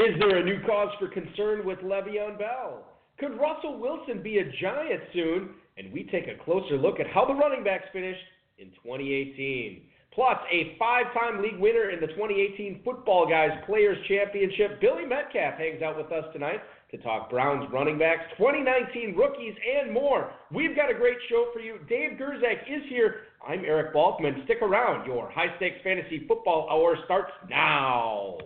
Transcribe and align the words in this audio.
Is 0.00 0.18
there 0.18 0.38
a 0.38 0.42
new 0.42 0.58
cause 0.64 0.88
for 0.98 1.08
concern 1.08 1.66
with 1.66 1.78
Le'Veon 1.80 2.38
Bell? 2.38 2.86
Could 3.18 3.38
Russell 3.38 3.78
Wilson 3.78 4.22
be 4.22 4.38
a 4.38 4.44
giant 4.58 5.02
soon? 5.12 5.50
And 5.76 5.92
we 5.92 6.04
take 6.04 6.24
a 6.26 6.42
closer 6.42 6.78
look 6.78 6.98
at 7.00 7.06
how 7.06 7.26
the 7.26 7.34
running 7.34 7.62
backs 7.62 7.84
finished 7.92 8.24
in 8.56 8.68
2018. 8.82 9.82
Plus, 10.14 10.38
a 10.50 10.74
five 10.78 11.04
time 11.12 11.42
league 11.42 11.60
winner 11.60 11.90
in 11.90 12.00
the 12.00 12.06
2018 12.06 12.80
Football 12.82 13.28
Guys 13.28 13.50
Players 13.66 13.98
Championship, 14.08 14.80
Billy 14.80 15.04
Metcalf, 15.04 15.58
hangs 15.58 15.82
out 15.82 15.98
with 15.98 16.10
us 16.10 16.24
tonight 16.32 16.60
to 16.92 16.96
talk 16.96 17.28
Browns 17.28 17.68
running 17.70 17.98
backs, 17.98 18.22
2019 18.38 19.14
rookies, 19.14 19.54
and 19.84 19.92
more. 19.92 20.32
We've 20.50 20.74
got 20.74 20.90
a 20.90 20.94
great 20.94 21.18
show 21.28 21.50
for 21.52 21.60
you. 21.60 21.76
Dave 21.90 22.12
Gerczak 22.18 22.62
is 22.66 22.88
here. 22.88 23.28
I'm 23.46 23.66
Eric 23.66 23.94
Balkman. 23.94 24.44
Stick 24.44 24.62
around. 24.62 25.06
Your 25.06 25.30
high 25.30 25.54
stakes 25.58 25.76
fantasy 25.84 26.24
football 26.26 26.68
hour 26.70 26.96
starts 27.04 27.32
now 27.50 28.38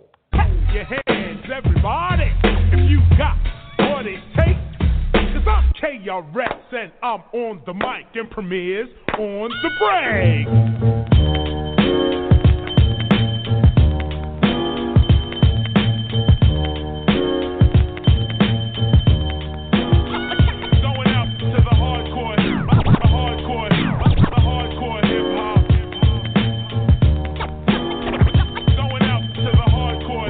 hands, 0.83 1.04
everybody, 1.51 2.31
if 2.43 2.89
you 2.89 2.99
got 3.17 3.37
what 3.91 4.05
it 4.07 4.19
takes. 4.35 4.59
Cause 5.13 5.47
I'm 5.47 5.71
KRS 5.81 6.73
and 6.73 6.91
I'm 7.03 7.21
on 7.33 7.61
the 7.65 7.73
mic 7.73 8.07
and 8.15 8.29
premieres 8.29 8.89
on 9.19 9.49
the 9.61 9.69
break. 9.79 11.44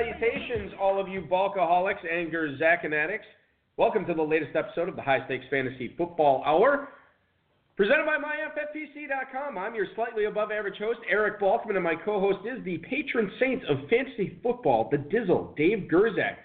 Salutations, 0.00 0.72
all 0.80 1.00
of 1.00 1.08
you 1.08 1.20
Balkaholics 1.20 2.04
and 2.10 2.32
Gerzakinatics. 2.32 3.26
Welcome 3.76 4.06
to 4.06 4.14
the 4.14 4.22
latest 4.22 4.56
episode 4.56 4.88
of 4.88 4.96
the 4.96 5.02
High 5.02 5.24
Stakes 5.26 5.44
Fantasy 5.50 5.94
Football 5.98 6.42
Hour. 6.46 6.88
Presented 7.76 8.06
by 8.06 8.16
MyFFPC.com. 8.16 9.58
I'm 9.58 9.74
your 9.74 9.86
slightly 9.94 10.24
above 10.24 10.52
average 10.52 10.78
host, 10.78 11.00
Eric 11.10 11.38
Balkman, 11.40 11.74
and 11.74 11.84
my 11.84 11.94
co 11.94 12.18
host 12.18 12.38
is 12.46 12.64
the 12.64 12.78
patron 12.78 13.30
saint 13.38 13.62
of 13.64 13.88
fantasy 13.90 14.38
football, 14.42 14.88
the 14.90 14.96
Dizzle, 14.96 15.54
Dave 15.56 15.88
Gerczak. 15.92 16.36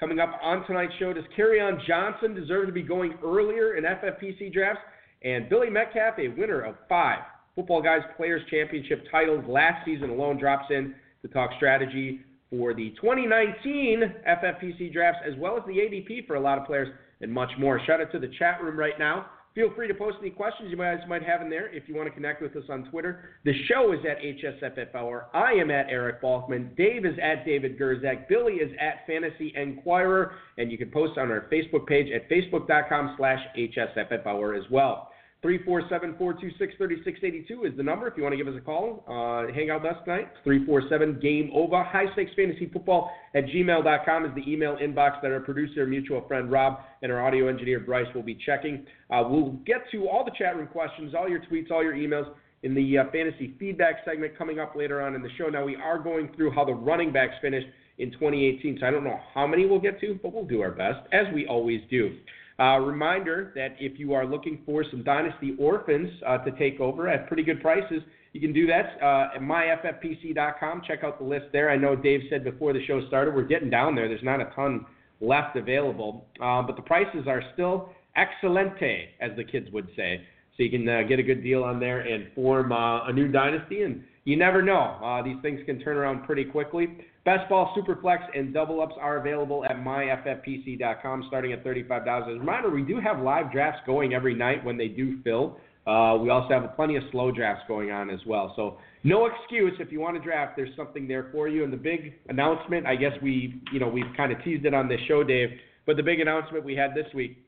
Coming 0.00 0.18
up 0.18 0.38
on 0.42 0.66
tonight's 0.66 0.92
show, 0.98 1.12
does 1.12 1.24
Kerryon 1.38 1.86
Johnson 1.86 2.34
deserve 2.34 2.66
to 2.66 2.72
be 2.72 2.82
going 2.82 3.14
earlier 3.24 3.76
in 3.76 3.84
FFPC 3.84 4.52
drafts? 4.52 4.82
And 5.22 5.48
Billy 5.48 5.70
Metcalf, 5.70 6.18
a 6.18 6.28
winner 6.28 6.62
of 6.62 6.74
five 6.88 7.20
Football 7.54 7.82
Guys 7.82 8.02
Players 8.16 8.42
Championship 8.50 9.04
titles 9.12 9.44
last 9.48 9.84
season 9.84 10.10
alone, 10.10 10.38
drops 10.38 10.66
in 10.70 10.94
to 11.22 11.28
talk 11.28 11.50
strategy 11.56 12.20
for 12.50 12.74
the 12.74 12.90
2019 13.00 14.02
FFPC 14.28 14.92
drafts, 14.92 15.20
as 15.26 15.34
well 15.38 15.56
as 15.56 15.62
the 15.66 15.72
ADP 15.72 16.26
for 16.26 16.36
a 16.36 16.40
lot 16.40 16.58
of 16.58 16.64
players 16.64 16.88
and 17.20 17.32
much 17.32 17.50
more. 17.58 17.80
Shout 17.86 18.00
out 18.00 18.12
to 18.12 18.18
the 18.18 18.30
chat 18.38 18.62
room 18.62 18.78
right 18.78 18.98
now. 18.98 19.26
Feel 19.56 19.72
free 19.74 19.88
to 19.88 19.94
post 19.94 20.18
any 20.20 20.28
questions 20.28 20.70
you 20.70 20.76
guys 20.76 20.98
might 21.08 21.22
have 21.22 21.40
in 21.40 21.48
there 21.48 21.74
if 21.74 21.88
you 21.88 21.96
want 21.96 22.06
to 22.06 22.14
connect 22.14 22.42
with 22.42 22.54
us 22.56 22.64
on 22.68 22.84
Twitter. 22.90 23.30
The 23.46 23.54
show 23.64 23.90
is 23.94 24.00
at 24.04 24.18
HSFF. 24.20 25.22
I 25.32 25.52
am 25.52 25.70
at 25.70 25.86
Eric 25.88 26.20
Balkman. 26.20 26.76
Dave 26.76 27.06
is 27.06 27.14
at 27.22 27.46
David 27.46 27.78
Gerczak. 27.78 28.28
Billy 28.28 28.54
is 28.54 28.70
at 28.78 29.06
Fantasy 29.06 29.54
Enquirer. 29.56 30.32
And 30.58 30.70
you 30.70 30.76
can 30.76 30.90
post 30.90 31.16
on 31.16 31.30
our 31.30 31.48
Facebook 31.50 31.86
page 31.86 32.12
at 32.12 32.28
facebook.com 32.28 33.14
slash 33.16 33.40
HSFF 33.56 34.58
as 34.58 34.70
well. 34.70 35.10
347-426-3682 35.44 37.70
is 37.70 37.76
the 37.76 37.82
number 37.82 38.08
if 38.08 38.16
you 38.16 38.22
want 38.22 38.32
to 38.32 38.36
give 38.36 38.48
us 38.48 38.54
a 38.56 38.60
call. 38.60 39.04
Uh, 39.06 39.52
hang 39.52 39.70
out 39.70 39.82
with 39.82 39.92
us 39.92 39.98
tonight. 40.04 40.28
347 40.44 41.20
Game 41.20 41.50
Over. 41.54 41.84
High 41.84 42.10
Stakes 42.14 42.32
Fantasy 42.34 42.70
Football 42.72 43.10
at 43.34 43.44
gmail.com 43.46 44.24
is 44.24 44.30
the 44.34 44.50
email 44.50 44.78
inbox 44.82 45.20
that 45.22 45.30
our 45.30 45.40
producer, 45.40 45.86
mutual 45.86 46.26
friend 46.26 46.50
Rob, 46.50 46.80
and 47.02 47.12
our 47.12 47.24
audio 47.24 47.48
engineer 47.48 47.80
Bryce 47.80 48.06
will 48.14 48.22
be 48.22 48.38
checking. 48.46 48.86
Uh, 49.10 49.24
we'll 49.28 49.52
get 49.66 49.82
to 49.92 50.08
all 50.08 50.24
the 50.24 50.32
chat 50.36 50.56
room 50.56 50.68
questions, 50.68 51.14
all 51.14 51.28
your 51.28 51.40
tweets, 51.40 51.70
all 51.70 51.82
your 51.82 51.94
emails 51.94 52.32
in 52.62 52.74
the 52.74 52.98
uh, 52.98 53.04
fantasy 53.12 53.54
feedback 53.58 53.96
segment 54.04 54.36
coming 54.36 54.58
up 54.58 54.74
later 54.74 55.02
on 55.02 55.14
in 55.14 55.22
the 55.22 55.28
show. 55.36 55.48
Now, 55.48 55.64
we 55.64 55.76
are 55.76 55.98
going 55.98 56.30
through 56.34 56.52
how 56.52 56.64
the 56.64 56.74
running 56.74 57.12
backs 57.12 57.34
finished 57.42 57.66
in 57.98 58.10
2018, 58.12 58.78
so 58.80 58.86
I 58.86 58.90
don't 58.90 59.04
know 59.04 59.20
how 59.34 59.46
many 59.46 59.66
we'll 59.66 59.80
get 59.80 60.00
to, 60.00 60.18
but 60.22 60.32
we'll 60.32 60.44
do 60.44 60.62
our 60.62 60.70
best, 60.70 61.00
as 61.12 61.26
we 61.34 61.46
always 61.46 61.80
do. 61.90 62.16
Uh, 62.58 62.78
reminder 62.78 63.52
that 63.54 63.76
if 63.78 63.98
you 63.98 64.14
are 64.14 64.24
looking 64.24 64.60
for 64.64 64.82
some 64.90 65.02
Dynasty 65.02 65.54
Orphans 65.58 66.10
uh, 66.26 66.38
to 66.38 66.50
take 66.52 66.80
over 66.80 67.06
at 67.06 67.26
pretty 67.26 67.42
good 67.42 67.60
prices, 67.60 68.02
you 68.32 68.40
can 68.40 68.52
do 68.52 68.66
that 68.66 68.96
uh, 69.02 69.36
at 69.36 69.42
myffpc.com. 69.42 70.82
Check 70.86 71.04
out 71.04 71.18
the 71.18 71.24
list 71.24 71.46
there. 71.52 71.70
I 71.70 71.76
know 71.76 71.94
Dave 71.94 72.20
said 72.30 72.44
before 72.44 72.72
the 72.72 72.84
show 72.86 73.06
started, 73.08 73.34
we're 73.34 73.42
getting 73.42 73.68
down 73.68 73.94
there. 73.94 74.08
There's 74.08 74.22
not 74.22 74.40
a 74.40 74.50
ton 74.54 74.86
left 75.20 75.56
available, 75.56 76.26
uh, 76.42 76.62
but 76.62 76.76
the 76.76 76.82
prices 76.82 77.26
are 77.26 77.42
still 77.52 77.90
excelente, 78.16 79.10
as 79.20 79.32
the 79.36 79.44
kids 79.44 79.70
would 79.72 79.88
say. 79.94 80.22
So 80.56 80.62
you 80.62 80.70
can 80.70 80.88
uh, 80.88 81.02
get 81.06 81.18
a 81.18 81.22
good 81.22 81.42
deal 81.42 81.62
on 81.62 81.78
there 81.78 82.00
and 82.00 82.32
form 82.34 82.72
uh, 82.72 83.06
a 83.06 83.12
new 83.12 83.28
dynasty. 83.28 83.82
And 83.82 84.02
you 84.24 84.36
never 84.36 84.62
know; 84.62 85.22
these 85.24 85.36
things 85.42 85.60
can 85.66 85.78
turn 85.80 85.98
around 85.98 86.24
pretty 86.24 86.44
quickly. 86.44 86.88
Best 87.26 87.48
ball, 87.48 87.74
superflex, 87.76 88.18
and 88.38 88.54
double 88.54 88.80
ups 88.80 88.94
are 89.00 89.16
available 89.16 89.64
at 89.64 89.72
myffpc.com 89.78 91.24
starting 91.26 91.52
at 91.52 91.64
$35. 91.64 92.22
As 92.22 92.36
a 92.36 92.38
reminder, 92.38 92.70
we 92.70 92.82
do 92.82 93.00
have 93.00 93.18
live 93.18 93.50
drafts 93.50 93.80
going 93.84 94.14
every 94.14 94.32
night 94.32 94.64
when 94.64 94.76
they 94.76 94.86
do 94.86 95.20
fill. 95.24 95.58
Uh, 95.88 96.16
we 96.22 96.30
also 96.30 96.48
have 96.50 96.76
plenty 96.76 96.94
of 96.94 97.02
slow 97.10 97.32
drafts 97.32 97.64
going 97.66 97.90
on 97.90 98.10
as 98.10 98.20
well. 98.28 98.52
So 98.54 98.78
no 99.02 99.26
excuse 99.26 99.72
if 99.80 99.90
you 99.90 99.98
want 99.98 100.16
to 100.16 100.22
draft. 100.22 100.52
There's 100.54 100.74
something 100.76 101.08
there 101.08 101.28
for 101.32 101.48
you. 101.48 101.64
And 101.64 101.72
the 101.72 101.76
big 101.76 102.14
announcement, 102.28 102.86
I 102.86 102.94
guess 102.94 103.12
we, 103.20 103.60
you 103.72 103.80
know, 103.80 103.88
we've 103.88 104.04
kind 104.16 104.30
of 104.30 104.40
teased 104.44 104.64
it 104.64 104.72
on 104.72 104.88
this 104.88 105.00
show, 105.08 105.24
Dave. 105.24 105.48
But 105.84 105.96
the 105.96 106.04
big 106.04 106.20
announcement 106.20 106.64
we 106.64 106.76
had 106.76 106.94
this 106.94 107.12
week: 107.12 107.38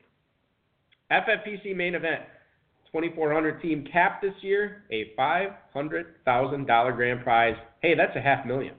FFPC 1.09 1.73
main 1.73 1.95
event, 1.95 2.23
2400 2.91 3.61
team 3.61 3.87
cap 3.89 4.21
this 4.21 4.33
year, 4.41 4.83
a 4.91 5.13
$500,000 5.17 6.95
grand 6.97 7.23
prize. 7.23 7.55
Hey, 7.81 7.95
that's 7.95 8.15
a 8.17 8.21
half 8.21 8.45
million. 8.45 8.75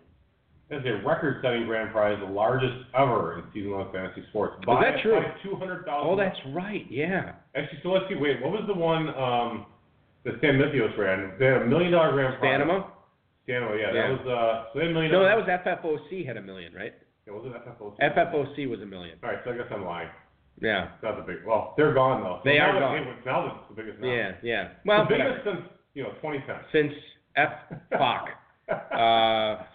That's 0.71 0.87
a 0.87 1.05
record-setting 1.05 1.67
grand 1.67 1.91
prize, 1.91 2.17
the 2.25 2.31
largest 2.31 2.73
ever 2.97 3.39
in 3.39 3.45
season 3.53 3.73
long 3.73 3.91
fantasy 3.93 4.23
sports. 4.31 4.55
Is 4.63 4.67
that 4.67 5.03
true? 5.03 5.21
Two 5.43 5.57
hundred 5.57 5.85
thousand. 5.85 6.07
Oh, 6.09 6.17
that's 6.17 6.39
right. 6.55 6.87
Yeah. 6.89 7.33
Actually, 7.57 7.81
so 7.83 7.89
let's 7.91 8.07
see. 8.09 8.15
Wait, 8.15 8.41
what 8.41 8.53
was 8.53 8.63
the 8.69 8.75
one 8.75 9.09
um, 9.19 9.67
that 10.25 10.35
Stan 10.39 10.55
Mythios 10.63 10.97
ran? 10.97 11.33
They 11.41 11.47
had 11.47 11.63
a 11.63 11.67
million 11.67 11.91
dollar 11.93 12.13
grand 12.13 12.39
prize. 12.39 12.61
Stanima. 12.61 12.87
Stanima, 13.49 13.75
yeah, 13.81 13.91
Yeah. 13.93 13.93
That 13.93 14.11
was 14.15 14.27
uh, 14.31 14.73
so 14.73 14.79
they 14.79 14.85
had 14.87 14.91
a 14.91 14.95
million. 14.95 15.11
No, 15.13 15.25
that 15.25 15.37
was 15.37 15.47
FFOC 15.51 16.25
had 16.27 16.37
a 16.37 16.43
million, 16.43 16.73
right? 16.73 16.95
Yeah, 17.27 17.33
was 17.35 17.45
it 17.47 17.53
FFOC? 17.53 17.99
FFOC 17.99 18.71
was 18.71 18.81
a 18.81 18.87
million. 18.87 19.19
All 19.25 19.31
right, 19.31 19.41
so 19.45 19.51
I 19.51 19.57
guess 19.57 19.67
I'm 19.75 19.85
lying. 19.85 20.09
Yeah. 20.61 20.91
That's 21.03 21.17
a 21.19 21.27
big. 21.27 21.39
Well, 21.47 21.75
they're 21.77 21.95
gone 21.95 22.23
though. 22.23 22.39
So 22.45 22.49
They 22.49 22.59
now 22.59 22.71
are 22.77 22.81
gone. 22.81 23.17
Now 23.27 23.47
it's 23.47 23.69
the 23.71 23.75
biggest. 23.83 23.99
Now. 24.01 24.07
Yeah, 24.07 24.33
yeah. 24.43 24.69
Well, 24.87 25.07
the 25.09 25.15
whatever. 25.19 25.41
biggest 25.43 25.59
since 25.59 25.69
you 25.95 26.03
know 26.05 26.11
2010. 26.23 26.57
since 26.71 26.93
F 27.37 27.51
Fock, 27.99 28.29
uh, 28.71 28.77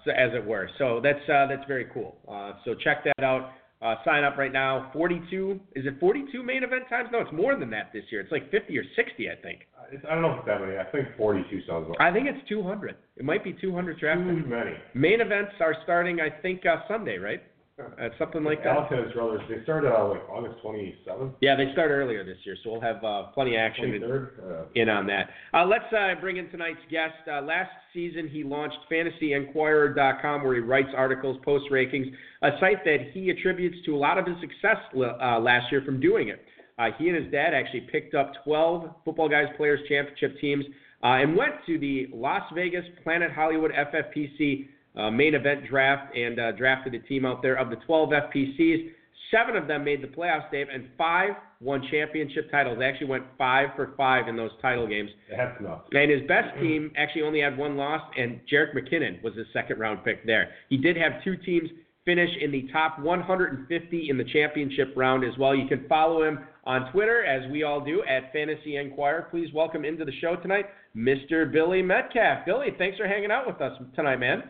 as 0.07 0.33
it 0.33 0.45
were. 0.45 0.69
So 0.77 0.99
that's 1.01 1.27
uh, 1.29 1.47
that's 1.47 1.67
very 1.67 1.87
cool. 1.93 2.17
Uh, 2.27 2.53
so 2.63 2.75
check 2.75 3.03
that 3.03 3.23
out. 3.23 3.51
Uh, 3.81 3.95
sign 4.05 4.23
up 4.23 4.37
right 4.37 4.53
now. 4.53 4.89
42. 4.93 5.59
Is 5.75 5.85
it 5.85 5.99
42 5.99 6.41
main 6.41 6.63
event 6.63 6.83
times? 6.89 7.09
No, 7.11 7.19
it's 7.19 7.31
more 7.33 7.55
than 7.55 7.69
that 7.71 7.91
this 7.93 8.03
year. 8.09 8.21
It's 8.21 8.31
like 8.31 8.49
50 8.49 8.77
or 8.77 8.83
60, 8.95 9.29
I 9.29 9.35
think. 9.41 9.67
Uh, 9.77 10.09
I 10.09 10.13
don't 10.13 10.21
know 10.21 10.31
if 10.31 10.39
it's 10.39 10.47
that 10.47 10.61
many. 10.61 10.77
I 10.77 10.85
think 10.85 11.09
42 11.17 11.61
sounds 11.67 11.85
about. 11.85 11.99
I 11.99 12.11
think 12.11 12.27
it's 12.27 12.47
200. 12.49 12.95
It 13.17 13.25
might 13.25 13.43
be 13.43 13.53
200 13.53 13.99
draft. 13.99 14.21
Too 14.21 14.47
many. 14.47 14.71
Main 14.93 15.21
events 15.21 15.51
are 15.59 15.75
starting, 15.83 16.19
I 16.21 16.29
think, 16.41 16.65
uh, 16.65 16.77
Sunday, 16.87 17.17
right? 17.17 17.43
Uh, 17.77 18.07
something 18.17 18.41
like 18.41 18.63
that. 18.63 18.77
Alex 18.77 19.13
brothers. 19.13 19.41
They 19.49 19.61
started 19.63 19.91
uh, 19.91 20.07
like 20.07 20.29
August 20.29 20.63
27th, 20.63 21.33
Yeah, 21.41 21.57
they 21.57 21.73
start 21.73 21.91
earlier 21.91 22.23
this 22.23 22.37
year, 22.45 22.55
so 22.63 22.71
we'll 22.71 22.79
have 22.81 23.03
uh, 23.03 23.23
plenty 23.33 23.55
of 23.55 23.59
action. 23.59 23.91
23rd. 23.91 24.29
Uh, 24.39 24.65
in 24.75 24.87
on 24.87 25.05
that. 25.07 25.29
Uh, 25.53 25.65
let's 25.65 25.83
uh, 25.91 26.13
bring 26.21 26.37
in 26.37 26.49
tonight's 26.49 26.79
guest. 26.89 27.15
Uh, 27.29 27.41
last 27.41 27.69
season, 27.93 28.29
he 28.29 28.45
launched 28.45 28.77
FantasyEnquirer.com, 28.89 30.43
where 30.45 30.55
he 30.55 30.61
writes 30.61 30.87
articles, 30.95 31.37
posts 31.43 31.67
rankings, 31.69 32.09
a 32.43 32.51
site 32.61 32.85
that 32.85 33.09
he 33.13 33.29
attributes 33.29 33.75
to 33.85 33.93
a 33.93 33.97
lot 33.97 34.17
of 34.17 34.25
his 34.25 34.37
success 34.39 34.77
uh, 34.95 35.37
last 35.41 35.69
year 35.69 35.81
from 35.85 35.99
doing 35.99 36.29
it. 36.29 36.39
Uh, 36.79 36.87
he 36.97 37.09
and 37.09 37.21
his 37.21 37.29
dad 37.29 37.53
actually 37.53 37.87
picked 37.91 38.15
up 38.15 38.31
12 38.45 38.89
Football 39.03 39.27
Guys 39.27 39.47
Players 39.57 39.81
Championship 39.89 40.39
teams 40.39 40.63
uh, 41.03 41.07
and 41.07 41.35
went 41.35 41.55
to 41.65 41.77
the 41.77 42.07
Las 42.13 42.43
Vegas 42.53 42.85
Planet 43.03 43.31
Hollywood 43.31 43.71
FFPC 43.71 44.67
uh, 44.97 45.09
main 45.11 45.35
event 45.35 45.67
draft 45.69 46.15
and 46.15 46.39
uh, 46.39 46.51
drafted 46.53 46.93
a 46.95 46.99
team 46.99 47.25
out 47.25 47.41
there. 47.41 47.55
Of 47.55 47.69
the 47.69 47.77
12 47.77 48.09
FPCs, 48.09 48.89
seven 49.31 49.55
of 49.55 49.67
them 49.67 49.83
made 49.83 50.01
the 50.01 50.07
playoffs, 50.07 50.49
Dave, 50.51 50.67
and 50.71 50.87
five 50.97 51.31
won 51.61 51.85
championship 51.89 52.51
titles. 52.51 52.77
They 52.79 52.85
actually 52.85 53.07
went 53.07 53.25
five 53.37 53.69
for 53.75 53.93
five 53.97 54.27
in 54.27 54.35
those 54.35 54.51
title 54.61 54.87
games. 54.87 55.09
That's 55.29 55.59
nuts. 55.61 55.87
And 55.91 56.11
his 56.11 56.21
best 56.27 56.57
team 56.59 56.91
actually 56.97 57.23
only 57.23 57.41
had 57.41 57.57
one 57.57 57.77
loss, 57.77 58.01
and 58.17 58.39
Jerick 58.51 58.75
McKinnon 58.75 59.23
was 59.23 59.35
his 59.35 59.47
second 59.53 59.79
round 59.79 60.03
pick 60.03 60.25
there. 60.25 60.51
He 60.69 60.77
did 60.77 60.97
have 60.97 61.23
two 61.23 61.37
teams 61.37 61.69
finish 62.05 62.29
in 62.39 62.51
the 62.51 62.67
top 62.71 62.99
150 62.99 64.09
in 64.09 64.17
the 64.17 64.23
championship 64.25 64.93
round 64.95 65.23
as 65.23 65.35
well. 65.39 65.55
You 65.55 65.67
can 65.67 65.87
follow 65.89 66.23
him 66.23 66.39
on 66.65 66.91
Twitter, 66.91 67.25
as 67.25 67.49
we 67.51 67.63
all 67.63 67.83
do, 67.83 68.03
at 68.03 68.31
Fantasy 68.31 68.77
Enquirer. 68.77 69.27
Please 69.31 69.51
welcome 69.53 69.83
into 69.83 70.05
the 70.05 70.11
show 70.21 70.35
tonight, 70.35 70.65
Mr. 70.95 71.51
Billy 71.51 71.81
Metcalf. 71.81 72.45
Billy, 72.45 72.67
thanks 72.77 72.97
for 72.97 73.07
hanging 73.07 73.31
out 73.31 73.47
with 73.47 73.59
us 73.59 73.77
tonight, 73.95 74.17
man. 74.17 74.43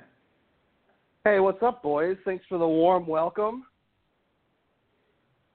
Hey, 1.26 1.40
what's 1.40 1.64
up, 1.64 1.82
boys? 1.82 2.18
Thanks 2.24 2.46
for 2.48 2.60
the 2.60 2.68
warm 2.68 3.08
welcome. 3.08 3.66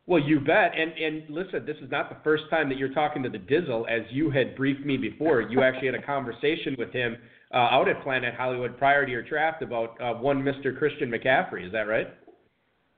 Well, 0.09 0.21
you 0.21 0.41
bet. 0.41 0.73
And 0.77 0.91
and 0.95 1.31
listen, 1.31 1.65
this 1.65 1.77
is 1.77 1.89
not 1.93 2.09
the 2.09 2.17
first 2.25 2.43
time 2.51 2.69
that 2.71 2.77
you're 2.77 2.93
talking 2.93 3.23
to 3.23 3.29
the 3.29 3.39
Dizzle, 3.39 3.89
as 3.89 4.01
you 4.11 4.33
had 4.33 4.57
briefed 4.57 4.85
me 4.85 4.97
before. 4.97 5.43
You 5.43 5.63
actually 5.63 5.87
had 5.87 5.95
a 5.95 6.03
conversation 6.03 6.75
with 6.77 6.93
him 6.93 7.17
uh, 7.55 7.59
out 7.59 7.89
at 7.89 8.03
Planet 8.03 8.35
Hollywood 8.35 8.79
prior 8.79 9.07
to 9.07 9.13
your 9.13 9.23
draft 9.23 9.63
about 9.63 9.97
uh, 10.01 10.15
one 10.15 10.43
Mr. 10.43 10.77
Christian 10.77 11.09
McCaffrey. 11.09 11.65
Is 11.65 11.71
that 11.71 11.83
right? 11.83 12.09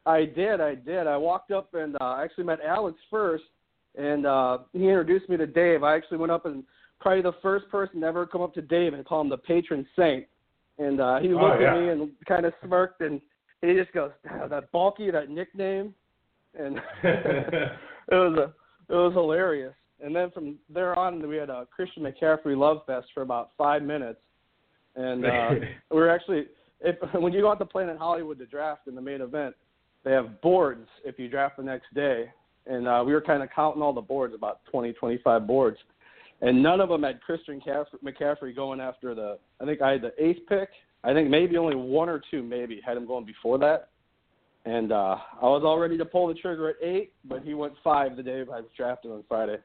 I 0.06 0.24
did, 0.24 0.62
I 0.62 0.74
did. 0.74 1.06
I 1.06 1.18
walked 1.18 1.50
up 1.50 1.74
and 1.74 1.94
uh, 2.00 2.22
actually 2.24 2.44
met 2.44 2.60
Alex 2.66 2.96
first, 3.10 3.44
and 3.96 4.24
uh, 4.24 4.58
he 4.72 4.88
introduced 4.88 5.28
me 5.28 5.36
to 5.36 5.46
Dave. 5.46 5.82
I 5.82 5.94
actually 5.94 6.16
went 6.16 6.32
up 6.32 6.46
and 6.46 6.64
probably 7.00 7.20
the 7.20 7.36
first 7.42 7.68
person 7.68 8.00
to 8.00 8.06
ever 8.06 8.24
come 8.24 8.40
up 8.40 8.54
to 8.54 8.62
Dave 8.62 8.94
and 8.94 9.04
call 9.04 9.20
him 9.20 9.28
the 9.28 9.36
patron 9.36 9.86
saint. 9.94 10.24
And 10.78 11.00
uh, 11.00 11.20
he 11.20 11.28
looked 11.28 11.44
Oh, 11.44 11.60
yeah. 11.60 11.74
at 11.74 11.80
me 11.80 11.88
and 11.90 12.10
kind 12.26 12.46
of 12.46 12.52
smirked, 12.64 13.00
and 13.02 13.20
he 13.60 13.74
just 13.74 13.92
goes, 13.92 14.10
"Ah, 14.30 14.46
"That 14.48 14.72
Balky, 14.72 15.10
that 15.10 15.28
nickname," 15.28 15.94
and 16.58 16.78
it 17.04 17.78
was 18.10 18.38
a, 18.38 18.92
it 18.92 18.96
was 18.96 19.12
hilarious. 19.12 19.74
And 20.02 20.16
then 20.16 20.30
from 20.30 20.58
there 20.68 20.98
on, 20.98 21.26
we 21.28 21.36
had 21.36 21.50
a 21.50 21.66
Christian 21.74 22.02
McCaffrey 22.02 22.56
love 22.56 22.78
fest 22.86 23.06
for 23.14 23.22
about 23.22 23.50
five 23.56 23.82
minutes, 23.82 24.20
and 24.96 25.24
uh, 25.26 25.50
we 25.90 25.96
were 25.96 26.10
actually 26.10 26.46
if 26.82 26.96
when 27.20 27.32
you 27.32 27.40
go 27.40 27.50
out 27.50 27.58
to 27.58 27.64
Planet 27.64 27.96
Hollywood 27.96 28.38
to 28.38 28.46
draft 28.46 28.86
in 28.88 28.94
the 28.94 29.00
main 29.00 29.20
event, 29.20 29.54
they 30.04 30.12
have 30.12 30.40
boards 30.40 30.88
if 31.04 31.18
you 31.18 31.28
draft 31.28 31.56
the 31.56 31.62
next 31.62 31.92
day, 31.94 32.30
and 32.66 32.86
uh, 32.86 33.02
we 33.04 33.12
were 33.12 33.20
kind 33.20 33.42
of 33.42 33.48
counting 33.54 33.82
all 33.82 33.92
the 33.92 34.00
boards, 34.00 34.34
about 34.34 34.60
20, 34.70 34.92
25 34.94 35.46
boards, 35.46 35.78
and 36.42 36.62
none 36.62 36.80
of 36.80 36.88
them 36.88 37.04
had 37.04 37.20
Christian 37.22 37.60
Caff- 37.60 37.86
McCaffrey 38.04 38.54
going 38.54 38.80
after 38.80 39.14
the. 39.14 39.38
I 39.60 39.64
think 39.64 39.80
I 39.80 39.92
had 39.92 40.02
the 40.02 40.12
eighth 40.22 40.40
pick. 40.48 40.68
I 41.04 41.14
think 41.14 41.30
maybe 41.30 41.56
only 41.56 41.76
one 41.76 42.08
or 42.08 42.20
two 42.30 42.42
maybe 42.42 42.80
had 42.84 42.96
him 42.96 43.06
going 43.06 43.24
before 43.24 43.58
that. 43.58 43.88
And 44.64 44.92
uh, 44.92 45.16
I 45.40 45.46
was 45.46 45.62
all 45.64 45.78
ready 45.78 45.98
to 45.98 46.04
pull 46.04 46.28
the 46.28 46.34
trigger 46.34 46.68
at 46.68 46.76
eight, 46.82 47.12
but 47.24 47.42
he 47.42 47.54
went 47.54 47.72
five 47.82 48.16
the 48.16 48.22
day 48.22 48.40
I 48.40 48.60
was 48.60 48.70
drafted 48.76 49.10
on 49.10 49.24
Friday. 49.28 49.56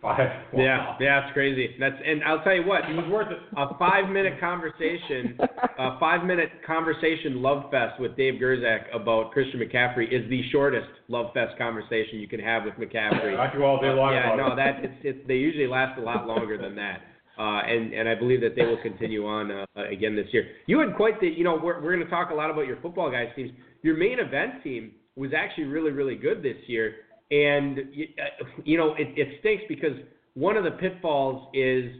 Five. 0.00 0.30
Yeah, 0.56 0.94
yeah, 1.00 1.24
it's 1.26 1.32
crazy. 1.32 1.74
That's 1.80 1.96
and 2.06 2.22
I'll 2.22 2.42
tell 2.44 2.54
you 2.54 2.64
what, 2.64 2.88
It 2.88 2.94
was 2.94 3.10
worth 3.10 3.32
it. 3.32 3.38
a 3.56 3.76
five 3.78 4.08
minute 4.08 4.38
conversation, 4.38 5.36
a 5.76 5.98
five 5.98 6.24
minute 6.24 6.50
conversation 6.64 7.42
love 7.42 7.68
fest 7.72 7.98
with 7.98 8.16
Dave 8.16 8.34
Gerczak 8.40 8.94
about 8.94 9.32
Christian 9.32 9.58
McCaffrey 9.58 10.06
is 10.12 10.28
the 10.30 10.42
shortest 10.52 10.86
love 11.08 11.32
fest 11.34 11.58
conversation 11.58 12.20
you 12.20 12.28
can 12.28 12.38
have 12.38 12.62
with 12.64 12.74
McCaffrey. 12.74 13.36
I 13.36 13.50
could 13.52 13.60
all 13.60 13.80
day 13.80 13.88
long 13.88 14.12
yeah, 14.14 14.36
no, 14.36 14.54
that 14.54 14.84
it's, 14.84 14.94
it's 15.02 15.18
they 15.26 15.34
usually 15.34 15.66
last 15.66 15.98
a 15.98 16.02
lot 16.02 16.28
longer 16.28 16.56
than 16.56 16.76
that. 16.76 17.00
Uh, 17.36 17.62
and 17.66 17.92
and 17.92 18.08
I 18.08 18.14
believe 18.14 18.40
that 18.42 18.54
they 18.54 18.66
will 18.66 18.80
continue 18.82 19.26
on 19.26 19.50
uh, 19.50 19.64
again 19.90 20.14
this 20.14 20.26
year. 20.32 20.44
You 20.66 20.78
had 20.78 20.94
quite 20.96 21.20
the, 21.20 21.26
you 21.26 21.42
know, 21.42 21.54
we're 21.60 21.80
we're 21.82 21.94
going 21.94 22.04
to 22.04 22.10
talk 22.10 22.30
a 22.30 22.34
lot 22.34 22.50
about 22.50 22.66
your 22.68 22.80
football 22.80 23.10
guys 23.10 23.28
teams. 23.34 23.50
Your 23.82 23.96
main 23.96 24.20
event 24.20 24.62
team 24.62 24.92
was 25.16 25.30
actually 25.36 25.64
really 25.64 25.90
really 25.90 26.14
good 26.16 26.42
this 26.42 26.56
year, 26.68 26.94
and 27.30 27.78
you, 27.92 28.06
uh, 28.18 28.44
you 28.64 28.78
know 28.78 28.94
it, 28.94 29.08
it 29.16 29.40
stinks 29.40 29.64
because 29.68 29.92
one 30.34 30.56
of 30.56 30.64
the 30.64 30.70
pitfalls 30.72 31.48
is 31.54 31.92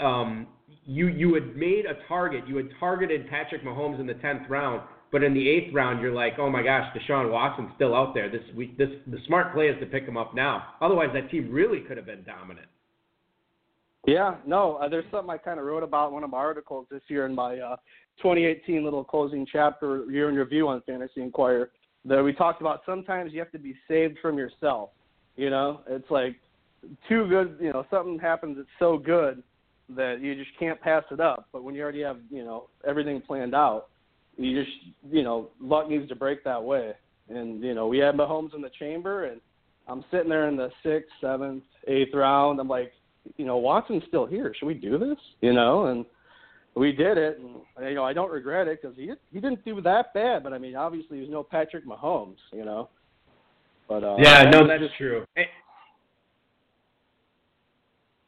um, 0.00 0.46
you 0.84 1.08
you 1.08 1.34
had 1.34 1.56
made 1.56 1.86
a 1.86 2.06
target. 2.08 2.46
You 2.46 2.56
had 2.56 2.68
targeted 2.78 3.28
Patrick 3.28 3.64
Mahomes 3.64 4.00
in 4.00 4.06
the 4.06 4.14
tenth 4.14 4.48
round, 4.48 4.82
but 5.10 5.22
in 5.22 5.34
the 5.34 5.48
eighth 5.48 5.72
round, 5.72 6.00
you're 6.00 6.12
like, 6.12 6.34
oh 6.38 6.50
my 6.50 6.62
gosh, 6.62 6.86
Deshaun 6.96 7.30
Watson's 7.30 7.70
still 7.76 7.94
out 7.94 8.14
there. 8.14 8.30
This 8.30 8.42
we 8.56 8.74
this 8.78 8.88
the 9.06 9.18
smart 9.26 9.54
play 9.54 9.66
is 9.66 9.78
to 9.80 9.86
pick 9.86 10.04
him 10.04 10.16
up 10.16 10.34
now. 10.34 10.64
Otherwise, 10.80 11.10
that 11.14 11.30
team 11.30 11.50
really 11.50 11.80
could 11.80 11.96
have 11.96 12.06
been 12.06 12.24
dominant. 12.24 12.66
Yeah, 14.06 14.36
no, 14.44 14.76
uh, 14.76 14.88
there's 14.88 15.04
something 15.12 15.30
I 15.30 15.38
kind 15.38 15.60
of 15.60 15.64
wrote 15.66 15.84
about 15.84 16.08
in 16.08 16.14
one 16.14 16.24
of 16.24 16.30
my 16.30 16.38
articles 16.38 16.86
this 16.90 17.02
year 17.06 17.24
in 17.24 17.36
my 17.36 17.58
uh, 17.58 17.76
2018 18.20 18.82
little 18.82 19.04
closing 19.04 19.46
chapter 19.50 20.10
year 20.10 20.28
in 20.28 20.34
review 20.34 20.66
on 20.66 20.82
Fantasy 20.82 21.22
Enquirer. 21.22 21.70
That 22.04 22.22
we 22.22 22.32
talked 22.32 22.60
about 22.60 22.82
sometimes 22.84 23.32
you 23.32 23.38
have 23.38 23.52
to 23.52 23.58
be 23.58 23.76
saved 23.86 24.18
from 24.20 24.36
yourself. 24.36 24.90
You 25.36 25.50
know, 25.50 25.80
it's 25.88 26.10
like 26.10 26.36
too 27.08 27.28
good. 27.28 27.56
You 27.60 27.72
know, 27.72 27.86
something 27.90 28.18
happens 28.18 28.56
that's 28.56 28.68
so 28.78 28.98
good 28.98 29.42
that 29.90 30.20
you 30.20 30.34
just 30.34 30.50
can't 30.58 30.80
pass 30.80 31.04
it 31.10 31.20
up. 31.20 31.48
But 31.52 31.62
when 31.64 31.74
you 31.74 31.82
already 31.82 32.02
have 32.02 32.18
you 32.30 32.44
know 32.44 32.68
everything 32.86 33.20
planned 33.20 33.54
out, 33.54 33.88
you 34.36 34.62
just 34.62 34.76
you 35.10 35.22
know 35.22 35.50
luck 35.60 35.88
needs 35.88 36.08
to 36.08 36.16
break 36.16 36.44
that 36.44 36.62
way. 36.62 36.92
And 37.28 37.62
you 37.62 37.74
know 37.74 37.86
we 37.86 37.98
had 37.98 38.14
Mahomes 38.16 38.54
in 38.54 38.62
the 38.62 38.70
chamber, 38.78 39.26
and 39.26 39.40
I'm 39.88 40.04
sitting 40.10 40.28
there 40.28 40.48
in 40.48 40.56
the 40.56 40.70
sixth, 40.82 41.10
seventh, 41.20 41.64
eighth 41.86 42.14
round. 42.14 42.60
I'm 42.60 42.68
like, 42.68 42.92
you 43.36 43.44
know, 43.44 43.56
Watson's 43.56 44.02
still 44.08 44.26
here. 44.26 44.54
Should 44.58 44.66
we 44.66 44.74
do 44.74 44.98
this? 44.98 45.18
You 45.40 45.52
know, 45.52 45.86
and 45.86 46.04
we 46.74 46.92
did 46.92 47.18
it, 47.18 47.38
and 47.38 47.56
you 47.88 47.94
know, 47.94 48.04
I 48.04 48.12
don't 48.12 48.30
regret 48.30 48.68
it 48.68 48.80
because 48.80 48.96
he 48.96 49.10
he 49.32 49.40
didn't 49.40 49.64
do 49.64 49.80
that 49.82 50.14
bad. 50.14 50.42
But 50.42 50.52
I 50.52 50.58
mean, 50.58 50.74
obviously, 50.76 51.18
he 51.18 51.22
was 51.22 51.30
no 51.30 51.42
Patrick 51.42 51.86
Mahomes, 51.86 52.36
you 52.52 52.64
know. 52.64 52.88
But 53.88 54.04
uh, 54.04 54.16
Yeah, 54.18 54.44
no, 54.50 54.66
that's 54.66 54.82
just- 54.82 54.96
true. 54.96 55.24
It, 55.36 55.48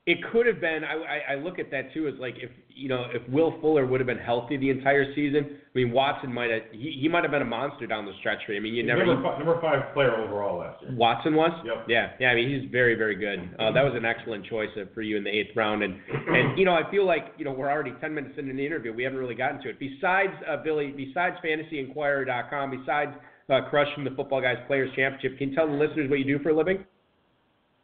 it 0.07 0.19
could 0.31 0.47
have 0.47 0.61
been. 0.61 0.85
I, 0.85 0.93
I 0.95 1.33
I 1.33 1.35
look 1.37 1.59
at 1.59 1.71
that 1.71 1.95
too 1.95 2.09
as 2.09 2.15
like 2.21 2.35
if 2.37 2.51
you 2.69 2.89
know 2.89 3.07
if 3.13 3.27
Will 3.31 3.59
Fuller 3.63 3.87
would 3.87 4.01
have 4.01 4.07
been 4.07 4.19
healthy 4.19 4.59
the 4.59 4.69
entire 4.69 5.15
season. 5.15 5.57
I 5.75 5.79
mean, 5.79 5.93
Watson 5.93 6.31
might 6.33 6.51
have 6.51 6.63
he, 6.73 6.99
he 7.01 7.09
might 7.09 7.25
have 7.25 7.31
been 7.31 7.41
a 7.41 7.47
monster 7.47 7.87
down 7.87 8.05
the 8.05 8.13
stretch 8.21 8.41
for 8.45 8.53
you. 8.53 8.59
I 8.59 8.63
mean, 8.63 8.75
you 8.75 8.83
He's 8.83 8.89
never. 8.89 9.07
number, 9.07 9.23
five, 9.27 9.39
number 9.39 9.61
five 9.63 9.95
player 9.95 10.15
overall 10.15 10.59
last 10.59 10.83
year. 10.83 10.95
Watson 10.95 11.35
was. 11.35 11.53
Yep. 11.65 11.87
Yeah, 11.89 12.11
yeah. 12.21 12.29
I 12.29 12.35
mean, 12.35 12.51
he's 12.61 12.71
very, 12.71 12.95
very 12.97 13.17
good. 13.17 13.49
Uh, 13.59 13.73
that 13.73 13.83
was 13.83 13.95
an 13.97 14.05
excellent 14.05 14.45
choice 14.45 14.69
uh, 14.77 14.85
for 14.93 15.01
you 15.01 15.17
in 15.17 15.25
the 15.25 15.31
eighth 15.31 15.57
round, 15.57 15.83
and 15.83 15.97
and 16.29 16.59
you 16.59 16.67
know, 16.67 16.75
I 16.75 16.89
feel 16.91 17.07
like 17.07 17.33
you 17.39 17.47
know 17.47 17.53
we're 17.53 17.71
already 17.71 17.95
ten 18.03 18.15
minutes 18.15 18.35
into 18.37 18.53
the 18.53 18.65
interview. 18.65 18.93
We 18.93 19.05
haven't 19.05 19.19
really 19.19 19.35
gotten 19.35 19.63
to 19.63 19.71
it. 19.71 19.79
Besides 19.81 20.35
uh, 20.47 20.59
Billy, 20.63 20.93
besides 20.95 21.37
FantasyEnquirer.com, 21.43 22.79
besides 22.79 23.13
uh, 23.49 23.61
crushing 23.71 24.05
the 24.05 24.11
Football 24.11 24.43
Guys 24.43 24.59
Players 24.67 24.91
Championship, 24.95 25.39
can 25.39 25.49
you 25.49 25.55
tell 25.57 25.67
the 25.67 25.73
listeners 25.73 26.11
what 26.11 26.19
you 26.19 26.27
do 26.27 26.43
for 26.43 26.51
a 26.51 26.57
living? 26.57 26.85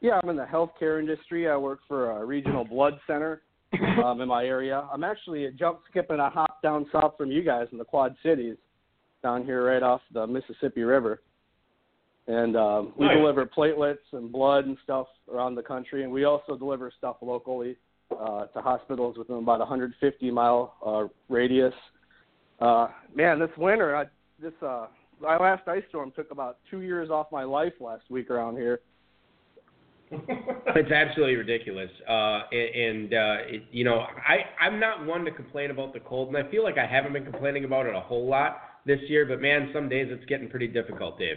Yeah, 0.01 0.19
I'm 0.23 0.31
in 0.31 0.37
the 0.37 0.45
healthcare 0.45 0.99
industry. 0.99 1.49
I 1.49 1.57
work 1.57 1.81
for 1.87 2.13
a 2.13 2.25
regional 2.25 2.65
blood 2.65 2.99
center 3.07 3.43
um, 4.05 4.21
in 4.21 4.29
my 4.29 4.45
area. 4.45 4.89
I'm 4.93 5.05
actually 5.05 5.45
a 5.45 5.51
jump, 5.53 5.81
skip, 5.91 6.11
and 6.11 6.21
a 6.21 6.31
hop 6.31 6.63
down 6.63 6.87
south 6.93 7.15
from 7.19 7.31
you 7.31 7.43
guys 7.43 7.67
in 7.73 7.79
the 7.79 7.85
Quad 7.85 8.17
Cities, 8.23 8.57
down 9.23 9.45
here 9.45 9.65
right 9.67 9.83
off 9.83 10.01
the 10.13 10.27
Mississippi 10.27 10.83
River. 10.83 11.21
And 12.27 12.57
um, 12.57 12.93
we 12.97 13.07
Nice. 13.07 13.17
deliver 13.17 13.45
platelets 13.45 13.99
and 14.13 14.31
blood 14.31 14.67
and 14.67 14.77
stuff 14.85 15.07
around 15.33 15.55
the 15.55 15.63
country, 15.63 16.05
and 16.05 16.13
we 16.13 16.25
also 16.25 16.57
deliver 16.57 16.91
stuff 16.97 17.17
locally 17.21 17.77
uh, 18.13 18.47
to 18.47 18.61
hospitals 18.61 19.19
within 19.19 19.37
about 19.37 19.59
150 19.59 20.31
mile 20.31 20.75
uh, 20.85 21.05
radius. 21.29 21.75
Uh, 22.61 22.89
man, 23.15 23.39
this 23.39 23.51
winter, 23.57 23.97
I, 23.97 24.05
this 24.41 24.53
uh, 24.63 24.87
my 25.21 25.37
last 25.37 25.67
ice 25.69 25.83
storm 25.89 26.13
took 26.15 26.31
about 26.31 26.59
two 26.71 26.81
years 26.81 27.11
off 27.11 27.27
my 27.33 27.45
life 27.45 27.73
last 27.81 28.05
week 28.11 28.31
around 28.31 28.57
here. 28.57 28.81
It's 30.77 30.91
absolutely 30.93 31.35
ridiculous. 31.37 31.91
Uh, 32.09 32.43
and 32.53 33.11
and 33.11 33.15
uh, 33.15 33.37
it, 33.47 33.63
you 33.73 33.85
know, 33.85 33.99
I 34.01 34.45
I'm 34.65 34.79
not 34.79 35.05
one 35.05 35.25
to 35.25 35.31
complain 35.31 35.71
about 35.71 35.93
the 35.93 36.01
cold, 36.01 36.29
and 36.29 36.37
I 36.37 36.49
feel 36.51 36.63
like 36.63 36.79
I 36.79 36.87
haven't 36.87 37.13
been 37.13 37.25
complaining 37.25 37.65
about 37.65 37.87
it 37.87 37.95
a 37.95 38.01
whole 38.01 38.29
lot 38.29 38.59
this 38.87 39.01
year. 39.09 39.27
But 39.27 39.41
man, 39.41 39.71
some 39.75 39.89
days 39.89 40.09
it's 40.11 40.25
getting 40.27 40.49
pretty 40.49 40.69
difficult, 40.69 41.19
Dave. 41.19 41.37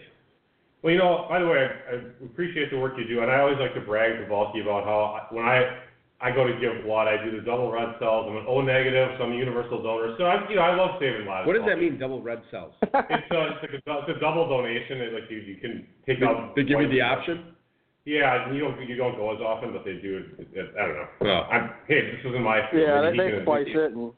Well, 0.83 0.91
you 0.93 0.99
know, 0.99 1.25
by 1.29 1.39
the 1.39 1.47
way, 1.47 1.65
I, 1.65 1.95
I 1.95 2.25
appreciate 2.25 2.69
the 2.69 2.77
work 2.77 2.93
you 2.97 3.07
do, 3.07 3.21
and 3.21 3.31
I 3.31 3.39
always 3.39 3.57
like 3.59 3.73
to 3.73 3.81
brag 3.81 4.19
to 4.19 4.27
Balky 4.29 4.61
about 4.61 4.83
how 4.83 4.99
I- 5.29 5.33
when 5.33 5.45
I 5.45 5.79
I 6.21 6.31
go 6.31 6.47
to 6.47 6.53
give 6.59 6.85
blood, 6.85 7.07
I 7.07 7.21
do 7.23 7.31
the 7.35 7.41
double 7.43 7.69
red 7.71 7.95
cells. 7.99 8.27
I'm 8.29 8.37
an 8.37 8.45
O 8.47 8.61
negative, 8.61 9.09
so 9.17 9.25
I'm 9.25 9.33
a 9.33 9.35
universal 9.35 9.83
donor. 9.83 10.15
So 10.17 10.23
I, 10.23 10.47
you 10.49 10.55
know, 10.55 10.61
I 10.61 10.73
love 10.75 10.91
saving 10.99 11.25
lives. 11.25 11.45
What 11.47 11.57
does 11.57 11.65
that 11.65 11.79
mean, 11.79 11.99
double 11.99 12.21
red 12.21 12.41
cells? 12.49 12.73
It's, 12.81 12.91
uh, 12.93 13.01
it's, 13.01 13.59
like 13.61 13.71
a, 13.73 13.99
it's 14.07 14.17
a 14.17 14.19
double 14.21 14.47
donation. 14.47 15.01
It, 15.01 15.11
like 15.13 15.29
you, 15.29 15.39
you 15.39 15.57
can 15.57 15.85
take 16.05 16.21
out. 16.23 16.55
They 16.55 16.63
give 16.63 16.79
you 16.79 16.87
the 16.87 17.01
option. 17.01 17.55
Yeah, 18.05 18.51
you 18.51 18.59
don't 18.59 18.81
you 18.87 18.95
don't 18.95 19.15
go 19.15 19.33
as 19.33 19.39
often, 19.39 19.71
but 19.71 19.85
they 19.85 19.93
do. 19.93 20.25
It, 20.37 20.47
it, 20.51 20.73
I 20.79 20.87
don't 20.87 20.95
know. 20.95 21.07
Oh. 21.21 21.47
I'm, 21.49 21.71
hey, 21.87 22.11
this 22.11 22.19
isn't 22.25 22.43
my. 22.43 22.59
Yeah, 22.73 23.01
maybe 23.01 23.17
they, 23.17 23.23
he 23.23 23.31
they 23.31 23.37
can- 23.37 23.45
splice 23.45 23.67
it 23.67 23.91
and 23.93 24.11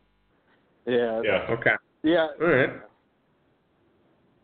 yeah, 0.87 1.21
Yeah. 1.23 1.53
Okay. 1.53 1.71
yeah. 2.03 2.27
All 2.39 2.47
right. 2.47 2.69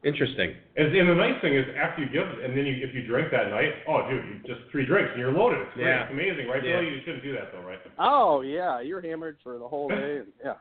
Interesting. 0.03 0.55
And, 0.75 0.95
and 0.95 1.09
the 1.09 1.13
nice 1.13 1.39
thing 1.41 1.55
is, 1.55 1.63
after 1.77 2.01
you 2.01 2.09
give, 2.09 2.25
and 2.25 2.57
then 2.57 2.65
you, 2.65 2.81
if 2.81 2.95
you 2.95 3.05
drink 3.05 3.29
that 3.31 3.51
night, 3.51 3.69
oh, 3.87 4.09
dude, 4.09 4.25
you 4.25 4.39
just 4.47 4.65
three 4.71 4.83
drinks 4.83 5.11
and 5.11 5.19
you're 5.19 5.31
loaded. 5.31 5.59
It's 5.61 5.73
great. 5.75 5.85
Yeah. 5.85 6.03
It's 6.03 6.11
amazing, 6.11 6.47
right? 6.47 6.65
Yeah. 6.65 6.79
Billy? 6.81 6.95
You 6.95 7.01
shouldn't 7.05 7.23
do 7.23 7.33
that 7.33 7.51
though, 7.53 7.61
right? 7.61 7.77
Oh 7.99 8.41
yeah, 8.41 8.81
you're 8.81 9.01
hammered 9.01 9.37
for 9.43 9.59
the 9.59 9.67
whole 9.67 9.89
day. 9.89 10.21
And, 10.21 10.33
yeah. 10.43 10.55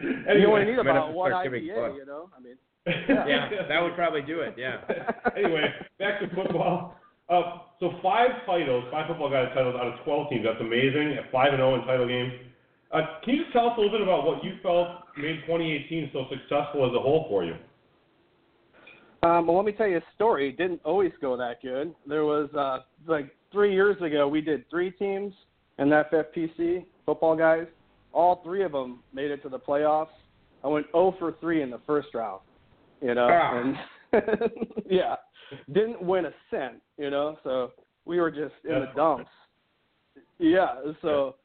anyway, 0.00 0.40
you 0.40 0.46
only 0.48 0.64
need 0.64 0.78
I'm 0.78 0.86
about 0.86 1.12
one 1.12 1.32
IPA, 1.32 1.62
you 1.62 2.06
know. 2.06 2.30
I 2.36 2.40
mean, 2.40 2.56
Yeah, 2.86 3.48
that 3.68 3.80
would 3.80 3.94
probably 3.94 4.22
do 4.22 4.40
it. 4.40 4.54
Yeah. 4.58 4.78
anyway, 5.36 5.72
back 5.98 6.20
to 6.20 6.28
football. 6.34 6.96
Uh, 7.28 7.58
so 7.80 7.92
five 8.02 8.30
titles, 8.44 8.84
five 8.90 9.06
football 9.08 9.30
guys 9.30 9.48
titles 9.54 9.74
out 9.78 9.86
of 9.86 10.04
12 10.04 10.30
teams. 10.30 10.44
That's 10.44 10.60
amazing. 10.60 11.16
At 11.18 11.32
five 11.32 11.52
and 11.52 11.58
0 11.58 11.80
in 11.80 11.86
title 11.86 12.06
games. 12.06 12.32
Uh, 12.92 13.20
can 13.24 13.34
you 13.34 13.42
just 13.42 13.52
tell 13.52 13.68
us 13.68 13.72
a 13.76 13.80
little 13.80 13.98
bit 13.98 14.02
about 14.06 14.24
what 14.26 14.44
you 14.44 14.58
felt 14.62 14.88
made 15.16 15.40
2018 15.46 16.10
so 16.12 16.26
successful 16.30 16.86
as 16.86 16.94
a 16.94 17.00
whole 17.00 17.26
for 17.28 17.44
you? 17.44 17.54
Um, 19.22 19.46
well, 19.46 19.56
let 19.56 19.64
me 19.64 19.72
tell 19.72 19.88
you 19.88 19.96
a 19.96 20.04
story. 20.14 20.50
It 20.50 20.58
didn't 20.58 20.82
always 20.84 21.12
go 21.20 21.36
that 21.36 21.62
good. 21.62 21.94
There 22.06 22.24
was 22.24 22.50
uh, 22.54 22.80
like 23.06 23.34
three 23.50 23.72
years 23.72 24.00
ago, 24.02 24.28
we 24.28 24.42
did 24.42 24.68
three 24.68 24.90
teams 24.90 25.32
in 25.78 25.88
the 25.88 26.04
FFPC 26.12 26.84
football 27.06 27.34
guys. 27.34 27.66
All 28.12 28.42
three 28.44 28.62
of 28.62 28.72
them 28.72 29.00
made 29.14 29.30
it 29.30 29.42
to 29.42 29.48
the 29.48 29.58
playoffs. 29.58 30.08
I 30.62 30.68
went 30.68 30.86
0 30.92 31.16
for 31.18 31.34
3 31.40 31.62
in 31.62 31.70
the 31.70 31.80
first 31.86 32.08
round. 32.14 32.40
You 33.00 33.14
know, 33.14 33.28
Ah. 33.30 33.60
and 33.60 33.76
yeah, 34.90 35.16
didn't 35.72 36.02
win 36.02 36.26
a 36.26 36.32
cent. 36.50 36.82
You 36.98 37.10
know, 37.10 37.36
so 37.44 37.72
we 38.04 38.20
were 38.20 38.30
just 38.30 38.54
in 38.64 38.80
the 38.80 38.88
dumps. 38.94 39.30
Yeah. 40.38 40.74
So, 41.02 41.36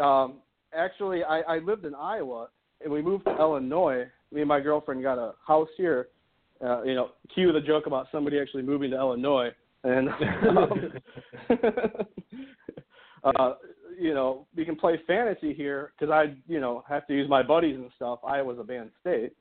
um, 0.00 0.34
actually, 0.74 1.24
I, 1.24 1.40
I 1.40 1.58
lived 1.58 1.84
in 1.84 1.94
Iowa, 1.94 2.48
and 2.82 2.92
we 2.92 3.02
moved 3.02 3.24
to 3.26 3.36
Illinois. 3.38 4.04
Me 4.30 4.40
and 4.40 4.48
my 4.48 4.60
girlfriend 4.60 5.02
got 5.02 5.18
a 5.18 5.34
house 5.46 5.68
here 5.76 6.08
uh, 6.62 6.82
you 6.82 6.94
know, 6.94 7.10
cue 7.34 7.52
the 7.52 7.60
joke 7.60 7.86
about 7.86 8.06
somebody 8.12 8.38
actually 8.38 8.62
moving 8.62 8.90
to 8.90 8.96
Illinois, 8.96 9.50
and 9.84 10.08
um, 10.08 10.92
uh, 13.24 13.54
you 14.00 14.14
know, 14.14 14.46
we 14.56 14.64
can 14.64 14.76
play 14.76 15.00
fantasy 15.06 15.52
here 15.54 15.92
because 15.98 16.12
I, 16.12 16.34
you 16.46 16.60
know, 16.60 16.84
have 16.88 17.06
to 17.08 17.14
use 17.14 17.28
my 17.28 17.42
buddies 17.42 17.76
and 17.76 17.90
stuff. 17.96 18.20
Iowa's 18.24 18.58
a 18.60 18.64
banned 18.64 18.90
state, 19.00 19.32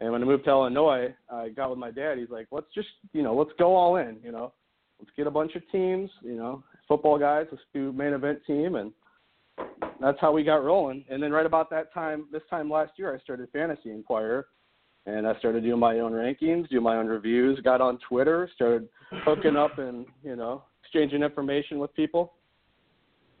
and 0.00 0.12
when 0.12 0.22
I 0.22 0.24
moved 0.24 0.44
to 0.44 0.50
Illinois, 0.50 1.14
I 1.30 1.50
got 1.50 1.70
with 1.70 1.78
my 1.78 1.90
dad. 1.90 2.18
He's 2.18 2.30
like, 2.30 2.48
let's 2.50 2.66
just, 2.74 2.88
you 3.12 3.22
know, 3.22 3.34
let's 3.34 3.52
go 3.58 3.74
all 3.74 3.96
in. 3.96 4.18
You 4.22 4.32
know, 4.32 4.52
let's 4.98 5.10
get 5.16 5.26
a 5.26 5.30
bunch 5.30 5.54
of 5.54 5.62
teams. 5.70 6.10
You 6.22 6.36
know, 6.36 6.62
football 6.88 7.18
guys. 7.18 7.46
Let's 7.50 7.64
do 7.72 7.92
main 7.92 8.12
event 8.12 8.40
team, 8.46 8.74
and 8.76 8.92
that's 10.00 10.18
how 10.20 10.32
we 10.32 10.42
got 10.42 10.64
rolling. 10.64 11.04
And 11.08 11.22
then 11.22 11.32
right 11.32 11.46
about 11.46 11.70
that 11.70 11.92
time, 11.94 12.26
this 12.32 12.42
time 12.50 12.70
last 12.70 12.92
year, 12.96 13.14
I 13.14 13.18
started 13.22 13.48
Fantasy 13.52 13.90
Enquirer 13.90 14.46
and 15.06 15.26
I 15.26 15.38
started 15.38 15.62
doing 15.62 15.78
my 15.78 15.98
own 16.00 16.12
rankings, 16.12 16.68
do 16.70 16.80
my 16.80 16.96
own 16.96 17.06
reviews, 17.06 17.60
got 17.60 17.80
on 17.80 17.98
Twitter, 18.08 18.48
started 18.54 18.88
hooking 19.24 19.56
up 19.56 19.78
and, 19.78 20.06
you 20.22 20.34
know, 20.34 20.62
exchanging 20.82 21.22
information 21.22 21.78
with 21.78 21.94
people 21.94 22.32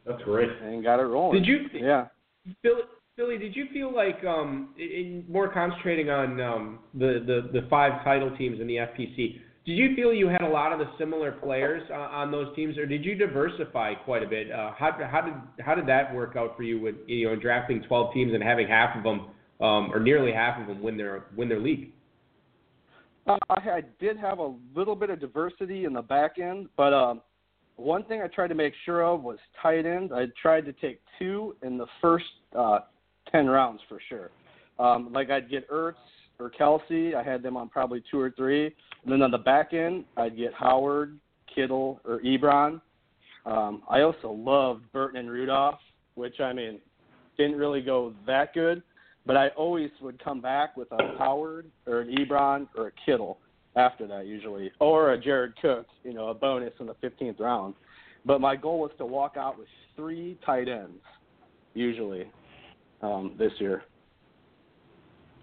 That's 0.06 0.22
great. 0.22 0.50
and 0.62 0.82
got 0.82 1.00
it 1.00 1.04
rolling. 1.04 1.42
Did 1.42 1.46
you? 1.46 1.66
Yeah. 1.72 2.06
Billy, 2.62 2.82
Billy, 3.16 3.38
did 3.38 3.54
you 3.54 3.66
feel 3.72 3.94
like 3.94 4.24
um, 4.24 4.70
in, 4.76 5.24
more 5.28 5.52
concentrating 5.52 6.10
on 6.10 6.40
um, 6.40 6.78
the, 6.94 7.22
the 7.24 7.60
the 7.60 7.66
five 7.68 8.02
title 8.02 8.36
teams 8.36 8.60
in 8.60 8.66
the 8.66 8.74
FPC? 8.76 9.38
Did 9.64 9.72
you 9.72 9.94
feel 9.94 10.12
you 10.12 10.26
had 10.26 10.42
a 10.42 10.48
lot 10.48 10.72
of 10.72 10.80
the 10.80 10.86
similar 10.98 11.30
players 11.30 11.82
uh, 11.90 11.94
on 11.94 12.32
those 12.32 12.54
teams, 12.56 12.76
or 12.76 12.86
did 12.86 13.04
you 13.04 13.14
diversify 13.14 13.94
quite 13.94 14.24
a 14.24 14.26
bit? 14.26 14.50
Uh, 14.50 14.72
how, 14.76 14.90
how 15.08 15.20
did 15.20 15.34
how 15.64 15.76
did 15.76 15.86
that 15.86 16.12
work 16.12 16.34
out 16.36 16.56
for 16.56 16.64
you 16.64 16.80
with 16.80 16.96
you 17.06 17.28
know 17.28 17.36
drafting 17.36 17.82
12 17.84 18.12
teams 18.12 18.34
and 18.34 18.42
having 18.42 18.66
half 18.66 18.96
of 18.96 19.04
them 19.04 19.28
um, 19.60 19.92
or 19.94 20.00
nearly 20.00 20.32
half 20.32 20.60
of 20.60 20.66
them 20.66 20.82
win 20.82 20.96
their 20.96 21.26
win 21.36 21.48
their 21.48 21.60
league? 21.60 21.92
Uh, 23.28 23.38
I 23.48 23.82
did 24.00 24.16
have 24.16 24.40
a 24.40 24.54
little 24.74 24.96
bit 24.96 25.10
of 25.10 25.20
diversity 25.20 25.84
in 25.84 25.92
the 25.92 26.02
back 26.02 26.38
end, 26.38 26.68
but 26.76 26.92
um, 26.92 27.22
one 27.76 28.04
thing 28.04 28.22
I 28.22 28.26
tried 28.26 28.48
to 28.48 28.54
make 28.56 28.74
sure 28.84 29.02
of 29.02 29.22
was 29.22 29.38
tight 29.62 29.86
end. 29.86 30.10
I 30.12 30.26
tried 30.42 30.64
to 30.66 30.72
take 30.72 31.00
two 31.18 31.54
in 31.62 31.78
the 31.78 31.86
first 32.02 32.26
uh, 32.58 32.80
10 33.34 33.48
rounds 33.48 33.80
for 33.88 33.98
sure. 34.08 34.30
Um, 34.78 35.12
like 35.12 35.28
I'd 35.30 35.50
get 35.50 35.68
Ertz 35.68 35.94
or 36.38 36.50
Kelce. 36.50 37.14
I 37.14 37.22
had 37.22 37.42
them 37.42 37.56
on 37.56 37.68
probably 37.68 38.02
two 38.08 38.20
or 38.20 38.30
three. 38.30 38.66
And 38.66 39.12
then 39.12 39.22
on 39.22 39.32
the 39.32 39.38
back 39.38 39.72
end, 39.72 40.04
I'd 40.16 40.36
get 40.36 40.54
Howard, 40.54 41.18
Kittle, 41.52 42.00
or 42.04 42.20
Ebron. 42.20 42.80
Um, 43.44 43.82
I 43.90 44.02
also 44.02 44.30
loved 44.30 44.90
Burton 44.92 45.18
and 45.18 45.30
Rudolph, 45.30 45.80
which 46.14 46.38
I 46.40 46.52
mean 46.52 46.78
didn't 47.36 47.56
really 47.56 47.82
go 47.82 48.14
that 48.26 48.54
good. 48.54 48.82
But 49.26 49.36
I 49.36 49.48
always 49.48 49.90
would 50.00 50.22
come 50.22 50.40
back 50.40 50.76
with 50.76 50.88
a 50.92 51.18
Howard 51.18 51.66
or 51.86 52.02
an 52.02 52.14
Ebron 52.16 52.68
or 52.76 52.88
a 52.88 52.92
Kittle 53.04 53.38
after 53.74 54.06
that 54.06 54.26
usually, 54.26 54.70
or 54.78 55.12
a 55.12 55.20
Jared 55.20 55.54
Cook, 55.60 55.86
you 56.04 56.14
know, 56.14 56.28
a 56.28 56.34
bonus 56.34 56.72
in 56.78 56.86
the 56.86 56.94
15th 57.02 57.40
round. 57.40 57.74
But 58.24 58.40
my 58.40 58.54
goal 58.54 58.78
was 58.78 58.92
to 58.98 59.04
walk 59.04 59.36
out 59.36 59.58
with 59.58 59.66
three 59.96 60.38
tight 60.46 60.68
ends 60.68 61.00
usually 61.74 62.26
um, 63.02 63.34
this 63.38 63.52
year. 63.58 63.82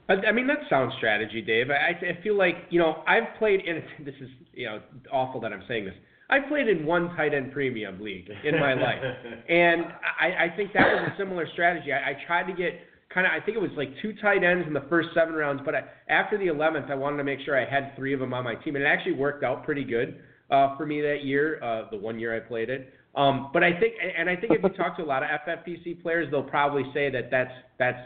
I, 0.10 0.28
I 0.28 0.32
mean, 0.32 0.48
that's 0.48 0.68
sound 0.70 0.92
strategy, 0.98 1.42
Dave. 1.42 1.68
I, 1.70 1.92
I 2.06 2.22
feel 2.24 2.38
like 2.38 2.56
you 2.70 2.80
know 2.80 3.04
I've 3.08 3.38
played 3.38 3.62
in. 3.62 3.82
This 4.06 4.16
is 4.22 4.30
you 4.54 4.66
know 4.66 4.80
awful 5.12 5.40
that 5.42 5.54
I'm 5.54 5.64
saying 5.68 5.86
this. 5.86 5.94
I've 6.30 6.48
played 6.48 6.68
in 6.70 6.86
one 6.86 7.10
tight 7.16 7.34
end 7.34 7.52
premium 7.52 8.02
league 8.02 8.30
in 8.46 8.60
my 8.60 8.74
life, 8.74 9.02
and 9.50 9.86
I, 10.20 10.46
I 10.46 10.56
think 10.56 10.74
that 10.74 10.88
was 10.88 11.12
a 11.14 11.18
similar 11.18 11.46
strategy. 11.54 11.92
I, 11.92 12.12
I 12.12 12.14
tried 12.26 12.48
to 12.48 12.54
get 12.54 12.80
kind 13.14 13.28
of. 13.28 13.34
I 13.34 13.44
think 13.44 13.58
it 13.58 13.62
was 13.62 13.72
like 13.76 13.90
two 14.02 14.14
tight 14.22 14.44
ends 14.44 14.66
in 14.68 14.74
the 14.74 14.86
first 14.90 15.10
seven 15.14 15.34
rounds, 15.34 15.62
but 15.66 15.76
I, 15.76 15.82
after 16.10 16.38
the 16.38 16.48
eleventh, 16.48 16.88
I 16.90 16.96
wanted 16.96 17.18
to 17.18 17.24
make 17.24 17.40
sure 17.46 17.60
I 17.60 17.70
had 17.70 17.96
three 17.96 18.14
of 18.14 18.20
them 18.20 18.34
on 18.34 18.44
my 18.44 18.56
team, 18.56 18.76
and 18.76 18.84
it 18.84 18.88
actually 18.88 19.14
worked 19.14 19.44
out 19.44 19.64
pretty 19.64 19.84
good 19.84 20.20
uh, 20.50 20.76
for 20.78 20.86
me 20.86 21.02
that 21.02 21.24
year. 21.24 21.62
Uh, 21.64 21.90
the 21.92 21.98
one 21.98 22.20
year 22.20 22.36
I 22.36 22.40
played 22.40 22.70
it. 22.70 22.94
Um, 23.16 23.50
but 23.54 23.64
I 23.64 23.78
think, 23.78 23.96
and 24.18 24.30
I 24.30 24.36
think 24.36 24.54
if 24.54 24.64
you 24.64 24.70
talk 24.70 24.96
to 24.98 25.04
a 25.04 25.06
lot 25.06 25.24
of 25.24 25.30
FFPC 25.46 26.02
players, 26.02 26.30
they'll 26.32 26.44
probably 26.44 26.84
say 26.94 27.10
that 27.10 27.30
that's 27.30 27.52
that's 27.78 28.00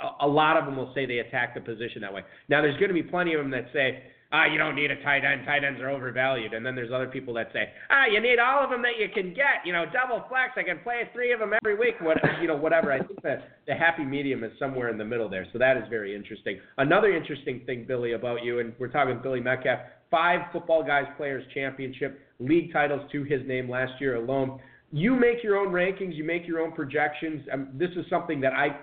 a, 0.00 0.26
a 0.26 0.28
lot 0.28 0.56
of 0.56 0.66
them 0.66 0.76
will 0.76 0.92
say 0.94 1.06
they 1.06 1.18
attack 1.18 1.54
the 1.54 1.60
position 1.60 2.02
that 2.02 2.12
way. 2.12 2.22
Now, 2.48 2.60
there's 2.60 2.76
going 2.76 2.88
to 2.88 2.94
be 2.94 3.02
plenty 3.02 3.34
of 3.34 3.40
them 3.40 3.50
that 3.52 3.66
say, 3.72 4.02
ah, 4.32 4.46
you 4.46 4.58
don't 4.58 4.74
need 4.74 4.90
a 4.90 5.02
tight 5.02 5.24
end. 5.24 5.44
Tight 5.44 5.64
ends 5.64 5.80
are 5.80 5.90
overvalued. 5.90 6.54
And 6.54 6.64
then 6.64 6.74
there's 6.74 6.92
other 6.92 7.06
people 7.06 7.34
that 7.34 7.48
say, 7.52 7.70
ah, 7.90 8.04
you 8.10 8.20
need 8.20 8.38
all 8.38 8.62
of 8.62 8.70
them 8.70 8.82
that 8.82 8.98
you 8.98 9.08
can 9.12 9.34
get. 9.34 9.64
You 9.64 9.72
know, 9.72 9.84
double 9.92 10.24
flex. 10.28 10.52
I 10.56 10.62
can 10.62 10.78
play 10.82 11.08
three 11.12 11.32
of 11.32 11.40
them 11.40 11.52
every 11.52 11.76
week. 11.76 11.94
What, 12.00 12.18
you 12.40 12.48
know, 12.48 12.56
whatever. 12.56 12.92
I 12.92 12.98
think 12.98 13.22
that 13.22 13.60
the 13.66 13.74
happy 13.74 14.04
medium 14.04 14.44
is 14.44 14.52
somewhere 14.58 14.88
in 14.88 14.98
the 14.98 15.04
middle 15.04 15.28
there. 15.28 15.46
So 15.52 15.58
that 15.58 15.76
is 15.76 15.84
very 15.90 16.14
interesting. 16.14 16.60
Another 16.78 17.14
interesting 17.14 17.62
thing, 17.66 17.84
Billy, 17.86 18.12
about 18.12 18.44
you, 18.44 18.60
and 18.60 18.72
we're 18.78 18.88
talking 18.88 19.20
Billy 19.22 19.40
Metcalf, 19.40 19.80
five 20.10 20.40
Football 20.52 20.84
Guys 20.84 21.04
Players 21.16 21.44
Championship, 21.52 22.20
league 22.38 22.72
titles 22.72 23.02
to 23.12 23.24
his 23.24 23.40
name 23.46 23.68
last 23.68 23.92
year 24.00 24.16
alone. 24.16 24.60
You 24.92 25.14
make 25.14 25.42
your 25.42 25.56
own 25.56 25.68
rankings. 25.68 26.16
You 26.16 26.24
make 26.24 26.46
your 26.46 26.60
own 26.60 26.72
projections. 26.72 27.46
Um, 27.52 27.68
this 27.74 27.90
is 27.90 28.04
something 28.10 28.40
that 28.40 28.52
I 28.52 28.76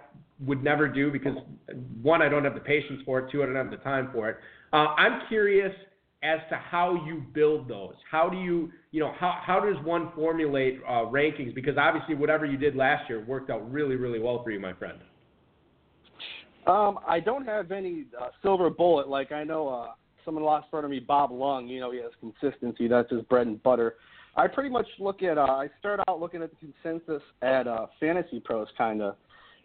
would 0.45 0.63
never 0.63 0.87
do 0.87 1.11
because 1.11 1.35
one, 2.01 2.21
I 2.21 2.29
don't 2.29 2.43
have 2.43 2.53
the 2.53 2.59
patience 2.59 3.01
for 3.05 3.19
it. 3.19 3.31
Two, 3.31 3.43
I 3.43 3.45
don't 3.45 3.55
have 3.55 3.71
the 3.71 3.77
time 3.77 4.09
for 4.13 4.29
it. 4.29 4.37
Uh, 4.73 4.93
I'm 4.97 5.21
curious 5.27 5.73
as 6.23 6.39
to 6.49 6.55
how 6.55 7.05
you 7.05 7.23
build 7.33 7.67
those. 7.67 7.93
How 8.09 8.27
do 8.27 8.37
you, 8.37 8.71
you 8.91 8.99
know, 8.99 9.13
how 9.17 9.39
how 9.43 9.59
does 9.59 9.75
one 9.85 10.11
formulate 10.15 10.79
uh, 10.87 11.05
rankings? 11.05 11.53
Because 11.53 11.77
obviously, 11.77 12.15
whatever 12.15 12.45
you 12.45 12.57
did 12.57 12.75
last 12.75 13.07
year 13.09 13.23
worked 13.23 13.49
out 13.49 13.71
really, 13.71 13.95
really 13.95 14.19
well 14.19 14.43
for 14.43 14.51
you, 14.51 14.59
my 14.59 14.73
friend. 14.73 14.97
Um, 16.65 16.99
I 17.07 17.21
don't 17.21 17.45
have 17.45 17.71
any 17.71 18.05
uh, 18.19 18.27
silver 18.41 18.69
bullet. 18.69 19.07
Like 19.07 19.31
I 19.31 19.43
know 19.43 19.69
uh, 19.69 19.87
someone 20.25 20.43
lost 20.43 20.69
front 20.69 20.85
of 20.85 20.91
me, 20.91 20.99
Bob 20.99 21.31
Lung. 21.31 21.67
You 21.67 21.79
know, 21.79 21.91
he 21.91 21.99
has 21.99 22.11
consistency. 22.19 22.87
That's 22.87 23.09
his 23.11 23.21
bread 23.23 23.47
and 23.47 23.61
butter. 23.63 23.95
I 24.35 24.47
pretty 24.47 24.69
much 24.69 24.87
look 24.99 25.23
at. 25.23 25.37
Uh, 25.37 25.43
I 25.43 25.69
start 25.79 26.01
out 26.07 26.19
looking 26.19 26.41
at 26.41 26.51
the 26.51 26.57
consensus 26.57 27.23
at 27.41 27.67
uh, 27.67 27.87
Fantasy 27.99 28.39
Pros, 28.39 28.67
kind 28.77 29.01
of, 29.01 29.15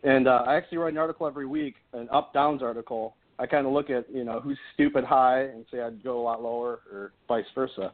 and 0.05 0.29
uh, 0.29 0.45
I 0.47 0.55
actually 0.55 0.79
write 0.79 0.93
an 0.93 0.99
article 0.99 1.27
every 1.27 1.47
week, 1.47 1.75
an 1.93 2.09
up 2.11 2.33
downs 2.33 2.63
article. 2.63 3.17
I 3.39 3.47
kind 3.47 3.67
of 3.67 3.73
look 3.73 3.91
at 3.91 4.05
you 4.13 4.25
know 4.25 4.41
who's 4.41 4.59
stupid 4.75 5.05
high 5.05 5.43
and 5.43 5.65
say 5.71 5.81
I'd 5.81 6.03
go 6.03 6.21
a 6.21 6.23
lot 6.23 6.43
lower, 6.43 6.81
or 6.93 7.13
vice 7.29 7.45
versa. 7.55 7.93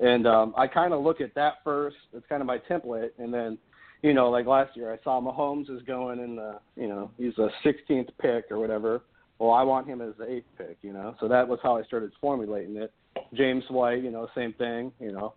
And 0.00 0.26
um, 0.26 0.54
I 0.56 0.66
kind 0.66 0.92
of 0.92 1.02
look 1.02 1.20
at 1.20 1.34
that 1.36 1.58
first. 1.62 1.96
It's 2.12 2.26
kind 2.28 2.40
of 2.40 2.46
my 2.46 2.58
template, 2.58 3.10
and 3.18 3.32
then 3.32 3.58
you 4.04 4.12
know, 4.12 4.28
like 4.28 4.44
last 4.44 4.76
year, 4.76 4.92
I 4.92 5.02
saw 5.02 5.18
Mahomes 5.18 5.74
is 5.74 5.80
going 5.86 6.20
in 6.20 6.36
the, 6.36 6.58
you 6.76 6.88
know, 6.88 7.10
he's 7.16 7.32
a 7.38 7.48
16th 7.64 8.10
pick 8.20 8.50
or 8.50 8.58
whatever. 8.58 9.00
Well, 9.38 9.50
I 9.50 9.62
want 9.62 9.86
him 9.86 10.02
as 10.02 10.12
the 10.18 10.30
eighth 10.30 10.44
pick, 10.58 10.76
you 10.82 10.92
know. 10.92 11.14
So 11.20 11.26
that 11.28 11.48
was 11.48 11.58
how 11.62 11.78
I 11.78 11.84
started 11.84 12.12
formulating 12.20 12.76
it. 12.76 12.92
James 13.32 13.64
White, 13.70 14.04
you 14.04 14.10
know, 14.10 14.28
same 14.34 14.52
thing, 14.52 14.92
you 15.00 15.10
know. 15.10 15.32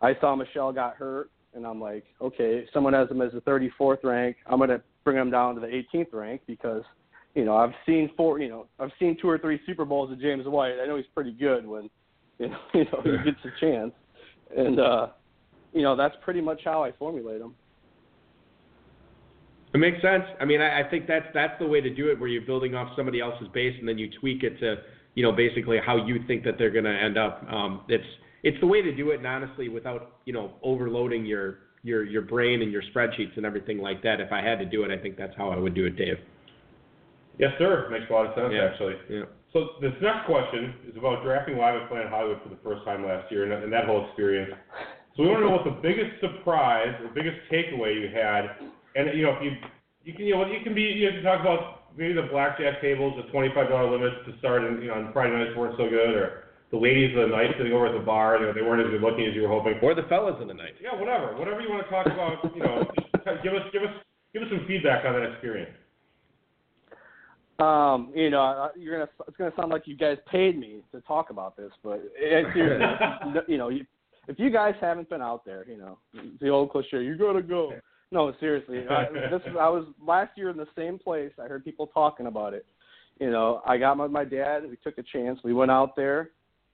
I 0.00 0.14
saw 0.20 0.36
Michel 0.36 0.72
got 0.72 0.94
hurt, 0.94 1.32
and 1.52 1.66
I'm 1.66 1.80
like, 1.80 2.04
okay, 2.20 2.64
someone 2.72 2.92
has 2.92 3.10
him 3.10 3.20
as 3.20 3.32
the 3.32 3.40
34th 3.40 4.04
rank, 4.04 4.36
I'm 4.46 4.60
gonna 4.60 4.80
bring 5.02 5.16
him 5.16 5.32
down 5.32 5.56
to 5.56 5.60
the 5.60 5.66
18th 5.66 6.12
rank 6.12 6.42
because, 6.46 6.84
you 7.34 7.44
know, 7.44 7.56
I've 7.56 7.72
seen 7.86 8.10
four, 8.16 8.40
you 8.40 8.48
know, 8.48 8.66
I've 8.78 8.90
seen 8.98 9.16
two 9.20 9.28
or 9.28 9.38
three 9.38 9.60
Super 9.66 9.84
Bowls 9.84 10.12
of 10.12 10.20
James 10.20 10.46
White. 10.46 10.74
I 10.82 10.86
know 10.86 10.96
he's 10.96 11.06
pretty 11.14 11.32
good 11.32 11.66
when, 11.66 11.88
you 12.38 12.48
know, 12.50 12.58
you 12.74 12.84
know, 12.84 13.00
he 13.02 13.30
gets 13.30 13.44
a 13.44 13.60
chance, 13.60 13.92
and 14.56 14.80
uh, 14.80 15.06
you 15.72 15.82
know, 15.82 15.96
that's 15.96 16.14
pretty 16.22 16.40
much 16.40 16.60
how 16.64 16.84
I 16.84 16.92
formulate 16.92 17.40
them. 17.40 17.54
It 19.74 19.78
makes 19.78 20.02
sense. 20.02 20.24
I 20.38 20.44
mean, 20.44 20.60
I, 20.60 20.80
I 20.80 20.90
think 20.90 21.06
that's 21.06 21.26
that's 21.32 21.58
the 21.58 21.66
way 21.66 21.80
to 21.80 21.88
do 21.88 22.10
it, 22.10 22.20
where 22.20 22.28
you're 22.28 22.42
building 22.42 22.74
off 22.74 22.94
somebody 22.96 23.20
else's 23.20 23.48
base 23.54 23.74
and 23.78 23.88
then 23.88 23.96
you 23.96 24.10
tweak 24.20 24.42
it 24.42 24.58
to 24.60 24.76
you 25.14 25.22
know, 25.22 25.32
basically 25.32 25.78
how 25.84 25.96
you 25.96 26.20
think 26.26 26.44
that 26.44 26.56
they're 26.58 26.70
going 26.70 26.84
to 26.84 26.90
end 26.90 27.18
up. 27.18 27.44
Um, 27.50 27.82
it's 27.88 28.04
it's 28.42 28.58
the 28.60 28.66
way 28.66 28.82
to 28.82 28.94
do 28.94 29.10
it, 29.10 29.18
and 29.18 29.26
honestly, 29.26 29.68
without 29.68 30.16
you 30.24 30.32
know 30.32 30.52
overloading 30.62 31.24
your 31.24 31.58
your 31.82 32.04
your 32.04 32.22
brain 32.22 32.62
and 32.62 32.72
your 32.72 32.82
spreadsheets 32.94 33.36
and 33.36 33.44
everything 33.44 33.78
like 33.78 34.02
that. 34.02 34.20
If 34.20 34.32
I 34.32 34.42
had 34.42 34.58
to 34.58 34.64
do 34.64 34.84
it, 34.84 34.90
I 34.90 35.00
think 35.00 35.16
that's 35.16 35.36
how 35.36 35.50
I 35.50 35.58
would 35.58 35.74
do 35.74 35.86
it, 35.86 35.96
Dave. 35.96 36.16
Yes, 37.38 37.52
sir. 37.58 37.88
Makes 37.90 38.10
a 38.10 38.12
lot 38.12 38.26
of 38.26 38.34
sense, 38.34 38.52
Yeah. 38.52 38.68
actually. 38.70 38.96
Yeah. 39.08 39.24
So 39.52 39.76
this 39.80 39.92
next 40.00 40.24
question 40.24 40.74
is 40.88 40.96
about 40.96 41.22
drafting 41.22 41.58
live 41.58 41.76
at 41.76 41.88
Planet 41.88 42.08
Hollywood 42.08 42.40
for 42.42 42.48
the 42.48 42.60
first 42.64 42.84
time 42.84 43.04
last 43.04 43.30
year 43.30 43.44
and, 43.44 43.52
and 43.52 43.72
that 43.72 43.84
whole 43.84 44.06
experience. 44.08 44.52
So 45.16 45.22
we 45.24 45.28
want 45.28 45.44
to 45.44 45.46
know 45.48 45.56
what 45.56 45.64
the 45.68 45.76
biggest 45.84 46.20
surprise, 46.24 46.88
the 47.04 47.12
biggest 47.12 47.36
takeaway 47.52 47.92
you 48.00 48.08
had, 48.08 48.48
and 48.96 49.12
you 49.12 49.24
know 49.28 49.36
if 49.36 49.44
you 49.44 49.52
you 50.04 50.14
can 50.16 50.24
you 50.24 50.32
know 50.34 50.46
you 50.48 50.64
can 50.64 50.72
be 50.72 50.88
you 50.88 51.10
can 51.12 51.22
talk 51.22 51.40
about 51.44 51.92
maybe 51.96 52.16
the 52.16 52.32
blackjack 52.32 52.80
tables, 52.80 53.12
the 53.20 53.28
twenty 53.30 53.52
five 53.52 53.68
dollar 53.68 53.92
limits 53.92 54.16
to 54.24 54.32
start, 54.40 54.64
and 54.64 54.80
you 54.80 54.88
know 54.88 54.96
on 55.04 55.12
Friday 55.12 55.36
nights 55.36 55.52
weren't 55.52 55.76
so 55.76 55.84
good, 55.84 56.16
or 56.16 56.48
the 56.72 56.80
ladies 56.80 57.12
of 57.12 57.28
the 57.28 57.36
night 57.36 57.52
sitting 57.60 57.76
over 57.76 57.92
at 57.92 57.92
the 57.92 58.00
bar, 58.00 58.40
you 58.40 58.48
know 58.48 58.56
they 58.56 58.64
weren't 58.64 58.80
as 58.80 58.88
good 58.88 59.04
looking 59.04 59.28
as 59.28 59.36
you 59.36 59.42
were 59.44 59.52
hoping. 59.52 59.76
Or 59.84 59.92
the 59.92 60.08
fellas 60.08 60.40
of 60.40 60.48
the 60.48 60.56
night. 60.56 60.80
Yeah, 60.80 60.96
whatever, 60.96 61.36
whatever 61.36 61.60
you 61.60 61.68
want 61.68 61.84
to 61.84 61.90
talk 61.92 62.08
about, 62.08 62.40
you 62.56 62.64
know, 62.64 62.88
just 62.96 63.12
give 63.44 63.52
us 63.52 63.68
give 63.68 63.84
us 63.84 63.92
give 64.32 64.40
us 64.40 64.48
some 64.48 64.64
feedback 64.64 65.04
on 65.04 65.12
that 65.12 65.28
experience. 65.28 65.76
Um, 67.62 68.12
you 68.14 68.30
know, 68.30 68.70
you're 68.76 68.98
gonna. 68.98 69.10
It's 69.28 69.36
gonna 69.36 69.52
sound 69.56 69.70
like 69.70 69.86
you 69.86 69.96
guys 69.96 70.16
paid 70.30 70.58
me 70.58 70.82
to 70.92 71.00
talk 71.02 71.30
about 71.30 71.56
this, 71.56 71.70
but 71.82 72.02
it, 72.16 72.46
seriously, 72.54 73.40
you 73.48 73.58
know, 73.58 73.68
you, 73.68 73.84
if 74.26 74.38
you 74.38 74.50
guys 74.50 74.74
haven't 74.80 75.08
been 75.08 75.22
out 75.22 75.44
there, 75.44 75.64
you 75.68 75.76
know, 75.76 75.98
the 76.40 76.48
old 76.48 76.70
cliche, 76.70 77.02
you 77.02 77.16
gotta 77.16 77.42
go. 77.42 77.72
No, 78.10 78.32
seriously, 78.40 78.84
I, 78.90 79.04
this 79.30 79.40
I 79.58 79.68
was 79.68 79.86
last 80.04 80.36
year 80.36 80.50
in 80.50 80.56
the 80.56 80.66
same 80.76 80.98
place. 80.98 81.32
I 81.42 81.46
heard 81.46 81.64
people 81.64 81.86
talking 81.86 82.26
about 82.26 82.52
it. 82.52 82.66
You 83.20 83.30
know, 83.30 83.62
I 83.66 83.78
got 83.78 83.96
my 83.96 84.06
my 84.06 84.24
dad. 84.24 84.64
We 84.68 84.76
took 84.76 84.98
a 84.98 85.02
chance. 85.02 85.38
We 85.44 85.54
went 85.54 85.70
out 85.70 85.94
there, 85.94 86.30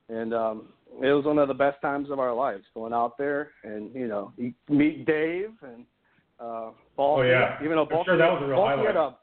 and 0.08 0.32
um, 0.32 0.68
it 1.02 1.12
was 1.12 1.24
one 1.24 1.38
of 1.38 1.48
the 1.48 1.54
best 1.54 1.80
times 1.82 2.10
of 2.10 2.18
our 2.18 2.34
lives 2.34 2.64
going 2.74 2.92
out 2.92 3.18
there, 3.18 3.50
and 3.62 3.94
you 3.94 4.08
know, 4.08 4.32
you 4.36 4.54
meet 4.68 5.06
Dave 5.06 5.50
and 5.62 5.84
uh, 6.40 6.70
Balky. 6.96 7.20
Oh, 7.20 7.22
yeah. 7.22 7.58
Even 7.62 7.76
though 7.76 7.82
I'm 7.82 7.88
Balky, 7.88 8.06
sure 8.06 8.16
that 8.16 8.32
was 8.32 8.42
a 8.42 8.46
real 8.46 8.56
Balky 8.56 8.86
had 8.86 8.96
highlight. 8.96 9.14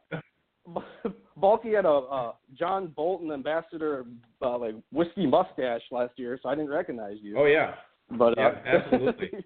a 1.05 1.10
Balky 1.38 1.74
had 1.74 1.86
a 1.86 1.89
uh, 1.89 2.32
John 2.58 2.94
Bolton 2.96 3.32
ambassador 3.32 4.06
uh, 4.42 4.58
like 4.58 4.75
whiskey 4.92 5.27
mustache 5.27 5.82
last 5.92 6.13
year, 6.18 6.39
so 6.42 6.50
I 6.50 6.56
didn't 6.56 6.70
recognize 6.70 7.18
you. 7.22 7.38
Oh 7.38 7.46
yeah. 7.46 7.75
but 8.12 8.38
uh, 8.38 8.42
yeah, 8.42 8.51
absolutely. 8.65 9.32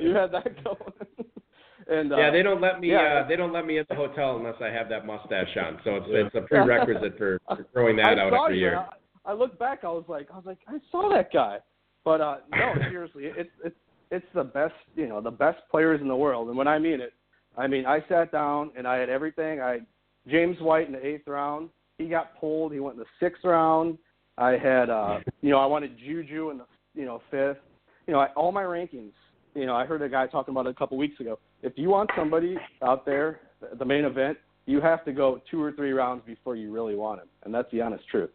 you 0.00 0.14
had 0.14 0.32
that 0.32 0.64
going. 0.64 0.92
and 1.88 2.12
uh, 2.12 2.16
yeah, 2.16 2.30
they 2.30 2.42
don't 2.42 2.60
let 2.60 2.80
me. 2.80 2.90
yeah. 2.90 3.22
Uh, 3.24 3.28
they 3.28 3.36
don't 3.36 3.52
let 3.52 3.64
me 3.64 3.78
in 3.78 3.86
the 3.88 3.94
hotel 3.94 4.36
unless 4.36 4.56
I 4.60 4.68
have 4.68 4.88
that 4.90 5.06
mustache 5.06 5.56
on. 5.56 5.78
So 5.84 5.96
it's 5.96 6.06
it's 6.08 6.34
a 6.34 6.42
prerequisite 6.42 7.16
for, 7.16 7.40
for 7.48 7.66
throwing 7.72 7.96
that 7.96 8.18
I 8.18 8.26
out 8.26 8.34
every 8.34 8.56
you, 8.56 8.66
year. 8.66 8.76
I, 9.24 9.30
I 9.30 9.34
looked 9.34 9.58
back. 9.58 9.84
I 9.84 9.88
was 9.88 10.04
like, 10.08 10.28
I 10.30 10.36
was 10.36 10.44
like, 10.44 10.58
I 10.68 10.78
saw 10.90 11.08
that 11.14 11.32
guy. 11.32 11.58
But 12.04 12.20
uh, 12.20 12.36
no, 12.50 12.74
seriously, 12.90 13.24
it's 13.26 13.50
it's 13.64 13.76
it's 14.10 14.26
the 14.34 14.44
best, 14.44 14.74
you 14.94 15.08
know, 15.08 15.20
the 15.20 15.30
best 15.30 15.58
players 15.70 16.00
in 16.00 16.08
the 16.08 16.16
world. 16.16 16.48
And 16.48 16.56
when 16.56 16.68
I 16.68 16.78
mean 16.78 17.00
it, 17.00 17.14
I 17.56 17.66
mean 17.66 17.86
I 17.86 18.04
sat 18.08 18.30
down 18.32 18.72
and 18.76 18.86
I 18.86 18.98
had 18.98 19.08
everything. 19.08 19.60
I 19.60 19.80
James 20.28 20.56
White 20.60 20.86
in 20.86 20.92
the 20.92 21.04
eighth 21.04 21.26
round. 21.26 21.70
He 21.98 22.08
got 22.08 22.38
pulled. 22.38 22.72
He 22.72 22.80
went 22.80 22.94
in 22.94 23.00
the 23.00 23.06
sixth 23.20 23.44
round. 23.44 23.98
I 24.38 24.52
had, 24.52 24.88
uh, 24.90 25.18
you 25.40 25.50
know, 25.50 25.58
I 25.58 25.66
wanted 25.66 25.98
Juju 25.98 26.50
in 26.50 26.58
the, 26.58 26.64
you 26.94 27.04
know, 27.04 27.20
fifth. 27.30 27.58
You 28.06 28.14
know, 28.14 28.20
I, 28.20 28.28
all 28.34 28.52
my 28.52 28.62
rankings. 28.62 29.12
You 29.54 29.66
know, 29.66 29.76
I 29.76 29.84
heard 29.84 30.00
a 30.00 30.08
guy 30.08 30.26
talking 30.26 30.52
about 30.52 30.66
it 30.66 30.70
a 30.70 30.74
couple 30.74 30.96
weeks 30.96 31.20
ago. 31.20 31.38
If 31.62 31.74
you 31.76 31.90
want 31.90 32.10
somebody 32.16 32.56
out 32.82 33.04
there, 33.04 33.40
at 33.70 33.78
the 33.78 33.84
main 33.84 34.04
event, 34.04 34.38
you 34.66 34.80
have 34.80 35.04
to 35.04 35.12
go 35.12 35.40
two 35.50 35.62
or 35.62 35.72
three 35.72 35.92
rounds 35.92 36.22
before 36.26 36.56
you 36.56 36.72
really 36.72 36.94
want 36.94 37.20
him, 37.20 37.28
and 37.44 37.54
that's 37.54 37.70
the 37.70 37.80
honest 37.80 38.06
truth. 38.08 38.30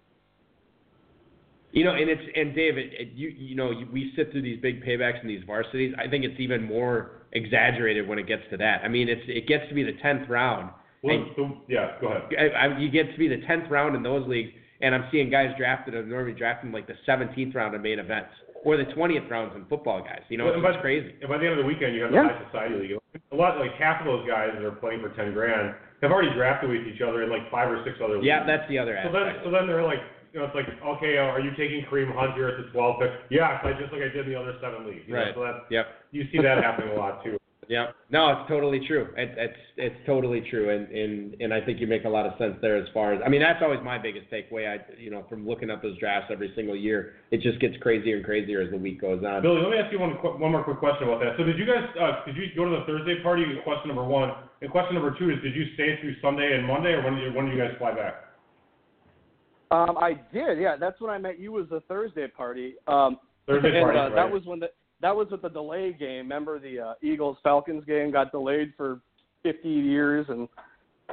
You 1.71 1.83
know, 1.83 1.93
and 1.93 2.09
it's 2.09 2.21
and 2.35 2.55
David, 2.55 2.91
you 3.13 3.29
you 3.29 3.55
know, 3.55 3.71
we 3.91 4.13
sit 4.15 4.31
through 4.31 4.41
these 4.41 4.59
big 4.61 4.83
paybacks 4.83 5.21
in 5.21 5.27
these 5.27 5.43
varsities. 5.45 5.93
I 5.97 6.07
think 6.09 6.23
it's 6.23 6.39
even 6.39 6.63
more 6.63 7.11
exaggerated 7.33 8.07
when 8.07 8.19
it 8.19 8.27
gets 8.27 8.43
to 8.51 8.57
that. 8.57 8.81
I 8.83 8.87
mean, 8.87 9.09
it's 9.09 9.21
it 9.27 9.47
gets 9.47 9.67
to 9.69 9.75
be 9.75 9.83
the 9.83 9.93
tenth 10.01 10.29
round. 10.29 10.71
Well, 11.07 11.15
and 11.15 11.25
so, 11.35 11.57
yeah, 11.67 11.91
go 11.99 12.07
ahead. 12.07 12.23
I, 12.37 12.67
I, 12.67 12.77
you 12.77 12.89
get 12.91 13.11
to 13.11 13.17
be 13.17 13.27
the 13.27 13.41
tenth 13.47 13.69
round 13.71 13.95
in 13.95 14.03
those 14.03 14.27
leagues, 14.27 14.51
and 14.81 14.93
I'm 14.93 15.05
seeing 15.11 15.29
guys 15.29 15.49
drafted 15.57 15.95
and 15.95 16.09
normally 16.09 16.33
drafting 16.37 16.71
like 16.71 16.87
the 16.87 16.95
seventeenth 17.05 17.55
round 17.55 17.73
in 17.75 17.81
main 17.81 17.99
events 17.99 18.29
or 18.65 18.77
the 18.77 18.85
twentieth 18.93 19.23
rounds 19.29 19.53
in 19.55 19.65
football 19.65 20.01
guys. 20.01 20.21
You 20.29 20.37
know, 20.37 20.45
Well, 20.45 20.55
it's 20.55 20.63
by- 20.75 20.81
crazy. 20.81 21.15
And 21.21 21.29
by 21.29 21.37
the 21.37 21.45
end 21.45 21.53
of 21.57 21.59
the 21.59 21.65
weekend, 21.65 21.95
you 21.95 22.03
have 22.03 22.11
the 22.11 22.17
Yeah. 22.17 22.29
high 22.29 22.45
society 22.51 22.75
league. 22.75 22.97
A 23.31 23.35
lot, 23.35 23.57
like 23.59 23.71
half 23.79 24.01
of 24.01 24.05
those 24.07 24.27
guys 24.27 24.51
that 24.53 24.63
are 24.63 24.71
playing 24.71 25.01
for 25.01 25.09
ten 25.15 25.33
grand 25.33 25.73
have 26.01 26.11
already 26.11 26.31
drafted 26.33 26.69
with 26.69 26.85
each 26.85 27.01
other 27.01 27.23
in 27.23 27.29
like 27.29 27.49
five 27.49 27.71
or 27.71 27.81
six 27.83 27.97
other 28.03 28.15
leagues. 28.15 28.25
Yeah, 28.27 28.45
that's 28.45 28.67
the 28.69 28.77
other 28.77 28.99
So 29.03 29.11
then, 29.11 29.23
aspect. 29.23 29.45
so 29.45 29.51
then 29.51 29.65
they're 29.67 29.83
like, 29.83 29.99
you 30.33 30.39
know, 30.39 30.45
it's 30.45 30.53
like, 30.53 30.67
okay, 30.97 31.17
uh, 31.17 31.23
are 31.33 31.39
you 31.39 31.51
taking 31.57 31.81
Kareem 31.89 32.13
Hunt 32.13 32.35
here 32.35 32.47
at 32.49 32.57
the 32.57 32.69
12 32.71 32.99
pick? 32.99 33.11
Yeah, 33.29 33.61
so 33.63 33.69
I 33.69 33.73
just 33.73 33.91
like 33.91 34.01
I 34.03 34.09
did 34.09 34.27
in 34.27 34.33
the 34.33 34.37
other 34.39 34.53
seven 34.61 34.85
leagues. 34.85 35.01
You 35.07 35.13
know, 35.15 35.19
Right. 35.23 35.33
so 35.33 35.41
that 35.41 35.65
Yep. 35.71 35.87
you 36.11 36.27
see 36.31 36.37
that 36.41 36.61
happening 36.61 36.89
a 36.93 36.99
lot 36.99 37.23
too. 37.23 37.36
Yeah, 37.69 37.87
no, 38.09 38.29
it's 38.29 38.47
totally 38.47 38.79
true. 38.87 39.09
It, 39.17 39.35
it's 39.37 39.59
it's 39.75 39.95
totally 40.05 40.41
true, 40.49 40.69
and 40.69 40.87
and 40.87 41.41
and 41.41 41.53
I 41.53 41.59
think 41.59 41.81
you 41.81 41.87
make 41.87 42.05
a 42.05 42.09
lot 42.09 42.25
of 42.25 42.31
sense 42.37 42.55
there 42.61 42.77
as 42.77 42.87
far 42.93 43.13
as 43.13 43.21
I 43.25 43.29
mean 43.29 43.41
that's 43.41 43.59
always 43.61 43.79
my 43.83 43.97
biggest 43.97 44.31
takeaway. 44.31 44.71
I 44.71 44.79
you 44.97 45.11
know 45.11 45.25
from 45.27 45.45
looking 45.45 45.69
at 45.69 45.81
those 45.81 45.97
drafts 45.99 46.29
every 46.31 46.53
single 46.55 46.77
year, 46.77 47.15
it 47.31 47.41
just 47.41 47.59
gets 47.59 47.75
crazier 47.81 48.15
and 48.15 48.25
crazier 48.25 48.61
as 48.61 48.71
the 48.71 48.77
week 48.77 49.01
goes 49.01 49.21
on. 49.25 49.41
Billy, 49.41 49.59
let 49.61 49.71
me 49.71 49.77
ask 49.77 49.91
you 49.91 49.99
one 49.99 50.17
qu- 50.21 50.37
one 50.39 50.53
more 50.53 50.63
quick 50.63 50.79
question 50.79 51.09
about 51.09 51.19
that. 51.19 51.35
So 51.37 51.43
did 51.43 51.57
you 51.59 51.65
guys 51.65 51.83
uh, 51.99 52.25
did 52.25 52.37
you 52.37 52.45
go 52.55 52.63
to 52.63 52.71
the 52.71 52.85
Thursday 52.85 53.21
party? 53.21 53.43
Question 53.65 53.89
number 53.89 54.05
one. 54.05 54.31
And 54.61 54.71
question 54.71 54.95
number 54.95 55.15
two 55.19 55.29
is, 55.29 55.37
did 55.43 55.55
you 55.55 55.65
stay 55.75 55.99
through 56.01 56.15
Sunday 56.21 56.55
and 56.57 56.65
Monday, 56.65 56.89
or 56.89 57.03
when 57.03 57.15
did 57.15 57.23
you, 57.23 57.33
when 57.37 57.45
did 57.45 57.55
you 57.55 57.61
guys 57.61 57.73
fly 57.77 57.93
back? 57.93 58.23
Um, 59.69 59.97
I 59.97 60.13
did, 60.33 60.59
yeah. 60.59 60.77
That's 60.79 60.99
when 60.99 61.11
I 61.11 61.17
met 61.17 61.39
you. 61.39 61.51
Was 61.51 61.67
the 61.69 61.81
Thursday 61.81 62.27
party. 62.27 62.75
Um, 62.87 63.17
Thursday 63.45 63.77
and, 63.77 63.83
party, 63.83 63.99
uh, 63.99 64.03
right? 64.03 64.15
That 64.15 64.31
was 64.31 64.43
when 64.45 64.59
the 64.59 64.69
that 65.01 65.15
was 65.15 65.27
with 65.29 65.41
the 65.41 65.49
delay 65.49 65.93
game. 65.93 66.25
Remember 66.25 66.59
the 66.59 66.79
uh, 66.79 66.93
Eagles 67.01 67.37
Falcons 67.43 67.83
game 67.85 68.11
got 68.11 68.31
delayed 68.31 68.73
for 68.75 69.01
50 69.43 69.69
years, 69.69 70.25
and 70.29 70.47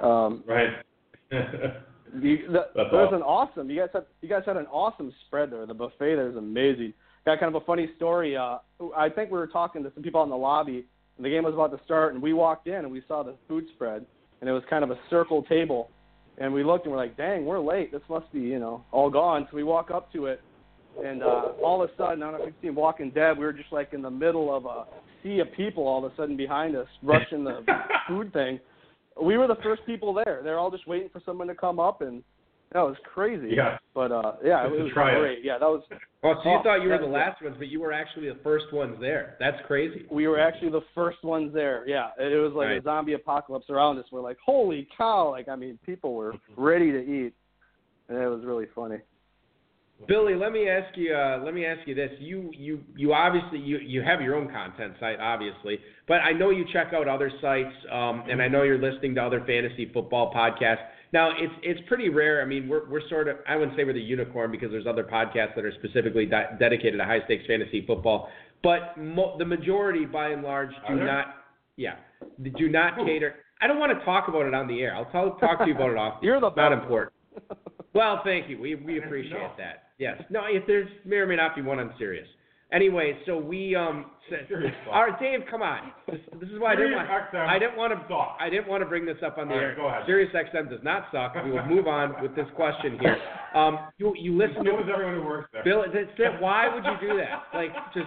um, 0.02 0.42
right. 0.46 0.70
the, 1.30 1.76
the, 2.20 2.66
That's 2.74 2.92
was 2.92 3.08
awesome. 3.08 3.16
an 3.16 3.22
awesome. 3.22 3.70
You 3.70 3.80
guys 3.80 3.90
had 3.92 4.04
you 4.22 4.28
guys 4.28 4.42
had 4.46 4.56
an 4.56 4.66
awesome 4.66 5.12
spread 5.26 5.50
there. 5.50 5.66
The 5.66 5.74
buffet 5.74 6.16
there 6.16 6.28
is 6.28 6.36
amazing. 6.36 6.94
Got 7.26 7.40
kind 7.40 7.54
of 7.54 7.62
a 7.62 7.64
funny 7.64 7.90
story. 7.96 8.36
Uh, 8.36 8.58
I 8.96 9.08
think 9.08 9.30
we 9.30 9.38
were 9.38 9.46
talking 9.46 9.82
to 9.82 9.92
some 9.94 10.02
people 10.02 10.20
out 10.20 10.24
in 10.24 10.30
the 10.30 10.36
lobby, 10.36 10.86
and 11.16 11.24
the 11.24 11.30
game 11.30 11.44
was 11.44 11.54
about 11.54 11.76
to 11.76 11.82
start, 11.84 12.14
and 12.14 12.22
we 12.22 12.32
walked 12.32 12.66
in 12.66 12.76
and 12.76 12.90
we 12.90 13.02
saw 13.08 13.22
the 13.22 13.34
food 13.48 13.64
spread, 13.74 14.04
and 14.40 14.50
it 14.50 14.52
was 14.52 14.62
kind 14.68 14.84
of 14.84 14.90
a 14.90 14.98
circle 15.08 15.42
table, 15.44 15.90
and 16.38 16.52
we 16.52 16.64
looked 16.64 16.84
and 16.84 16.92
we're 16.92 16.98
like, 16.98 17.16
dang, 17.16 17.44
we're 17.44 17.60
late. 17.60 17.92
This 17.92 18.02
must 18.08 18.30
be 18.32 18.40
you 18.40 18.58
know 18.58 18.84
all 18.92 19.10
gone. 19.10 19.46
So 19.50 19.56
we 19.56 19.64
walk 19.64 19.90
up 19.90 20.12
to 20.12 20.26
it, 20.26 20.40
and 21.02 21.22
uh, 21.22 21.52
all 21.62 21.82
of 21.82 21.90
a 21.90 21.96
sudden, 21.96 22.22
I 22.22 22.30
don't 22.30 22.40
know 22.40 22.46
if 22.46 22.54
you've 22.54 22.62
seen 22.62 22.74
Walking 22.74 23.10
Dead. 23.10 23.38
We 23.38 23.44
were 23.44 23.52
just 23.52 23.72
like 23.72 23.92
in 23.92 24.02
the 24.02 24.10
middle 24.10 24.54
of 24.54 24.64
a 24.66 24.84
sea 25.22 25.40
of 25.40 25.52
people. 25.56 25.86
All 25.86 26.04
of 26.04 26.12
a 26.12 26.16
sudden, 26.16 26.36
behind 26.36 26.76
us, 26.76 26.86
rushing 27.02 27.44
the 27.44 27.64
food 28.08 28.32
thing. 28.32 28.60
We 29.20 29.36
were 29.38 29.46
the 29.46 29.56
first 29.62 29.82
people 29.86 30.12
there. 30.12 30.40
They're 30.42 30.58
all 30.58 30.70
just 30.70 30.86
waiting 30.88 31.08
for 31.12 31.20
someone 31.24 31.46
to 31.48 31.54
come 31.54 31.78
up, 31.78 32.00
and 32.00 32.22
that 32.72 32.80
was 32.80 32.96
crazy. 33.12 33.50
Yeah. 33.54 33.78
But 33.94 34.10
uh, 34.10 34.32
yeah, 34.44 34.66
it 34.66 34.70
was 34.72 34.90
great. 34.92 35.44
Yeah, 35.44 35.58
that 35.58 35.66
was. 35.68 35.82
Oh, 36.24 36.34
so 36.42 36.48
you 36.50 36.56
Oh, 36.58 36.62
thought 36.64 36.82
you 36.82 36.88
were 36.88 36.98
the 36.98 37.04
last 37.06 37.40
ones, 37.42 37.54
but 37.58 37.68
you 37.68 37.80
were 37.80 37.92
actually 37.92 38.28
the 38.28 38.38
first 38.42 38.72
ones 38.72 38.96
there. 39.00 39.36
That's 39.38 39.58
crazy. 39.66 40.04
We 40.10 40.26
were 40.26 40.40
actually 40.40 40.70
the 40.70 40.80
first 40.94 41.22
ones 41.22 41.52
there. 41.54 41.84
Yeah, 41.86 42.08
it 42.18 42.32
it 42.32 42.40
was 42.40 42.52
like 42.54 42.68
Right. 42.68 42.80
a 42.80 42.82
zombie 42.82 43.12
apocalypse 43.12 43.70
around 43.70 43.98
us. 43.98 44.06
We're 44.10 44.20
like, 44.22 44.38
holy 44.44 44.88
cow! 44.96 45.30
Like, 45.30 45.48
I 45.48 45.54
mean, 45.56 45.78
people 45.86 46.14
were 46.14 46.34
ready 46.56 46.90
to 46.90 46.98
eat, 46.98 47.34
and 48.08 48.18
it 48.18 48.26
was 48.28 48.44
really 48.44 48.66
funny. 48.74 48.98
Billy, 50.06 50.34
let 50.34 50.52
me 50.52 50.68
ask 50.68 50.96
you. 50.96 51.14
Uh, 51.14 51.40
let 51.44 51.54
me 51.54 51.64
ask 51.64 51.86
you 51.86 51.94
this. 51.94 52.10
You 52.18 52.50
you 52.52 52.80
you 52.96 53.14
obviously 53.14 53.58
you 53.58 53.78
you 53.78 54.02
have 54.02 54.20
your 54.20 54.34
own 54.34 54.50
content 54.50 54.94
site, 55.00 55.18
obviously, 55.20 55.78
but 56.08 56.14
I 56.14 56.32
know 56.32 56.50
you 56.50 56.64
check 56.72 56.92
out 56.92 57.08
other 57.08 57.30
sites, 57.40 57.74
um, 57.90 58.24
and 58.28 58.42
I 58.42 58.48
know 58.48 58.64
you're 58.64 58.78
listening 58.78 59.14
to 59.14 59.22
other 59.22 59.42
fantasy 59.46 59.90
football 59.94 60.32
podcasts. 60.34 60.84
Now, 61.12 61.30
it's 61.30 61.54
it's 61.62 61.80
pretty 61.88 62.08
rare. 62.08 62.42
I 62.42 62.44
mean, 62.44 62.68
we're 62.68 62.88
we're 62.90 63.08
sort 63.08 63.28
of 63.28 63.36
I 63.48 63.56
wouldn't 63.56 63.76
say 63.76 63.84
we're 63.84 63.92
the 63.92 64.00
unicorn 64.00 64.50
because 64.50 64.70
there's 64.70 64.86
other 64.86 65.04
podcasts 65.04 65.54
that 65.54 65.64
are 65.64 65.72
specifically 65.78 66.26
de- 66.26 66.56
dedicated 66.58 66.98
to 66.98 67.04
high 67.04 67.24
stakes 67.24 67.46
fantasy 67.46 67.86
football, 67.86 68.28
but 68.62 68.98
mo- 68.98 69.36
the 69.38 69.44
majority, 69.44 70.04
by 70.04 70.30
and 70.30 70.42
large, 70.42 70.70
do 70.88 70.96
not. 70.96 71.36
Yeah, 71.76 71.96
do 72.42 72.68
not 72.68 72.96
cater. 73.06 73.36
I 73.60 73.68
don't 73.68 73.78
want 73.78 73.96
to 73.96 74.04
talk 74.04 74.28
about 74.28 74.44
it 74.44 74.54
on 74.54 74.66
the 74.66 74.82
air. 74.82 74.94
I'll 74.94 75.10
tell, 75.10 75.36
talk 75.36 75.60
to 75.60 75.66
you 75.66 75.74
about 75.74 75.90
it 75.90 75.96
off. 75.96 76.18
You're 76.22 76.40
the 76.40 76.50
not 76.50 76.72
important. 76.72 77.12
Well, 77.94 78.22
thank 78.24 78.50
you. 78.50 78.60
We 78.60 78.74
we 78.74 78.98
appreciate 78.98 79.56
that. 79.56 79.83
Yes. 79.98 80.22
No, 80.30 80.42
if 80.48 80.66
there's 80.66 80.88
may 81.04 81.16
or 81.16 81.26
may 81.26 81.36
not 81.36 81.54
be 81.54 81.62
one 81.62 81.78
I'm 81.78 81.92
serious. 81.98 82.26
Anyway, 82.72 83.16
so 83.26 83.36
we 83.38 83.76
um. 83.76 84.06
Said, 84.30 84.48
all 84.90 85.02
right, 85.06 85.20
Dave, 85.20 85.40
come 85.50 85.60
on. 85.60 85.92
This, 86.10 86.18
this 86.40 86.48
is 86.48 86.58
why 86.58 86.72
I 86.72 86.76
didn't 86.76 86.92
want. 86.96 87.08
XM 87.10 87.46
I 87.46 87.58
didn't 87.58 87.76
want 87.76 87.92
to. 87.92 88.00
sucks. 88.08 88.40
I 88.40 88.48
didn't 88.48 88.66
want 88.68 88.82
to 88.82 88.88
bring 88.88 89.04
this 89.04 89.18
up 89.24 89.36
on 89.36 89.48
the 89.48 89.54
All 89.54 89.60
right, 89.60 89.66
air. 89.66 89.76
go 89.76 89.88
ahead. 89.88 90.02
Sirius 90.06 90.32
XM 90.34 90.70
does 90.70 90.80
not 90.82 91.04
suck. 91.12 91.34
We 91.44 91.50
will 91.52 91.66
move 91.66 91.86
on 91.86 92.14
with 92.22 92.34
this 92.34 92.46
question 92.56 92.98
here. 92.98 93.18
Um, 93.54 93.78
you 93.98 94.14
you 94.18 94.36
listen 94.36 94.56
So 94.64 94.64
to 94.64 94.92
everyone 94.92 95.16
who 95.16 95.26
works 95.26 95.50
there. 95.52 95.62
Bill. 95.62 95.84
That's 95.92 96.08
it. 96.18 96.40
Why 96.40 96.74
would 96.74 96.84
you 96.84 96.96
do 97.08 97.16
that? 97.18 97.42
Like 97.52 97.70
just 97.92 98.06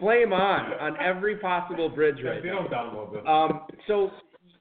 flame 0.00 0.32
on 0.32 0.72
on 0.80 0.96
every 1.00 1.36
possible 1.36 1.90
bridge 1.90 2.16
right 2.24 2.42
they 2.42 2.48
now. 2.48 2.66
don't 2.66 2.70
download 2.72 3.12
this. 3.12 3.22
Um, 3.28 3.66
so 3.86 4.10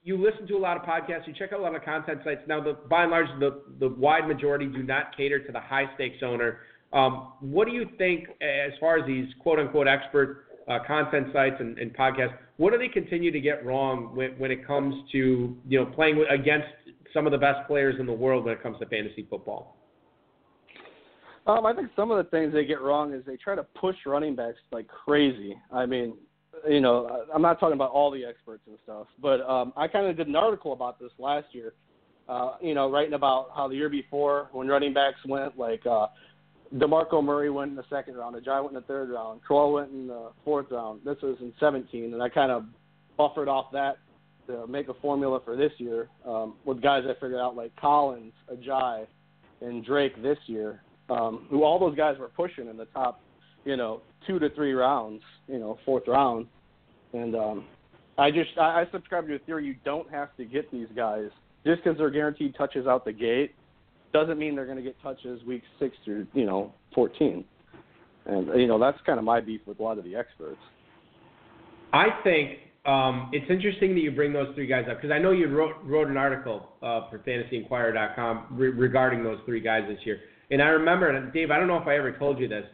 you 0.08 0.16
listen 0.16 0.48
to 0.48 0.56
a 0.56 0.58
lot 0.58 0.78
of 0.78 0.84
podcasts, 0.84 1.28
you 1.28 1.34
check 1.38 1.52
out 1.52 1.60
a 1.60 1.62
lot 1.62 1.76
of 1.76 1.84
content 1.84 2.22
sites. 2.24 2.40
Now, 2.48 2.64
the, 2.64 2.78
by 2.90 3.04
and 3.04 3.12
large, 3.12 3.28
the, 3.42 3.62
the 3.78 3.90
wide 3.90 4.26
majority 4.26 4.66
do 4.66 4.82
not 4.82 5.16
cater 5.18 5.38
to 5.46 5.52
the 5.52 5.60
high 5.60 5.84
stakes 5.96 6.20
owner. 6.24 6.60
Um, 6.94 7.34
what 7.42 7.68
do 7.68 7.74
you 7.74 7.90
think, 7.98 8.30
as 8.42 8.72
far 8.80 8.98
as 8.98 9.06
these 9.06 9.26
quote 9.42 9.60
unquote 9.60 9.86
expert 9.86 10.46
uh, 10.70 10.80
content 10.88 11.28
sites 11.34 11.58
and, 11.60 11.78
and, 11.78 11.94
podcasts, 11.94 12.38
what 12.56 12.72
do 12.72 12.78
they 12.78 12.88
continue 12.88 13.32
to 13.32 13.42
get 13.42 13.66
wrong 13.66 14.16
when, 14.16 14.32
when 14.40 14.50
it 14.50 14.66
comes 14.66 14.96
to 15.12 15.58
you 15.68 15.80
know 15.80 15.86
playing 15.86 16.24
against 16.30 16.68
some 17.14 17.26
of 17.26 17.34
the 17.34 17.38
best 17.38 17.68
players 17.68 17.96
in 18.00 18.06
the 18.06 18.14
world 18.14 18.46
when 18.46 18.54
it 18.54 18.64
comes 18.64 18.80
to 18.80 18.86
fantasy 18.86 19.28
football? 19.30 19.76
Um, 21.48 21.66
I 21.66 21.74
think 21.74 21.90
some 21.98 22.12
of 22.12 22.18
the 22.18 22.30
things 22.30 22.54
they 22.54 22.66
get 22.66 22.82
wrong 22.82 23.14
is 23.14 23.26
they 23.26 23.36
try 23.36 23.56
to 23.56 23.64
push 23.64 23.96
running 24.06 24.36
backs 24.38 24.60
like 24.72 24.88
crazy. 24.88 25.54
I 25.72 25.86
mean, 25.86 26.16
you 26.70 26.80
know, 26.80 27.26
I'm 27.34 27.42
not 27.42 27.60
talking 27.60 27.74
about 27.74 27.92
all 27.92 28.12
the 28.12 28.26
experts 28.26 28.64
and 28.68 28.78
stuff, 28.84 29.08
but 29.22 29.42
um, 29.42 29.74
I 29.76 29.88
kind 29.88 30.08
of 30.08 30.18
did 30.18 30.28
an 30.28 30.36
article 30.36 30.74
about 30.74 31.00
this 31.00 31.12
last 31.20 31.48
year. 31.52 31.74
Uh, 32.28 32.56
you 32.62 32.74
know, 32.74 32.92
writing 32.92 33.14
about 33.14 33.50
how 33.56 33.70
the 33.70 33.76
year 33.76 33.90
before 33.90 34.50
when 34.52 34.68
running 34.68 34.94
backs 34.94 35.20
went, 35.26 35.58
like 35.58 35.86
uh, 35.86 36.08
Demarco 36.76 37.24
Murray 37.24 37.50
went 37.50 37.72
in 37.72 37.78
the 37.78 37.86
second 37.90 38.16
round, 38.16 38.36
Ajayi 38.36 38.62
went 38.62 38.76
in 38.76 38.82
the 38.82 38.88
third 38.88 39.10
round, 39.10 39.42
Crowell 39.44 39.72
went 39.72 39.92
in 39.92 40.08
the 40.08 40.32
fourth 40.44 40.68
round. 40.70 41.02
This 41.06 41.16
was 41.22 41.38
in 41.40 41.54
17, 41.60 42.14
and 42.14 42.22
I 42.22 42.28
kind 42.28 42.52
of 42.52 42.66
buffered 43.18 43.48
off 43.48 43.72
that 43.72 44.00
to 44.48 44.68
make 44.68 44.90
a 44.90 44.94
formula 44.96 45.40
for 45.44 45.56
this 45.56 45.72
year 45.78 46.10
um, 46.26 46.56
with 46.66 46.82
guys 46.82 47.04
I 47.06 47.14
figured 47.14 47.40
out 47.40 47.56
like 47.56 47.76
Collins, 47.76 48.34
Ajayi, 48.52 49.06
and 49.62 49.86
Drake 49.86 50.22
this 50.22 50.38
year, 50.48 50.82
um, 51.10 51.48
who 51.50 51.64
all 51.64 51.80
those 51.80 51.96
guys 51.96 52.18
were 52.18 52.30
pushing 52.30 52.68
in 52.68 52.78
the 52.78 52.86
top, 52.86 53.22
you 53.66 53.78
know, 53.78 54.02
two 54.28 54.40
to 54.40 54.50
three 54.52 54.74
rounds, 54.74 55.22
you 55.48 55.58
know, 55.58 55.80
fourth 55.86 56.04
round. 56.08 56.46
And 57.14 57.36
um, 57.36 57.66
I 58.18 58.30
just 58.30 58.50
I, 58.60 58.82
I 58.82 58.88
subscribe 58.92 59.28
to 59.28 59.34
the 59.34 59.40
theory 59.40 59.66
you 59.66 59.76
don't 59.86 60.10
have 60.12 60.36
to 60.38 60.46
get 60.46 60.70
these 60.72 60.88
guys 60.96 61.30
just 61.66 61.84
because 61.84 61.98
they're 61.98 62.10
guaranteed 62.10 62.56
touches 62.56 62.86
out 62.86 63.06
the 63.06 63.14
gate 63.14 63.56
doesn't 64.14 64.40
mean 64.40 64.56
they're 64.56 64.66
going 64.66 64.78
to 64.78 64.84
get 64.84 64.96
touches 65.02 65.44
week 65.44 65.64
six 65.80 65.96
through 66.04 66.28
you 66.34 66.46
know 66.46 66.74
14. 66.94 67.44
And 68.26 68.48
you 68.60 68.68
know 68.68 68.80
that's 68.80 68.98
kind 69.06 69.20
of 69.20 69.26
my 69.26 69.40
beef 69.40 69.62
with 69.66 69.80
a 69.80 69.84
lot 69.84 69.98
of 69.98 70.04
the 70.04 70.16
experts. 70.16 70.60
I 71.94 72.08
think 72.24 72.60
um, 72.86 73.30
it's 73.34 73.50
interesting 73.50 73.94
that 73.96 74.02
you 74.02 74.12
bring 74.12 74.34
those 74.34 74.54
three 74.56 74.68
guys 74.68 74.86
up 74.90 74.98
because 74.98 75.12
I 75.12 75.20
know 75.20 75.32
you 75.32 75.48
wrote 75.48 75.76
wrote 75.84 76.08
an 76.08 76.18
article 76.18 76.70
uh, 76.82 77.10
for 77.10 77.20
FantasyEnquirer.com 77.20 78.48
re- 78.52 78.70
regarding 78.70 79.24
those 79.24 79.40
three 79.46 79.62
guys 79.62 79.84
this 79.88 80.00
year. 80.06 80.20
And 80.50 80.62
I 80.62 80.68
remember, 80.68 81.10
and 81.10 81.34
Dave, 81.34 81.52
I 81.52 81.58
don't 81.58 81.68
know 81.68 81.78
if 81.78 81.88
I 81.88 81.98
ever 81.98 82.14
told 82.14 82.40
you 82.40 82.48
this, 82.48 82.66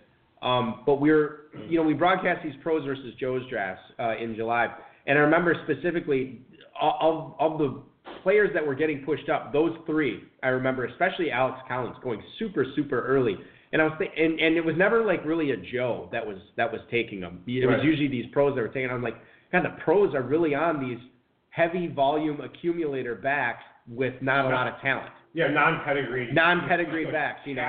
um, 0.44 0.84
but 0.86 1.02
we 1.02 1.10
are 1.10 1.43
you 1.70 1.78
know, 1.78 1.84
we 1.84 1.94
broadcast 1.94 2.44
these 2.44 2.54
pros 2.62 2.86
versus 2.86 3.14
Joe's 3.20 3.48
drafts 3.50 3.84
uh, 4.00 4.16
in 4.18 4.36
July, 4.36 4.68
and 5.08 5.18
I 5.18 5.22
remember 5.22 5.56
specifically 5.66 6.42
of 6.82 7.34
of 7.40 7.58
the 7.58 7.82
players 8.24 8.50
that 8.54 8.66
were 8.66 8.76
getting 8.76 9.04
pushed 9.04 9.30
up, 9.30 9.54
those 9.54 9.72
three, 9.86 10.24
I 10.42 10.48
remember, 10.48 10.86
especially 10.86 11.32
Alex 11.32 11.60
Collins 11.68 11.96
going 12.04 12.22
super 12.40 12.66
super 12.76 13.06
early. 13.06 13.38
And 13.72 13.82
I 13.82 13.86
was 13.86 13.94
th- 13.98 14.12
and 14.16 14.40
and 14.40 14.56
it 14.56 14.64
was 14.64 14.76
never 14.78 15.04
like 15.04 15.26
really 15.26 15.52
a 15.52 15.58
Joe 15.58 16.10
that 16.12 16.26
was 16.26 16.38
that 16.58 16.72
was 16.72 16.82
taking 16.92 17.20
them. 17.20 17.42
It 17.48 17.66
right. 17.66 17.78
was 17.78 17.86
usually 17.86 18.08
these 18.08 18.26
pros 18.32 18.56
that 18.56 18.62
were 18.62 18.68
taking. 18.68 18.88
Them. 18.88 18.98
I'm 18.98 19.04
like, 19.04 19.18
God, 19.52 19.66
the 19.66 19.82
pros 19.84 20.14
are 20.14 20.22
really 20.22 20.54
on 20.54 20.88
these 20.88 21.00
heavy 21.50 21.88
volume 21.88 22.40
accumulator 22.42 23.16
backs 23.16 23.64
with 23.88 24.14
not 24.22 24.46
a 24.46 24.50
lot 24.50 24.68
of 24.68 24.80
talent. 24.82 25.12
Yeah, 25.34 25.48
non-pedigree. 25.48 26.32
Non-pedigree 26.32 27.12
backs, 27.12 27.42
you 27.46 27.56
know. 27.56 27.64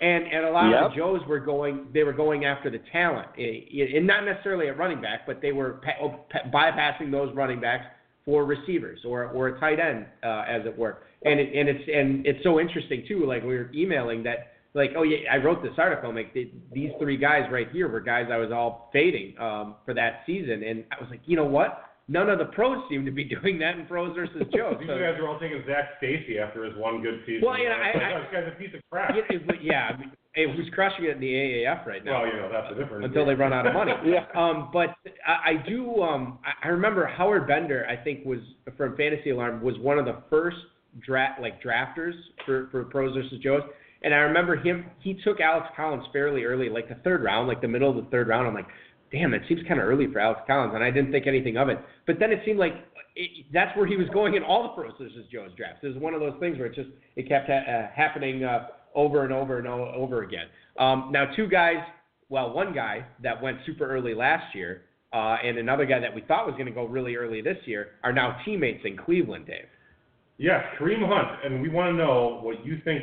And 0.00 0.24
and 0.24 0.46
a 0.46 0.50
lot 0.50 0.70
yep. 0.70 0.82
of 0.82 0.90
the 0.90 0.96
Joes 0.96 1.20
were 1.28 1.40
going. 1.40 1.88
They 1.92 2.04
were 2.04 2.14
going 2.14 2.46
after 2.46 2.70
the 2.70 2.80
talent, 2.90 3.28
and 3.36 4.06
not 4.06 4.24
necessarily 4.24 4.68
at 4.68 4.78
running 4.78 5.02
back, 5.02 5.26
but 5.26 5.42
they 5.42 5.52
were 5.52 5.80
oh, 6.00 6.20
bypassing 6.52 7.10
those 7.10 7.34
running 7.34 7.60
backs 7.60 7.84
for 8.24 8.46
receivers 8.46 9.00
or 9.04 9.26
or 9.26 9.48
a 9.48 9.60
tight 9.60 9.78
end, 9.78 10.06
uh, 10.24 10.44
as 10.48 10.64
it 10.64 10.76
were. 10.76 11.02
And 11.24 11.38
it, 11.38 11.54
and 11.54 11.68
it's 11.68 11.84
and 11.92 12.26
it's 12.26 12.42
so 12.42 12.58
interesting 12.58 13.04
too. 13.06 13.26
Like 13.26 13.42
we 13.42 13.56
were 13.56 13.70
emailing 13.74 14.22
that. 14.22 14.52
Like 14.72 14.90
oh 14.94 15.04
yeah, 15.04 15.18
I 15.32 15.36
wrote 15.36 15.62
this 15.62 15.72
article. 15.78 16.14
Like 16.14 16.34
these 16.34 16.90
three 16.98 17.16
guys 17.16 17.42
right 17.50 17.70
here 17.72 17.88
were 17.88 18.00
guys 18.00 18.26
I 18.30 18.36
was 18.36 18.52
all 18.52 18.90
fading 18.92 19.34
um, 19.38 19.76
for 19.86 19.94
that 19.94 20.20
season, 20.26 20.62
and 20.62 20.84
I 20.92 21.00
was 21.00 21.08
like, 21.10 21.20
you 21.24 21.36
know 21.36 21.46
what? 21.46 21.82
None 22.08 22.30
of 22.30 22.38
the 22.38 22.46
pros 22.46 22.84
seem 22.88 23.04
to 23.04 23.10
be 23.10 23.24
doing 23.42 23.58
that 23.58 23.78
in 23.78 23.86
pros 23.86 24.14
versus 24.14 24.42
Joe. 24.54 24.76
These 24.78 24.88
so. 24.88 24.98
guys 24.98 25.18
are 25.18 25.28
all 25.28 25.38
taking 25.40 25.62
Zac 25.66 25.98
Stacy 25.98 26.38
after 26.38 26.64
his 26.64 26.76
one 26.76 27.02
good 27.02 27.20
season. 27.26 27.42
Well, 27.46 27.58
you 27.58 27.68
know, 27.68 27.74
I, 27.74 27.90
I, 27.90 28.20
this 28.20 28.28
guy's 28.32 28.48
a 28.48 28.56
piece 28.58 28.74
of 28.74 28.80
crap. 28.90 29.14
Yeah, 29.14 29.52
yeah 29.60 29.96
hey, 30.36 30.44
who's 30.54 30.68
crushing 30.72 31.06
it 31.06 31.12
in 31.12 31.20
the 31.20 31.32
AAF 31.32 31.86
right 31.86 32.04
now? 32.04 32.20
Well, 32.20 32.30
you 32.30 32.36
know, 32.36 32.50
that's 32.52 32.68
the 32.72 32.80
difference. 32.80 33.06
Until 33.06 33.26
they 33.26 33.34
run 33.34 33.52
out 33.52 33.66
of 33.66 33.72
money. 33.72 33.92
yeah. 34.04 34.26
Um, 34.38 34.68
but 34.72 34.90
I, 35.26 35.50
I 35.50 35.68
do. 35.68 36.02
Um, 36.02 36.38
I 36.62 36.68
remember 36.68 37.06
Howard 37.06 37.48
Bender. 37.48 37.86
I 37.88 37.96
think 38.02 38.24
was 38.24 38.40
from 38.76 38.96
Fantasy 38.96 39.30
Alarm 39.30 39.62
was 39.62 39.76
one 39.78 39.98
of 39.98 40.04
the 40.04 40.18
first 40.30 40.58
draft 41.04 41.40
like 41.40 41.60
drafters 41.62 42.12
for 42.44 42.68
for 42.70 42.84
pros 42.84 43.14
versus 43.14 43.38
Joes. 43.42 43.62
And 44.02 44.14
I 44.14 44.18
remember 44.18 44.56
him. 44.56 44.84
He 45.00 45.14
took 45.24 45.40
Alex 45.40 45.66
Collins 45.74 46.04
fairly 46.12 46.44
early, 46.44 46.68
like 46.68 46.88
the 46.88 46.96
third 46.96 47.24
round, 47.24 47.48
like 47.48 47.62
the 47.62 47.68
middle 47.68 47.88
of 47.88 47.96
the 47.96 48.10
third 48.10 48.28
round. 48.28 48.46
I'm 48.46 48.54
like, 48.54 48.68
damn, 49.10 49.34
it 49.34 49.42
seems 49.48 49.60
kind 49.66 49.80
of 49.80 49.86
early 49.86 50.06
for 50.12 50.18
Alex 50.18 50.40
Collins, 50.46 50.72
and 50.74 50.82
I 50.82 50.90
didn't 50.90 51.12
think 51.12 51.26
anything 51.26 51.56
of 51.56 51.68
it. 51.68 51.78
But 52.06 52.18
then 52.18 52.32
it 52.32 52.40
seemed 52.44 52.58
like 52.58 52.72
it, 53.14 53.46
that's 53.52 53.76
where 53.76 53.86
he 53.86 53.96
was 53.96 54.08
going 54.08 54.34
in 54.34 54.42
all 54.42 54.62
the 54.62 54.68
pros 54.70 54.92
versus 54.98 55.24
Joe's 55.32 55.50
drafts. 55.56 55.80
It 55.82 55.88
was 55.88 55.96
one 55.96 56.14
of 56.14 56.20
those 56.20 56.34
things 56.40 56.58
where 56.58 56.66
it 56.66 56.74
just 56.74 56.90
it 57.16 57.28
kept 57.28 57.48
ha- 57.48 57.64
uh, 57.68 57.88
happening 57.94 58.44
uh, 58.44 58.68
over 58.94 59.24
and 59.24 59.32
over 59.32 59.58
and 59.58 59.66
over 59.66 60.22
again. 60.22 60.46
Um, 60.78 61.10
now, 61.12 61.26
two 61.36 61.48
guys, 61.48 61.76
well, 62.28 62.52
one 62.52 62.74
guy 62.74 63.06
that 63.22 63.40
went 63.40 63.58
super 63.66 63.88
early 63.88 64.14
last 64.14 64.54
year, 64.54 64.82
uh, 65.12 65.36
and 65.42 65.58
another 65.58 65.86
guy 65.86 66.00
that 66.00 66.14
we 66.14 66.22
thought 66.22 66.46
was 66.46 66.54
going 66.54 66.66
to 66.66 66.72
go 66.72 66.84
really 66.84 67.16
early 67.16 67.40
this 67.40 67.58
year, 67.66 67.92
are 68.02 68.12
now 68.12 68.36
teammates 68.44 68.82
in 68.84 68.96
Cleveland, 68.96 69.46
Dave. 69.46 69.66
Yes, 70.38 70.62
Kareem 70.78 71.06
Hunt, 71.06 71.44
and 71.44 71.62
we 71.62 71.70
want 71.70 71.94
to 71.94 71.96
know 71.96 72.40
what 72.42 72.64
you 72.64 72.78
think 72.84 73.02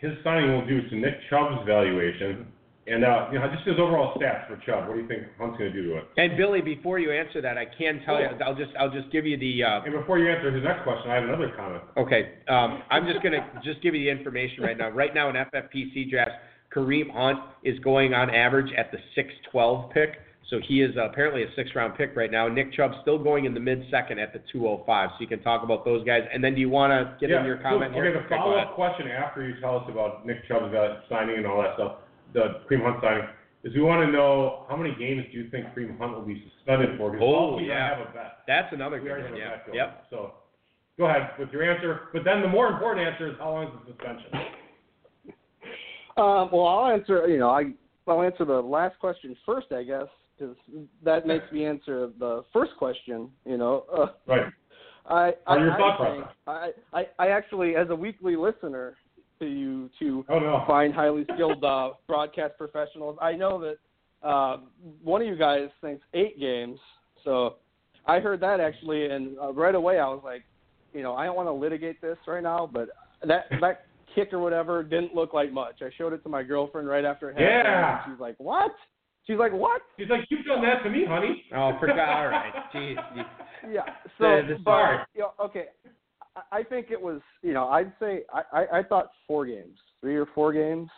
his 0.00 0.12
signing 0.24 0.50
will 0.50 0.66
do 0.66 0.88
to 0.88 0.96
Nick 0.96 1.14
Chubb's 1.28 1.66
valuation 1.66 2.46
and 2.86 3.04
uh, 3.04 3.28
you 3.32 3.38
know, 3.38 3.48
just 3.54 3.66
his 3.66 3.78
overall 3.78 4.18
stats 4.18 4.48
for 4.48 4.56
Chubb. 4.66 4.88
What 4.88 4.96
do 4.96 5.02
you 5.02 5.08
think 5.08 5.22
Hunt's 5.38 5.56
going 5.56 5.72
to 5.72 5.82
do 5.82 5.88
to 5.90 5.98
it? 5.98 6.04
And 6.16 6.36
Billy, 6.36 6.60
before 6.60 6.98
you 6.98 7.12
answer 7.12 7.40
that, 7.40 7.56
I 7.56 7.64
can 7.64 8.02
tell 8.04 8.20
you. 8.20 8.26
I'll 8.44 8.56
just 8.56 8.72
I'll 8.78 8.90
just 8.90 9.10
give 9.12 9.24
you 9.24 9.38
the. 9.38 9.62
Uh, 9.62 9.82
and 9.84 9.94
before 9.94 10.18
you 10.18 10.30
answer 10.30 10.50
his 10.50 10.64
next 10.64 10.82
question, 10.82 11.10
I 11.10 11.14
have 11.14 11.24
another 11.24 11.52
comment. 11.56 11.82
Okay, 11.96 12.42
um, 12.48 12.82
I'm 12.90 13.06
just 13.06 13.22
going 13.22 13.32
to 13.38 13.44
just 13.62 13.82
give 13.82 13.94
you 13.94 14.02
the 14.02 14.10
information 14.10 14.64
right 14.64 14.76
now. 14.76 14.90
Right 14.90 15.14
now 15.14 15.30
in 15.30 15.36
FFPC 15.36 16.10
drafts, 16.10 16.34
Kareem 16.74 17.10
Hunt 17.12 17.38
is 17.62 17.78
going 17.80 18.14
on 18.14 18.30
average 18.30 18.72
at 18.76 18.90
the 18.90 18.98
6-12 19.54 19.92
pick. 19.92 20.18
So 20.50 20.60
he 20.68 20.82
is 20.82 20.94
apparently 21.00 21.44
a 21.44 21.46
six-round 21.56 21.96
pick 21.96 22.14
right 22.14 22.30
now. 22.30 22.46
Nick 22.46 22.74
Chubb 22.74 22.90
still 23.00 23.16
going 23.16 23.46
in 23.46 23.54
the 23.54 23.60
mid-second 23.60 24.18
at 24.18 24.34
the 24.34 24.40
205. 24.52 25.10
So 25.10 25.16
you 25.20 25.26
can 25.26 25.42
talk 25.42 25.62
about 25.62 25.82
those 25.84 26.04
guys. 26.04 26.22
And 26.32 26.44
then 26.44 26.54
do 26.54 26.60
you 26.60 26.68
want 26.68 26.90
to 26.90 27.16
get 27.18 27.32
yeah, 27.32 27.40
in 27.40 27.46
your 27.46 27.56
comment 27.56 27.92
okay, 27.92 28.02
here? 28.02 28.12
The 28.12 28.28
follow-up 28.28 28.74
question 28.74 29.08
after 29.08 29.48
you 29.48 29.58
tell 29.60 29.78
us 29.78 29.84
about 29.88 30.26
Nick 30.26 30.46
Chubb's 30.46 30.74
signing 31.08 31.38
and 31.38 31.46
all 31.46 31.62
that 31.62 31.74
stuff, 31.76 32.01
the 32.32 32.62
Kareem 32.68 32.84
Hunt 32.84 32.98
signing 33.02 33.26
is 33.64 33.74
we 33.74 33.80
want 33.80 34.04
to 34.06 34.12
know 34.12 34.64
how 34.68 34.76
many 34.76 34.94
games 34.94 35.24
do 35.30 35.38
you 35.38 35.50
think 35.50 35.66
Kareem 35.66 35.98
Hunt 35.98 36.12
will 36.12 36.26
be 36.26 36.42
suspended 36.56 36.98
for? 36.98 37.12
Because 37.12 37.26
oh, 37.26 37.58
yeah. 37.58 37.96
have 37.96 38.08
a 38.08 38.12
bet. 38.12 38.38
That's 38.46 38.72
another 38.72 39.00
we 39.00 39.08
good 39.08 39.22
one. 39.22 39.36
Yeah. 39.36 39.56
Yep. 39.72 40.06
So 40.10 40.32
go 40.98 41.06
ahead 41.06 41.30
with 41.38 41.50
your 41.50 41.62
answer. 41.70 42.08
But 42.12 42.24
then 42.24 42.42
the 42.42 42.48
more 42.48 42.68
important 42.68 43.06
answer 43.06 43.28
is 43.28 43.34
how 43.38 43.52
long 43.52 43.66
is 43.66 43.72
the 43.86 43.92
suspension? 43.92 44.30
Um, 46.16 46.50
well, 46.52 46.66
I'll 46.66 46.92
answer. 46.92 47.28
You 47.28 47.38
know, 47.38 47.50
I 47.50 47.72
I'll 48.06 48.22
answer 48.22 48.44
the 48.44 48.60
last 48.60 48.98
question 48.98 49.36
first, 49.46 49.68
I 49.72 49.84
guess, 49.84 50.08
because 50.36 50.56
that 51.04 51.26
makes 51.26 51.50
me 51.52 51.64
answer 51.64 52.10
the 52.18 52.44
first 52.52 52.72
question. 52.78 53.30
You 53.46 53.58
know. 53.58 53.84
Uh, 53.92 54.06
right. 54.26 54.52
I, 55.04 55.32
I, 55.48 55.56
your 55.56 55.76
thought 55.76 56.00
I, 56.00 56.14
think, 56.14 56.26
I, 56.46 56.70
I, 56.92 57.06
I 57.18 57.28
actually, 57.30 57.74
as 57.74 57.90
a 57.90 57.94
weekly 57.94 58.36
listener, 58.36 58.96
to 59.42 59.48
you 59.48 59.90
to 59.98 60.24
oh, 60.28 60.38
no. 60.38 60.64
find 60.66 60.94
highly 60.94 61.26
skilled 61.34 61.62
uh, 61.64 61.90
broadcast 62.06 62.54
professionals. 62.56 63.18
I 63.20 63.32
know 63.32 63.60
that 63.60 64.26
uh, 64.26 64.58
one 65.02 65.20
of 65.20 65.26
you 65.26 65.36
guys 65.36 65.68
thinks 65.80 66.02
eight 66.14 66.38
games, 66.38 66.78
so 67.24 67.56
I 68.06 68.20
heard 68.20 68.40
that 68.40 68.60
actually, 68.60 69.06
and 69.06 69.38
uh, 69.38 69.52
right 69.52 69.74
away 69.74 69.98
I 69.98 70.06
was 70.06 70.22
like, 70.24 70.44
you 70.94 71.02
know, 71.02 71.14
I 71.14 71.26
don't 71.26 71.36
want 71.36 71.48
to 71.48 71.52
litigate 71.52 72.00
this 72.00 72.16
right 72.26 72.42
now, 72.42 72.68
but 72.72 72.88
that 73.26 73.46
that 73.60 73.86
kick 74.14 74.32
or 74.32 74.38
whatever 74.38 74.82
didn't 74.82 75.14
look 75.14 75.32
like 75.32 75.52
much. 75.52 75.76
I 75.80 75.90
showed 75.96 76.12
it 76.12 76.22
to 76.22 76.28
my 76.28 76.42
girlfriend 76.42 76.88
right 76.88 77.04
after 77.04 77.30
it 77.30 77.34
happened, 77.34 77.48
yeah. 77.48 78.04
and 78.04 78.12
she's 78.12 78.20
like, 78.20 78.36
"What?" 78.38 78.72
She's 79.26 79.38
like, 79.38 79.52
"What?" 79.52 79.82
She's 79.98 80.08
like, 80.08 80.20
"You've 80.28 80.44
done 80.44 80.62
that 80.62 80.82
to 80.84 80.90
me, 80.90 81.04
honey." 81.06 81.44
Oh, 81.54 81.72
forgot. 81.80 82.08
All 82.08 82.28
right, 82.28 82.52
jeez. 82.74 82.96
Yeah. 83.70 83.82
So, 84.18 84.42
the, 84.42 84.54
the 84.54 84.58
but, 84.58 85.06
you 85.14 85.20
know, 85.20 85.34
okay, 85.40 85.66
I 86.50 86.62
think 86.62 86.90
it 86.90 87.00
was, 87.00 87.20
you 87.42 87.52
know, 87.52 87.68
I'd 87.68 87.92
say 88.00 88.22
I, 88.32 88.42
I, 88.52 88.78
I 88.78 88.82
thought 88.82 89.10
four 89.26 89.44
games, 89.46 89.78
three 90.00 90.16
or 90.16 90.26
four 90.34 90.52
games, 90.52 90.88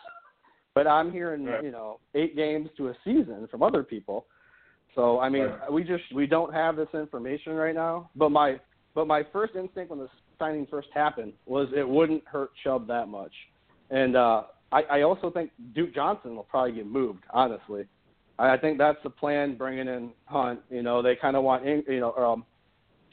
but 0.73 0.87
I'm 0.87 1.11
hearing, 1.11 1.45
right. 1.45 1.63
you 1.63 1.71
know, 1.71 1.99
eight 2.13 2.35
games 2.35 2.69
to 2.77 2.89
a 2.89 2.93
season 3.03 3.47
from 3.51 3.61
other 3.61 3.83
people. 3.83 4.25
So 4.95 5.19
I 5.19 5.29
mean, 5.29 5.43
right. 5.43 5.71
we 5.71 5.83
just 5.83 6.03
we 6.13 6.25
don't 6.25 6.53
have 6.53 6.77
this 6.77 6.87
information 6.93 7.53
right 7.53 7.75
now. 7.75 8.09
But 8.15 8.29
my 8.29 8.59
but 8.93 9.07
my 9.07 9.23
first 9.33 9.55
instinct 9.55 9.89
when 9.89 9.99
the 9.99 10.07
signing 10.39 10.65
first 10.71 10.87
happened 10.93 11.33
was 11.45 11.67
it 11.75 11.87
wouldn't 11.87 12.25
hurt 12.25 12.51
Chubb 12.63 12.87
that 12.87 13.09
much, 13.09 13.33
and 13.89 14.15
uh, 14.15 14.43
I, 14.71 14.81
I 14.83 15.01
also 15.01 15.29
think 15.29 15.51
Duke 15.73 15.93
Johnson 15.93 16.35
will 16.35 16.43
probably 16.43 16.71
get 16.71 16.87
moved. 16.87 17.23
Honestly, 17.31 17.85
I, 18.39 18.53
I 18.53 18.57
think 18.57 18.77
that's 18.77 18.97
the 19.03 19.09
plan 19.09 19.57
bringing 19.57 19.89
in 19.89 20.11
Hunt. 20.25 20.61
You 20.69 20.81
know, 20.81 21.01
they 21.01 21.17
kind 21.17 21.35
of 21.35 21.43
want 21.43 21.65
you 21.65 21.99
know 21.99 22.13
um, 22.13 22.45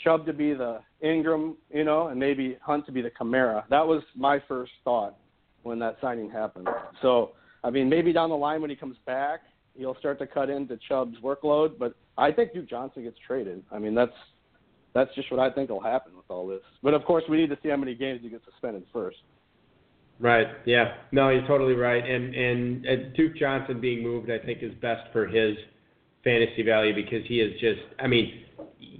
Chubb 0.02 0.26
to 0.26 0.32
be 0.32 0.54
the 0.54 0.80
Ingram, 1.02 1.56
you 1.72 1.84
know, 1.84 2.08
and 2.08 2.18
maybe 2.18 2.58
Hunt 2.62 2.86
to 2.86 2.92
be 2.92 3.02
the 3.02 3.10
Kamara. 3.10 3.64
That 3.70 3.86
was 3.86 4.02
my 4.16 4.40
first 4.48 4.72
thought 4.84 5.16
when 5.62 5.78
that 5.78 5.96
signing 6.00 6.30
happened. 6.30 6.68
So, 7.00 7.32
I 7.64 7.70
mean, 7.70 7.88
maybe 7.88 8.12
down 8.12 8.30
the 8.30 8.36
line 8.36 8.60
when 8.60 8.70
he 8.70 8.76
comes 8.76 8.96
back, 9.06 9.40
he'll 9.76 9.96
start 9.96 10.18
to 10.18 10.26
cut 10.26 10.50
into 10.50 10.78
Chubb's 10.88 11.16
workload. 11.22 11.78
But 11.78 11.94
I 12.18 12.32
think 12.32 12.52
Duke 12.52 12.68
Johnson 12.68 13.04
gets 13.04 13.16
traded. 13.26 13.62
I 13.70 13.78
mean, 13.78 13.94
that's 13.94 14.12
that's 14.94 15.14
just 15.14 15.30
what 15.30 15.40
I 15.40 15.50
think 15.50 15.70
will 15.70 15.80
happen 15.80 16.14
with 16.16 16.26
all 16.28 16.46
this. 16.46 16.60
But 16.82 16.94
of 16.94 17.04
course, 17.04 17.24
we 17.28 17.36
need 17.36 17.50
to 17.50 17.58
see 17.62 17.70
how 17.70 17.76
many 17.76 17.94
games 17.94 18.20
he 18.22 18.28
gets 18.28 18.44
suspended 18.44 18.84
first. 18.92 19.18
Right. 20.18 20.46
Yeah. 20.66 20.94
No, 21.10 21.30
you're 21.30 21.46
totally 21.46 21.74
right. 21.74 22.04
And 22.04 22.34
and 22.34 23.14
Duke 23.14 23.36
Johnson 23.36 23.80
being 23.80 24.02
moved, 24.02 24.30
I 24.30 24.38
think, 24.38 24.62
is 24.62 24.72
best 24.80 25.10
for 25.12 25.26
his 25.26 25.56
fantasy 26.24 26.62
value 26.62 26.94
because 26.94 27.26
he 27.26 27.40
is 27.40 27.58
just. 27.60 27.80
I 27.98 28.06
mean, 28.06 28.44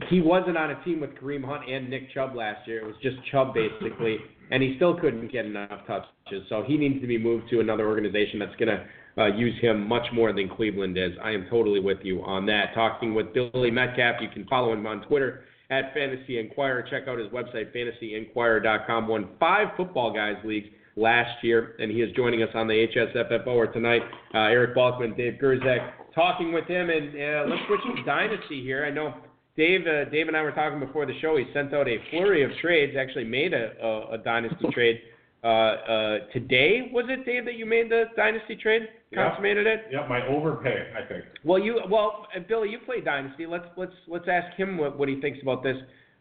he 0.08 0.20
wasn't 0.20 0.56
on 0.56 0.70
a 0.70 0.85
team 0.85 1.00
with 1.00 1.11
Kareem 1.11 1.44
Hunt 1.44 1.68
and 1.68 1.88
Nick 1.88 2.12
Chubb 2.12 2.35
last 2.35 2.66
year. 2.66 2.80
It 2.80 2.87
was 2.87 2.96
just 3.02 3.16
Chubb 3.30 3.54
basically, 3.54 4.18
and 4.50 4.62
he 4.62 4.74
still 4.76 4.98
couldn't 4.98 5.30
get 5.30 5.44
enough 5.44 5.87
touches. 5.87 6.46
So 6.48 6.62
he 6.66 6.76
needs 6.76 7.00
to 7.00 7.06
be 7.06 7.18
moved 7.18 7.50
to 7.50 7.61
another 7.61 7.87
organization 7.87 8.38
that's 8.38 8.56
going 8.56 8.68
to 8.68 8.85
uh, 9.18 9.26
use 9.26 9.61
him 9.61 9.87
much 9.87 10.06
more 10.12 10.32
than 10.32 10.48
Cleveland 10.48 10.96
is. 10.96 11.12
I 11.22 11.30
am 11.30 11.46
totally 11.50 11.80
with 11.80 11.98
you 12.02 12.22
on 12.22 12.46
that. 12.46 12.74
Talking 12.74 13.14
with 13.14 13.32
Billy 13.35 13.70
Metcalf, 13.70 14.16
you 14.20 14.28
can 14.28 14.46
follow 14.46 14.72
him 14.72 14.87
on 14.87 15.02
Twitter 15.02 15.44
at 15.70 15.92
Fantasy 15.94 16.38
Enquirer. 16.38 16.82
Check 16.82 17.08
out 17.08 17.18
his 17.18 17.28
website, 17.28 17.74
fantasyenquirer.com. 17.74 19.08
Won 19.08 19.28
five 19.38 19.68
football 19.76 20.12
guys 20.12 20.37
leagues 20.44 20.68
last 20.96 21.42
year, 21.42 21.74
and 21.78 21.90
he 21.90 21.98
is 22.02 22.14
joining 22.14 22.42
us 22.42 22.50
on 22.54 22.66
the 22.66 22.87
HSFFO 22.94 23.48
or 23.48 23.66
tonight. 23.66 24.02
Uh, 24.35 24.38
Eric 24.38 24.76
Balkman, 24.76 25.16
Dave 25.16 25.38
Gerczak, 25.40 25.92
talking 26.14 26.53
with 26.53 26.66
him, 26.66 26.90
and 26.90 27.09
uh, 27.09 27.44
let's 27.48 27.62
switch 27.66 27.81
to 27.96 28.03
Dynasty 28.05 28.62
here. 28.62 28.85
I 28.85 28.90
know 28.90 29.14
Dave, 29.57 29.87
uh, 29.87 30.09
Dave 30.11 30.29
and 30.29 30.37
I 30.37 30.42
were 30.42 30.53
talking 30.53 30.81
before 30.81 31.07
the 31.07 31.18
show. 31.20 31.37
He 31.37 31.44
sent 31.53 31.75
out 31.75 31.88
a 31.88 31.96
flurry 32.11 32.42
of 32.42 32.51
trades. 32.61 32.96
Actually, 32.98 33.25
made 33.25 33.53
a, 33.53 33.72
a, 33.83 34.14
a 34.14 34.18
Dynasty 34.18 34.66
trade 34.72 35.01
uh, 35.44 35.46
uh, 35.46 36.18
today. 36.33 36.90
Was 36.92 37.07
it 37.09 37.27
Dave 37.27 37.44
that 37.44 37.55
you 37.55 37.66
made 37.66 37.90
the 37.90 38.05
Dynasty 38.16 38.57
trade? 38.57 38.88
Consummated 39.14 39.66
it. 39.66 39.85
Yep, 39.92 40.09
my 40.09 40.27
overpay, 40.27 40.90
I 40.96 41.07
think. 41.07 41.25
Well, 41.44 41.59
you 41.59 41.81
well, 41.90 42.27
Billy, 42.48 42.70
you 42.70 42.79
play 42.87 43.03
Dynasty. 43.03 43.44
Let's 43.46 43.66
let's 43.77 43.92
let's 44.09 44.27
ask 44.27 44.57
him 44.57 44.79
what, 44.79 44.98
what 44.98 45.09
he 45.09 45.20
thinks 45.20 45.38
about 45.42 45.62
this. 45.62 45.77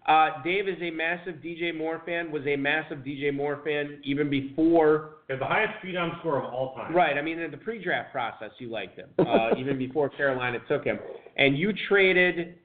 Uh, 0.07 0.41
Dave 0.43 0.67
is 0.67 0.77
a 0.81 0.89
massive 0.89 1.35
DJ 1.35 1.77
Moore 1.77 2.01
fan. 2.05 2.31
Was 2.31 2.41
a 2.47 2.55
massive 2.55 2.99
DJ 2.99 3.33
Moore 3.33 3.61
fan 3.63 3.99
even 4.03 4.29
before. 4.29 5.11
Has 5.29 5.39
the 5.39 5.45
highest 5.45 5.73
speed-on 5.79 6.13
score 6.19 6.39
of 6.39 6.45
all 6.51 6.73
time. 6.75 6.93
Right. 6.95 7.17
I 7.17 7.21
mean, 7.21 7.37
in 7.39 7.51
the 7.51 7.57
pre-draft 7.57 8.11
process, 8.11 8.49
you 8.57 8.69
liked 8.69 8.97
him 8.97 9.09
uh, 9.19 9.51
even 9.57 9.77
before 9.77 10.09
Carolina 10.09 10.57
took 10.67 10.83
him, 10.83 10.97
and 11.37 11.57
you 11.57 11.71
traded 11.87 12.55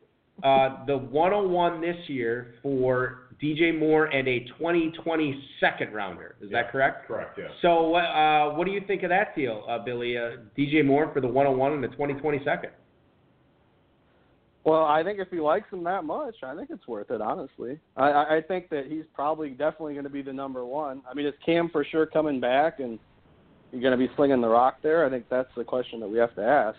uh, 0.42 0.84
the 0.86 0.96
101 0.96 1.80
this 1.80 1.96
year 2.08 2.54
for 2.62 3.20
DJ 3.42 3.78
Moore 3.78 4.06
and 4.06 4.26
a 4.26 4.40
2020 4.58 5.44
second 5.60 5.92
rounder. 5.92 6.36
Is 6.40 6.50
Yeah. 6.50 6.62
that 6.62 6.72
correct? 6.72 7.06
Correct, 7.06 7.38
yeah. 7.38 7.48
So, 7.60 7.94
uh, 7.96 8.54
what 8.54 8.64
do 8.64 8.70
you 8.70 8.80
think 8.86 9.02
of 9.02 9.10
that 9.10 9.36
deal, 9.36 9.62
uh, 9.68 9.78
Billy? 9.78 10.16
Uh, 10.16 10.38
DJ 10.56 10.82
Moore 10.84 11.10
for 11.12 11.20
the 11.20 11.28
101 11.28 11.72
and 11.74 11.84
the 11.84 11.88
2020 11.88 12.42
second. 12.44 12.70
Well, 14.66 14.84
I 14.84 15.04
think 15.04 15.20
if 15.20 15.28
he 15.30 15.38
likes 15.38 15.72
him 15.72 15.84
that 15.84 16.02
much, 16.02 16.34
I 16.42 16.56
think 16.56 16.70
it's 16.70 16.88
worth 16.88 17.12
it. 17.12 17.20
Honestly, 17.20 17.78
I, 17.96 18.10
I 18.10 18.40
think 18.48 18.68
that 18.70 18.86
he's 18.88 19.04
probably 19.14 19.50
definitely 19.50 19.92
going 19.92 20.04
to 20.04 20.10
be 20.10 20.22
the 20.22 20.32
number 20.32 20.66
one. 20.66 21.02
I 21.08 21.14
mean, 21.14 21.24
is 21.24 21.34
Cam 21.46 21.70
for 21.70 21.84
sure 21.84 22.04
coming 22.04 22.40
back 22.40 22.80
and 22.80 22.98
you're 23.70 23.80
going 23.80 23.96
to 23.96 24.08
be 24.08 24.12
slinging 24.16 24.40
the 24.40 24.48
rock 24.48 24.78
there? 24.82 25.06
I 25.06 25.08
think 25.08 25.26
that's 25.30 25.48
the 25.56 25.62
question 25.62 26.00
that 26.00 26.08
we 26.08 26.18
have 26.18 26.34
to 26.34 26.42
ask. 26.42 26.76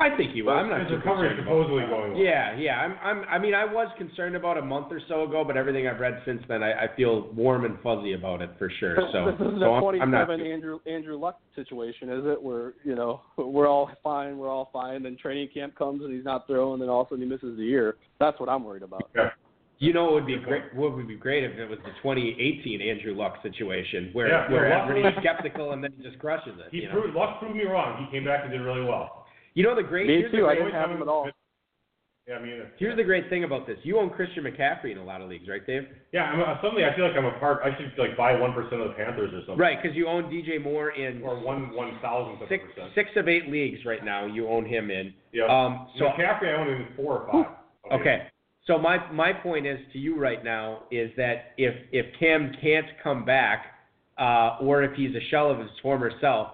I 0.00 0.16
think 0.16 0.32
he 0.32 0.40
will. 0.40 0.54
I'm 0.54 0.70
not 0.70 0.80
His 0.80 0.88
too 0.88 0.96
recovery 0.96 1.28
is 1.28 1.36
concerned 1.36 1.48
about 1.48 1.68
supposedly 1.68 1.82
going 1.90 2.12
well. 2.14 2.22
Yeah, 2.22 2.56
yeah. 2.56 2.76
I'm, 2.80 2.96
I'm. 3.02 3.28
I 3.28 3.38
mean, 3.38 3.54
I 3.54 3.66
was 3.66 3.88
concerned 3.98 4.34
about 4.34 4.56
a 4.56 4.62
month 4.62 4.86
or 4.90 5.00
so 5.08 5.24
ago, 5.24 5.44
but 5.46 5.58
everything 5.58 5.86
I've 5.86 6.00
read 6.00 6.22
since 6.24 6.42
then, 6.48 6.62
I, 6.62 6.84
I 6.84 6.96
feel 6.96 7.30
warm 7.34 7.66
and 7.66 7.78
fuzzy 7.82 8.14
about 8.14 8.40
it 8.40 8.50
for 8.58 8.72
sure. 8.80 8.96
So, 9.12 9.26
this 9.26 9.34
isn't 9.34 9.60
so 9.60 9.74
a 9.74 9.78
I'm, 9.78 10.02
I'm 10.02 10.10
not. 10.10 10.24
27 10.24 10.52
Andrew 10.52 10.78
Andrew 10.86 11.18
Luck 11.18 11.38
situation, 11.54 12.08
is 12.10 12.24
it? 12.24 12.42
Where 12.42 12.72
you 12.82 12.94
know 12.94 13.20
we're 13.36 13.68
all 13.68 13.90
fine, 14.02 14.38
we're 14.38 14.48
all 14.48 14.70
fine. 14.72 15.02
Then 15.02 15.18
training 15.20 15.50
camp 15.52 15.76
comes 15.76 16.02
and 16.02 16.14
he's 16.14 16.24
not 16.24 16.46
throwing, 16.46 16.80
then 16.80 16.88
all 16.88 17.02
of 17.02 17.08
a 17.08 17.10
sudden 17.10 17.24
he 17.24 17.28
misses 17.30 17.58
the 17.58 17.64
year. 17.64 17.96
That's 18.18 18.40
what 18.40 18.48
I'm 18.48 18.64
worried 18.64 18.82
about. 18.82 19.10
Yeah. 19.14 19.30
You 19.80 19.94
know, 19.94 20.10
it 20.10 20.12
would 20.12 20.26
be 20.26 20.36
great. 20.36 20.74
What 20.74 20.94
would 20.94 21.08
be 21.08 21.16
great 21.16 21.42
if 21.42 21.58
it 21.58 21.66
was 21.68 21.78
the 21.84 21.92
2018 22.02 22.82
Andrew 22.82 23.14
Luck 23.14 23.36
situation, 23.42 24.10
where 24.12 24.28
Yeah, 24.28 24.50
where 24.50 24.68
yeah, 24.68 24.76
Luck- 24.76 24.90
everybody's 24.90 25.18
skeptical 25.20 25.72
and 25.72 25.82
then 25.82 25.92
he 25.96 26.02
just 26.02 26.18
crushes 26.18 26.52
it. 26.58 26.68
He 26.70 26.82
you 26.82 26.88
know? 26.88 27.00
proved, 27.00 27.16
Luck 27.16 27.40
proved 27.40 27.56
me 27.56 27.64
wrong. 27.64 28.04
He 28.04 28.10
came 28.14 28.26
back 28.26 28.44
and 28.44 28.52
did 28.52 28.60
really 28.60 28.84
well. 28.84 29.19
You 29.54 29.62
know 29.64 29.74
the 29.74 29.82
great. 29.82 30.06
Me 30.06 30.22
too. 30.30 30.46
I 30.46 30.54
great- 30.54 30.64
didn't 30.64 30.80
have 30.80 30.90
him 30.90 31.02
at 31.02 31.08
all. 31.08 31.28
Yeah, 32.28 32.36
I 32.36 32.42
mean, 32.42 32.62
Here's 32.78 32.96
the 32.96 33.02
great 33.02 33.28
thing 33.28 33.42
about 33.42 33.66
this. 33.66 33.76
You 33.82 33.98
own 33.98 34.10
Christian 34.10 34.44
McCaffrey 34.44 34.92
in 34.92 34.98
a 34.98 35.04
lot 35.04 35.20
of 35.20 35.28
leagues, 35.28 35.48
right, 35.48 35.66
Dave? 35.66 35.88
yeah. 36.12 36.24
I'm, 36.26 36.40
uh, 36.40 36.60
suddenly, 36.62 36.84
I 36.84 36.94
feel 36.94 37.04
like 37.08 37.16
I'm 37.16 37.24
a 37.24 37.36
part. 37.40 37.60
I 37.64 37.76
should 37.76 37.92
like 37.98 38.16
buy 38.16 38.38
one 38.38 38.52
percent 38.52 38.80
of 38.82 38.88
the 38.88 38.94
Panthers 38.94 39.32
or 39.34 39.40
something. 39.40 39.56
Right, 39.58 39.82
because 39.82 39.96
you 39.96 40.06
own 40.06 40.24
DJ 40.30 40.62
Moore 40.62 40.90
in 40.90 41.22
Or 41.22 41.34
one 41.40 41.74
one 41.74 41.98
thousandth 42.00 42.42
of 42.42 42.48
six 42.48 42.62
percent. 42.74 42.92
six 42.94 43.10
of 43.16 43.26
eight 43.26 43.48
leagues 43.50 43.84
right 43.84 44.04
now. 44.04 44.26
You 44.26 44.48
own 44.48 44.64
him 44.64 44.90
in. 44.92 45.12
Yeah. 45.32 45.46
Um, 45.46 45.88
so 45.98 46.04
McCaffrey, 46.04 46.54
I 46.56 46.60
own 46.60 46.68
in 46.68 46.86
four 46.94 47.22
or 47.22 47.32
five. 47.32 48.00
okay. 48.00 48.28
So 48.66 48.78
my 48.78 49.10
my 49.10 49.32
point 49.32 49.66
is 49.66 49.78
to 49.94 49.98
you 49.98 50.16
right 50.16 50.44
now 50.44 50.84
is 50.92 51.10
that 51.16 51.52
if 51.56 51.74
if 51.90 52.06
Cam 52.20 52.52
can't 52.62 52.86
come 53.02 53.24
back, 53.24 53.64
uh, 54.18 54.58
or 54.60 54.84
if 54.84 54.94
he's 54.94 55.16
a 55.16 55.20
shell 55.30 55.50
of 55.50 55.58
his 55.58 55.70
former 55.82 56.12
self, 56.20 56.48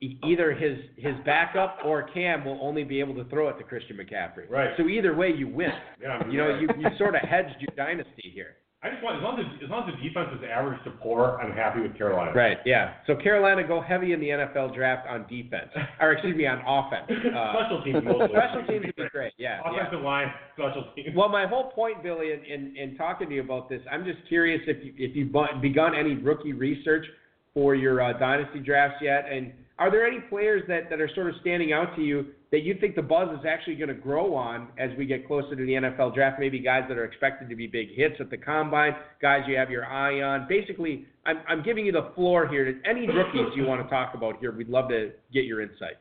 either 0.00 0.52
his 0.52 0.78
his 0.96 1.14
backup 1.24 1.78
or 1.84 2.02
Cam 2.02 2.44
will 2.44 2.58
only 2.60 2.84
be 2.84 3.00
able 3.00 3.14
to 3.14 3.24
throw 3.30 3.48
it 3.48 3.58
to 3.58 3.64
Christian 3.64 3.96
McCaffrey. 3.96 4.50
Right. 4.50 4.70
So 4.76 4.88
either 4.88 5.14
way, 5.14 5.30
you 5.30 5.48
win. 5.48 5.70
Yeah. 6.00 6.08
I 6.08 6.24
mean, 6.24 6.32
You 6.32 6.38
know, 6.38 6.58
you 6.58 6.68
you 6.78 6.86
sort 6.98 7.14
of 7.14 7.22
hedged 7.22 7.56
your 7.60 7.74
dynasty 7.76 8.30
here. 8.34 8.56
I 8.82 8.90
just 8.90 9.02
want 9.02 9.16
as 9.16 9.22
long 9.22 9.40
as 9.40 9.46
as 9.64 9.70
long 9.70 9.88
as 9.88 9.94
the 9.96 10.06
defense 10.06 10.28
is 10.36 10.44
average 10.44 10.78
to 10.84 10.90
poor, 10.90 11.38
I'm 11.40 11.52
happy 11.52 11.80
with 11.80 11.96
Carolina. 11.96 12.32
Right. 12.34 12.58
Yeah. 12.66 12.94
So 13.06 13.16
Carolina 13.16 13.66
go 13.66 13.80
heavy 13.80 14.12
in 14.12 14.20
the 14.20 14.28
NFL 14.28 14.74
draft 14.74 15.08
on 15.08 15.22
defense, 15.26 15.70
or 16.00 16.12
excuse 16.12 16.36
me, 16.36 16.46
on 16.46 16.58
offense. 16.68 17.08
Uh, 17.08 17.52
special 17.56 17.82
teams 17.82 18.04
mostly. 18.04 18.28
special 18.36 18.66
teams 18.66 18.84
would 18.84 18.96
be 18.96 19.08
great. 19.10 19.32
Yeah. 19.38 19.60
yeah. 19.72 19.80
Offensive 19.80 20.04
line, 20.04 20.26
special 20.52 20.84
teams. 20.94 21.16
Well, 21.16 21.30
my 21.30 21.46
whole 21.46 21.70
point, 21.70 22.02
Billy, 22.02 22.32
in, 22.32 22.44
in, 22.44 22.76
in 22.76 22.96
talking 22.96 23.30
to 23.30 23.34
you 23.34 23.40
about 23.40 23.70
this, 23.70 23.80
I'm 23.90 24.04
just 24.04 24.18
curious 24.28 24.60
if 24.66 24.84
you, 24.84 24.92
if 24.98 25.16
you've 25.16 25.32
begun 25.62 25.94
any 25.94 26.16
rookie 26.16 26.52
research 26.52 27.06
for 27.54 27.74
your 27.74 28.02
uh, 28.02 28.12
dynasty 28.18 28.58
drafts 28.58 28.98
yet, 29.00 29.24
and 29.32 29.52
are 29.78 29.90
there 29.90 30.06
any 30.06 30.20
players 30.20 30.62
that, 30.68 30.88
that 30.88 31.00
are 31.00 31.10
sort 31.14 31.28
of 31.28 31.34
standing 31.40 31.72
out 31.72 31.96
to 31.96 32.02
you 32.02 32.26
that 32.52 32.62
you 32.62 32.76
think 32.80 32.94
the 32.94 33.02
buzz 33.02 33.28
is 33.36 33.44
actually 33.44 33.74
going 33.74 33.88
to 33.88 33.94
grow 33.94 34.34
on 34.34 34.68
as 34.78 34.90
we 34.96 35.04
get 35.04 35.26
closer 35.26 35.56
to 35.56 35.64
the 35.64 35.72
NFL 35.72 36.14
draft? 36.14 36.38
Maybe 36.38 36.60
guys 36.60 36.84
that 36.88 36.96
are 36.96 37.04
expected 37.04 37.48
to 37.48 37.56
be 37.56 37.66
big 37.66 37.88
hits 37.92 38.14
at 38.20 38.30
the 38.30 38.36
combine, 38.36 38.92
guys 39.20 39.42
you 39.48 39.56
have 39.56 39.70
your 39.70 39.84
eye 39.86 40.22
on. 40.22 40.46
Basically, 40.48 41.06
I'm, 41.26 41.38
I'm 41.48 41.64
giving 41.64 41.84
you 41.84 41.92
the 41.92 42.12
floor 42.14 42.46
here. 42.46 42.80
Any 42.88 43.08
rookies 43.08 43.52
you 43.56 43.64
want 43.64 43.82
to 43.82 43.88
talk 43.88 44.14
about 44.14 44.38
here, 44.38 44.52
we'd 44.52 44.68
love 44.68 44.88
to 44.90 45.10
get 45.32 45.44
your 45.44 45.60
insight. 45.60 45.96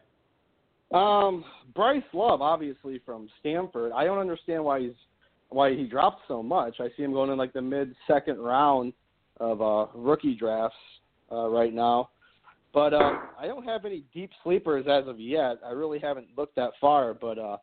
Um, 0.94 1.44
Bryce 1.74 2.04
Love, 2.14 2.42
obviously 2.42 3.02
from 3.04 3.28
Stanford. 3.40 3.92
I 3.96 4.04
don't 4.04 4.20
understand 4.20 4.64
why 4.64 4.82
he's 4.82 4.92
why 5.50 5.76
he 5.76 5.84
dropped 5.84 6.22
so 6.28 6.42
much. 6.42 6.76
I 6.80 6.88
see 6.98 7.04
him 7.04 7.14
going 7.14 7.32
in 7.32 7.38
like 7.38 7.54
the 7.54 7.62
mid 7.62 7.96
second 8.08 8.40
round 8.40 8.94
of 9.40 9.62
uh, 9.62 9.88
rookie 9.96 10.36
drafts 10.36 10.76
uh, 11.32 11.48
right 11.48 11.74
now. 11.74 12.10
But 12.74 12.94
uh, 12.94 13.18
I 13.40 13.46
don't 13.46 13.66
have 13.66 13.86
any 13.86 14.04
deep 14.14 14.32
sleepers 14.44 14.86
as 14.90 15.08
of 15.08 15.20
yet. 15.20 15.60
I 15.66 15.72
really 15.72 16.00
haven't 16.00 16.28
looked 16.36 16.56
that 16.56 16.72
far. 16.82 17.14
But 17.14 17.38
uh, 17.38 17.58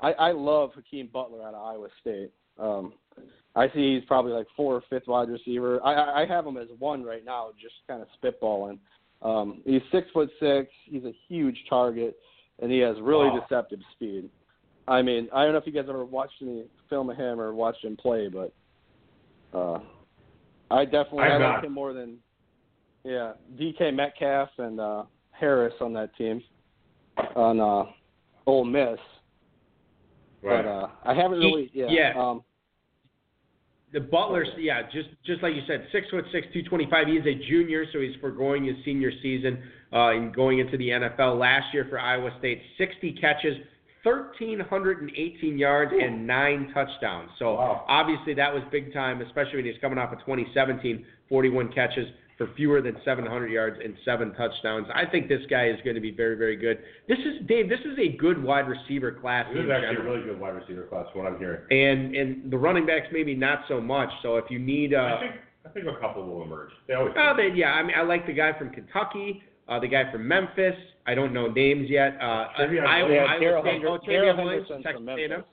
I, 0.00 0.12
I 0.12 0.32
love 0.32 0.70
Hakeem 0.74 1.08
Butler 1.12 1.42
out 1.42 1.54
of 1.54 1.62
Iowa 1.62 1.88
State. 2.00 2.32
Um, 2.58 2.94
I 3.54 3.68
see 3.68 3.94
he's 3.94 4.04
probably 4.06 4.32
like 4.32 4.46
fourth, 4.56 4.84
fifth 4.90 5.06
wide 5.06 5.28
receiver. 5.28 5.80
I, 5.84 6.22
I 6.22 6.26
have 6.26 6.46
him 6.46 6.56
as 6.56 6.68
one 6.78 7.02
right 7.04 7.24
now, 7.24 7.50
just 7.60 7.74
kind 7.88 8.02
of 8.02 8.08
spitballing. 8.20 8.78
Um, 9.22 9.62
he's 9.64 9.82
six 9.92 10.08
foot 10.12 10.30
six. 10.40 10.70
He's 10.84 11.04
a 11.04 11.12
huge 11.28 11.56
target, 11.68 12.16
and 12.60 12.70
he 12.70 12.78
has 12.78 12.96
really 13.00 13.28
Wow. 13.28 13.40
deceptive 13.40 13.80
speed. 13.92 14.28
I 14.88 15.02
mean, 15.02 15.28
I 15.32 15.44
don't 15.44 15.52
know 15.52 15.58
if 15.58 15.66
you 15.66 15.72
guys 15.72 15.86
ever 15.88 16.04
watched 16.04 16.42
any 16.42 16.64
film 16.88 17.10
of 17.10 17.16
him 17.16 17.40
or 17.40 17.54
watched 17.54 17.84
him 17.84 17.96
play, 17.96 18.28
but 18.28 18.52
uh, 19.56 19.78
I 20.70 20.84
definitely 20.84 21.24
I 21.24 21.38
like 21.38 21.64
him 21.64 21.72
more 21.72 21.92
than 21.92 22.18
yeah 23.06 23.32
DK 23.58 23.94
Metcalf 23.94 24.48
and 24.58 24.80
uh, 24.80 25.04
Harris 25.30 25.74
on 25.80 25.92
that 25.94 26.14
team 26.16 26.42
on 27.34 27.60
uh, 27.60 27.84
Ole 28.46 28.64
Miss. 28.64 28.98
Right. 30.42 30.62
But 30.62 30.68
uh, 30.68 30.88
I 31.04 31.14
haven't 31.14 31.40
He- 31.40 31.46
really 31.46 31.70
yeah. 31.72 31.86
yeah. 31.88 32.12
Um, 32.20 32.42
The 33.92 34.00
Butler's, 34.00 34.48
yeah, 34.58 34.82
just 34.92 35.08
just 35.24 35.42
like 35.42 35.54
you 35.54 35.62
said, 35.66 35.86
six 35.92 36.08
foot 36.10 36.24
six, 36.32 36.46
two 36.52 36.62
twenty 36.64 36.86
five. 36.90 37.06
He's 37.06 37.24
a 37.24 37.34
junior, 37.48 37.84
so 37.92 38.00
he's 38.00 38.16
foregoing 38.20 38.64
his 38.64 38.76
senior 38.84 39.10
season 39.22 39.62
uh, 39.92 40.08
and 40.10 40.34
going 40.34 40.58
into 40.58 40.76
the 40.76 40.88
NFL. 40.90 41.38
Last 41.38 41.72
year 41.72 41.86
for 41.88 41.98
Iowa 41.98 42.30
State, 42.38 42.60
sixty 42.76 43.12
catches, 43.12 43.56
thirteen 44.04 44.60
hundred 44.60 45.00
and 45.00 45.10
eighteen 45.16 45.56
yards, 45.58 45.92
and 45.98 46.26
nine 46.26 46.70
touchdowns. 46.74 47.30
So 47.38 47.54
Wow. 47.54 47.84
obviously 47.88 48.34
that 48.34 48.52
was 48.52 48.62
big 48.70 48.92
time, 48.92 49.20
especially 49.22 49.56
when 49.56 49.64
he's 49.64 49.80
coming 49.80 49.98
off 49.98 50.12
of 50.12 50.18
2017, 50.20 51.04
41 51.28 51.72
catches 51.72 52.06
for 52.38 52.48
fewer 52.54 52.82
than 52.82 52.96
700 53.04 53.50
yards 53.50 53.78
and 53.82 53.94
seven 54.04 54.32
touchdowns. 54.34 54.86
I 54.94 55.06
think 55.06 55.26
this 55.28 55.40
guy 55.48 55.68
is 55.68 55.76
going 55.84 55.94
to 55.94 56.00
be 56.02 56.10
very, 56.10 56.36
very 56.36 56.56
good. 56.56 56.78
This 57.08 57.18
is 57.18 57.46
Dave. 57.46 57.68
This 57.68 57.80
is 57.80 57.98
a 57.98 58.08
good 58.16 58.42
wide 58.42 58.68
receiver 58.68 59.10
class. 59.12 59.46
This 59.54 59.64
is 59.64 59.70
actually 59.70 59.96
a 59.96 60.02
really 60.02 60.22
good 60.22 60.38
wide 60.38 60.54
receiver 60.54 60.82
class, 60.84 61.06
from 61.12 61.22
what 61.24 61.32
I'm 61.32 61.38
hearing. 61.38 61.62
and 61.70 62.14
and 62.14 62.50
the 62.52 62.58
running 62.58 62.84
backs 62.84 63.06
maybe 63.12 63.34
not 63.34 63.60
so 63.68 63.80
much. 63.80 64.10
So 64.22 64.36
if 64.36 64.50
you 64.50 64.58
need, 64.58 64.92
uh, 64.92 64.98
I 65.16 65.20
think 65.20 65.32
I 65.64 65.68
think 65.70 65.86
a 65.86 65.98
couple 66.00 66.26
will 66.26 66.42
emerge. 66.42 66.70
They 66.86 66.94
always. 66.94 67.14
oh, 67.16 67.32
they, 67.36 67.48
yeah, 67.54 67.72
I 67.72 67.82
mean, 67.82 67.96
I 67.96 68.02
like 68.02 68.26
the 68.26 68.32
guy 68.34 68.52
from 68.58 68.70
Kentucky, 68.70 69.42
uh, 69.68 69.80
the 69.80 69.88
guy 69.88 70.10
from 70.12 70.28
Memphis. 70.28 70.74
I 71.06 71.14
don't 71.14 71.32
know 71.32 71.46
names 71.48 71.88
yet. 71.88 72.18
Uh, 72.20 72.48
Trivia- 72.56 72.84
I, 72.84 72.98
Yeah, 73.08 73.24
I, 73.24 73.38
Darrell 73.38 73.62
would 73.62 73.68
say, 73.68 73.72
Henderson, 73.72 74.00
oh, 74.04 74.08
Trayveon 74.10 74.44
Williams, 74.44 74.68
Texas 74.84 74.92
from 74.94 75.08
A&M. 75.08 75.44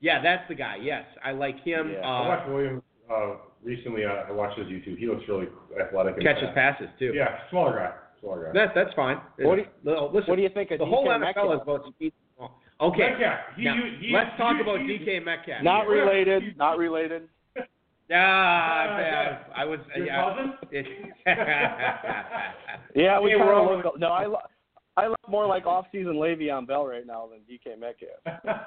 Yeah, 0.00 0.20
that's 0.20 0.48
the 0.48 0.54
guy. 0.56 0.78
Yes, 0.82 1.04
I 1.24 1.30
like 1.32 1.62
him. 1.62 1.92
Yeah. 1.92 2.00
I 2.00 2.24
Uh, 2.24 2.28
watched 2.28 2.48
Williams 2.50 2.82
uh, 3.14 3.36
recently. 3.62 4.04
Uh, 4.04 4.28
I 4.28 4.32
watched 4.32 4.58
his 4.58 4.68
YouTube. 4.68 4.98
He 4.98 5.06
looks 5.06 5.22
really 5.28 5.46
athletic. 5.80 6.14
And 6.16 6.24
catches 6.24 6.48
fast. 6.54 6.78
passes 6.80 6.88
too. 6.98 7.12
Yeah, 7.14 7.38
smaller 7.50 7.72
guy. 7.78 7.92
Smaller 8.20 8.44
guy. 8.46 8.52
That 8.66 8.74
that's 8.74 8.94
fine. 8.94 9.18
What 9.38 9.56
do 9.56 9.62
you- 9.62 9.68
Listen, 10.12 10.28
What 10.30 10.36
do 10.36 10.42
you 10.42 10.48
think 10.50 10.70
of 10.70 10.78
the 10.78 10.86
whole 10.86 11.04
DK 11.06 11.14
NFL 11.16 11.20
Metcalf? 11.20 11.54
is 11.54 11.60
about 11.62 11.86
speed. 11.94 12.12
Okay. 12.80 13.10
Metcalf. 13.10 13.38
He, 13.56 13.64
Now, 13.64 13.74
he, 13.76 14.06
he, 14.08 14.12
let's 14.14 14.36
talk 14.36 14.56
he- 14.56 14.62
about 14.62 14.80
he- 14.80 14.98
DK 14.98 15.24
Metcalf. 15.24 15.62
Not 15.62 15.86
related. 15.86 16.56
Not 16.56 16.78
related. 16.78 17.28
Yeah, 18.10 18.18
Yeah. 18.98 19.38
I, 19.56 19.62
I 19.62 19.64
was. 19.64 19.78
Your 19.96 20.06
yeah. 20.06 20.34
cousin? 20.34 20.52
Yeah, 22.94 23.20
we 23.20 23.30
Hey, 23.30 23.38
kind 23.38 23.48
of 23.50 23.56
all- 23.56 23.76
look. 23.84 23.98
No, 23.98 24.08
I. 24.08 24.26
Lo- 24.26 24.38
I 24.94 25.06
look 25.06 25.26
more 25.26 25.46
like 25.46 25.64
off-season 25.64 26.16
Le'Veon 26.16 26.66
Bell 26.66 26.86
right 26.86 27.06
now 27.06 27.26
than 27.30 27.40
DK 27.48 27.78
Metcalf. 27.80 28.20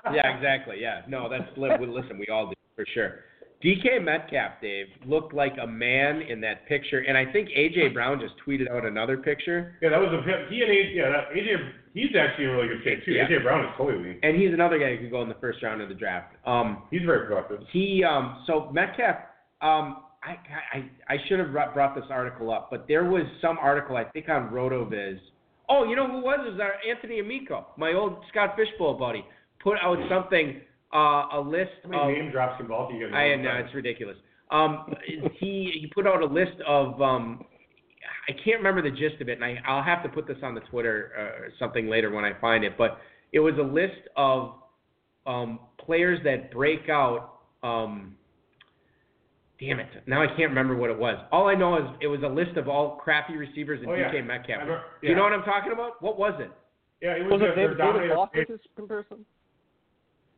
yeah, 0.12 0.36
exactly. 0.36 0.78
Yeah, 0.82 1.02
no, 1.08 1.30
that's 1.30 1.56
li- 1.56 1.70
listen. 1.88 2.18
We 2.18 2.26
all 2.34 2.48
do 2.48 2.54
for 2.76 2.84
sure. 2.96 3.20
DK 3.66 4.04
Metcalf, 4.04 4.62
Dave, 4.62 4.86
looked 5.08 5.34
like 5.34 5.54
a 5.60 5.66
man 5.66 6.22
in 6.22 6.40
that 6.42 6.68
picture, 6.68 7.00
and 7.00 7.18
I 7.18 7.26
think 7.32 7.50
AJ 7.50 7.94
Brown 7.94 8.20
just 8.20 8.36
tweeted 8.46 8.70
out 8.70 8.86
another 8.86 9.18
picture. 9.18 9.76
Yeah, 9.82 9.90
that 9.90 10.00
was 10.00 10.10
a. 10.14 10.54
He 10.54 10.62
and 10.62 10.70
AJ. 10.70 10.96
Yeah, 10.96 11.10
that, 11.10 11.36
AJ. 11.36 11.72
He's 11.96 12.16
actually 12.16 12.46
in 12.46 12.52
really 12.52 12.68
good 12.68 12.84
shape 12.84 13.06
too. 13.06 13.14
Yeah. 13.14 13.28
AJ 13.28 13.42
Brown 13.42 13.66
is 13.66 13.72
totally. 13.76 14.20
And 14.22 14.40
he's 14.40 14.54
another 14.54 14.78
guy 14.78 14.96
who 14.96 15.04
could 15.04 15.12
go 15.12 15.24
in 15.24 15.30
the 15.30 15.38
first 15.42 15.64
round 15.64 15.82
of 15.82 15.90
the 15.90 15.96
draft. 15.96 16.36
Um, 16.46 16.84
He's 16.92 17.02
very 17.06 17.26
productive. 17.26 17.62
he, 17.72 18.04
um, 18.04 18.44
so 18.46 18.70
Metcalf, 18.72 19.16
um, 19.62 20.04
I, 20.22 20.38
I, 20.74 20.90
I 21.08 21.18
should 21.28 21.40
have 21.40 21.52
brought 21.52 21.74
brought 21.74 21.96
this 21.96 22.06
article 22.10 22.52
up, 22.52 22.70
but 22.70 22.86
there 22.88 23.06
was 23.06 23.24
some 23.42 23.58
article 23.58 23.98
I 23.98 24.04
think 24.06 24.30
on 24.30 24.50
RotoViz. 24.50 25.18
Oh, 25.70 25.86
you 25.86 25.96
know 25.96 26.08
who 26.08 26.20
was? 26.20 26.40
It 26.46 26.52
was 26.52 26.60
our 26.60 26.74
Anthony 26.88 27.20
Amico, 27.20 27.68
my 27.78 27.94
old 27.94 28.18
Scott 28.30 28.56
Fish 28.56 28.68
Bowl 28.78 28.94
buddy, 28.94 29.26
put 29.64 29.78
out 29.82 29.98
something, 30.10 30.62
uh, 30.94 31.28
a 31.34 31.42
list 31.46 31.72
How 31.84 31.90
many 31.90 32.02
of. 32.02 32.18
name 32.26 32.32
drops 32.32 32.60
involved? 32.62 32.92
golf 32.92 32.94
you 32.94 33.00
get? 33.00 33.10
in 33.10 33.16
I 33.16 33.30
one 33.36 33.42
know 33.44 33.50
time? 33.52 33.66
it's 33.66 33.76
ridiculous. 33.76 34.18
Um, 34.52 34.94
he 35.40 35.72
he 35.82 35.88
put 35.94 36.06
out 36.08 36.22
a 36.22 36.26
list 36.26 36.56
of 36.68 37.02
um, 37.02 37.44
I 38.30 38.34
can't 38.34 38.58
remember 38.58 38.82
the 38.82 38.96
gist 38.96 39.22
of 39.22 39.30
it, 39.30 39.34
and 39.42 39.44
I 39.46 39.58
I'll 39.68 39.84
have 39.84 40.04
to 40.04 40.10
put 40.10 40.28
this 40.28 40.38
on 40.44 40.54
the 40.56 40.62
Twitter 40.62 41.12
uh, 41.18 41.44
or 41.44 41.50
something 41.60 41.88
later 41.90 42.12
when 42.12 42.24
I 42.26 42.34
find 42.40 42.64
it. 42.64 42.78
But 42.78 43.00
it 43.34 43.40
was 43.40 43.54
a 43.60 43.64
list 43.64 44.08
of 44.16 44.54
um, 45.28 45.60
players 45.78 46.20
that 46.24 46.52
break 46.52 46.88
out. 46.90 47.40
Um, 47.64 48.16
damn 49.60 49.80
it! 49.80 49.88
Now 50.08 50.22
I 50.22 50.28
can't 50.28 50.50
remember 50.50 50.76
what 50.76 50.90
it 50.90 50.98
was. 50.98 51.18
All 51.32 51.48
I 51.48 51.56
know 51.56 51.78
is 51.78 51.84
it 52.02 52.08
was 52.08 52.22
a 52.24 52.28
list 52.28 52.58
of 52.58 52.68
all 52.68 52.98
crappy 52.98 53.36
receivers 53.38 53.82
in 53.84 53.90
Oh, 53.90 53.96
yeah. 53.96 54.12
DK 54.12 54.20
I 54.20 54.22
Metcalf. 54.22 54.60
remember- 54.62 54.84
Do 55.02 55.08
you 55.08 55.16
know 55.16 55.24
what 55.24 55.34
I'm 55.34 55.44
talking 55.44 55.72
about? 55.72 56.02
What 56.02 56.18
was 56.20 56.34
it? 56.40 56.52
Yeah, 57.02 57.14
it 57.18 57.24
Was 57.24 57.42
was, 57.42 57.50
it 57.52 57.56
David, 57.56 57.78
dominator. 57.78 58.08
David 58.08 58.16
Boston's 58.16 58.60
comparison? 58.76 59.26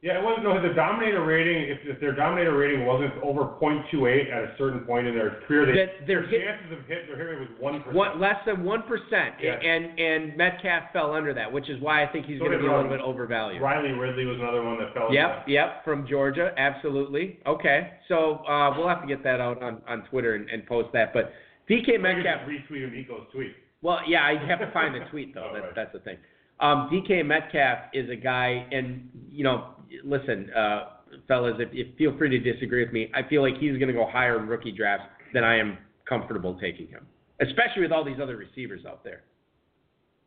Yeah, 0.04 0.20
it 0.20 0.24
wasn't. 0.24 0.44
No, 0.44 0.62
the 0.62 0.76
dominator 0.76 1.26
rating. 1.26 1.72
If, 1.72 1.80
if 1.84 2.00
their 2.00 2.14
dominator 2.14 2.56
rating 2.56 2.86
wasn't 2.86 3.14
over 3.24 3.58
.28 3.60 4.32
at 4.32 4.44
a 4.44 4.54
certain 4.56 4.82
point 4.82 5.08
in 5.08 5.16
their 5.16 5.42
career, 5.48 5.66
they, 5.66 6.06
their 6.06 6.22
hit 6.28 6.42
chances 6.46 6.72
of 6.78 6.86
hit 6.86 7.08
their 7.08 7.18
hit 7.18 7.24
rate 7.24 7.40
was 7.40 7.50
one 7.60 7.82
percent. 7.82 8.20
Less 8.22 8.36
than 8.46 8.64
one 8.64 8.84
percent, 8.84 9.36
Yeah. 9.42 9.54
and 9.58 9.98
and 10.00 10.38
Metcalf 10.38 10.94
fell 10.94 11.16
under 11.16 11.34
that, 11.34 11.52
which 11.52 11.68
is 11.68 11.82
why 11.82 12.04
I 12.04 12.12
think 12.12 12.28
he's 12.28 12.38
So 12.38 12.46
going 12.46 12.52
to 12.60 12.64
be 12.64 12.68
a 12.68 12.76
little 12.76 12.92
bit 12.92 13.02
overvalued. 13.02 13.60
Riley 13.60 13.90
Ridley 13.90 14.26
was 14.26 14.38
another 14.40 14.62
one 14.64 14.78
that 14.78 14.94
fell. 14.94 15.12
Yep, 15.12 15.46
yep, 15.48 15.84
from 15.84 16.06
Georgia, 16.08 16.52
absolutely. 16.58 17.40
Okay, 17.48 17.94
so 18.08 18.46
uh, 18.48 18.76
we'll 18.78 18.88
have 18.88 19.02
to 19.02 19.08
get 19.08 19.24
that 19.24 19.42
out 19.42 19.64
on, 19.64 19.82
on 19.88 20.04
Twitter 20.12 20.36
and, 20.36 20.48
and 20.48 20.64
post 20.68 20.90
that. 20.94 21.12
But 21.12 21.34
DK 21.68 22.00
Metcalf 22.00 22.48
retweeted 22.48 22.92
Amico's 22.94 23.26
tweet. 23.34 23.52
well, 23.82 24.00
yeah, 24.08 24.22
I 24.24 24.36
have 24.48 24.60
to 24.60 24.70
find 24.72 24.94
the 24.94 25.06
tweet 25.10 25.34
though. 25.34 25.48
Oh, 25.50 25.54
That, 25.56 25.60
right. 25.64 25.76
That's 25.76 25.92
the 25.94 26.00
thing. 26.02 26.18
Um, 26.60 26.90
DK 26.94 27.26
Metcalf 27.26 27.80
is 27.94 28.10
a 28.12 28.16
guy, 28.16 28.66
and 28.72 29.10
you 29.30 29.44
know, 29.44 29.74
listen, 30.04 30.50
uh, 30.56 30.90
fellas, 31.28 31.56
if, 31.60 31.70
if 31.72 31.96
feel 31.98 32.18
free 32.18 32.30
to 32.30 32.40
disagree 32.40 32.84
with 32.84 32.94
me. 32.94 33.12
I 33.14 33.28
feel 33.28 33.42
like 33.42 33.58
he's 33.60 33.74
going 33.74 33.88
to 33.88 33.94
go 33.94 34.08
higher 34.10 34.40
in 34.40 34.48
rookie 34.48 34.72
drafts 34.72 35.08
than 35.34 35.44
I 35.44 35.58
am 35.58 35.78
comfortable 36.08 36.58
taking 36.60 36.88
him, 36.88 37.06
especially 37.42 37.84
with 37.84 37.92
all 37.92 38.04
these 38.04 38.20
other 38.22 38.38
receivers 38.38 38.86
out 38.86 39.04
there. 39.04 39.24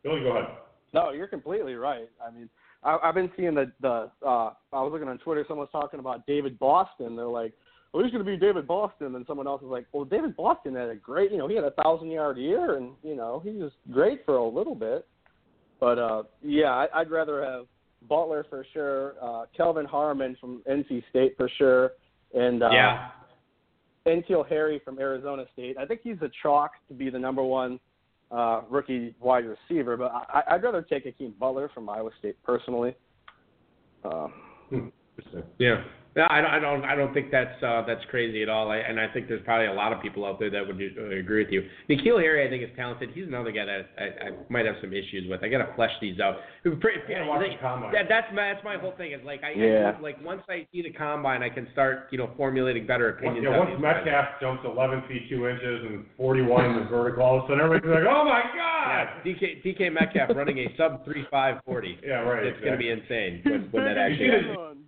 Billy, 0.03 0.20
go 0.20 0.37
ahead. 0.37 0.57
No, 0.92 1.11
you're 1.11 1.29
completely 1.29 1.75
right. 1.75 2.09
I 2.27 2.31
mean, 2.31 2.49
I, 2.83 2.99
I've 3.03 3.14
been 3.14 3.31
seeing 3.37 3.55
the 3.55 3.70
the. 3.81 4.11
Uh, 4.25 4.53
I 4.73 4.83
was 4.83 4.90
looking 4.92 5.09
on 5.09 5.18
Twitter. 5.18 5.44
Someone 5.46 5.68
was 5.73 5.83
talking 5.83 6.01
about 6.01 6.27
David 6.27 6.59
Boston. 6.59 7.16
They're 7.16 7.27
like, 7.27 7.53
"Well, 7.92 8.03
he's 8.03 8.12
going 8.12 8.25
to 8.25 8.31
be 8.31 8.37
David 8.37 8.66
Boston." 8.66 9.14
And 9.14 9.25
someone 9.27 9.46
else 9.46 9.62
was 9.62 9.70
like, 9.70 9.87
"Well, 9.92 10.05
David 10.05 10.37
Boston 10.37 10.75
had 10.75 10.88
a 10.88 10.96
great. 10.96 11.31
You 11.31 11.38
know, 11.38 11.49
he 11.49 11.55
had 11.55 11.64
a 11.64 11.73
thousand 11.83 12.11
yard 12.11 12.38
year, 12.38 12.77
and 12.77 12.92
you 13.03 13.14
know, 13.14 13.40
he 13.44 13.51
was 13.51 13.73
great 13.90 14.25
for 14.25 14.37
a 14.37 14.49
little 14.49 14.75
bit." 14.75 15.07
But 15.79 15.99
uh, 15.99 16.23
yeah, 16.42 16.70
I, 16.70 16.88
I'd 16.94 17.11
rather 17.11 17.44
have 17.44 17.66
Butler 18.08 18.44
for 18.48 18.64
sure, 18.72 19.14
uh, 19.22 19.46
Kelvin 19.56 19.86
Harmon 19.86 20.36
from 20.40 20.62
NC 20.68 21.02
State 21.10 21.34
for 21.36 21.48
sure, 21.58 21.92
and 22.34 22.62
uh, 22.62 22.70
yeah. 22.72 23.08
N'Keal 24.06 24.48
Harry 24.48 24.80
from 24.84 24.98
Arizona 24.98 25.44
State. 25.52 25.76
I 25.78 25.84
think 25.84 26.00
he's 26.02 26.16
a 26.22 26.30
chalk 26.42 26.72
to 26.88 26.94
be 26.94 27.10
the 27.10 27.18
number 27.18 27.42
one 27.42 27.78
uh, 28.30 28.62
rookie 28.70 29.14
wide 29.20 29.44
receiver, 29.44 29.96
but 29.96 30.12
I, 30.12 30.42
I'd 30.52 30.62
rather 30.62 30.82
take 30.82 31.04
Hakeem 31.04 31.34
Butler 31.38 31.70
from 31.74 31.88
Iowa 31.88 32.10
State 32.18 32.42
personally. 32.42 32.94
Um, 34.04 34.92
Yeah. 35.58 35.82
No, 36.16 36.27
I 36.29 36.40
don't. 36.40 36.51
I 36.51 36.59
don't. 36.59 36.85
I 36.85 36.94
don't 36.96 37.14
think 37.14 37.31
that's 37.31 37.62
uh, 37.62 37.85
that's 37.87 38.05
crazy 38.11 38.42
at 38.42 38.49
all. 38.49 38.68
I, 38.70 38.79
and 38.79 38.99
I 38.99 39.07
think 39.12 39.29
there's 39.29 39.44
probably 39.44 39.66
a 39.68 39.73
lot 39.73 39.92
of 39.92 40.03
people 40.03 40.27
out 40.27 40.40
there 40.40 40.51
that 40.51 40.66
would 40.66 40.75
uh, 40.77 41.16
agree 41.16 41.44
with 41.44 41.53
you. 41.53 41.62
N'Keal 41.88 42.18
Harry, 42.20 42.44
I 42.44 42.51
think, 42.51 42.64
is 42.64 42.70
talented. 42.77 43.11
He's 43.14 43.29
another 43.29 43.53
guy 43.53 43.64
that 43.64 43.87
I, 43.96 44.27
I 44.27 44.31
might 44.49 44.66
have 44.66 44.75
some 44.81 44.92
issues 44.92 45.31
with. 45.31 45.44
I 45.44 45.49
got 45.49 45.59
to 45.59 45.73
flesh 45.77 45.92
these 46.01 46.18
out. 46.18 46.38
Pretty, 46.64 46.99
Yeah, 47.09 47.27
watch 47.29 47.46
the 47.46 47.55
combine. 47.62 47.92
that, 47.92 48.07
that's 48.09 48.27
my 48.35 48.53
that's 48.53 48.64
my 48.64 48.77
whole 48.77 48.92
thing. 48.99 49.12
Is 49.12 49.20
like 49.25 49.42
I, 49.44 49.53
Yeah. 49.53 49.92
I 49.96 50.01
like 50.01 50.16
once 50.25 50.42
I 50.49 50.66
see 50.73 50.83
the 50.83 50.90
combine, 50.90 51.44
I 51.44 51.49
can 51.49 51.68
start 51.73 52.09
you 52.11 52.18
know 52.18 52.31
formulating 52.37 52.88
better 52.88 53.07
Once, 53.23 53.38
opinions. 53.38 53.46
yeah, 53.49 53.59
once 53.59 53.70
these 53.70 53.81
guys. 53.81 54.03
Metcalf 54.05 54.27
jumps 54.40 54.62
11 54.66 55.03
feet 55.07 55.31
2 55.31 55.46
inches 55.46 55.85
and 55.94 56.05
41 56.16 56.64
in 56.64 56.77
the 56.83 56.85
vertical, 56.90 57.23
all 57.23 57.38
of 57.38 57.44
a 57.44 57.46
sudden 57.46 57.62
everybody's 57.62 57.94
like, 58.03 58.11
oh 58.11 58.25
my 58.27 58.42
Yeah, 58.51 59.14
god! 59.14 59.23
DK 59.25 59.62
DK 59.62 59.92
Metcalf 59.94 60.35
running 60.35 60.59
a 60.59 60.75
sub 60.77 61.05
three 61.05 61.25
five 61.31 61.62
forty. 61.64 61.99
Yeah, 62.03 62.27
right. 62.27 62.44
It's 62.44 62.59
going 62.61 62.73
to 62.73 62.79
be 62.79 62.90
insane 62.90 63.42
when, 63.46 63.68
when 63.70 63.85
that 63.85 63.94
You 63.94 64.03
actually. 64.03 64.27
see 64.27 64.49
happens. 64.51 64.80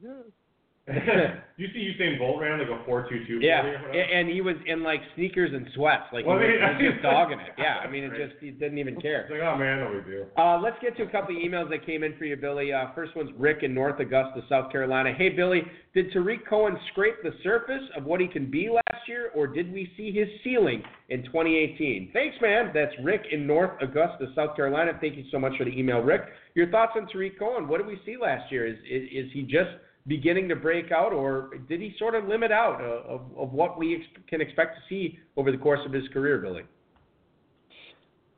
you 1.57 1.69
see 1.73 1.95
Usain 1.95 2.19
Bolt 2.19 2.41
ran 2.41 2.59
like 2.59 2.67
a 2.67 2.91
4.22. 2.91 3.39
Yeah, 3.41 3.63
or 3.63 3.67
whatever? 3.67 3.91
and 3.93 4.29
he 4.29 4.41
was 4.41 4.57
in 4.67 4.83
like 4.83 4.99
sneakers 5.15 5.53
and 5.55 5.65
sweats, 5.77 6.11
like 6.13 6.27
Well, 6.27 6.41
he 6.41 6.47
was, 6.47 6.59
I 6.59 6.77
he 6.77 6.87
was 6.87 6.95
just 6.95 7.03
dogging 7.05 7.39
it. 7.39 7.53
Yeah, 7.59 7.79
I 7.79 7.89
mean, 7.89 8.03
it 8.03 8.11
just 8.19 8.35
he 8.41 8.51
didn't 8.51 8.79
even 8.79 9.01
care. 9.01 9.23
It's 9.23 9.31
like, 9.31 9.43
oh 9.43 9.57
man, 9.57 9.79
no 9.79 9.93
big 9.95 10.07
deal. 10.07 10.27
Uh, 10.37 10.59
let's 10.59 10.75
get 10.83 10.97
to 10.97 11.05
a 11.05 11.11
couple 11.11 11.37
of 11.37 11.41
emails 11.41 11.71
that 11.71 11.87
came 11.87 12.03
in 12.03 12.17
for 12.19 12.25
you, 12.25 12.35
Billy. 12.35 12.73
Uh, 12.73 12.87
first 12.97 13.15
one's 13.15 13.31
Rick 13.39 13.59
in 13.63 13.73
North 13.73 14.01
Augusta, 14.01 14.41
South 14.49 14.73
Carolina. 14.73 15.15
Hey, 15.17 15.29
Billy, 15.29 15.63
did 15.95 16.11
Tarik 16.11 16.49
Cohen 16.49 16.77
scrape 16.91 17.23
the 17.23 17.31
surface 17.45 17.85
of 17.97 18.03
what 18.03 18.21
he 18.21 18.27
can 18.27 18.51
be 18.51 18.69
last 18.69 19.07
year, 19.07 19.31
or 19.37 19.47
did 19.47 19.73
we 19.73 19.93
see 19.97 20.11
his 20.11 20.27
ceiling 20.43 20.83
in 21.11 21.23
2018? 21.27 22.11
Thanks, 22.13 22.35
man. 22.43 22.73
That's 22.75 22.93
Rick 23.05 23.23
in 23.31 23.47
North 23.47 23.81
Augusta, 23.81 24.33
South 24.35 24.57
Carolina. 24.57 24.99
Thank 25.01 25.17
you 25.17 25.25
so 25.31 25.39
much 25.39 25.53
for 25.57 25.65
the 25.65 25.79
email, 25.79 26.01
Rick. 26.01 26.23
Your 26.57 26.69
thoughts 26.71 26.93
on 26.97 27.07
Tarik 27.07 27.39
Cohen? 27.39 27.69
What 27.69 27.79
did 27.79 27.87
we 27.87 28.01
see 28.05 28.17
last 28.21 28.51
year? 28.51 28.67
Is 28.67 28.79
is, 28.91 29.27
is 29.27 29.33
he 29.33 29.43
just 29.43 29.71
beginning 30.07 30.49
to 30.49 30.57
break 30.57 30.91
out, 30.91 31.13
or 31.13 31.51
did 31.69 31.81
he 31.81 31.95
sort 31.99 32.15
of 32.15 32.27
limit 32.27 32.51
out 32.51 32.81
uh, 32.81 33.09
of, 33.09 33.21
of 33.37 33.53
what 33.53 33.79
we 33.79 33.97
ex- 33.97 34.25
can 34.29 34.41
expect 34.41 34.77
to 34.77 34.83
see 34.89 35.19
over 35.37 35.53
the 35.53 35.59
course 35.59 35.81
of 35.87 35.93
his 35.93 36.09
career, 36.09 36.39
Billy? 36.39 36.63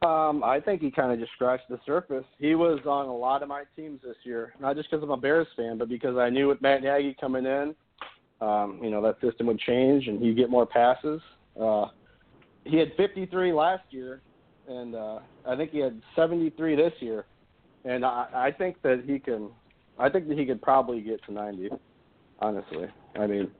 um, 0.04 0.44
I 0.44 0.60
think 0.60 0.82
he 0.82 0.90
kind 0.90 1.12
of 1.12 1.18
just 1.18 1.32
scratched 1.32 1.68
the 1.70 1.80
surface. 1.86 2.24
He 2.38 2.54
was 2.54 2.80
on 2.84 3.06
a 3.06 3.16
lot 3.16 3.42
of 3.42 3.48
my 3.48 3.64
teams 3.74 4.00
this 4.02 4.16
year, 4.24 4.54
not 4.60 4.76
just 4.76 4.90
because 4.90 5.02
I'm 5.02 5.10
a 5.10 5.16
Bears 5.16 5.46
fan, 5.56 5.78
but 5.78 5.88
because 5.88 6.16
I 6.18 6.28
knew 6.28 6.48
with 6.48 6.60
Matt 6.60 6.82
Nagy 6.82 7.16
coming 7.18 7.46
in, 7.46 7.74
um, 8.40 8.80
you 8.82 8.90
know, 8.90 9.00
that 9.02 9.18
system 9.20 9.46
would 9.46 9.58
change 9.60 10.06
and 10.06 10.20
he'd 10.22 10.36
get 10.36 10.50
more 10.50 10.66
passes. 10.66 11.22
Uh, 11.58 11.86
he 12.64 12.76
had 12.76 12.92
53 12.96 13.52
last 13.52 13.84
year, 13.90 14.20
and 14.68 14.94
uh, 14.94 15.20
I 15.46 15.56
think 15.56 15.70
he 15.70 15.78
had 15.78 16.00
73 16.16 16.76
this 16.76 16.92
year. 17.00 17.24
And 17.86 18.04
I, 18.04 18.26
I 18.34 18.50
think 18.50 18.80
that 18.82 19.04
he 19.06 19.18
can. 19.18 19.50
I 19.98 20.08
think 20.08 20.28
that 20.28 20.38
he 20.38 20.46
could 20.46 20.62
probably 20.62 21.00
get 21.00 21.24
to 21.26 21.32
90. 21.32 21.70
Honestly, 22.40 22.86
I 23.16 23.26
mean, 23.26 23.50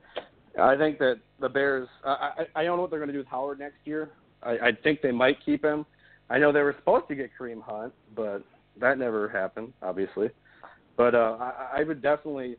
I 0.61 0.75
think 0.75 0.99
that 0.99 1.19
the 1.39 1.49
Bears. 1.49 1.87
I 2.03 2.45
I, 2.55 2.61
I 2.61 2.63
don't 2.63 2.75
know 2.75 2.81
what 2.81 2.91
they're 2.91 2.99
going 2.99 3.07
to 3.07 3.13
do 3.13 3.19
with 3.19 3.27
Howard 3.27 3.59
next 3.59 3.77
year. 3.85 4.11
I, 4.43 4.51
I 4.51 4.71
think 4.83 5.01
they 5.01 5.11
might 5.11 5.37
keep 5.45 5.63
him. 5.63 5.85
I 6.29 6.37
know 6.37 6.51
they 6.51 6.61
were 6.61 6.75
supposed 6.79 7.07
to 7.07 7.15
get 7.15 7.31
Kareem 7.39 7.61
Hunt, 7.61 7.93
but 8.15 8.43
that 8.79 8.97
never 8.97 9.29
happened, 9.29 9.73
obviously. 9.81 10.29
But 10.97 11.15
uh, 11.15 11.37
I, 11.39 11.79
I 11.79 11.83
would 11.83 12.01
definitely. 12.01 12.57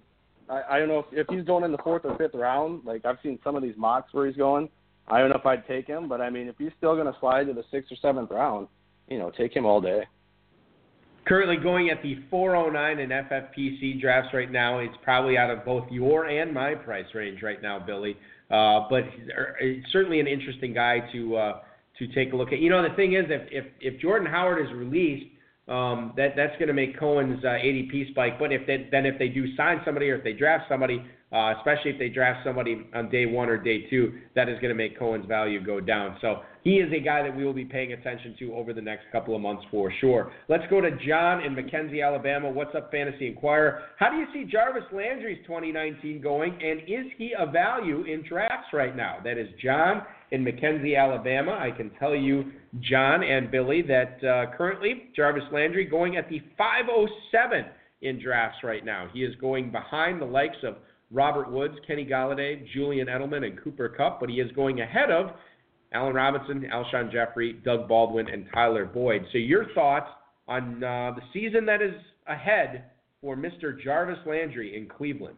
I, 0.48 0.62
I 0.70 0.78
don't 0.78 0.88
know 0.88 1.00
if, 1.00 1.06
if 1.12 1.26
he's 1.28 1.44
going 1.44 1.64
in 1.64 1.72
the 1.72 1.78
fourth 1.78 2.04
or 2.04 2.16
fifth 2.16 2.34
round. 2.34 2.84
Like 2.84 3.04
I've 3.04 3.18
seen 3.22 3.38
some 3.44 3.56
of 3.56 3.62
these 3.62 3.76
mocks 3.76 4.12
where 4.12 4.26
he's 4.26 4.36
going. 4.36 4.68
I 5.08 5.18
don't 5.18 5.30
know 5.30 5.36
if 5.36 5.46
I'd 5.46 5.66
take 5.66 5.86
him, 5.86 6.08
but 6.08 6.20
I 6.20 6.30
mean, 6.30 6.48
if 6.48 6.56
he's 6.58 6.72
still 6.78 6.94
going 6.94 7.12
to 7.12 7.18
slide 7.20 7.44
to 7.46 7.52
the 7.52 7.64
sixth 7.70 7.92
or 7.92 7.96
seventh 8.02 8.30
round, 8.30 8.68
you 9.08 9.18
know, 9.18 9.30
take 9.30 9.54
him 9.54 9.64
all 9.64 9.80
day. 9.80 10.04
Currently 11.26 11.56
going 11.56 11.90
at 11.90 12.02
the 12.02 12.18
409 12.30 12.98
in 13.00 13.10
FFPC 13.10 14.00
drafts 14.00 14.32
right 14.32 14.50
now. 14.50 14.78
It's 14.78 14.94
probably 15.02 15.36
out 15.36 15.50
of 15.50 15.64
both 15.64 15.90
your 15.90 16.26
and 16.26 16.54
my 16.54 16.74
price 16.74 17.06
range 17.14 17.42
right 17.42 17.60
now, 17.60 17.80
Billy. 17.84 18.16
Uh, 18.48 18.86
but 18.88 19.02
er, 19.36 19.56
certainly 19.90 20.20
an 20.20 20.28
interesting 20.28 20.72
guy 20.72 21.00
to 21.12 21.36
uh, 21.36 21.60
to 21.98 22.06
take 22.08 22.32
a 22.32 22.36
look 22.36 22.52
at. 22.52 22.60
You 22.60 22.70
know, 22.70 22.88
the 22.88 22.94
thing 22.94 23.14
is, 23.14 23.24
if 23.28 23.42
if, 23.50 23.64
if 23.80 24.00
Jordan 24.00 24.30
Howard 24.30 24.64
is 24.64 24.72
released, 24.72 25.26
um, 25.66 26.12
that 26.16 26.34
that's 26.36 26.54
going 26.58 26.68
to 26.68 26.74
make 26.74 26.96
Cohen's 26.96 27.44
uh, 27.44 27.48
ADP 27.48 28.10
spike. 28.10 28.38
But 28.38 28.52
if 28.52 28.64
they, 28.68 28.86
then 28.92 29.04
if 29.04 29.18
they 29.18 29.28
do 29.28 29.54
sign 29.56 29.80
somebody 29.84 30.10
or 30.10 30.16
if 30.16 30.22
they 30.22 30.32
draft 30.32 30.66
somebody, 30.68 31.04
uh, 31.32 31.54
especially 31.58 31.90
if 31.90 31.98
they 31.98 32.08
draft 32.08 32.44
somebody 32.44 32.86
on 32.94 33.10
day 33.10 33.26
one 33.26 33.48
or 33.48 33.56
day 33.56 33.88
two, 33.90 34.12
that 34.36 34.48
is 34.48 34.54
going 34.60 34.68
to 34.68 34.74
make 34.74 34.98
Cohen's 34.98 35.26
value 35.26 35.64
go 35.64 35.80
down. 35.80 36.16
So 36.20 36.42
he 36.62 36.74
is 36.74 36.92
a 36.92 37.00
guy 37.00 37.22
that 37.22 37.36
we 37.36 37.44
will 37.44 37.52
be 37.52 37.64
paying 37.64 37.92
attention 37.92 38.36
to 38.38 38.54
over 38.54 38.72
the 38.72 38.80
next 38.80 39.04
couple 39.10 39.34
of 39.34 39.40
months 39.40 39.64
for 39.70 39.92
sure. 40.00 40.32
Let's 40.48 40.62
go 40.70 40.80
to 40.80 40.90
John 41.06 41.42
in 41.42 41.54
McKenzie, 41.54 42.04
Alabama. 42.04 42.48
What's 42.48 42.74
up, 42.76 42.92
Fantasy 42.92 43.26
Enquirer? 43.26 43.82
How 43.98 44.08
do 44.08 44.16
you 44.16 44.26
see 44.32 44.50
Jarvis 44.50 44.84
Landry's 44.92 45.38
2019 45.46 46.20
going, 46.20 46.52
and 46.52 46.80
is 46.82 47.10
he 47.18 47.34
a 47.36 47.50
value 47.50 48.04
in 48.04 48.24
drafts 48.28 48.68
right 48.72 48.96
now? 48.96 49.18
That 49.24 49.36
is 49.36 49.48
John 49.62 50.02
in 50.30 50.44
McKenzie, 50.44 50.96
Alabama. 50.96 51.52
I 51.52 51.76
can 51.76 51.90
tell 51.98 52.14
you, 52.14 52.52
John 52.80 53.24
and 53.24 53.50
Billy, 53.50 53.82
that 53.82 54.22
uh, 54.24 54.56
currently 54.56 55.10
Jarvis 55.14 55.44
Landry 55.52 55.84
going 55.84 56.16
at 56.16 56.28
the 56.28 56.40
507 56.56 57.64
in 58.02 58.22
drafts 58.22 58.58
right 58.62 58.84
now. 58.84 59.08
He 59.12 59.20
is 59.20 59.34
going 59.36 59.70
behind 59.70 60.20
the 60.20 60.26
likes 60.26 60.56
of 60.62 60.76
Robert 61.10 61.50
Woods, 61.50 61.74
Kenny 61.86 62.04
Golladay, 62.04 62.66
Julian 62.72 63.06
Edelman, 63.06 63.44
and 63.44 63.62
Cooper 63.62 63.88
Kupp, 63.88 64.20
but 64.20 64.28
he 64.28 64.36
is 64.36 64.50
going 64.52 64.80
ahead 64.80 65.10
of 65.10 65.30
Allen 65.92 66.14
Robinson, 66.14 66.68
Alshon 66.72 67.12
Jeffery, 67.12 67.54
Doug 67.64 67.88
Baldwin, 67.88 68.28
and 68.28 68.46
Tyler 68.52 68.84
Boyd. 68.84 69.24
So, 69.32 69.38
your 69.38 69.66
thoughts 69.74 70.08
on 70.48 70.82
uh, 70.82 71.12
the 71.14 71.22
season 71.32 71.64
that 71.66 71.80
is 71.80 71.94
ahead 72.26 72.84
for 73.20 73.36
Mr. 73.36 73.80
Jarvis 73.82 74.18
Landry 74.26 74.76
in 74.76 74.88
Cleveland? 74.88 75.36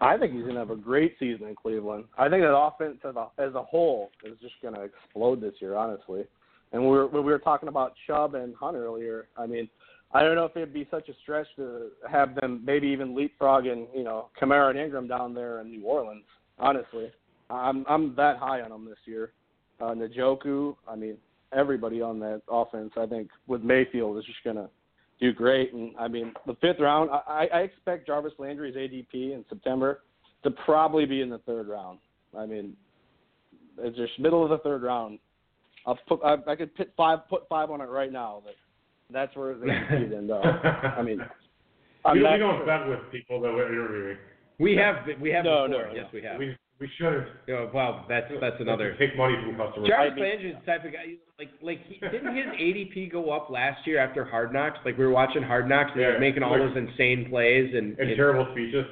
I 0.00 0.16
think 0.18 0.32
he's 0.32 0.42
going 0.42 0.54
to 0.54 0.60
have 0.60 0.70
a 0.70 0.76
great 0.76 1.16
season 1.18 1.48
in 1.48 1.54
Cleveland. 1.54 2.04
I 2.18 2.28
think 2.28 2.42
that 2.42 2.54
offense 2.54 2.98
as 3.08 3.16
a, 3.16 3.28
as 3.38 3.54
a 3.54 3.62
whole 3.62 4.10
is 4.24 4.38
just 4.40 4.54
going 4.62 4.74
to 4.74 4.82
explode 4.82 5.40
this 5.40 5.54
year, 5.60 5.74
honestly. 5.74 6.24
And 6.72 6.82
we 6.82 6.88
were, 6.88 7.06
we 7.06 7.20
were 7.20 7.38
talking 7.38 7.68
about 7.68 7.94
Chubb 8.06 8.34
and 8.34 8.54
Hunt 8.54 8.76
earlier. 8.76 9.28
I 9.36 9.46
mean, 9.46 9.68
I 10.12 10.22
don't 10.22 10.34
know 10.34 10.44
if 10.44 10.56
it'd 10.56 10.72
be 10.72 10.86
such 10.90 11.08
a 11.08 11.12
stretch 11.22 11.46
to 11.56 11.88
have 12.08 12.34
them 12.36 12.62
maybe 12.64 12.86
even 12.88 13.14
leapfrogging, 13.14 13.86
you 13.94 14.04
know, 14.04 14.28
Kamara 14.40 14.70
and 14.70 14.78
Ingram 14.78 15.08
down 15.08 15.34
there 15.34 15.60
in 15.60 15.70
New 15.70 15.84
Orleans. 15.84 16.24
Honestly, 16.58 17.10
I'm 17.50 17.84
I'm 17.88 18.14
that 18.16 18.38
high 18.38 18.62
on 18.62 18.70
them 18.70 18.86
this 18.86 18.98
year. 19.04 19.32
Uh, 19.80 19.94
Njoku, 19.94 20.76
I 20.88 20.96
mean, 20.96 21.16
everybody 21.52 22.00
on 22.00 22.18
that 22.20 22.42
offense, 22.48 22.92
I 22.96 23.06
think, 23.06 23.28
with 23.46 23.62
Mayfield 23.62 24.16
is 24.18 24.24
just 24.24 24.42
gonna 24.44 24.70
do 25.20 25.32
great. 25.32 25.72
And 25.74 25.94
I 25.98 26.08
mean, 26.08 26.32
the 26.46 26.54
fifth 26.60 26.80
round, 26.80 27.10
I, 27.10 27.48
I 27.52 27.58
expect 27.60 28.06
Jarvis 28.06 28.32
Landry's 28.38 28.76
ADP 28.76 29.12
in 29.12 29.44
September 29.48 30.02
to 30.44 30.50
probably 30.50 31.04
be 31.04 31.20
in 31.20 31.30
the 31.30 31.38
third 31.38 31.68
round. 31.68 31.98
I 32.36 32.46
mean, 32.46 32.74
it's 33.78 33.96
just 33.96 34.18
middle 34.18 34.42
of 34.42 34.50
the 34.50 34.58
third 34.58 34.82
round. 34.82 35.18
I'll 35.86 35.98
put 36.08 36.20
I, 36.24 36.36
I 36.46 36.56
could 36.56 36.74
put 36.74 36.92
five 36.96 37.28
put 37.28 37.48
five 37.48 37.70
on 37.70 37.80
it 37.80 37.88
right 37.88 38.12
now. 38.12 38.42
That 38.44 38.54
that's 39.12 39.34
where 39.36 39.54
the 39.54 39.66
ADP 39.66 40.16
end 40.16 40.30
up. 40.30 40.44
I 40.44 41.02
mean, 41.02 41.20
I'm 42.04 42.16
we, 42.18 42.22
not 42.22 42.32
we 42.34 42.38
don't 42.38 42.58
sure. 42.58 42.66
bet 42.66 42.88
with 42.88 43.00
people 43.12 43.40
that 43.40 43.52
we're 43.52 43.68
interviewing. 43.72 44.16
We 44.58 44.76
have 44.76 44.96
we 45.20 45.30
have 45.30 45.44
No, 45.44 45.66
before. 45.68 45.86
no, 45.88 45.94
yes, 45.94 46.04
no. 46.04 46.08
we 46.12 46.22
have. 46.26 46.38
We 46.38 46.56
we 46.78 46.90
shouldn't. 46.98 47.24
Oh, 47.26 47.30
yeah, 47.48 47.66
well, 47.72 48.04
that's 48.08 48.26
that's 48.40 48.56
another. 48.60 48.94
Take 48.98 49.16
money 49.16 49.34
from 49.44 49.56
customers. 49.56 49.88
Jarvis 49.88 50.12
I 50.16 50.20
mean- 50.20 50.46
is 50.56 50.56
type 50.66 50.84
of 50.84 50.92
guy 50.92 51.14
like 51.38 51.48
like 51.62 51.80
he, 51.86 51.98
didn't 52.00 52.34
his 52.34 52.46
ADP 52.60 53.12
go 53.12 53.30
up 53.30 53.50
last 53.50 53.86
year 53.86 53.98
after 53.98 54.24
Hard 54.24 54.52
Knocks? 54.52 54.78
Like 54.84 54.98
we 54.98 55.04
were 55.04 55.10
watching 55.12 55.42
Hard 55.42 55.68
Knocks 55.68 55.90
and 55.92 56.00
he 56.00 56.06
was 56.06 56.14
Yeah, 56.14 56.20
making 56.20 56.42
all 56.42 56.58
like- 56.58 56.74
those 56.74 56.76
insane 56.76 57.26
plays 57.30 57.72
and, 57.74 57.98
and 57.98 58.08
and- 58.08 58.16
terrible 58.16 58.46
speeches. 58.52 58.84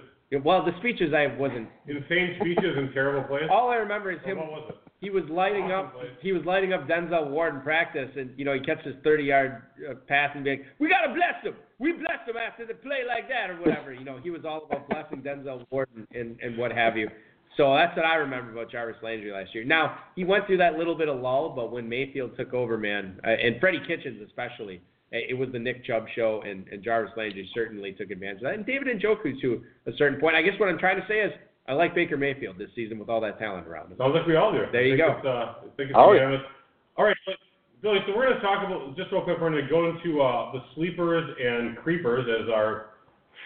Well 0.43 0.65
the 0.65 0.73
speeches 0.79 1.13
I 1.15 1.27
wasn't. 1.37 1.69
Insane 1.87 2.37
speeches 2.41 2.75
and 2.77 2.93
terrible 2.95 3.23
plays. 3.29 3.49
All 3.51 3.69
I 3.71 3.77
remember 3.77 4.11
is 4.13 4.19
him. 4.25 4.39
what 4.39 4.51
was 4.51 4.65
it? 4.71 4.77
He 5.01 5.11
was 5.11 5.25
lighting 5.29 5.65
Awesome 5.65 5.87
up. 5.89 5.95
plays. 5.95 6.11
He 6.23 6.33
was 6.33 6.43
lighting 6.47 6.73
up 6.73 6.89
Denzel 6.89 7.31
Ward 7.31 7.57
in 7.57 7.61
practice, 7.61 8.09
and 8.17 8.31
you 8.39 8.45
know 8.45 8.55
he 8.55 8.61
catches 8.61 8.87
his 8.87 8.95
30-yard 9.05 9.63
uh, 9.91 9.95
pass 10.09 10.31
and 10.35 10.45
being, 10.45 10.65
"We 10.79 10.89
gotta 10.89 11.13
bless 11.13 11.43
him. 11.45 11.55
We 11.79 11.93
bless 11.93 12.27
him 12.27 12.37
after 12.37 12.65
the 12.65 12.75
play 12.75 13.01
like 13.07 13.29
that 13.29 13.51
or 13.51 13.57
whatever." 13.61 13.93
You 13.93 14.05
know 14.05 14.19
he 14.23 14.31
was 14.31 14.45
all 14.47 14.65
about 14.65 14.89
blessing 14.89 15.23
Denzel 15.23 15.67
Ward 15.71 15.89
and, 15.95 16.07
and 16.15 16.41
and 16.41 16.57
what 16.57 16.73
have 16.73 16.97
you. 16.97 17.09
So 17.57 17.73
that's 17.75 17.95
what 17.97 18.05
I 18.07 18.17
remember 18.17 18.51
about 18.53 18.71
Jarvis 18.73 18.97
Landry 19.03 19.31
last 19.31 19.55
year. 19.55 19.63
Now 19.65 19.99
he 20.17 20.25
went 20.25 20.47
through 20.47 20.57
that 20.59 20.75
little 20.79 20.95
bit 20.97 21.09
of 21.09 21.21
lull, 21.21 21.51
but 21.55 21.71
when 21.71 21.89
Mayfield 21.89 22.37
took 22.37 22.53
over, 22.55 22.77
man, 22.79 23.21
uh, 23.25 23.29
and 23.31 23.61
Freddie 23.61 23.83
Kitchens 23.87 24.21
especially, 24.27 24.81
it 25.15 25.39
was 25.39 25.49
the 25.53 25.59
Nick 25.59 25.85
Chubb 25.85 26.07
show, 26.15 26.43
and, 26.45 26.67
and 26.69 26.83
Jarvis 26.83 27.13
Landry 27.17 27.49
certainly 27.55 27.93
took 27.93 28.11
advantage 28.11 28.39
of 28.39 28.43
that, 28.43 28.55
and 28.55 28.67
David 28.67 28.89
Njoku 29.01 29.41
to 29.41 29.63
a 29.87 29.93
certain 29.97 30.21
point. 30.21 30.35
I 30.35 30.43
guess 30.43 30.59
what 30.59 30.69
I'm 30.69 30.79
trying 30.79 31.01
to 31.01 31.07
say 31.07 31.21
is 31.21 31.33
I 31.69 31.73
like 31.73 31.95
Baker 31.95 32.17
Mayfield 32.17 32.59
this 32.59 32.71
season 32.75 32.99
with 32.99 33.09
all 33.09 33.21
that 33.21 33.39
talent 33.39 33.67
around 33.67 33.91
him. 33.91 33.99
Sounds 33.99 34.15
like 34.15 34.27
we 34.27 34.37
all 34.37 34.53
do. 34.53 34.65
There 34.73 34.83
I 34.83 34.87
you 34.87 34.97
go. 34.97 35.15
It's, 35.17 35.27
uh, 35.27 35.31
I 35.31 35.55
think 35.77 35.91
it's 35.91 35.97
oh, 35.97 36.13
yeah. 36.13 36.37
All 36.97 37.05
right, 37.05 37.17
but, 37.27 37.37
Billy. 37.81 37.99
So 38.07 38.17
we're 38.17 38.27
going 38.27 38.37
to 38.37 38.43
talk 38.43 38.67
about 38.67 38.97
just 38.97 39.13
real 39.13 39.23
quick. 39.23 39.39
We're 39.41 39.51
going 39.51 39.63
to 39.63 39.71
go 39.71 39.89
into 39.89 40.21
uh, 40.21 40.53
the 40.53 40.61
sleepers 40.75 41.25
and 41.41 41.77
creepers, 41.79 42.27
as 42.29 42.53
our 42.53 42.94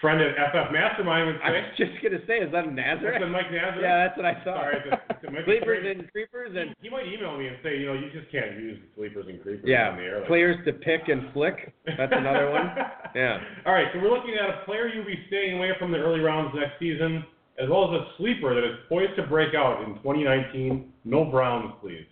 friend 0.01 0.21
of 0.21 0.33
FF 0.35 0.71
Mastermind 0.71 1.27
would 1.27 1.41
I 1.43 1.51
was 1.51 1.63
just 1.77 1.91
gonna 2.01 2.19
say, 2.27 2.39
is 2.39 2.51
that 2.51 2.65
a 2.65 2.71
Nazareth? 2.71 3.19
That's 3.19 3.23
a 3.23 3.27
Mike 3.27 3.51
Nazareth. 3.51 3.83
Yeah, 3.83 3.97
that's 4.07 4.17
what 4.17 4.25
I 4.25 4.35
saw. 4.43 4.55
Sorry, 4.61 4.77
it's 4.77 4.87
a- 4.91 5.01
it's 5.09 5.23
a 5.27 5.31
Mike 5.31 5.45
Sleepers 5.49 5.83
and 5.85 6.11
creepers 6.11 6.55
and 6.55 6.75
He 6.81 6.89
might 6.89 7.07
email 7.07 7.37
me 7.37 7.47
and 7.47 7.57
say, 7.63 7.77
you 7.77 7.85
know, 7.87 7.93
you 7.93 8.09
just 8.11 8.31
can't 8.31 8.55
use 8.59 8.79
sleepers 8.95 9.25
and 9.27 9.41
creepers 9.41 9.65
yeah, 9.67 9.89
on 9.89 9.97
the 9.97 10.03
air. 10.03 10.19
Like, 10.19 10.27
players 10.27 10.57
to 10.65 10.73
pick 10.73 11.07
and 11.07 11.31
flick. 11.33 11.73
That's 11.97 12.13
another 12.15 12.51
one. 12.51 12.71
Yeah. 13.15 13.39
All 13.65 13.73
right, 13.73 13.87
so 13.91 13.99
we're 13.99 14.15
looking 14.15 14.35
at 14.35 14.49
a 14.49 14.63
player 14.65 14.87
you'll 14.87 15.03
be 15.03 15.17
staying 15.29 15.57
away 15.57 15.71
from 15.79 15.91
the 15.91 15.97
early 15.97 16.19
rounds 16.19 16.53
next 16.53 16.77
season, 16.77 17.25
as 17.61 17.67
well 17.67 17.91
as 17.91 18.01
a 18.01 18.05
sleeper 18.17 18.53
that 18.53 18.63
is 18.63 18.77
poised 18.87 19.15
to 19.15 19.23
break 19.25 19.55
out 19.55 19.81
in 19.81 19.95
2019. 19.95 20.93
No 21.05 21.25
Browns, 21.25 21.73
please. 21.81 22.05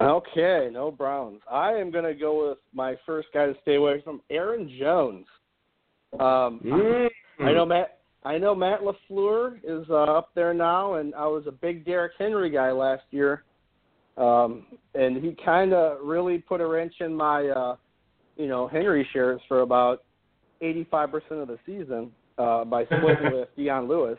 Okay, 0.00 0.68
no 0.72 0.90
Browns. 0.90 1.40
I 1.50 1.72
am 1.72 1.90
going 1.90 2.04
to 2.04 2.14
go 2.14 2.48
with 2.48 2.58
my 2.72 2.94
first 3.06 3.28
guy 3.34 3.46
to 3.46 3.54
stay 3.62 3.74
away 3.74 4.00
from, 4.04 4.20
Aaron 4.30 4.70
Jones. 4.78 5.26
Um, 6.18 7.08
Mm. 7.38 7.48
I 7.48 7.52
know 7.52 7.64
Matt. 7.66 7.98
I 8.24 8.38
know 8.38 8.54
Matt 8.54 8.80
LaFleur 8.82 9.58
is 9.64 9.84
uh, 9.90 9.94
up 9.94 10.30
there 10.34 10.54
now, 10.54 10.94
and 10.94 11.12
I 11.14 11.26
was 11.26 11.44
a 11.48 11.50
big 11.50 11.84
Derrick 11.84 12.12
Henry 12.18 12.50
guy 12.50 12.70
last 12.70 13.02
year, 13.10 13.42
um, 14.16 14.64
and 14.94 15.16
he 15.16 15.36
kind 15.44 15.72
of 15.72 15.98
really 16.04 16.38
put 16.38 16.60
a 16.60 16.66
wrench 16.66 16.94
in 17.00 17.12
my, 17.12 17.48
uh, 17.48 17.76
you 18.36 18.46
know, 18.46 18.68
Henry 18.68 19.08
shares 19.12 19.40
for 19.48 19.62
about 19.62 20.04
85% 20.62 21.42
of 21.42 21.48
the 21.48 21.58
season 21.66 22.12
uh, 22.38 22.64
by 22.64 22.84
splitting 22.96 23.32
with 23.32 23.48
Dion 23.56 23.88
Lewis. 23.88 24.18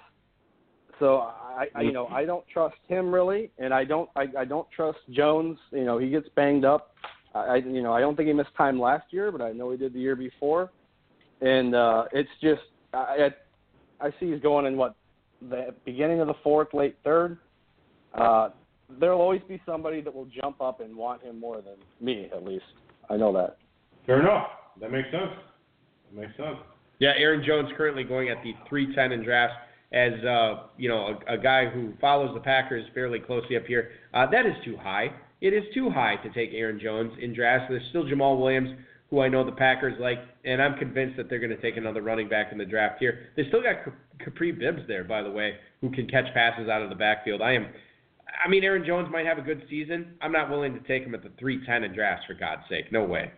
So 1.00 1.20
I, 1.20 1.68
I, 1.74 1.82
you 1.82 1.94
know, 1.94 2.08
I 2.08 2.26
don't 2.26 2.46
trust 2.52 2.76
him 2.90 3.14
really, 3.14 3.52
and 3.58 3.74
I 3.74 3.86
don't, 3.86 4.10
I, 4.18 4.26
I 4.40 4.44
don't 4.44 4.70
trust 4.72 5.00
Jones. 5.12 5.58
You 5.72 5.86
know, 5.86 5.98
he 5.98 6.10
gets 6.10 6.28
banged 6.36 6.66
up. 6.66 6.94
I, 7.34 7.56
you 7.56 7.82
know, 7.82 7.94
I 7.94 8.02
don't 8.02 8.16
think 8.18 8.28
he 8.28 8.34
missed 8.34 8.54
time 8.58 8.80
last 8.80 9.06
year, 9.12 9.32
but 9.32 9.42
I 9.42 9.54
know 9.54 9.72
he 9.72 9.78
did 9.78 9.94
the 9.94 10.00
year 10.00 10.16
before, 10.16 10.72
and 11.44 11.76
uh, 11.76 12.06
it's 12.14 12.30
just, 12.42 12.62
I, 12.94 13.30
I, 14.00 14.08
I 14.08 14.10
see 14.20 14.32
he's 14.32 14.42
going 14.42 14.66
in 14.66 14.78
what 14.78 14.96
the 15.50 15.76
beginning 15.86 16.22
of 16.22 16.28
the 16.28 16.36
fourth, 16.44 16.74
late 16.74 16.96
third. 17.04 17.38
Uh, 18.14 18.50
there'll 19.00 19.22
always 19.22 19.42
be 19.48 19.62
somebody 19.66 20.02
that 20.02 20.14
will 20.14 20.28
jump 20.42 20.62
up 20.62 20.80
and 20.80 20.96
want 20.96 21.22
him 21.22 21.40
more 21.40 21.58
than 21.58 21.76
me, 22.00 22.30
at 22.34 22.44
least. 22.44 22.66
I 23.10 23.18
know 23.18 23.34
that. 23.34 23.58
Fair 24.06 24.22
enough. 24.22 24.48
That 24.80 24.92
makes 24.92 25.10
sense. 25.12 25.32
That 26.12 26.22
makes 26.22 26.38
sense. 26.38 26.58
Yeah, 27.00 27.12
Aaron 27.18 27.44
Jones 27.46 27.70
currently 27.76 28.04
going 28.04 28.30
at 28.30 28.38
the 28.44 28.54
310 28.70 29.20
in 29.20 29.26
drafts 29.26 29.56
as 29.92 30.14
uh, 30.24 30.64
you 30.78 30.90
know 30.90 31.20
a, 31.28 31.34
a 31.34 31.38
guy 31.38 31.68
who 31.70 31.94
follows 32.02 32.32
the 32.34 32.40
Packers 32.40 32.86
fairly 32.94 33.20
closely 33.20 33.58
up 33.58 33.66
here. 33.66 33.92
Uh, 34.14 34.26
that 34.32 34.46
is 34.46 34.54
too 34.66 34.78
high. 34.78 35.12
It 35.42 35.54
is 35.54 35.64
too 35.74 35.90
high 35.90 36.16
to 36.24 36.30
take 36.30 36.52
Aaron 36.54 36.80
Jones 36.80 37.12
in 37.22 37.34
drafts. 37.34 37.68
There's 37.70 37.88
still 37.90 38.06
Jamaal 38.06 38.40
Williams, 38.40 38.70
who 39.14 39.20
I 39.22 39.30
know 39.30 39.46
the 39.46 39.52
Packers 39.52 39.94
like, 40.00 40.18
and 40.44 40.60
I'm 40.60 40.76
convinced 40.80 41.18
that 41.18 41.30
they're 41.30 41.38
going 41.38 41.52
to 41.56 41.62
take 41.62 41.78
another 41.78 42.02
running 42.02 42.28
back 42.28 42.52
in 42.52 42.58
the 42.58 42.66
draft 42.66 42.98
here. 43.00 43.28
They 43.38 43.48
still 43.48 43.62
got 43.62 43.76
Kapri 44.26 44.58
Bibbs 44.58 44.82
there, 44.88 45.04
by 45.04 45.22
the 45.22 45.30
way, 45.30 45.54
who 45.82 45.92
can 45.92 46.08
catch 46.08 46.34
passes 46.34 46.68
out 46.68 46.82
of 46.82 46.90
the 46.90 46.96
backfield. 46.96 47.40
I 47.40 47.52
am. 47.54 47.68
I 48.44 48.50
mean, 48.50 48.64
Aaron 48.64 48.84
Jones 48.84 49.10
might 49.12 49.28
have 49.28 49.38
a 49.38 49.42
good 49.44 49.66
season. 49.70 50.16
I'm 50.20 50.32
not 50.32 50.50
willing 50.50 50.74
to 50.74 50.80
take 50.80 51.04
him 51.04 51.14
at 51.14 51.22
the 51.22 51.30
310 51.38 51.84
in 51.92 51.94
drafts 51.96 52.26
for 52.26 52.34
God's 52.34 52.64
sake. 52.68 52.92
No 52.92 53.04
way. 53.04 53.32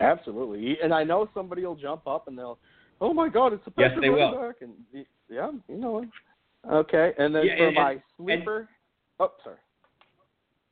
Absolutely, 0.00 0.76
and 0.80 0.94
I 0.94 1.02
know 1.02 1.28
somebody 1.34 1.66
will 1.66 1.74
jump 1.74 2.06
up 2.06 2.28
and 2.28 2.38
they'll, 2.38 2.58
oh 3.00 3.12
my 3.12 3.28
God, 3.28 3.52
it's 3.52 3.66
a 3.66 3.72
Yes, 3.76 3.90
they 4.00 4.08
running 4.08 4.30
will. 4.30 4.40
back, 4.46 4.56
and 4.60 4.72
yeah, 5.28 5.50
you 5.68 5.76
know. 5.78 6.04
Okay, 6.70 7.12
and 7.18 7.34
then 7.34 7.44
Yeah, 7.44 7.56
for 7.56 7.66
and- 7.66 7.74
my 7.74 7.90
and- 7.92 8.02
sleeper, 8.16 8.68
oh 9.18 9.32
sorry. 9.42 9.56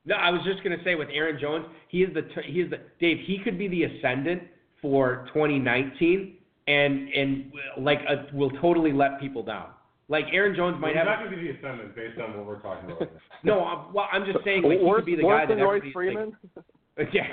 No, 0.07 0.15
I 0.15 0.31
was 0.31 0.41
just 0.45 0.63
gonna 0.63 0.83
say 0.85 0.95
with 0.95 1.09
Aaron 1.13 1.39
Jones, 1.41 1.67
he 1.89 2.03
is 2.03 2.15
the 2.15 2.23
he 2.45 2.61
is 2.61 2.71
the 2.71 2.79
Dave. 3.01 3.19
He 3.27 3.39
could 3.43 3.59
be 3.59 3.69
the 3.69 3.85
ascendant 3.85 4.43
for 4.81 5.27
2019, 5.35 6.37
and 6.69 7.09
and 7.09 7.53
like 7.79 7.99
uh 8.09 8.23
will 8.33 8.51
totally 8.63 8.93
let 8.93 9.21
people 9.21 9.43
down. 9.43 9.69
Like 10.09 10.27
Aaron 10.33 10.55
Jones 10.55 10.77
might 10.81 10.95
have. 10.95 11.07
He's 11.07 11.11
have. 11.11 11.19
not 11.21 11.25
going 11.27 11.31
to 11.33 11.37
be 11.37 11.53
the 11.53 11.59
ascendant 11.59 11.97
based 11.97 12.21
on 12.21 12.37
what 12.37 12.47
we're 12.47 12.61
talking 12.61 12.91
about. 12.91 13.11
No, 13.45 13.65
I'm, 13.65 13.93
well, 13.93 14.09
I'm 14.11 14.25
just 14.25 14.43
saying 14.45 14.63
like 14.63 14.79
he 14.81 14.93
could 14.93 15.05
be 15.05 15.15
the 15.17 15.23
guy 15.23 15.47
than 15.47 15.59
that 15.59 15.65
Royce 15.65 15.83
everybody's 15.85 15.95
like, 15.95 16.15
Freeman. 16.15 16.37
Yeah, 17.13 17.27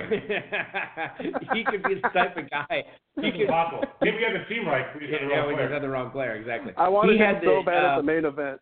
he 1.53 1.63
could 1.63 1.81
be 1.83 1.95
the 1.95 2.09
type 2.09 2.35
of 2.35 2.49
guy. 2.49 2.83
He 3.21 3.31
could. 3.31 3.47
possible. 3.47 3.83
Maybe 4.01 4.17
we 4.17 4.23
had 4.23 4.33
the 4.33 4.43
team 4.53 4.67
right. 4.67 4.85
We 4.99 5.05
Yeah, 5.05 5.11
just 5.11 5.21
had 5.21 5.29
yeah, 5.31 5.47
we 5.47 5.53
player. 5.53 5.67
just 5.67 5.73
had 5.73 5.83
the 5.83 5.89
wrong 5.89 6.11
player. 6.11 6.35
Exactly. 6.35 6.73
I 6.75 6.89
wanted 6.89 7.13
he 7.13 7.19
him 7.19 7.35
had 7.35 7.43
so 7.45 7.59
the, 7.59 7.63
bad 7.65 7.85
uh, 7.85 7.87
at 7.93 7.97
the 7.97 8.03
main 8.03 8.25
event. 8.25 8.59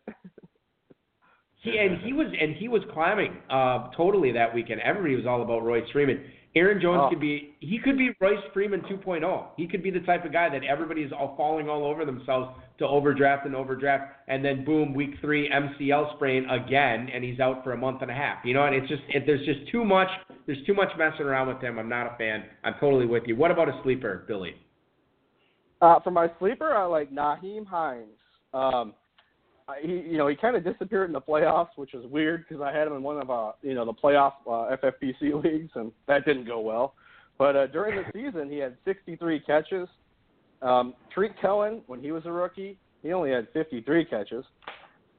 He 1.62 1.78
and 1.78 2.00
he 2.02 2.12
was 2.12 2.26
and 2.38 2.56
he 2.56 2.68
was 2.68 2.82
climbing 2.92 3.36
uh, 3.48 3.90
totally 3.96 4.32
that 4.32 4.52
weekend. 4.52 4.80
Everybody 4.80 5.14
was 5.14 5.26
all 5.26 5.42
about 5.42 5.62
Royce 5.62 5.88
Freeman. 5.92 6.24
Aaron 6.54 6.82
Jones 6.82 7.02
Oh. 7.04 7.08
could 7.08 7.20
be 7.20 7.54
he 7.60 7.78
could 7.78 7.96
be 7.96 8.10
Royce 8.20 8.42
Freeman 8.52 8.80
2.0. 8.82 9.46
He 9.56 9.68
could 9.68 9.82
be 9.82 9.90
the 9.90 10.00
type 10.00 10.24
of 10.24 10.32
guy 10.32 10.48
that 10.50 10.64
everybody's 10.64 11.12
all 11.12 11.34
falling 11.36 11.68
all 11.68 11.84
over 11.84 12.04
themselves 12.04 12.50
to 12.78 12.86
overdraft 12.86 13.46
and 13.46 13.54
overdraft, 13.54 14.12
and 14.26 14.44
then 14.44 14.64
boom, 14.64 14.92
week 14.92 15.10
three 15.20 15.48
MCL 15.48 16.16
sprain 16.16 16.48
again, 16.50 17.08
and 17.14 17.22
he's 17.22 17.38
out 17.38 17.62
for 17.62 17.72
a 17.72 17.76
month 17.76 18.02
and 18.02 18.10
a 18.10 18.14
half. 18.14 18.44
You 18.44 18.54
know, 18.54 18.64
and 18.64 18.74
it's 18.74 18.88
just 18.88 19.02
it, 19.08 19.24
there's 19.24 19.46
just 19.46 19.70
too 19.70 19.84
much 19.84 20.08
there's 20.46 20.62
too 20.66 20.74
much 20.74 20.88
messing 20.98 21.26
around 21.26 21.46
with 21.46 21.60
him. 21.62 21.78
I'm 21.78 21.88
not 21.88 22.12
a 22.12 22.16
fan. 22.18 22.42
I'm 22.64 22.74
totally 22.80 23.06
with 23.06 23.22
you. 23.26 23.36
What 23.36 23.52
about 23.52 23.68
a 23.68 23.80
sleeper, 23.84 24.24
Billy? 24.26 24.56
Uh, 25.80 26.00
for 26.00 26.10
my 26.10 26.28
sleeper, 26.38 26.74
I 26.74 26.84
like 26.86 27.12
Nyheim 27.12 27.66
Hines. 27.66 28.18
Um, 28.52 28.94
I- 29.68 29.80
he, 29.80 29.92
you 30.00 30.18
know, 30.18 30.28
he 30.28 30.36
kind 30.36 30.56
of 30.56 30.64
disappeared 30.64 31.08
in 31.08 31.12
the 31.12 31.20
playoffs, 31.20 31.70
which 31.76 31.94
is 31.94 32.04
weird 32.06 32.44
because 32.48 32.62
I 32.62 32.72
had 32.72 32.86
him 32.86 32.94
in 32.94 33.02
one 33.02 33.20
of 33.20 33.30
uh, 33.30 33.52
you 33.62 33.74
know, 33.74 33.84
the 33.84 33.92
playoff 33.92 34.32
uh, 34.46 34.76
FFPC 34.76 35.42
leagues, 35.44 35.70
and 35.74 35.92
that 36.08 36.24
didn't 36.24 36.46
go 36.46 36.60
well. 36.60 36.94
But 37.38 37.56
uh, 37.56 37.66
during 37.68 37.96
the 37.96 38.04
season, 38.12 38.50
he 38.50 38.58
had 38.58 38.76
63 38.84 39.40
catches. 39.40 39.88
Um, 40.60 40.94
Tarik 41.12 41.40
Cohen, 41.40 41.80
when 41.86 42.00
he 42.00 42.12
was 42.12 42.24
a 42.26 42.30
rookie, 42.32 42.78
he 43.02 43.12
only 43.12 43.30
had 43.32 43.48
53 43.52 44.04
catches, 44.04 44.44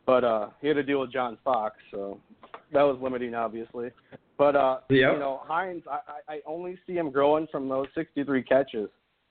but 0.05 0.23
uh, 0.23 0.49
he 0.61 0.67
had 0.67 0.75
to 0.75 0.83
deal 0.83 1.01
with 1.01 1.11
John 1.11 1.37
Fox, 1.43 1.75
so 1.91 2.19
that 2.71 2.83
was 2.83 2.97
limiting, 3.01 3.35
obviously. 3.35 3.89
But 4.37 4.55
uh, 4.55 4.79
Yep. 4.89 5.13
you 5.13 5.19
know, 5.19 5.41
Hines, 5.45 5.83
I, 5.89 5.99
I 6.29 6.35
I 6.35 6.39
only 6.45 6.77
see 6.87 6.93
him 6.93 7.11
growing 7.11 7.45
from 7.51 7.67
those 7.67 7.87
63 7.93 8.43
catches. 8.43 8.89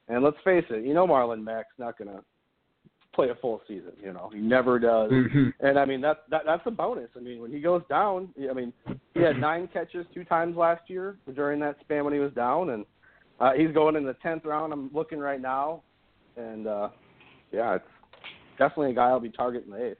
And 0.08 0.22
let's 0.22 0.36
face 0.44 0.64
it, 0.68 0.84
you 0.84 0.92
know 0.94 1.06
Marlon 1.06 1.42
Mack's 1.42 1.74
not 1.78 1.96
gonna 1.96 2.20
play 3.14 3.28
a 3.30 3.34
full 3.36 3.60
season. 3.68 3.92
You 4.02 4.12
know, 4.12 4.30
he 4.32 4.40
never 4.40 4.78
does. 4.78 5.10
And 5.60 5.78
I 5.78 5.84
mean 5.84 6.00
that 6.00 6.24
that 6.30 6.42
that's 6.46 6.62
a 6.66 6.70
bonus. 6.70 7.10
I 7.16 7.20
mean, 7.20 7.40
when 7.40 7.52
he 7.52 7.60
goes 7.60 7.82
down, 7.88 8.28
I 8.50 8.52
mean, 8.52 8.72
he 9.14 9.20
had 9.20 9.38
nine 9.38 9.68
catches 9.72 10.06
two 10.14 10.24
times 10.24 10.56
last 10.56 10.82
year 10.88 11.16
during 11.34 11.60
that 11.60 11.76
span 11.80 12.04
when 12.04 12.12
he 12.12 12.20
was 12.20 12.32
down, 12.32 12.70
and 12.70 12.84
uh, 13.40 13.52
he's 13.52 13.72
going 13.72 13.96
in 13.96 14.04
the 14.04 14.14
tenth 14.14 14.44
round. 14.44 14.72
I'm 14.72 14.90
looking 14.92 15.18
right 15.18 15.40
now, 15.40 15.82
and 16.36 16.66
uh, 16.66 16.88
yeah, 17.52 17.74
it's 17.74 17.84
definitely 18.58 18.92
a 18.92 18.94
guy 18.94 19.08
I'll 19.08 19.20
be 19.20 19.30
targeting 19.30 19.72
the 19.72 19.90
eighth. 19.90 19.98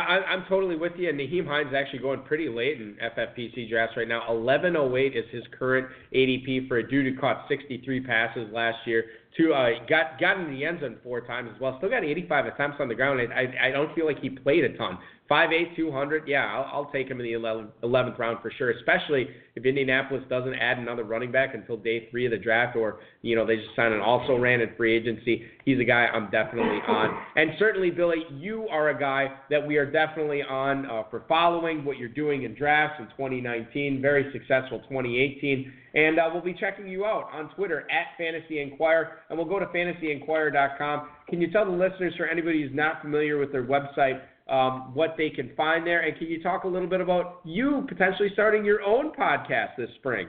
I, 0.00 0.32
I'm 0.32 0.44
totally 0.48 0.76
with 0.76 0.92
you. 0.96 1.08
And 1.08 1.18
Nyheim 1.18 1.46
Hines 1.46 1.68
is 1.68 1.74
actually 1.74 2.00
going 2.00 2.22
pretty 2.22 2.48
late 2.48 2.80
in 2.80 2.96
FFPC 3.02 3.68
drafts 3.68 3.96
right 3.96 4.08
now. 4.08 4.20
1108 4.32 5.16
is 5.16 5.24
his 5.30 5.44
current 5.58 5.88
ADP 6.14 6.68
for 6.68 6.78
a 6.78 6.88
dude 6.88 7.12
who 7.12 7.20
caught 7.20 7.46
63 7.48 8.00
passes 8.00 8.52
last 8.52 8.78
year. 8.86 9.04
Two, 9.36 9.54
uh, 9.54 9.70
got 9.88 10.20
got 10.20 10.38
in 10.38 10.52
the 10.52 10.64
end 10.64 10.80
zone 10.80 10.98
four 11.02 11.22
times 11.22 11.50
as 11.54 11.60
well. 11.60 11.76
Still 11.78 11.90
got 11.90 12.04
85 12.04 12.46
attempts 12.46 12.76
on 12.80 12.88
the 12.88 12.94
ground. 12.94 13.20
I, 13.32 13.68
I 13.68 13.70
don't 13.70 13.94
feel 13.94 14.06
like 14.06 14.20
he 14.20 14.28
played 14.28 14.64
a 14.64 14.76
ton. 14.76 14.98
5'8", 15.30 15.76
200. 15.76 16.28
Yeah, 16.28 16.46
I'll, 16.46 16.84
I'll 16.84 16.92
take 16.92 17.08
him 17.08 17.20
in 17.20 17.24
the 17.24 17.32
11th, 17.32 17.70
11th 17.82 18.18
round 18.18 18.38
for 18.42 18.50
sure. 18.50 18.70
Especially 18.70 19.28
if 19.54 19.64
Indianapolis 19.64 20.22
doesn't 20.28 20.54
add 20.54 20.78
another 20.78 21.04
running 21.04 21.32
back 21.32 21.54
until 21.54 21.76
day 21.76 22.08
three 22.10 22.26
of 22.26 22.32
the 22.32 22.38
draft, 22.38 22.76
or 22.76 23.00
you 23.22 23.36
know 23.36 23.46
they 23.46 23.56
just 23.56 23.74
sign 23.76 23.92
an 23.92 24.00
also 24.00 24.36
ran 24.36 24.60
in 24.60 24.70
free 24.76 24.96
agency. 24.96 25.44
He's 25.64 25.78
a 25.78 25.84
guy 25.84 26.06
I'm 26.06 26.30
definitely 26.30 26.78
on. 26.86 27.16
And 27.36 27.52
certainly, 27.58 27.90
Billy, 27.90 28.24
you 28.30 28.66
are 28.68 28.90
a 28.90 28.98
guy 28.98 29.28
that 29.50 29.66
we 29.66 29.76
are 29.76 29.90
definitely 29.90 30.42
on 30.42 30.86
uh, 30.86 31.04
for 31.10 31.24
following 31.28 31.84
what 31.84 31.98
you're 31.98 32.08
doing 32.08 32.42
in 32.42 32.54
drafts 32.54 33.00
in 33.00 33.06
2019. 33.16 34.00
Very 34.02 34.30
successful 34.32 34.80
2018. 34.88 35.72
And 35.94 36.18
uh, 36.18 36.30
we'll 36.32 36.42
be 36.42 36.54
checking 36.54 36.88
you 36.88 37.04
out 37.04 37.28
on 37.32 37.50
Twitter 37.54 37.80
at 37.90 38.16
Fantasy 38.16 38.60
Inquire, 38.60 39.18
and 39.28 39.38
we'll 39.38 39.48
go 39.48 39.58
to 39.58 39.66
fantasyinquire.com. 39.66 41.08
Can 41.28 41.40
you 41.40 41.50
tell 41.50 41.66
the 41.66 41.70
listeners, 41.70 42.14
for 42.16 42.26
anybody 42.26 42.62
who's 42.62 42.74
not 42.74 43.02
familiar 43.02 43.38
with 43.38 43.52
their 43.52 43.64
website, 43.64 44.22
um, 44.52 44.92
what 44.92 45.14
they 45.16 45.30
can 45.30 45.50
find 45.56 45.86
there? 45.86 46.00
And 46.02 46.16
can 46.18 46.28
you 46.28 46.42
talk 46.42 46.64
a 46.64 46.68
little 46.68 46.88
bit 46.88 47.00
about 47.00 47.40
you 47.44 47.84
potentially 47.88 48.28
starting 48.34 48.64
your 48.64 48.82
own 48.82 49.10
podcast 49.12 49.76
this 49.78 49.88
spring? 49.96 50.28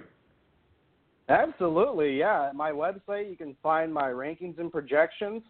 Absolutely, 1.27 2.17
yeah. 2.17 2.49
My 2.55 2.71
website, 2.71 3.29
you 3.29 3.35
can 3.37 3.55
find 3.61 3.93
my 3.93 4.09
rankings 4.09 4.59
and 4.59 4.71
projections. 4.71 5.43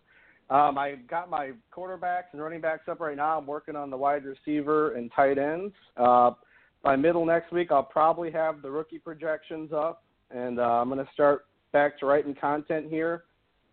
Um, 0.50 0.78
I 0.78 0.96
got 1.08 1.30
my 1.30 1.52
quarterbacks 1.76 2.34
and 2.34 2.42
running 2.42 2.62
backs 2.62 2.88
up 2.90 3.00
right 3.00 3.16
now. 3.16 3.38
I'm 3.38 3.48
working 3.48 3.76
on 3.76 3.90
the 3.90 3.98
wide 3.98 4.24
receiver 4.26 4.96
and 4.96 5.12
tight 5.16 5.38
ends. 5.38 5.74
Uh, 5.96 6.32
by 6.84 6.96
middle 6.96 7.26
next 7.26 7.52
week, 7.52 7.72
I'll 7.72 7.84
probably 7.84 8.32
have 8.32 8.62
the 8.62 8.70
rookie 8.70 9.00
projections 9.00 9.72
up, 9.72 10.04
and 10.32 10.60
uh, 10.60 10.64
I'm 10.64 10.90
going 10.90 11.04
to 11.04 11.12
start 11.14 11.46
back 11.72 11.98
to 12.00 12.08
writing 12.08 12.36
content 12.40 12.88
here 12.90 13.24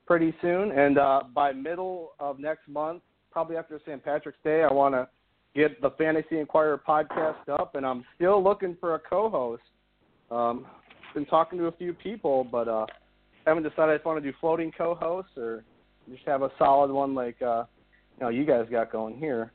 pretty 0.07 0.35
soon. 0.41 0.71
And 0.73 0.99
uh, 0.99 1.23
by 1.35 1.53
middle 1.53 2.13
of 2.21 2.39
next 2.39 2.69
month, 2.69 3.03
probably 3.31 3.57
after 3.57 3.81
St. 3.87 4.03
Patrick's 4.05 4.39
Day, 4.45 4.63
I 4.63 4.73
want 4.73 4.95
to 4.95 5.09
get 5.55 5.81
the 5.81 5.91
Fantasy 5.91 6.39
Enquirer 6.39 6.81
podcast 6.87 7.49
up, 7.49 7.75
and 7.75 7.85
I'm 7.85 8.05
still 8.17 8.43
looking 8.43 8.77
for 8.81 8.95
a 8.95 8.99
co-host. 8.99 9.63
Um, 10.31 10.67
been 11.15 11.27
talking 11.27 11.59
to 11.59 11.67
a 11.67 11.73
few 11.73 11.93
people, 11.93 12.45
but 12.45 12.69
uh, 12.69 12.87
haven't 13.47 13.65
decided 13.65 14.01
if 14.01 14.07
I 14.07 14.11
want 14.11 14.23
to 14.23 14.31
do 14.31 14.37
floating 14.41 14.73
co-hosts 14.77 15.33
or 15.37 15.65
just 16.11 16.25
have 16.27 16.43
a 16.43 16.51
solid 16.59 16.91
one 16.91 17.15
like 17.15 17.41
uh, 17.43 17.65
you 18.19 18.25
know 18.25 18.29
you 18.29 18.45
guys 18.45 18.67
got 18.71 18.93
going 18.93 19.17
here. 19.17 19.53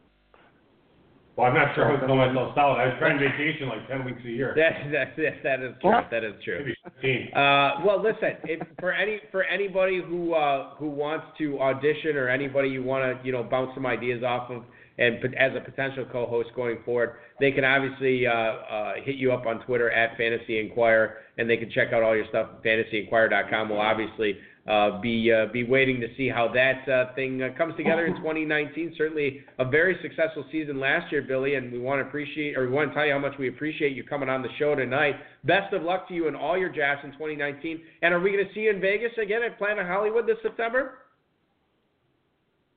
Well, 1.35 1.47
I'm 1.47 1.53
not 1.53 1.75
sure 1.75 1.83
how 1.85 1.99
to 1.99 2.07
call 2.07 2.15
myself 2.15 2.55
solid. 2.55 2.79
I 2.79 2.87
was 2.87 2.95
trying 2.97 3.19
vacation 3.19 3.67
like 3.67 3.87
10 3.89 4.05
weeks 4.05 4.21
a 4.25 4.29
year. 4.29 4.55
That, 4.65 4.91
that, 4.91 5.15
that, 5.17 5.43
that 5.43 5.59
is 5.59 5.75
true. 5.81 6.01
That 6.09 6.23
is 6.23 6.33
true. 6.43 6.59
Maybe 6.59 6.75
15. 7.01 7.33
Uh, 7.33 7.71
well, 7.85 8.01
listen, 8.01 8.37
if, 8.45 8.65
for 8.79 8.93
any 8.93 9.19
for 9.31 9.43
anybody 9.43 10.01
who 10.01 10.33
uh, 10.33 10.75
who 10.75 10.89
wants 10.89 11.25
to 11.39 11.59
audition 11.59 12.15
or 12.15 12.29
anybody 12.29 12.69
you 12.69 12.83
want 12.83 13.03
to 13.03 13.25
you 13.25 13.33
know 13.33 13.43
bounce 13.43 13.71
some 13.75 13.85
ideas 13.85 14.23
off 14.23 14.49
of 14.49 14.63
and 14.97 15.17
as 15.35 15.51
a 15.55 15.59
potential 15.59 16.05
co-host 16.09 16.49
going 16.55 16.77
forward, 16.85 17.15
they 17.39 17.51
can 17.51 17.65
obviously 17.65 18.25
uh, 18.25 18.31
uh, 18.31 18.93
hit 19.03 19.15
you 19.15 19.33
up 19.33 19.45
on 19.45 19.59
Twitter 19.65 19.91
at 19.91 20.17
Fantasy 20.17 20.59
Inquire, 20.59 21.17
and 21.37 21.49
they 21.49 21.57
can 21.57 21.69
check 21.69 21.91
out 21.91 22.01
all 22.01 22.15
your 22.15 22.25
stuff 22.29 22.49
at 22.53 22.63
fantasyinquire.com. 22.63 23.69
We'll 23.69 23.81
obviously 23.81 24.37
uh, 24.67 24.99
be 24.99 25.31
uh, 25.31 25.45
be 25.53 25.63
waiting 25.63 26.01
to 26.01 26.07
see 26.17 26.27
how 26.27 26.47
that 26.51 26.89
uh, 26.89 27.13
thing 27.13 27.41
uh, 27.43 27.49
comes 27.55 27.75
together 27.77 28.07
in 28.07 28.15
2019. 28.15 28.95
Certainly 28.97 29.41
a 29.59 29.65
very 29.65 29.95
successful 30.01 30.43
season 30.51 30.79
last 30.79 31.11
year, 31.11 31.21
Billy, 31.21 31.53
and 31.53 31.71
we 31.71 31.77
want 31.77 32.01
to 32.01 32.07
appreciate 32.07 32.57
or 32.57 32.67
we 32.67 32.73
want 32.73 32.89
to 32.89 32.95
tell 32.95 33.05
you 33.05 33.13
how 33.13 33.19
much 33.19 33.37
we 33.37 33.47
appreciate 33.47 33.95
you 33.95 34.03
coming 34.03 34.27
on 34.27 34.41
the 34.41 34.49
show 34.57 34.73
tonight. 34.73 35.15
Best 35.43 35.71
of 35.73 35.83
luck 35.83 36.07
to 36.07 36.15
you 36.15 36.27
in 36.27 36.35
all 36.35 36.57
your 36.57 36.71
drafts 36.71 37.05
in 37.05 37.11
2019. 37.11 37.79
And 38.01 38.13
are 38.13 38.19
we 38.19 38.31
going 38.31 38.45
to 38.45 38.53
see 38.55 38.61
you 38.61 38.71
in 38.71 38.81
Vegas 38.81 39.11
again 39.21 39.43
at 39.43 39.57
Planet 39.59 39.85
Hollywood 39.85 40.25
this 40.25 40.37
September? 40.41 40.99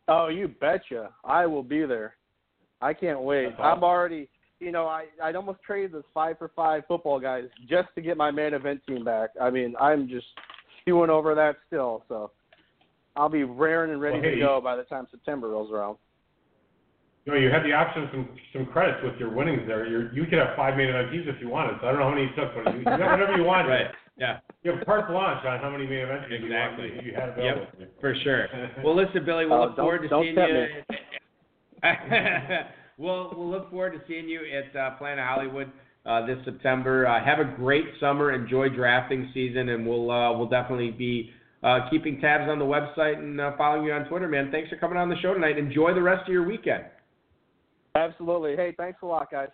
Oh, 0.08 0.28
you 0.28 0.48
betcha! 0.48 1.10
I 1.24 1.46
will 1.46 1.62
be 1.62 1.86
there. 1.86 2.16
I 2.82 2.92
can't 2.92 3.20
wait. 3.20 3.46
Awesome. 3.46 3.64
I'm 3.64 3.84
already, 3.84 4.28
you 4.60 4.72
know, 4.72 4.86
I 4.86 5.06
I'd 5.22 5.36
almost 5.36 5.62
traded 5.62 5.92
this 5.92 6.04
five 6.12 6.36
for 6.38 6.50
five 6.54 6.82
football 6.86 7.18
guys 7.18 7.44
just 7.66 7.88
to 7.94 8.02
get 8.02 8.18
my 8.18 8.30
main 8.30 8.52
event 8.52 8.82
team 8.86 9.04
back. 9.04 9.30
I 9.40 9.48
mean, 9.50 9.74
I'm 9.80 10.06
just 10.06 10.26
stewing 10.88 11.10
over 11.10 11.34
that 11.34 11.56
still. 11.66 12.02
So 12.08 12.30
I'll 13.16 13.28
be 13.28 13.44
raring 13.44 13.92
and 13.92 14.00
ready 14.00 14.16
Well, 14.20 14.24
hey, 14.24 14.34
to 14.36 14.40
go 14.40 14.60
by 14.62 14.76
the 14.76 14.84
time 14.84 15.06
September 15.10 15.48
rolls 15.48 15.70
around. 15.70 15.96
You 17.26 17.34
know, 17.34 17.38
you 17.40 17.50
had 17.50 17.62
the 17.62 17.72
option 17.74 18.04
of 18.04 18.08
some 18.10 18.28
some 18.54 18.66
credits 18.66 18.98
with 19.04 19.16
your 19.20 19.30
winnings 19.30 19.62
there. 19.66 19.86
You're, 19.86 20.10
you 20.14 20.24
could 20.24 20.38
have 20.38 20.56
five 20.56 20.76
main 20.78 20.88
event 20.88 21.12
teams 21.12 21.26
if 21.28 21.36
you 21.42 21.48
wanted. 21.50 21.76
So 21.82 21.86
I 21.88 21.90
don't 21.92 22.00
know 22.00 22.08
how 22.08 22.14
many 22.14 22.22
you 22.22 22.34
took, 22.34 22.54
but 22.54 22.72
you, 22.72 22.78
you 22.78 22.84
got 22.84 23.00
whatever 23.00 23.36
you 23.36 23.44
want. 23.44 23.68
Yeah. 24.16 24.38
You 24.64 24.72
have 24.72 24.84
carte 24.86 25.08
blanche 25.08 25.44
on 25.44 25.60
how 25.60 25.68
many 25.70 25.86
main 25.86 25.98
event 26.08 26.22
teams 26.28 26.42
Exactly. 26.44 26.86
you, 26.88 26.94
want, 26.94 27.06
you 27.06 27.12
had 27.14 27.28
available. 27.30 27.66
to. 27.78 27.86
For 28.00 28.14
sure. 28.24 28.46
Well, 28.82 28.96
listen, 28.96 29.24
Billy, 29.26 29.44
we'll 29.46 29.58
Oh, 29.60 29.64
look 29.66 29.76
forward 29.76 30.02
to 30.02 30.08
seeing 30.08 30.36
you. 30.36 30.66
we'll 32.98 33.32
we'll 33.36 33.50
look 33.50 33.70
forward 33.70 33.92
to 33.92 34.00
seeing 34.08 34.26
you 34.28 34.40
at 34.48 34.74
uh, 34.74 34.90
Planet 34.96 35.24
Hollywood 35.24 35.70
uh, 36.08 36.26
this 36.26 36.38
September. 36.44 37.06
Uh, 37.06 37.22
have 37.24 37.38
a 37.38 37.56
great 37.56 37.84
summer. 38.00 38.32
Enjoy 38.32 38.68
drafting 38.68 39.30
season, 39.34 39.68
and 39.68 39.86
we'll 39.86 40.10
uh, 40.10 40.36
we'll 40.36 40.48
definitely 40.48 40.90
be 40.90 41.30
uh, 41.62 41.80
keeping 41.90 42.20
tabs 42.20 42.48
on 42.48 42.58
the 42.58 42.64
website 42.64 43.18
and 43.18 43.40
uh, 43.40 43.52
following 43.56 43.84
you 43.84 43.92
on 43.92 44.08
Twitter, 44.08 44.28
man. 44.28 44.50
Thanks 44.50 44.70
for 44.70 44.76
coming 44.76 44.96
on 44.96 45.08
the 45.08 45.16
show 45.20 45.34
tonight. 45.34 45.58
Enjoy 45.58 45.92
the 45.94 46.02
rest 46.02 46.26
of 46.26 46.32
your 46.32 46.46
weekend. 46.46 46.84
Absolutely. 47.94 48.56
Hey, 48.56 48.74
thanks 48.76 48.98
a 49.02 49.06
lot, 49.06 49.30
guys. 49.30 49.48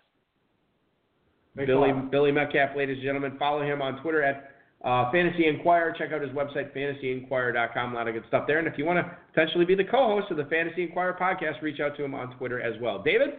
Thanks 1.55 1.67
Billy 1.67 1.91
lot. 1.91 2.11
Billy 2.11 2.31
Metcalf, 2.31 2.75
ladies 2.77 2.97
and 2.97 3.03
gentlemen. 3.03 3.37
Follow 3.39 3.63
him 3.63 3.81
on 3.81 4.01
Twitter 4.01 4.23
at 4.23 4.51
uh, 4.83 5.11
Fantasy 5.11 5.47
Enquirer. 5.47 5.95
Check 5.97 6.11
out 6.11 6.21
his 6.21 6.31
website, 6.31 6.75
fantasyenquirer.com. 6.75 7.91
A 7.91 7.95
lot 7.95 8.07
of 8.07 8.13
good 8.13 8.23
stuff 8.27 8.43
there. 8.45 8.59
And 8.59 8.67
if 8.67 8.77
you 8.77 8.85
want 8.85 8.99
to 9.05 9.17
potentially 9.33 9.65
be 9.65 9.73
the 9.73 9.83
co-host 9.83 10.29
of 10.31 10.37
the 10.37 10.45
Fantasy 10.45 10.83
Inquirer 10.83 11.17
podcast, 11.19 11.61
reach 11.61 11.79
out 11.79 11.97
to 11.97 12.03
him 12.03 12.13
on 12.13 12.37
Twitter 12.37 12.61
as 12.61 12.79
well. 12.81 13.01
David? 13.01 13.29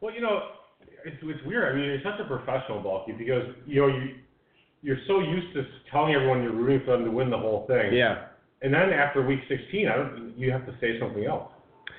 Well, 0.00 0.14
you 0.14 0.20
know, 0.20 0.40
it's 1.04 1.16
it's 1.22 1.44
weird. 1.46 1.72
I 1.72 1.76
mean, 1.76 1.84
you're 1.86 2.02
such 2.02 2.20
a 2.20 2.24
professional, 2.24 2.80
Balky, 2.80 3.12
because 3.12 3.44
you 3.66 3.80
know 3.80 3.88
you 3.88 4.16
you're 4.82 4.98
so 5.06 5.20
used 5.20 5.54
to 5.54 5.64
telling 5.90 6.14
everyone 6.14 6.42
you're 6.42 6.52
rooting 6.52 6.84
for 6.84 6.92
them 6.92 7.04
to 7.04 7.10
win 7.10 7.30
the 7.30 7.38
whole 7.38 7.66
thing. 7.66 7.92
Yeah. 7.94 8.26
And 8.62 8.72
then 8.72 8.90
after 8.92 9.24
week 9.24 9.40
16, 9.48 9.88
I 9.88 9.96
don't. 9.96 10.34
You 10.36 10.50
have 10.52 10.64
to 10.66 10.72
say 10.80 10.98
something 11.00 11.24
else. 11.24 11.50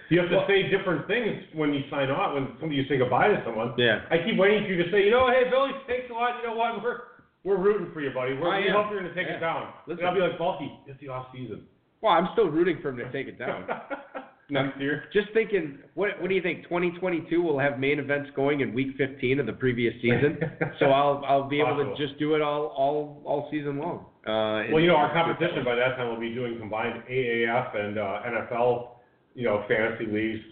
You 0.10 0.20
have 0.20 0.30
to 0.30 0.38
Well- 0.38 0.48
say 0.48 0.70
different 0.70 1.08
things 1.08 1.42
when 1.54 1.74
you 1.74 1.82
sign 1.90 2.10
off. 2.12 2.34
when 2.36 2.48
somebody 2.60 2.76
you 2.76 2.86
say 2.88 2.98
goodbye 2.98 3.30
to 3.30 3.42
someone. 3.44 3.74
Yeah. 3.78 4.02
I 4.12 4.18
keep 4.20 4.38
waiting 4.38 4.64
for 4.66 4.70
you 4.74 4.84
to 4.84 4.92
say, 4.92 5.04
you 5.06 5.10
know, 5.12 5.30
hey, 5.30 5.50
Billy, 5.50 5.72
thanks 5.88 6.10
a 6.10 6.14
lot. 6.14 6.42
You 6.42 6.50
know 6.50 6.56
what? 6.56 6.82
We're 6.84 7.00
we're 7.44 7.58
rooting 7.58 7.92
for 7.94 8.02
you, 8.02 8.10
buddy. 8.12 8.34
We're, 8.34 8.50
I 8.50 8.60
we 8.62 8.68
am. 8.70 8.74
hope 8.76 8.92
you're 8.92 9.02
going 9.02 9.14
to 9.14 9.18
take 9.18 9.28
Yeah. 9.30 9.38
it 9.38 9.40
down. 9.40 9.74
Listen. 9.88 10.00
And 10.06 10.10
I'll 10.10 10.16
be 10.16 10.22
like, 10.22 10.38
Balky, 10.38 10.72
it's 10.88 11.00
the 11.00 11.10
off 11.10 11.28
season. 11.34 11.66
Well, 12.02 12.14
I'm 12.14 12.28
still 12.34 12.50
rooting 12.50 12.80
for 12.82 12.90
him 12.90 12.98
to 12.98 13.12
take 13.12 13.28
it 13.28 13.38
down. 13.40 13.66
Next 14.50 14.80
year. 14.80 15.06
Just 15.12 15.28
thinking, 15.34 15.80
what 15.96 16.22
what 16.22 16.30
do 16.30 16.36
you 16.36 16.42
think? 16.42 16.64
2022 16.64 17.42
will 17.42 17.58
have 17.60 17.80
main 17.80 18.00
events 18.00 18.30
going 18.36 18.62
in 18.62 18.74
week 18.74 18.90
15 18.98 19.40
of 19.40 19.46
the 19.48 19.54
previous 19.54 19.94
season, 20.02 20.38
so 20.80 20.88
I'll 20.92 21.24
I'll 21.28 21.50
be 21.50 21.60
able 21.60 21.72
Possible. 21.76 21.96
to 21.98 22.08
just 22.08 22.20
do 22.20 22.36
it 22.36 22.42
all 22.42 22.68
all 22.78 23.22
all 23.26 23.48
season 23.50 23.80
long. 23.80 24.06
Uh, 24.26 24.70
Well, 24.72 24.82
you 24.82 24.88
know, 24.88 24.96
our 24.98 25.12
competition 25.14 25.64
by 25.66 25.76
that 25.76 25.96
time 25.98 26.10
will 26.10 26.20
be 26.20 26.34
doing 26.34 26.58
combined 26.60 27.04
AAF 27.10 27.76
and 27.76 27.98
uh, 27.98 28.22
NFL, 28.28 28.90
you 29.36 29.46
know, 29.46 29.64
fantasy 29.68 30.06
leagues. 30.12 30.44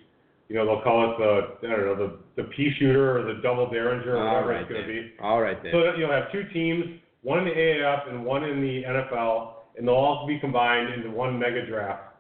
You 0.50 0.56
know, 0.58 0.66
they'll 0.66 0.82
call 0.84 1.12
it 1.12 1.18
the, 1.18 1.68
I 1.68 1.72
don't 1.72 1.86
know, 1.86 1.96
the, 1.96 2.44
the 2.44 2.50
pea 2.50 2.72
shooter 2.78 3.18
or 3.18 3.34
the 3.34 3.41
double 3.41 3.70
derringer 3.72 4.16
or 4.16 4.18
All 4.20 4.34
whatever 4.34 4.50
right, 4.50 4.62
it's 4.62 4.70
going 4.70 4.82
to 4.82 4.88
be. 4.88 5.12
All 5.20 5.41
right 5.41 5.58
then. 5.64 5.72
So 5.72 5.96
you'll 5.98 6.12
have 6.12 6.32
two 6.32 6.44
teams, 6.54 6.86
one 7.24 7.39
in 7.39 7.46
the 7.46 7.52
AAF 7.52 8.10
and 8.10 8.24
one 8.24 8.44
in 8.44 8.62
the 8.62 8.84
NFL, 8.84 9.54
and 9.78 9.88
they'll 9.88 9.96
all 9.96 10.28
be 10.28 10.38
combined 10.39 10.94
into 10.94 11.10
one 11.10 11.39
mega 11.39 11.66
draft. 11.66 12.12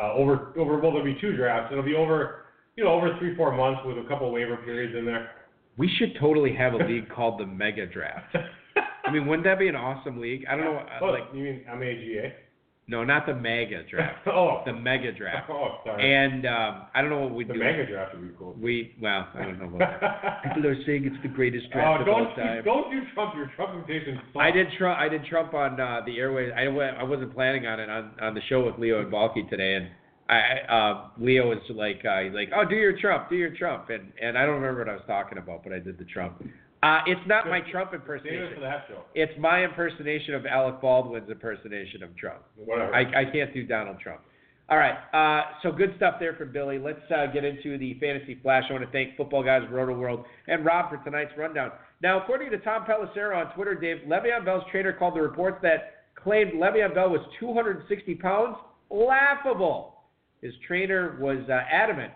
Uh, 0.00 0.12
over, 0.14 0.52
over, 0.58 0.78
well, 0.80 0.92
there'll 0.92 1.04
be 1.04 1.16
two 1.20 1.36
drafts. 1.36 1.70
It'll 1.72 1.84
be 1.84 1.94
over, 1.94 2.44
you 2.76 2.84
know, 2.84 2.90
over 2.90 3.16
three, 3.18 3.34
four 3.36 3.56
months 3.56 3.80
with 3.86 3.96
a 3.98 4.06
couple 4.08 4.30
waiver 4.30 4.56
periods 4.58 4.94
in 4.96 5.04
there. 5.06 5.30
we 5.78 5.88
should 5.98 6.14
totally 6.20 6.54
have 6.54 6.74
a 6.74 6.78
league 6.78 7.08
called 7.08 7.40
the 7.40 7.46
Mega 7.46 7.86
Draft. 7.86 8.36
I 9.06 9.10
mean, 9.10 9.26
wouldn't 9.26 9.44
that 9.44 9.58
be 9.58 9.68
an 9.68 9.76
awesome 9.76 10.20
league? 10.20 10.44
I 10.50 10.56
don't 10.56 10.64
know, 10.64 10.84
Oh, 11.00 11.06
like 11.06 11.22
you 11.32 11.42
mean 11.44 11.64
M-A-G-A? 11.70 12.34
No, 12.88 13.02
not 13.04 13.26
the 13.26 13.34
Mega 13.34 13.82
Draft, 13.90 14.26
oh, 14.28 14.62
the 14.64 14.72
Mega 14.72 15.12
Draft. 15.12 15.50
oh, 15.50 15.78
sorry. 15.84 16.14
And 16.14 16.46
um, 16.46 16.82
I 16.94 17.00
don't 17.00 17.10
know 17.10 17.20
what 17.20 17.34
we 17.34 17.44
do. 17.44 17.52
the 17.54 17.58
mega 17.58 17.86
draft 17.86 18.14
would 18.14 18.28
be 18.28 18.34
cool. 18.38 18.54
We 18.60 18.94
well, 19.00 19.26
I 19.34 19.42
don't 19.42 19.58
know. 19.58 19.74
About 19.76 20.42
People 20.54 20.66
are 20.70 20.76
saying 20.86 21.04
it's 21.04 21.22
the 21.22 21.28
greatest 21.28 21.70
draft 21.72 22.00
Oh, 22.00 22.02
of 22.02 22.08
all 22.08 22.24
don't 22.24 22.36
time. 22.36 22.64
don't 22.64 22.90
do 22.90 23.00
Trump. 23.14 23.34
Your 23.34 23.50
Trump 23.56 23.74
imitation. 23.74 24.20
sucks. 24.32 24.38
I 24.42 24.50
did 24.50 24.68
Trump. 24.78 24.98
I 25.00 25.08
did 25.08 25.24
Trump 25.26 25.52
on 25.54 25.80
uh, 25.80 26.00
the 26.06 26.16
airways. 26.18 26.52
I 26.56 26.68
wa- 26.68 26.82
I 26.98 27.02
wasn't 27.02 27.34
planning 27.34 27.66
on 27.66 27.80
it 27.80 27.90
on 27.90 28.12
on 28.20 28.34
the 28.34 28.40
show 28.48 28.64
with 28.64 28.78
Leo 28.78 29.00
and 29.00 29.10
Balky 29.10 29.42
today, 29.50 29.74
and 29.74 29.88
I 30.28 30.72
uh, 30.72 31.08
Leo 31.18 31.48
was 31.48 31.58
like 31.70 32.02
uh, 32.04 32.20
he's 32.22 32.32
like, 32.34 32.50
oh, 32.54 32.64
do 32.68 32.76
your 32.76 32.98
Trump, 33.00 33.28
do 33.30 33.36
your 33.36 33.50
Trump, 33.56 33.90
and 33.90 34.12
and 34.22 34.38
I 34.38 34.46
don't 34.46 34.56
remember 34.60 34.80
what 34.80 34.88
I 34.88 34.94
was 34.94 35.04
talking 35.06 35.38
about, 35.38 35.64
but 35.64 35.72
I 35.72 35.78
did 35.80 35.98
the 35.98 36.04
Trump. 36.04 36.42
Uh, 36.82 37.00
it's 37.06 37.20
not 37.26 37.46
my 37.48 37.60
Trump 37.72 37.94
impersonation. 37.94 38.54
for 38.54 38.82
show. 38.88 39.02
It's 39.14 39.32
my 39.38 39.64
impersonation 39.64 40.34
of 40.34 40.46
Alec 40.46 40.80
Baldwin's 40.80 41.30
impersonation 41.30 42.02
of 42.02 42.14
Trump. 42.16 42.42
Whatever. 42.56 42.94
I, 42.94 43.22
I 43.22 43.24
can't 43.32 43.52
do 43.52 43.64
Donald 43.66 43.98
Trump. 43.98 44.20
All 44.68 44.78
right, 44.78 44.96
uh, 45.14 45.52
so 45.62 45.70
good 45.70 45.94
stuff 45.96 46.16
there 46.18 46.34
from 46.34 46.52
Billy. 46.52 46.78
Let's 46.78 46.98
uh, 47.14 47.26
get 47.32 47.44
into 47.44 47.78
the 47.78 47.94
fantasy 48.00 48.36
flash. 48.42 48.64
I 48.68 48.72
want 48.72 48.84
to 48.84 48.90
thank 48.90 49.16
Footballguys 49.16 49.70
Roto 49.70 49.96
World 49.96 50.24
and 50.48 50.64
Rob 50.64 50.90
for 50.90 50.96
tonight's 51.04 51.30
rundown. 51.38 51.70
Now, 52.02 52.20
according 52.20 52.50
to 52.50 52.58
Tom 52.58 52.84
Pelissero 52.84 53.36
on 53.36 53.54
Twitter, 53.54 53.76
Dave 53.76 53.98
Le'Veon 54.08 54.44
Bell's 54.44 54.64
trainer 54.72 54.92
called 54.92 55.14
the 55.14 55.20
reports 55.20 55.58
that 55.62 56.06
claimed 56.16 56.54
Le'Veon 56.54 56.94
Bell 56.94 57.10
was 57.10 57.20
260 57.38 58.16
pounds 58.16 58.56
laughable. 58.90 60.00
His 60.42 60.52
trainer 60.66 61.16
was 61.20 61.38
uh, 61.48 61.60
adamant 61.70 62.12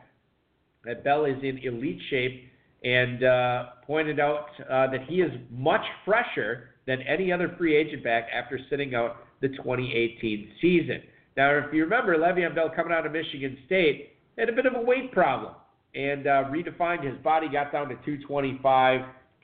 that 0.84 1.04
Bell 1.04 1.26
is 1.26 1.36
in 1.44 1.58
elite 1.58 2.00
shape 2.10 2.49
and 2.82 3.24
uh, 3.24 3.64
pointed 3.86 4.18
out 4.20 4.46
uh, 4.60 4.86
that 4.90 5.04
he 5.08 5.16
is 5.16 5.30
much 5.50 5.84
fresher 6.04 6.70
than 6.86 7.02
any 7.02 7.30
other 7.32 7.54
free 7.58 7.76
agent 7.76 8.02
back 8.02 8.28
after 8.34 8.58
sitting 8.70 8.94
out 8.94 9.16
the 9.40 9.48
2018 9.48 10.50
season. 10.60 11.02
Now, 11.36 11.50
if 11.58 11.72
you 11.72 11.84
remember, 11.84 12.16
Le'Veon 12.16 12.54
Bell 12.54 12.70
coming 12.74 12.92
out 12.92 13.06
of 13.06 13.12
Michigan 13.12 13.58
State 13.66 14.16
had 14.38 14.48
a 14.48 14.52
bit 14.52 14.66
of 14.66 14.74
a 14.74 14.80
weight 14.80 15.12
problem 15.12 15.54
and 15.94 16.26
uh, 16.26 16.44
redefined 16.44 17.04
his 17.04 17.18
body, 17.22 17.48
got 17.48 17.72
down 17.72 17.88
to 17.88 17.94
225. 17.96 19.00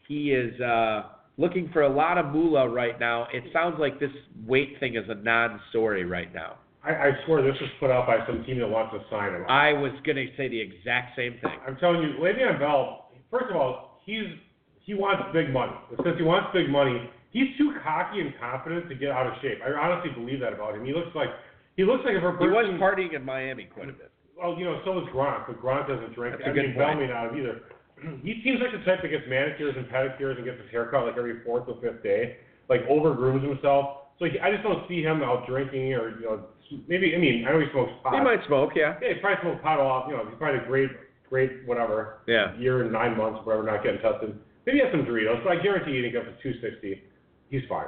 He 0.09 0.33
is 0.33 0.59
uh, 0.61 1.03
looking 1.37 1.71
for 1.73 1.83
a 1.83 1.89
lot 1.89 2.19
of 2.19 2.27
moolah 2.27 2.69
right 2.69 2.99
now. 2.99 3.27
It 3.33 3.45
sounds 3.53 3.77
like 3.79 3.99
this 4.01 4.11
weight 4.47 4.77
thing 4.81 4.97
is 4.97 5.05
a 5.09 5.15
non-story 5.15 6.05
right 6.05 6.33
now. 6.35 6.57
I, 6.85 6.91
I 6.91 7.11
swear 7.27 7.43
this 7.43 7.61
was 7.61 7.71
put 7.81 7.91
out 7.91 8.07
by 8.07 8.25
some 8.27 8.45
team 8.45 8.61
that 8.61 8.69
wants 8.69 8.95
to 8.95 9.03
sign 9.11 9.35
him. 9.35 9.45
I 9.49 9.73
was 9.73 9.93
going 10.05 10.17
to 10.17 10.27
say 10.37 10.49
the 10.49 10.61
exact 10.61 11.17
same 11.17 11.35
thing. 11.43 11.59
I'm 11.67 11.77
telling 11.77 12.03
you, 12.03 12.15
Le'Veon 12.21 12.59
Bell. 12.59 13.06
First 13.39 13.51
of 13.51 13.57
all, 13.57 14.01
he's 14.05 14.33
he 14.81 14.95
wants 14.95 15.23
big 15.33 15.53
money. 15.53 15.77
Since 16.03 16.17
he 16.17 16.25
wants 16.25 16.49
big 16.55 16.71
money, 16.71 17.11
he's 17.33 17.53
too 17.59 17.75
cocky 17.83 18.21
and 18.21 18.33
confident 18.41 18.89
to 18.89 18.95
get 18.95 19.11
out 19.11 19.27
of 19.27 19.35
shape. 19.43 19.59
I 19.61 19.75
honestly 19.77 20.11
believe 20.15 20.41
that 20.41 20.53
about 20.53 20.75
him. 20.75 20.85
He 20.85 20.93
looks 20.93 21.13
like 21.15 21.29
he 21.77 21.85
looks 21.85 22.05
like 22.05 22.17
if 22.17 22.25
a 22.25 22.33
He 22.41 22.49
was 22.49 22.73
partying 22.81 23.15
in 23.15 23.25
Miami 23.25 23.69
quite 23.69 23.91
a 23.91 23.93
bit. 23.93 24.11
Well, 24.37 24.57
you 24.59 24.65
know, 24.65 24.81
so 24.85 24.99
is 25.01 25.09
Gronk, 25.13 25.49
but 25.49 25.61
Gronk 25.61 25.89
doesn't 25.89 26.15
drink. 26.15 26.37
That's 26.39 26.49
I 26.49 26.53
mean, 26.53 26.77
Bell 26.77 26.95
may 26.95 27.09
not 27.09 27.33
have 27.33 27.37
either. 27.37 27.61
he 28.25 28.41
seems 28.45 28.61
like 28.61 28.73
the 28.73 28.85
type 28.85 29.01
that 29.01 29.09
gets 29.09 29.25
manicures 29.29 29.75
and 29.77 29.89
pedicures 29.89 30.37
and 30.37 30.45
gets 30.45 30.61
his 30.61 30.71
hair 30.71 30.89
cut 30.89 31.05
like 31.05 31.17
every 31.17 31.45
fourth 31.45 31.69
or 31.69 31.81
fifth 31.81 32.03
day, 32.03 32.37
like 32.69 32.81
over 32.89 33.13
grooms 33.15 33.45
himself. 33.45 34.13
So 34.19 34.25
he, 34.25 34.39
I 34.41 34.53
just 34.53 34.63
don't 34.63 34.89
see 34.89 35.03
him 35.03 35.23
out 35.23 35.47
drinking 35.47 35.93
or 35.93 36.17
you 36.21 36.25
know 36.25 36.45
maybe. 36.89 37.13
I 37.15 37.19
mean, 37.19 37.45
I 37.49 37.53
know 37.53 37.61
he 37.61 37.69
smokes 37.73 37.93
pot. 38.03 38.15
He 38.15 38.21
might 38.21 38.41
smoke, 38.47 38.73
yeah. 38.77 38.97
Yeah, 39.01 39.15
he 39.15 39.21
probably 39.21 39.41
smokes 39.43 39.61
pot 39.63 39.81
off. 39.81 40.09
You 40.09 40.17
know, 40.17 40.25
he's 40.25 40.39
probably 40.39 40.61
a 40.61 40.67
great, 40.67 40.91
great 41.29 41.67
whatever. 41.67 42.19
Yeah. 42.27 42.57
Year 42.59 42.83
and 42.83 42.93
nine 42.93 43.17
months, 43.17 43.41
whatever, 43.45 43.65
not 43.65 43.83
getting 43.83 44.01
tested. 44.01 44.39
Maybe 44.67 44.79
he 44.79 44.85
has 44.85 44.93
some 44.93 45.05
Doritos, 45.05 45.43
but 45.45 45.57
I 45.57 45.63
guarantee 45.63 45.93
you, 45.93 46.11
get 46.11 46.23
up 46.23 46.37
to 46.37 46.43
260. 46.43 47.03
He's 47.51 47.63
fine. 47.69 47.87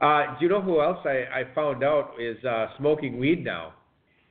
Uh, 0.00 0.38
do 0.38 0.44
you 0.46 0.48
know 0.50 0.60
who 0.60 0.80
else 0.80 0.98
I, 1.04 1.24
I 1.40 1.54
found 1.54 1.82
out 1.84 2.12
is 2.20 2.42
uh, 2.44 2.66
smoking 2.78 3.18
weed 3.18 3.44
now? 3.44 3.74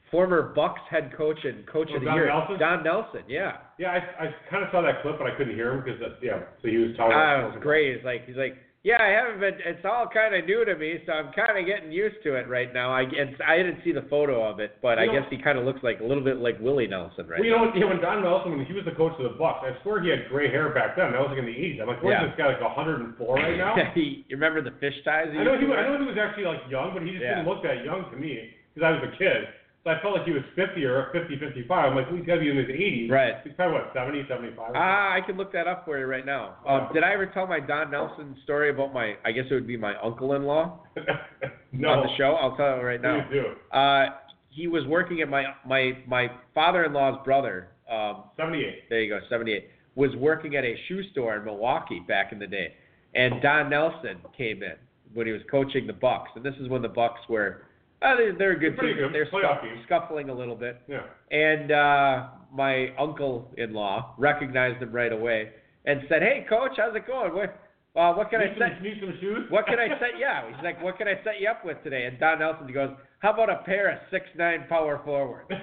Former 0.09 0.51
Bucks 0.53 0.81
head 0.89 1.13
coach 1.15 1.37
and 1.45 1.65
coach 1.67 1.87
Oh, 1.91 1.95
of 1.95 2.01
the 2.01 2.05
Don 2.07 2.15
year, 2.15 2.27
Nelson? 2.27 2.59
Don 2.59 2.83
Nelson. 2.83 3.21
Yeah, 3.29 3.57
Yeah, 3.79 3.91
I, 3.91 4.25
I 4.25 4.35
kind 4.49 4.63
of 4.63 4.69
saw 4.71 4.81
that 4.81 5.01
clip, 5.01 5.17
but 5.17 5.27
I 5.27 5.35
couldn't 5.37 5.55
hear 5.55 5.71
him 5.73 5.83
because 5.85 6.01
yeah. 6.21 6.39
So 6.61 6.67
he 6.67 6.75
was 6.77 6.91
talking. 6.97 7.13
ah, 7.15 7.39
about 7.39 7.51
it 7.51 7.53
was 7.55 7.63
great. 7.63 7.95
He's 7.95 8.03
like, 8.03 8.25
he's 8.27 8.35
like, 8.35 8.57
yeah, 8.83 8.97
I 8.99 9.13
haven't 9.13 9.39
been. 9.39 9.61
It's 9.61 9.85
all 9.85 10.09
kind 10.11 10.33
of 10.33 10.45
new 10.45 10.65
to 10.65 10.73
me, 10.75 10.97
so 11.05 11.13
I'm 11.13 11.29
kind 11.37 11.53
of 11.53 11.65
getting 11.69 11.91
used 11.93 12.17
to 12.25 12.33
it 12.33 12.49
right 12.49 12.73
now. 12.73 12.89
I 12.91 13.05
it's, 13.05 13.37
I 13.45 13.57
didn't 13.61 13.85
see 13.85 13.91
the 13.93 14.01
photo 14.09 14.41
of 14.41 14.59
it, 14.59 14.77
but 14.81 14.97
I 14.97 15.05
know- 15.05 15.13
guess 15.21 15.29
he 15.29 15.37
kind 15.37 15.59
of 15.61 15.65
looks 15.65 15.83
like 15.85 15.99
a 16.01 16.03
little 16.03 16.23
bit 16.23 16.37
like 16.41 16.57
Willie 16.59 16.87
Nelson 16.89 17.27
right 17.29 17.37
Well, 17.37 17.45
you 17.45 17.51
know, 17.53 17.61
now. 17.61 17.65
what, 17.69 17.75
you 17.75 17.81
know, 17.81 17.93
when 17.93 18.01
Don 18.01 18.23
Nelson, 18.25 18.57
when 18.57 18.65
he 18.65 18.73
was 18.73 18.85
the 18.85 18.97
coach 18.97 19.13
of 19.21 19.23
the 19.29 19.37
Bucks, 19.37 19.61
I 19.61 19.77
swear 19.85 20.01
he 20.01 20.09
had 20.09 20.25
gray 20.33 20.49
hair 20.49 20.73
back 20.73 20.97
then. 20.97 21.13
That 21.13 21.21
was 21.21 21.29
like 21.29 21.37
in 21.37 21.45
the 21.45 21.53
80s. 21.53 21.77
I'm 21.81 21.87
like, 21.93 22.01
where's 22.01 22.17
Yeah. 22.17 22.25
this 22.25 22.37
guy? 22.41 22.47
Like 22.57 22.61
104 22.65 23.13
right 23.37 23.57
now? 23.57 23.77
he, 23.93 24.25
you 24.27 24.33
remember 24.35 24.65
the 24.65 24.73
fish 24.81 24.97
ties? 25.05 25.29
I 25.29 25.43
know 25.45 25.61
he. 25.61 25.69
was- 25.69 25.77
I 25.77 25.85
know 25.85 26.01
he 26.01 26.09
was 26.09 26.17
actually 26.17 26.49
like 26.49 26.65
young, 26.65 26.97
but 26.97 27.05
he 27.05 27.13
just 27.13 27.21
Yeah. 27.21 27.37
didn't 27.41 27.49
look 27.53 27.61
that 27.61 27.85
young 27.85 28.09
to 28.09 28.17
me 28.17 28.49
because 28.73 28.81
I 28.87 28.97
was 28.97 29.05
a 29.05 29.13
kid. 29.17 29.45
So 29.83 29.89
I 29.89 29.99
felt 30.01 30.15
like 30.15 30.25
he 30.25 30.31
was 30.31 30.43
50 30.55 30.83
or 30.85 31.09
50, 31.11 31.39
55. 31.39 31.89
I'm 31.89 31.95
like, 31.95 32.05
well, 32.07 32.15
he's 32.17 32.25
got 32.25 32.35
to 32.35 32.39
be 32.41 32.49
in 32.51 32.57
his 32.57 32.67
80s. 32.67 33.09
Right. 33.09 33.33
He's 33.43 33.53
probably 33.55 33.79
what 33.79 33.91
70, 33.95 34.25
75. 34.29 34.57
or 34.59 34.77
Ah, 34.77 35.13
I 35.15 35.21
can 35.25 35.37
look 35.37 35.51
that 35.53 35.65
up 35.67 35.85
for 35.85 35.97
you 35.97 36.05
right 36.05 36.25
now. 36.25 36.57
Um, 36.67 36.89
did 36.93 37.03
I 37.03 37.13
ever 37.13 37.25
tell 37.25 37.47
my 37.47 37.59
Don 37.59 37.89
Nelson 37.89 38.35
story 38.43 38.69
about 38.69 38.93
my? 38.93 39.15
I 39.25 39.31
guess 39.31 39.45
it 39.49 39.53
would 39.55 39.65
be 39.65 39.77
my 39.77 39.95
uncle-in-law 39.99 40.79
no. 41.71 41.89
on 41.89 42.05
the 42.05 42.15
show. 42.15 42.37
I'll 42.39 42.55
tell 42.55 42.77
you 42.77 42.83
right 42.83 43.01
now. 43.01 43.25
Please 43.27 43.41
do. 43.41 43.75
Uh, 43.77 44.05
he 44.49 44.67
was 44.67 44.85
working 44.85 45.21
at 45.21 45.29
my 45.29 45.45
my 45.65 45.93
my 46.07 46.27
father-in-law's 46.53 47.23
brother. 47.25 47.69
Um, 47.91 48.25
78. 48.37 48.83
there 48.89 49.01
you 49.01 49.09
go, 49.09 49.19
78. 49.29 49.67
Was 49.95 50.11
working 50.15 50.55
at 50.57 50.63
a 50.63 50.75
shoe 50.87 51.01
store 51.11 51.37
in 51.37 51.45
Milwaukee 51.45 52.01
back 52.07 52.31
in 52.31 52.37
the 52.39 52.47
day, 52.47 52.75
and 53.15 53.41
Don 53.41 53.69
Nelson 53.71 54.17
came 54.37 54.61
in 54.61 54.75
when 55.13 55.25
he 55.25 55.33
was 55.33 55.41
coaching 55.49 55.87
the 55.87 55.93
Bucks, 55.93 56.29
and 56.35 56.45
this 56.45 56.53
is 56.61 56.69
when 56.69 56.83
the 56.83 56.87
Bucks 56.87 57.21
were. 57.27 57.63
Uh, 58.01 58.15
they're, 58.17 58.33
they're 58.37 58.51
a 58.53 58.59
good 58.59 58.77
Pretty 58.77 58.93
team. 58.95 59.03
good. 59.03 59.13
They're 59.13 59.25
Playoff 59.27 59.57
scuff- 59.59 59.61
team. 59.61 59.83
scuffling 59.85 60.29
a 60.29 60.33
little 60.33 60.55
bit. 60.55 60.81
Yeah. 60.87 61.01
And 61.31 61.71
uh, 61.71 62.27
my 62.51 62.89
uncle-in-law 62.97 64.15
recognized 64.17 64.81
him 64.81 64.91
right 64.91 65.11
away 65.13 65.49
and 65.85 66.01
said, 66.09 66.21
"Hey, 66.21 66.45
coach, 66.49 66.71
how's 66.77 66.95
it 66.95 67.05
going? 67.07 67.33
What, 67.33 67.59
uh, 67.95 68.13
what 68.13 68.29
can 68.29 68.39
need 68.39 68.55
I 68.55 68.59
some, 68.59 68.71
set? 68.77 68.81
need 68.83 68.97
some 69.01 69.13
shoes? 69.19 69.51
What 69.51 69.65
can 69.67 69.79
I 69.79 69.89
set? 69.99 70.15
Yeah." 70.19 70.47
He's 70.47 70.63
like, 70.63 70.81
"What 70.81 70.97
can 70.97 71.07
I 71.07 71.15
set 71.23 71.39
you 71.41 71.49
up 71.49 71.65
with 71.65 71.81
today?" 71.83 72.05
And 72.05 72.19
Don 72.19 72.39
Nelson 72.39 72.71
goes, 72.71 72.91
"How 73.19 73.33
about 73.33 73.49
a 73.49 73.63
pair 73.65 73.89
of 73.91 73.99
six 74.09 74.25
nine 74.37 74.65
power 74.69 75.01
forwards?" 75.03 75.49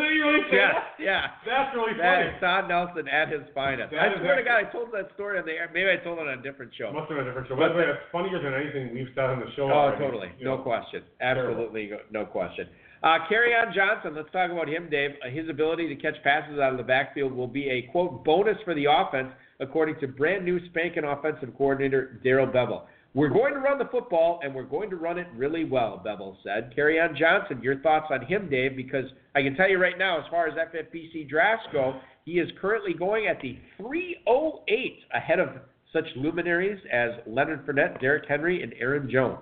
You 0.00 0.24
really 0.26 0.40
yes, 0.50 0.72
that? 0.72 0.96
yeah. 0.98 1.26
That's 1.44 1.76
really 1.76 1.92
That 2.00 2.24
funny. 2.24 2.28
is 2.32 2.40
Don 2.40 2.68
Nelson 2.68 3.04
at 3.08 3.28
his 3.28 3.42
finest. 3.54 3.92
That 3.92 4.00
I 4.00 4.18
swear 4.18 4.36
to 4.36 4.42
God, 4.42 4.64
I 4.64 4.66
told 4.72 4.88
that 4.92 5.12
story 5.14 5.38
on 5.38 5.44
the 5.44 5.52
air. 5.52 5.68
Maybe 5.74 5.90
I 5.92 5.96
told 6.02 6.18
it 6.18 6.26
on 6.26 6.38
a 6.38 6.42
different 6.42 6.72
show. 6.78 6.88
Must 6.90 7.04
have 7.12 7.18
been 7.20 7.26
a 7.26 7.28
different 7.28 7.48
show. 7.48 7.56
But 7.56 7.74
But 7.76 7.84
it's 7.88 8.00
funnier 8.10 8.40
than 8.40 8.54
anything 8.54 8.94
we've 8.94 9.12
said 9.14 9.28
on 9.28 9.40
the 9.40 9.50
show. 9.56 9.68
Oh, 9.68 9.92
already. 9.92 10.00
totally. 10.04 10.28
You 10.38 10.44
No 10.46 10.56
know. 10.56 10.62
question. 10.62 11.02
Absolutely 11.20 11.90
no 12.10 12.24
question. 12.24 12.68
Uh, 13.02 13.18
Kerryon 13.30 13.74
Johnson, 13.74 14.14
let's 14.16 14.30
talk 14.32 14.50
about 14.50 14.68
him, 14.68 14.88
Dave. 14.90 15.10
Uh, 15.24 15.28
his 15.30 15.48
ability 15.48 15.88
to 15.88 15.96
catch 16.00 16.16
passes 16.24 16.58
out 16.58 16.72
of 16.72 16.78
the 16.78 16.84
backfield 16.84 17.32
will 17.32 17.48
be 17.48 17.68
a, 17.68 17.82
quote, 17.92 18.24
bonus 18.24 18.56
for 18.64 18.74
the 18.74 18.86
offense, 18.88 19.28
according 19.60 19.98
to 20.00 20.08
brand 20.08 20.44
new 20.44 20.58
spanking 20.68 21.04
offensive 21.04 21.56
coordinator 21.56 22.20
Darrell 22.24 22.46
Bevell. 22.46 22.82
We're 23.12 23.28
going 23.28 23.54
to 23.54 23.60
run 23.60 23.78
the 23.78 23.88
football, 23.90 24.38
and 24.42 24.54
we're 24.54 24.62
going 24.62 24.88
to 24.90 24.96
run 24.96 25.18
it 25.18 25.26
really 25.34 25.64
well, 25.64 26.00
Bevell 26.04 26.36
said. 26.44 26.72
on 26.78 27.16
Johnson, 27.16 27.60
your 27.60 27.80
thoughts 27.80 28.06
on 28.10 28.24
him, 28.24 28.48
Dave, 28.48 28.76
because 28.76 29.06
I 29.34 29.42
can 29.42 29.56
tell 29.56 29.68
you 29.68 29.78
right 29.78 29.98
now, 29.98 30.18
as 30.18 30.24
far 30.30 30.46
as 30.46 30.54
FFPC 30.54 31.28
drafts 31.28 31.66
go, 31.72 32.00
he 32.24 32.38
is 32.38 32.48
currently 32.60 32.94
going 32.94 33.26
at 33.26 33.40
the 33.40 33.58
308 33.78 34.98
ahead 35.12 35.40
of 35.40 35.48
such 35.92 36.04
luminaries 36.14 36.78
as 36.92 37.10
Leonard 37.26 37.66
Fournette, 37.66 38.00
Derrick 38.00 38.24
Henry, 38.28 38.62
and 38.62 38.72
Aaron 38.78 39.10
Jones. 39.10 39.40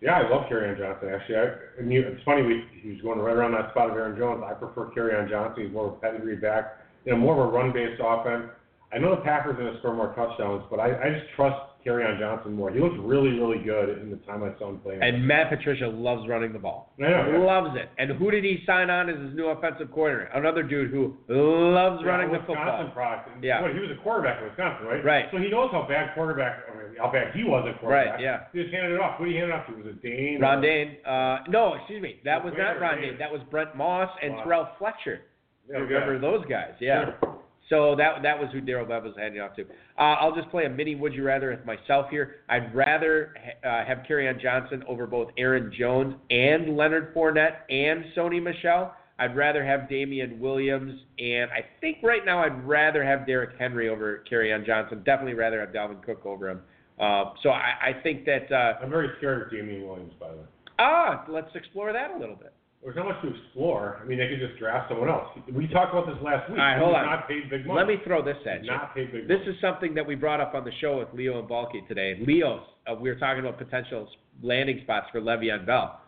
Yeah, 0.00 0.18
I 0.18 0.28
love 0.28 0.50
Kerryon 0.50 0.76
Johnson. 0.76 1.08
Actually, 1.14 1.36
I, 1.36 1.44
it's 1.78 2.24
funny. 2.24 2.42
We, 2.42 2.64
he 2.82 2.90
was 2.90 3.00
going 3.00 3.20
right 3.20 3.36
around 3.36 3.52
that 3.52 3.70
spot 3.70 3.90
of 3.90 3.96
Aaron 3.96 4.18
Jones. 4.18 4.42
I 4.44 4.52
prefer 4.52 4.90
Kerryon 4.90 5.30
Johnson. 5.30 5.64
He's 5.64 5.72
more 5.72 5.86
of 5.86 5.92
a 5.94 5.96
pedigree 5.96 6.36
back. 6.36 6.78
You 7.04 7.12
know, 7.12 7.18
more 7.18 7.34
of 7.34 7.48
a 7.48 7.52
run-based 7.52 8.02
offense. 8.04 8.50
I 8.94 8.98
know 8.98 9.10
the 9.14 9.22
Packers 9.22 9.54
are 9.58 9.62
going 9.62 9.72
to 9.72 9.78
score 9.80 9.94
more 9.94 10.14
touchdowns, 10.14 10.62
but 10.70 10.78
I, 10.78 10.86
I 10.94 11.10
just 11.10 11.26
trust 11.34 11.56
Kerryon 11.84 12.18
Johnson 12.18 12.54
more. 12.54 12.70
He 12.70 12.80
looks 12.80 12.94
really, 13.00 13.30
really 13.38 13.58
good 13.62 13.98
in 13.98 14.08
the 14.10 14.16
time 14.24 14.42
I 14.42 14.56
saw 14.58 14.70
him 14.70 14.78
playing. 14.78 15.02
And 15.02 15.26
Matt 15.26 15.50
Patricia 15.50 15.86
loves 15.88 16.26
running 16.28 16.52
the 16.54 16.58
ball. 16.58 16.94
I 16.98 17.02
know, 17.02 17.28
yeah. 17.32 17.38
Loves 17.44 17.76
it. 17.76 17.90
And 17.98 18.12
who 18.16 18.30
did 18.30 18.42
he 18.44 18.62
sign 18.64 18.88
on 18.88 19.10
as 19.10 19.18
his 19.20 19.34
new 19.34 19.48
offensive 19.48 19.90
coordinator? 19.92 20.30
Another 20.32 20.62
dude 20.62 20.90
who 20.90 21.12
loves 21.28 22.00
Yeah, 22.02 22.08
running 22.08 22.32
the 22.32 22.38
Wisconsin 22.38 22.86
football. 22.86 22.90
product. 22.94 23.44
Yeah. 23.44 23.60
What, 23.60 23.74
he 23.74 23.80
was 23.80 23.90
a 23.90 24.00
quarterback 24.02 24.40
in 24.40 24.48
Wisconsin, 24.48 24.86
right? 24.86 25.04
Right. 25.04 25.26
So 25.32 25.36
he 25.38 25.50
knows 25.50 25.68
how 25.72 25.84
bad 25.86 26.14
quarterback, 26.14 26.64
I 26.72 26.76
mean, 26.78 26.96
how 26.96 27.10
bad 27.12 27.34
he 27.34 27.44
was 27.44 27.66
at 27.68 27.78
quarterback. 27.80 28.14
Right, 28.14 28.20
yeah. 28.22 28.44
He 28.54 28.62
just 28.62 28.72
handed 28.72 28.92
it 28.94 29.00
off. 29.00 29.18
Who 29.18 29.26
did 29.26 29.32
he 29.34 29.38
hand 29.40 29.50
it 29.50 29.54
off 29.54 29.66
to? 29.66 29.72
Was 29.74 29.86
it 29.86 30.00
Dayne? 30.00 30.40
Ron 30.40 30.58
or- 30.58 30.62
Dayne. 30.62 30.96
Uh, 31.04 31.38
no, 31.50 31.74
excuse 31.74 32.00
me. 32.00 32.16
That 32.24 32.42
was 32.42 32.54
not 32.56 32.80
Ron 32.80 32.96
wait. 33.02 33.10
Dayne. 33.10 33.18
That 33.18 33.32
was 33.32 33.42
Brent 33.50 33.76
Moss 33.76 34.08
and 34.22 34.34
Wow. 34.36 34.44
Terrell 34.44 34.68
Fletcher. 34.78 35.20
Yeah, 35.68 35.78
Remember 35.78 36.18
those 36.18 36.44
guys? 36.46 36.72
Yeah. 36.80 37.12
Sure. 37.20 37.38
So 37.70 37.94
that 37.96 38.22
that 38.22 38.38
was 38.38 38.48
who 38.52 38.60
Darrell 38.60 38.86
Bev 38.86 39.04
was 39.04 39.14
handing 39.16 39.40
off 39.40 39.56
to. 39.56 39.62
Uh, 39.98 40.02
I'll 40.20 40.34
just 40.34 40.50
play 40.50 40.66
a 40.66 40.68
mini 40.68 40.94
Would 40.94 41.14
You 41.14 41.24
Rather 41.24 41.50
with 41.50 41.64
myself 41.64 42.10
here. 42.10 42.36
I'd 42.48 42.74
rather 42.74 43.34
ha- 43.62 43.68
uh, 43.68 43.84
have 43.86 43.98
Kerryon 44.08 44.40
Johnson 44.40 44.82
over 44.86 45.06
both 45.06 45.30
Aaron 45.38 45.72
Jones 45.76 46.14
and 46.30 46.76
Leonard 46.76 47.14
Fournette 47.14 47.60
and 47.70 48.04
Sony 48.16 48.42
Michel. 48.42 48.94
I'd 49.18 49.36
rather 49.36 49.64
have 49.64 49.88
Damien 49.88 50.40
Williams, 50.40 51.00
and 51.18 51.50
I 51.52 51.64
think 51.80 51.98
right 52.02 52.24
now 52.26 52.40
I'd 52.42 52.66
rather 52.66 53.04
have 53.04 53.26
Derrick 53.26 53.50
Henry 53.58 53.88
over 53.88 54.24
Kerryon 54.30 54.66
Johnson. 54.66 55.02
Definitely 55.04 55.34
rather 55.34 55.60
have 55.60 55.68
Dalvin 55.70 56.02
Cook 56.02 56.26
over 56.26 56.50
him. 56.50 56.60
Uh, 57.00 57.32
so 57.42 57.50
I, 57.50 57.90
I 57.90 58.02
think 58.02 58.24
that 58.26 58.50
uh, 58.52 58.82
I'm 58.82 58.90
very 58.90 59.08
scared 59.18 59.42
of 59.42 59.50
Damien 59.50 59.86
Williams, 59.86 60.12
by 60.18 60.30
the 60.30 60.36
way. 60.38 60.42
ah, 60.80 61.24
let's 61.28 61.54
explore 61.54 61.92
that 61.92 62.10
a 62.10 62.18
little 62.18 62.36
bit. 62.36 62.52
There's 62.84 62.96
not 62.96 63.06
much 63.06 63.22
to 63.22 63.34
explore. 63.34 63.98
I 64.02 64.04
mean, 64.04 64.18
they 64.18 64.28
could 64.28 64.46
just 64.46 64.58
draft 64.58 64.90
someone 64.90 65.08
else. 65.08 65.28
We 65.50 65.66
talked 65.68 65.94
about 65.94 66.06
this 66.06 66.22
last 66.22 66.50
week. 66.50 66.58
All 66.58 66.64
right, 66.64 66.78
hold 66.78 66.94
on. 66.94 67.06
Not 67.06 67.26
paid 67.26 67.48
big 67.48 67.64
money. 67.64 67.78
Let 67.78 67.88
me 67.88 67.96
throw 68.04 68.22
this 68.22 68.36
at 68.44 68.62
you. 68.62 68.70
Not 68.70 68.94
paid 68.94 69.10
big 69.10 69.26
money. 69.26 69.26
This 69.26 69.46
money. 69.46 69.56
is 69.56 69.60
something 69.62 69.94
that 69.94 70.06
we 70.06 70.14
brought 70.14 70.38
up 70.38 70.54
on 70.54 70.64
the 70.64 70.70
show 70.82 70.98
with 70.98 71.08
Leo 71.14 71.38
and 71.38 71.48
Balky 71.48 71.82
today. 71.88 72.22
Leo's, 72.26 72.60
uh, 72.86 72.94
we 72.94 73.08
were 73.08 73.14
talking 73.14 73.40
about 73.40 73.56
potential 73.56 74.06
landing 74.42 74.80
spots 74.82 75.06
for 75.10 75.22
Le'Veon 75.22 75.64
Bell. 75.64 75.98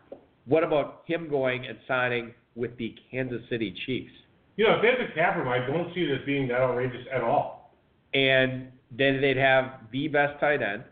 What 0.45 0.65
about 0.65 1.03
him 1.07 1.31
going 1.31 1.65
and 1.65 1.79
signing 1.89 2.35
with 2.57 2.77
the 2.77 2.95
Kansas 3.11 3.41
City 3.49 3.75
Chiefs? 3.87 4.13
You 4.57 4.67
know, 4.67 4.75
if 4.77 4.83
they 4.83 4.89
have 4.89 4.99
the 4.99 5.15
cap 5.15 5.37
room, 5.37 5.49
I 5.49 5.67
don't 5.67 5.95
see 5.95 6.05
this 6.05 6.21
being 6.27 6.47
that 6.49 6.61
outrageous 6.61 7.07
at 7.11 7.23
all. 7.23 7.73
And 8.13 8.69
then 8.91 9.23
they'd 9.23 9.39
have 9.39 9.81
the 9.93 10.09
best 10.09 10.39
tight 10.41 10.61
end. 10.61 10.85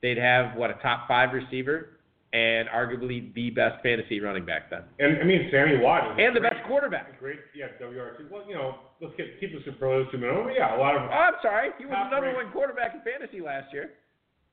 They'd 0.00 0.18
have, 0.18 0.56
what, 0.56 0.70
a 0.70 0.74
top 0.82 1.06
five 1.06 1.34
receiver 1.34 1.97
and 2.32 2.68
arguably 2.68 3.32
the 3.34 3.50
best 3.50 3.82
fantasy 3.82 4.20
running 4.20 4.44
back 4.44 4.68
then. 4.68 4.84
And 4.98 5.18
I 5.20 5.24
mean, 5.24 5.48
Sammy 5.50 5.78
Watt 5.78 6.20
And 6.20 6.36
the 6.36 6.40
great, 6.40 6.52
best 6.52 6.66
quarterback. 6.68 7.18
Great, 7.18 7.40
yeah, 7.56 7.72
WRC. 7.80 8.30
Well, 8.30 8.44
you 8.46 8.54
know, 8.54 8.76
let's 9.00 9.16
get 9.16 9.40
keep 9.40 9.52
the 9.52 9.64
superlatives 9.64 10.10
to 10.12 10.18
minimum. 10.18 10.46
Oh, 10.46 10.52
yeah, 10.52 10.76
a 10.76 10.78
lot 10.78 10.96
of. 10.96 11.02
Oh, 11.02 11.12
I'm 11.12 11.40
sorry. 11.40 11.70
He 11.78 11.86
was 11.86 11.96
the 11.96 12.10
number 12.12 12.34
one 12.34 12.52
quarterback 12.52 12.94
in 12.94 13.00
fantasy 13.00 13.40
last 13.40 13.72
year. 13.72 13.96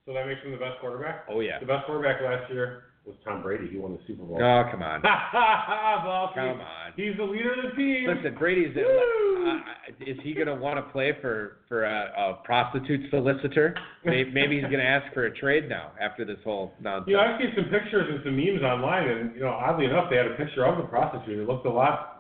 So 0.06 0.14
that 0.14 0.28
makes 0.28 0.42
him 0.42 0.52
the 0.52 0.62
best 0.62 0.80
quarterback. 0.80 1.26
Oh, 1.30 1.42
yeah. 1.42 1.60
The 1.60 1.66
best 1.66 1.86
quarterback 1.86 2.22
last 2.22 2.52
year 2.52 2.95
was 3.06 3.16
Tom 3.24 3.42
Brady. 3.42 3.68
He 3.72 3.78
won 3.78 3.94
the 3.94 4.00
Super 4.08 4.24
Bowl. 4.24 4.38
Oh, 4.42 4.64
come 4.72 4.82
on. 4.82 5.02
Ha! 5.36 6.32
Come 6.34 6.62
on. 6.62 6.94
He's 6.96 7.16
the 7.18 7.24
leader 7.24 7.54
of 7.54 7.72
the 7.72 7.76
team. 7.76 8.08
Listen, 8.08 8.38
Brady's. 8.38 8.76
Uh, 8.76 10.06
is 10.06 10.18
he 10.24 10.34
going 10.34 10.48
to 10.48 10.56
want 10.56 10.78
to 10.78 10.92
play 10.92 11.12
for 11.22 11.58
for 11.68 11.84
a, 11.84 12.12
a 12.18 12.34
prostitute 12.44 13.10
solicitor? 13.10 13.76
Maybe, 14.04 14.32
maybe 14.32 14.56
he's 14.56 14.66
going 14.66 14.80
to 14.80 14.86
ask 14.86 15.14
for 15.14 15.26
a 15.26 15.36
trade 15.38 15.70
now 15.70 15.92
after 16.02 16.26
this 16.26 16.38
whole 16.44 16.74
nonsense. 16.82 17.10
You 17.10 17.18
know, 17.18 17.24
I've 17.24 17.40
seen 17.40 17.52
some 17.56 17.66
pictures 17.66 18.08
and 18.10 18.22
some 18.24 18.36
memes 18.36 18.64
online, 18.64 19.08
and 19.08 19.36
you 19.36 19.42
know, 19.42 19.50
oddly 19.50 19.86
enough, 19.86 20.10
they 20.10 20.18
had 20.18 20.28
a 20.28 20.36
picture 20.36 20.66
of 20.66 20.78
the 20.78 20.84
prostitute. 20.84 21.40
It 21.40 21.48
looked 21.48 21.66
a 21.66 21.72
lot, 21.72 22.15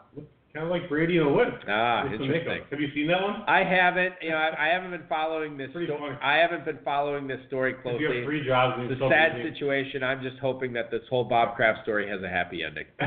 kind 0.55 0.65
of 0.65 0.71
like 0.71 0.87
Brady 0.89 1.17
in 1.17 1.25
the 1.25 1.31
woods. 1.31 1.51
ah, 1.67 2.05
interesting. 2.05 2.63
Have 2.71 2.79
you 2.79 2.87
seen 2.95 3.07
that 3.07 3.21
one? 3.21 3.43
I 3.45 3.63
haven't. 3.63 4.15
You 4.21 4.29
know, 4.31 4.37
I, 4.37 4.67
I 4.67 4.73
haven't 4.73 4.91
been 4.91 5.05
following 5.09 5.57
this. 5.57 5.69
Pretty 5.73 5.87
sto- 5.87 5.99
funny. 5.99 6.15
I 6.23 6.37
haven't 6.37 6.63
been 6.65 6.79
following 6.85 7.27
this 7.27 7.39
story 7.47 7.73
If 7.73 7.83
you 7.85 7.91
have 7.91 7.99
closely. 7.99 8.23
three 8.23 8.45
jobs 8.47 8.81
It's 8.89 9.01
a 9.01 9.09
sad 9.09 9.35
busy. 9.35 9.51
situation. 9.53 10.01
I'm 10.03 10.21
just 10.23 10.37
hoping 10.39 10.71
that 10.73 10.89
this 10.89 11.01
whole 11.09 11.25
Bob 11.25 11.55
Kraft 11.57 11.83
story 11.83 12.07
has 12.09 12.23
a 12.23 12.29
happy 12.29 12.63
ending. 12.63 12.85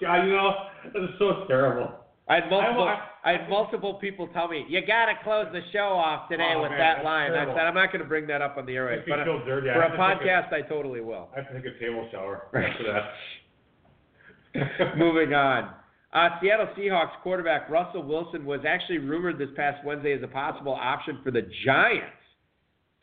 God, 0.00 0.24
you 0.26 0.32
know, 0.32 0.52
that 0.92 1.02
is 1.02 1.10
so 1.18 1.44
terrible. 1.48 1.90
I 2.28 2.34
had 2.36 2.50
multiple. 2.50 2.84
I- 2.84 3.08
I, 3.24 3.30
had 3.38 3.48
multiple 3.48 3.94
people 3.94 4.26
tell 4.34 4.48
me 4.48 4.66
you 4.68 4.84
got 4.84 5.06
to 5.06 5.12
close 5.22 5.46
the 5.52 5.60
show 5.72 5.94
off 5.94 6.28
today 6.28 6.54
Oh, 6.56 6.62
with 6.62 6.72
man, 6.72 6.80
that 6.80 7.04
line. 7.04 7.30
terrible. 7.30 7.52
I 7.52 7.56
said 7.56 7.66
I'm 7.68 7.74
not 7.74 7.92
going 7.92 8.02
to 8.02 8.08
bring 8.08 8.26
that 8.26 8.42
up 8.42 8.56
on 8.58 8.66
the 8.66 8.72
airwaves, 8.72 9.04
but 9.08 9.22
feel 9.22 9.44
dirty. 9.46 9.70
I 9.70 9.74
for 9.74 9.82
a 9.82 9.96
podcast, 9.96 10.52
I 10.52 10.60
totally 10.62 11.00
will. 11.00 11.28
I 11.32 11.36
have 11.40 11.48
to 11.52 11.54
take 11.54 11.66
a 11.72 11.78
table 11.78 12.08
shower 12.10 12.48
after 12.52 12.82
that. 14.58 14.96
Moving 14.98 15.34
on. 15.34 15.72
Uh, 16.12 16.28
Seattle 16.42 16.68
Seahawks 16.76 17.18
quarterback 17.22 17.70
Russell 17.70 18.02
Wilson 18.02 18.44
was 18.44 18.60
actually 18.68 18.98
rumored 18.98 19.38
this 19.38 19.48
past 19.56 19.82
Wednesday 19.84 20.12
as 20.12 20.22
a 20.22 20.28
possible 20.28 20.74
option 20.74 21.18
for 21.24 21.30
the 21.30 21.48
Giants 21.64 22.12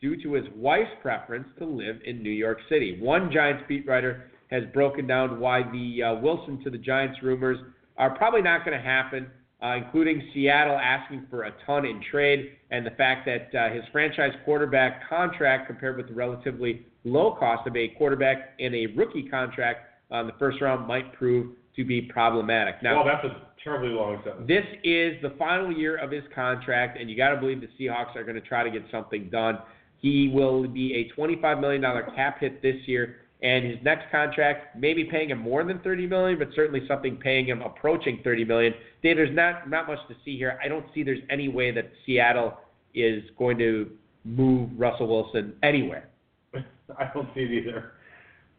due 0.00 0.22
to 0.22 0.34
his 0.34 0.46
wife's 0.54 0.90
preference 1.02 1.48
to 1.58 1.64
live 1.64 1.96
in 2.04 2.22
New 2.22 2.30
York 2.30 2.58
City. 2.68 2.98
One 3.00 3.30
Giants 3.32 3.64
beat 3.68 3.86
writer 3.86 4.30
has 4.52 4.62
broken 4.72 5.08
down 5.08 5.40
why 5.40 5.62
the 5.72 6.02
uh, 6.02 6.14
Wilson 6.20 6.62
to 6.62 6.70
the 6.70 6.78
Giants 6.78 7.18
rumors 7.20 7.58
are 7.96 8.10
probably 8.10 8.42
not 8.42 8.64
going 8.64 8.78
to 8.78 8.84
happen, 8.84 9.26
uh, 9.60 9.74
including 9.74 10.22
Seattle 10.32 10.78
asking 10.78 11.26
for 11.28 11.42
a 11.42 11.52
ton 11.66 11.84
in 11.84 12.00
trade 12.12 12.52
and 12.70 12.86
the 12.86 12.90
fact 12.92 13.26
that 13.26 13.54
uh, 13.58 13.74
his 13.74 13.82
franchise 13.90 14.32
quarterback 14.44 15.08
contract 15.08 15.66
compared 15.66 15.96
with 15.96 16.06
the 16.08 16.14
relatively 16.14 16.86
low 17.04 17.34
cost 17.34 17.66
of 17.66 17.74
a 17.76 17.88
quarterback 17.88 18.54
and 18.60 18.72
a 18.74 18.86
rookie 18.86 19.28
contract 19.28 19.80
on 20.12 20.28
the 20.28 20.32
first 20.38 20.60
round 20.60 20.86
might 20.86 21.12
prove 21.12 21.54
to 21.80 21.88
be 21.88 22.02
problematic. 22.02 22.82
Now, 22.82 22.96
well, 22.96 23.04
that's 23.04 23.24
a 23.24 23.42
terribly 23.62 23.90
long 23.90 24.20
sentence. 24.24 24.46
this 24.46 24.64
is 24.84 25.20
the 25.22 25.34
final 25.38 25.72
year 25.72 25.96
of 25.96 26.10
his 26.10 26.24
contract, 26.34 26.98
and 27.00 27.10
you 27.10 27.16
got 27.16 27.30
to 27.30 27.36
believe 27.36 27.60
the 27.60 27.68
Seahawks 27.78 28.16
are 28.16 28.22
going 28.22 28.34
to 28.34 28.40
try 28.40 28.62
to 28.62 28.70
get 28.70 28.82
something 28.90 29.28
done. 29.30 29.58
He 29.98 30.30
will 30.32 30.66
be 30.66 30.94
a 30.94 31.20
$25 31.20 31.60
million 31.60 31.82
cap 32.14 32.40
hit 32.40 32.62
this 32.62 32.76
year, 32.86 33.16
and 33.42 33.64
his 33.64 33.76
next 33.82 34.10
contract 34.10 34.76
maybe 34.76 35.04
paying 35.04 35.30
him 35.30 35.38
more 35.38 35.64
than 35.64 35.78
30 35.80 36.06
million, 36.06 36.38
but 36.38 36.48
certainly 36.54 36.86
something 36.86 37.16
paying 37.16 37.46
him 37.46 37.62
approaching 37.62 38.20
30 38.22 38.44
million. 38.44 38.74
Dave, 39.02 39.16
there's 39.16 39.34
not 39.34 39.68
not 39.68 39.86
much 39.86 39.98
to 40.08 40.14
see 40.24 40.36
here. 40.36 40.58
I 40.62 40.68
don't 40.68 40.86
see 40.94 41.02
there's 41.02 41.22
any 41.30 41.48
way 41.48 41.70
that 41.72 41.90
Seattle 42.04 42.58
is 42.94 43.22
going 43.38 43.58
to 43.58 43.90
move 44.24 44.70
Russell 44.76 45.08
Wilson 45.08 45.54
anywhere. 45.62 46.08
I 46.54 47.10
don't 47.14 47.28
see 47.34 47.40
it 47.40 47.50
either. 47.50 47.92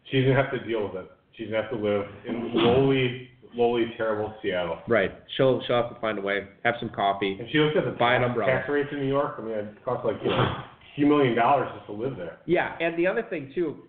She's 0.09 0.25
gonna 0.25 0.35
have 0.35 0.51
to 0.51 0.65
deal 0.65 0.83
with 0.87 1.05
it. 1.05 1.11
She's 1.37 1.49
gonna 1.49 1.61
have 1.63 1.71
to 1.71 1.77
live 1.77 2.05
in 2.27 2.51
lowly, 2.53 3.29
lowly, 3.55 3.85
terrible 3.97 4.33
Seattle. 4.41 4.79
Right. 4.87 5.11
She'll 5.37 5.61
she'll 5.65 5.77
have 5.77 5.93
to 5.93 5.99
find 5.99 6.17
a 6.19 6.21
way. 6.21 6.47
Have 6.63 6.75
some 6.79 6.89
coffee. 6.89 7.37
And 7.39 7.49
she 7.51 7.59
looks 7.59 7.75
at 7.77 7.85
the 7.85 7.91
Buy 7.91 8.15
an 8.15 8.21
tax, 8.21 8.29
umbrella. 8.29 8.51
tax 8.51 8.69
rates 8.69 8.89
in 8.91 8.99
New 8.99 9.07
York. 9.07 9.35
I 9.37 9.41
mean, 9.41 9.53
it 9.53 9.85
costs 9.85 10.05
like 10.05 10.17
you 10.23 10.29
know, 10.29 10.35
a 10.35 10.65
few 10.95 11.05
million 11.07 11.35
dollars 11.35 11.69
just 11.75 11.85
to 11.87 11.93
live 11.93 12.17
there. 12.17 12.39
Yeah, 12.45 12.75
and 12.79 12.97
the 12.97 13.07
other 13.07 13.23
thing 13.29 13.51
too, 13.55 13.83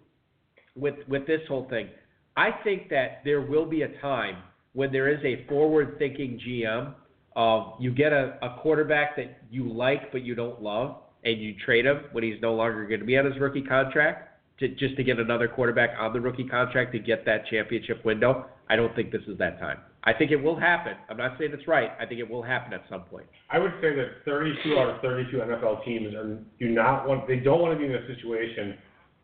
with 0.77 0.95
with 1.09 1.27
this 1.27 1.41
whole 1.49 1.69
thing, 1.69 1.89
I 2.37 2.51
think 2.65 2.89
that 2.91 3.23
there 3.25 3.41
will 3.41 3.67
be 3.67 3.83
a 3.83 4.01
time 4.01 4.37
when 4.75 4.91
there 4.91 5.09
is 5.09 5.23
a 5.25 5.47
forward-thinking 5.49 6.41
GM 6.47 6.95
of 7.37 7.75
you 7.79 7.93
get 7.93 8.13
a, 8.13 8.39
a 8.43 8.59
quarterback 8.61 9.17
that 9.17 9.43
you 9.51 9.71
like 9.71 10.13
but 10.13 10.23
you 10.23 10.35
don't 10.35 10.63
love, 10.63 10.97
and 11.25 11.41
you 11.41 11.55
trade 11.65 11.87
him 11.87 12.03
when 12.13 12.25
he's 12.25 12.41
no 12.41 12.55
longer 12.55 12.87
going 12.87 13.01
to 13.01 13.07
be 13.07 13.19
on 13.19 13.25
his 13.25 13.39
rookie 13.39 13.63
contract 13.63 14.29
to 14.63 14.69
just 14.69 14.97
to 14.97 15.05
get 15.05 15.19
another 15.19 15.49
quarterback 15.49 15.91
on 15.99 16.13
the 16.13 16.21
rookie 16.21 16.47
contract 16.47 16.93
to 16.93 16.99
get 16.99 17.27
that 17.27 17.47
championship 17.47 18.05
window. 18.05 18.47
I 18.71 18.77
don't 18.77 18.95
think 18.97 19.13
this 19.13 19.23
is 19.29 19.37
that 19.39 19.61
time. 19.61 19.79
I 20.05 20.13
think 20.13 20.31
it 20.33 20.37
will 20.37 20.59
happen. 20.59 20.95
I'm 21.09 21.17
not 21.17 21.37
saying 21.39 21.53
it's 21.53 21.69
right. 21.69 21.91
I 22.01 22.07
think 22.07 22.19
it 22.21 22.29
will 22.29 22.43
happen 22.43 22.73
at 22.73 22.83
some 22.89 23.03
point. 23.03 23.27
I 23.51 23.59
would 23.59 23.73
say 23.81 23.95
that 23.95 24.25
32 24.25 24.79
out 24.79 24.91
of 24.91 25.01
32 25.01 25.37
NFL 25.37 25.85
teams 25.85 26.15
are, 26.15 26.39
do 26.59 26.69
not 26.69 27.07
want, 27.07 27.29
they 27.29 27.37
don't 27.37 27.61
want 27.61 27.75
to 27.75 27.79
be 27.79 27.85
in 27.85 27.95
a 27.95 28.07
situation 28.09 28.79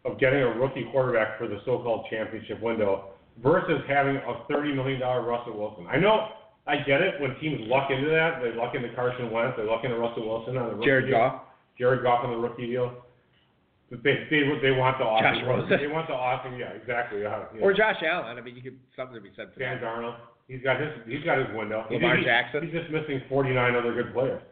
of 0.05 0.20
getting 0.20 0.41
a 0.41 0.59
rookie 0.59 0.86
quarterback 0.93 1.39
for 1.39 1.49
the 1.49 1.59
so-called 1.64 2.07
championship 2.11 2.62
window 2.62 3.11
versus 3.43 3.80
having 3.89 4.16
a 4.16 4.45
$30 4.51 4.74
million 4.74 5.01
Russell 5.01 5.59
Wilson. 5.59 5.86
I 5.89 5.97
know, 5.97 6.28
I 6.66 6.76
get 6.86 7.01
it 7.01 7.20
when 7.20 7.34
teams 7.41 7.61
luck 7.66 7.91
into 7.91 8.09
that. 8.11 8.41
They 8.43 8.55
luck 8.57 8.74
into 8.74 8.95
Carson 8.95 9.30
Wentz. 9.30 9.57
They 9.57 9.64
luck 9.64 9.82
into 9.84 9.97
Russell 9.97 10.28
Wilson 10.28 10.57
on 10.59 10.68
the 10.68 10.74
rookie 10.74 10.86
Jared 10.86 11.07
deal. 11.07 11.18
Goff. 11.18 11.43
Jared 11.78 12.03
Goff 12.03 12.24
on 12.24 12.30
the 12.30 12.36
rookie 12.36 12.66
deal. 12.66 12.93
They 13.91 14.28
they 14.28 14.45
they 14.61 14.70
want 14.72 14.99
the 14.99 15.05
awesome. 15.05 15.41
Josh 15.41 15.49
Rosen. 15.49 15.78
They 15.80 15.86
want 15.86 16.09
the 16.09 16.14
awesome. 16.14 16.59
Yeah, 16.59 16.76
exactly. 16.76 17.22
Yeah, 17.22 17.45
yeah. 17.57 17.62
Or 17.62 17.72
Josh 17.72 17.97
Allen. 18.05 18.36
I 18.36 18.41
mean, 18.43 18.55
you 18.57 18.62
could 18.62 18.78
something 18.95 19.14
to 19.14 19.20
be 19.20 19.30
said 19.34 19.49
for 19.55 19.61
Dan 19.61 19.80
that. 19.80 19.84
Darnold. 19.86 20.16
He's 20.47 20.62
got 20.62 20.80
his 20.80 20.91
he's 21.07 21.24
got 21.24 21.39
his 21.39 21.49
window. 21.57 21.84
Lamar 21.91 22.16
he's, 22.16 22.24
Jackson. 22.26 22.64
He's 22.64 22.72
just 22.72 22.91
missing 22.91 23.22
49 23.28 23.74
other 23.76 23.95
good 23.95 24.12
players. 24.12 24.43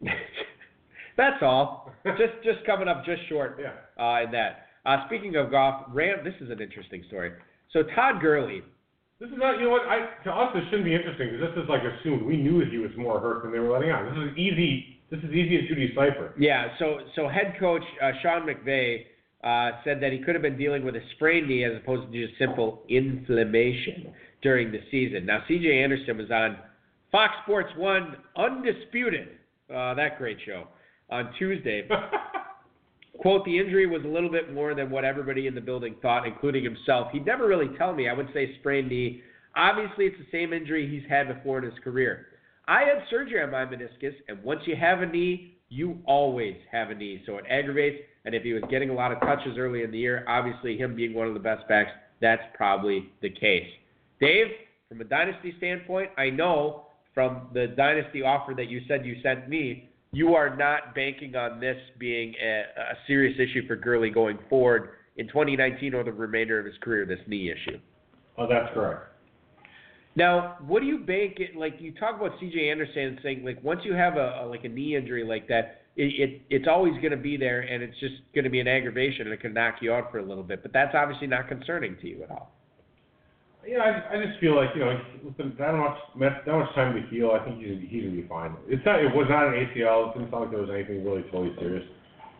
That's 1.16 1.42
all. 1.42 1.92
just 2.04 2.40
just 2.44 2.64
coming 2.64 2.88
up 2.88 3.04
just 3.04 3.20
short 3.28 3.60
Yeah. 3.60 3.72
uh, 4.02 4.24
in 4.24 4.30
that. 4.32 4.66
Uh, 4.84 5.04
speaking 5.06 5.36
of 5.36 5.50
golf, 5.50 5.84
Ram. 5.92 6.24
This 6.24 6.34
is 6.40 6.50
an 6.50 6.60
interesting 6.60 7.04
story. 7.08 7.32
So 7.72 7.82
Todd 7.94 8.20
Gurley. 8.20 8.62
This 9.18 9.30
is 9.30 9.36
not, 9.38 9.56
you 9.56 9.64
know 9.64 9.70
what, 9.70 9.88
I, 9.88 10.12
to 10.24 10.30
us 10.30 10.52
this 10.52 10.62
shouldn't 10.68 10.84
be 10.84 10.94
interesting 10.94 11.30
because 11.32 11.48
this 11.48 11.64
is 11.64 11.68
like 11.70 11.80
assumed. 11.80 12.20
We 12.26 12.36
knew 12.36 12.60
that 12.62 12.68
he 12.70 12.76
was 12.76 12.90
more 12.98 13.18
hurt 13.18 13.42
than 13.44 13.50
they 13.52 13.58
were 13.58 13.72
letting 13.72 13.90
on. 13.90 14.04
This 14.12 14.30
is 14.30 14.36
easy, 14.36 14.95
this 15.10 15.20
is 15.20 15.30
easy 15.30 15.66
to 15.68 15.74
decipher. 15.74 16.34
Yeah. 16.38 16.68
So 16.78 16.98
so 17.14 17.28
head 17.28 17.54
coach 17.58 17.82
uh, 18.02 18.12
Sean 18.22 18.46
McVay 18.46 19.04
uh, 19.44 19.78
said 19.84 20.00
that 20.00 20.12
he 20.12 20.18
could 20.18 20.34
have 20.34 20.42
been 20.42 20.58
dealing 20.58 20.84
with 20.84 20.96
a 20.96 21.00
sprained 21.14 21.48
knee 21.48 21.64
as 21.64 21.72
opposed 21.76 22.10
to 22.12 22.26
just 22.26 22.38
simple 22.38 22.82
inflammation 22.88 24.12
during 24.42 24.72
the 24.72 24.80
season. 24.90 25.26
Now, 25.26 25.42
C.J. 25.46 25.82
Anderson 25.82 26.18
was 26.18 26.30
on 26.30 26.56
Fox 27.12 27.32
Sports 27.44 27.70
One, 27.76 28.16
Undisputed, 28.36 29.28
uh, 29.72 29.94
that 29.94 30.18
great 30.18 30.38
show, 30.44 30.66
on 31.10 31.32
Tuesday. 31.38 31.88
Quote, 33.20 33.44
the 33.44 33.58
injury 33.58 33.86
was 33.86 34.02
a 34.04 34.08
little 34.08 34.30
bit 34.30 34.52
more 34.52 34.74
than 34.74 34.90
what 34.90 35.04
everybody 35.04 35.46
in 35.46 35.54
the 35.54 35.60
building 35.60 35.94
thought, 36.02 36.26
including 36.26 36.64
himself. 36.64 37.08
He'd 37.12 37.24
never 37.24 37.46
really 37.46 37.68
tell 37.78 37.94
me. 37.94 38.08
I 38.08 38.12
would 38.12 38.28
say 38.34 38.54
sprained 38.58 38.88
knee. 38.88 39.22
Obviously, 39.54 40.06
it's 40.06 40.16
the 40.18 40.26
same 40.30 40.52
injury 40.52 40.88
he's 40.88 41.08
had 41.08 41.28
before 41.28 41.58
in 41.58 41.64
his 41.64 41.78
career. 41.82 42.26
I 42.68 42.80
had 42.80 43.04
surgery 43.10 43.42
on 43.42 43.50
my 43.50 43.64
meniscus, 43.64 44.14
and 44.28 44.42
once 44.42 44.60
you 44.66 44.76
have 44.76 45.00
a 45.00 45.06
knee, 45.06 45.56
you 45.68 45.98
always 46.04 46.56
have 46.70 46.90
a 46.90 46.94
knee. 46.94 47.22
So 47.26 47.36
it 47.36 47.44
aggravates. 47.48 48.02
And 48.24 48.34
if 48.34 48.42
he 48.42 48.52
was 48.52 48.62
getting 48.70 48.90
a 48.90 48.94
lot 48.94 49.12
of 49.12 49.20
touches 49.20 49.56
early 49.56 49.82
in 49.82 49.90
the 49.90 49.98
year, 49.98 50.24
obviously 50.28 50.76
him 50.76 50.96
being 50.96 51.14
one 51.14 51.28
of 51.28 51.34
the 51.34 51.40
best 51.40 51.66
backs, 51.68 51.90
that's 52.20 52.42
probably 52.54 53.10
the 53.22 53.30
case. 53.30 53.68
Dave, 54.20 54.46
from 54.88 55.00
a 55.00 55.04
dynasty 55.04 55.54
standpoint, 55.58 56.10
I 56.16 56.30
know 56.30 56.86
from 57.14 57.48
the 57.54 57.68
dynasty 57.68 58.22
offer 58.22 58.52
that 58.54 58.68
you 58.68 58.80
said 58.88 59.06
you 59.06 59.16
sent 59.22 59.48
me, 59.48 59.90
you 60.12 60.34
are 60.34 60.54
not 60.54 60.94
banking 60.94 61.36
on 61.36 61.60
this 61.60 61.76
being 61.98 62.34
a, 62.42 62.60
a 62.80 62.94
serious 63.06 63.38
issue 63.38 63.66
for 63.66 63.76
Gurley 63.76 64.10
going 64.10 64.38
forward 64.48 64.90
in 65.16 65.28
2019 65.28 65.94
or 65.94 66.04
the 66.04 66.12
remainder 66.12 66.58
of 66.58 66.66
his 66.66 66.74
career, 66.80 67.06
this 67.06 67.18
knee 67.26 67.50
issue. 67.50 67.78
Oh, 68.38 68.46
that's 68.48 68.72
correct. 68.74 69.15
Now, 70.16 70.56
what 70.66 70.80
do 70.80 70.86
you 70.86 70.98
bank 70.98 71.36
it 71.38 71.54
like 71.54 71.76
you 71.78 71.92
talk 71.92 72.16
about 72.16 72.32
CJ 72.40 72.70
Anderson 72.70 73.18
saying 73.22 73.44
like 73.44 73.62
once 73.62 73.80
you 73.84 73.92
have 73.92 74.16
a, 74.16 74.40
a 74.42 74.46
like 74.48 74.64
a 74.64 74.68
knee 74.68 74.96
injury 74.96 75.24
like 75.24 75.46
that, 75.48 75.82
it, 75.94 76.12
it 76.18 76.42
it's 76.48 76.66
always 76.66 76.94
going 76.94 77.10
to 77.10 77.18
be 77.18 77.36
there 77.36 77.60
and 77.60 77.82
it's 77.82 77.98
just 78.00 78.14
going 78.34 78.44
to 78.44 78.50
be 78.50 78.60
an 78.60 78.66
aggravation 78.66 79.26
and 79.26 79.32
it 79.32 79.40
can 79.40 79.52
knock 79.52 79.76
you 79.82 79.92
out 79.92 80.10
for 80.10 80.18
a 80.18 80.24
little 80.24 80.42
bit. 80.42 80.62
But 80.62 80.72
that's 80.72 80.94
obviously 80.94 81.26
not 81.26 81.48
concerning 81.48 81.96
to 82.00 82.08
you 82.08 82.22
at 82.22 82.30
all. 82.30 82.50
Yeah, 83.68 83.78
I, 83.78 84.16
I 84.16 84.24
just 84.24 84.40
feel 84.40 84.56
like 84.56 84.70
you 84.74 84.80
know, 84.80 84.98
with 85.22 85.36
that 85.58 85.74
much 85.74 85.98
that 86.20 86.46
much 86.46 86.74
time 86.74 86.94
to 86.94 87.06
heal, 87.08 87.36
I 87.38 87.44
think 87.44 87.58
he's 87.58 87.78
he's 87.90 88.04
gonna 88.04 88.16
be 88.16 88.26
fine. 88.26 88.56
It's 88.68 88.84
not. 88.86 89.04
It 89.04 89.14
was 89.14 89.26
not 89.28 89.48
an 89.48 89.52
ACL. 89.52 90.10
It 90.10 90.18
didn't 90.18 90.30
sound 90.30 90.42
like 90.44 90.50
there 90.50 90.60
was 90.60 90.70
anything 90.72 91.04
really 91.04 91.22
totally 91.24 91.54
serious. 91.58 91.84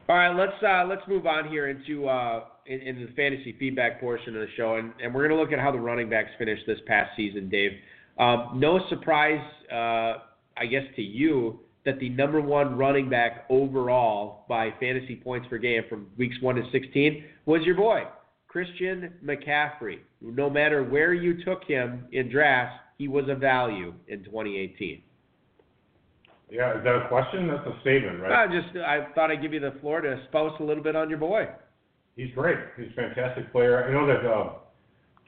All 0.09 0.15
right, 0.15 0.37
let's 0.37 0.63
uh, 0.63 0.85
let's 0.87 1.03
move 1.09 1.27
on 1.27 1.49
here 1.49 1.69
into 1.69 2.09
uh, 2.09 2.45
in, 2.67 2.81
into 2.81 3.07
the 3.07 3.13
fantasy 3.15 3.57
feedback 3.59 4.01
portion 4.01 4.37
of 4.37 4.41
the 4.41 4.49
show, 4.57 4.77
and, 4.77 4.93
and 5.03 5.13
we're 5.13 5.27
going 5.27 5.37
to 5.37 5.43
look 5.43 5.53
at 5.53 5.59
how 5.59 5.73
the 5.73 5.81
running 5.81 6.09
backs 6.09 6.31
finished 6.39 6.63
this 6.65 6.79
past 6.87 7.11
season, 7.17 7.49
Dave. 7.49 7.73
Um, 8.17 8.53
no 8.55 8.79
surprise, 8.89 9.43
uh, 9.71 10.19
I 10.57 10.67
guess, 10.71 10.85
to 10.95 11.03
you 11.03 11.59
that 11.85 11.99
the 11.99 12.09
number 12.11 12.41
one 12.41 12.79
running 12.79 13.11
back 13.11 13.47
overall 13.49 14.45
by 14.49 14.71
fantasy 14.79 15.17
points 15.17 15.49
per 15.49 15.59
game 15.59 15.83
from 15.89 16.07
weeks 16.17 16.37
one 16.41 16.55
to 16.55 16.63
16 16.71 17.25
was 17.45 17.63
your 17.65 17.75
boy, 17.77 18.05
Christian 18.47 19.13
McCaffrey. 19.25 19.99
No 20.21 20.49
matter 20.49 20.85
where 20.85 21.15
you 21.15 21.45
took 21.45 21.65
him 21.65 22.07
in 22.13 22.31
drafts, 22.31 22.79
he 22.97 23.09
was 23.09 23.25
a 23.29 23.35
value 23.35 23.93
in 24.07 24.23
2018. 24.25 25.03
Yeah, 26.51 26.79
is 26.79 26.85
that 26.85 26.95
a 26.95 27.09
question? 27.09 27.49
That's 27.49 27.67
a 27.67 27.81
statement, 27.81 28.21
right? 28.21 28.47
I 28.47 28.47
just 28.47 28.77
I 28.77 29.09
thought 29.15 29.31
I'd 29.31 29.43
give 29.43 29.53
you 29.53 29.61
the 29.61 29.75
floor 29.81 30.01
to 30.01 30.23
spouse 30.29 30.55
a 30.61 30.63
little 30.63 30.83
bit 30.83 30.95
on 30.95 31.11
your 31.11 31.19
boy. 31.19 31.49
He's 32.15 32.33
great. 32.35 32.59
He's 32.79 32.87
a 32.93 32.95
fantastic 32.95 33.51
player. 33.51 33.85
I 33.85 33.93
know 33.93 34.07
that 34.07 34.25
uh, 34.25 34.53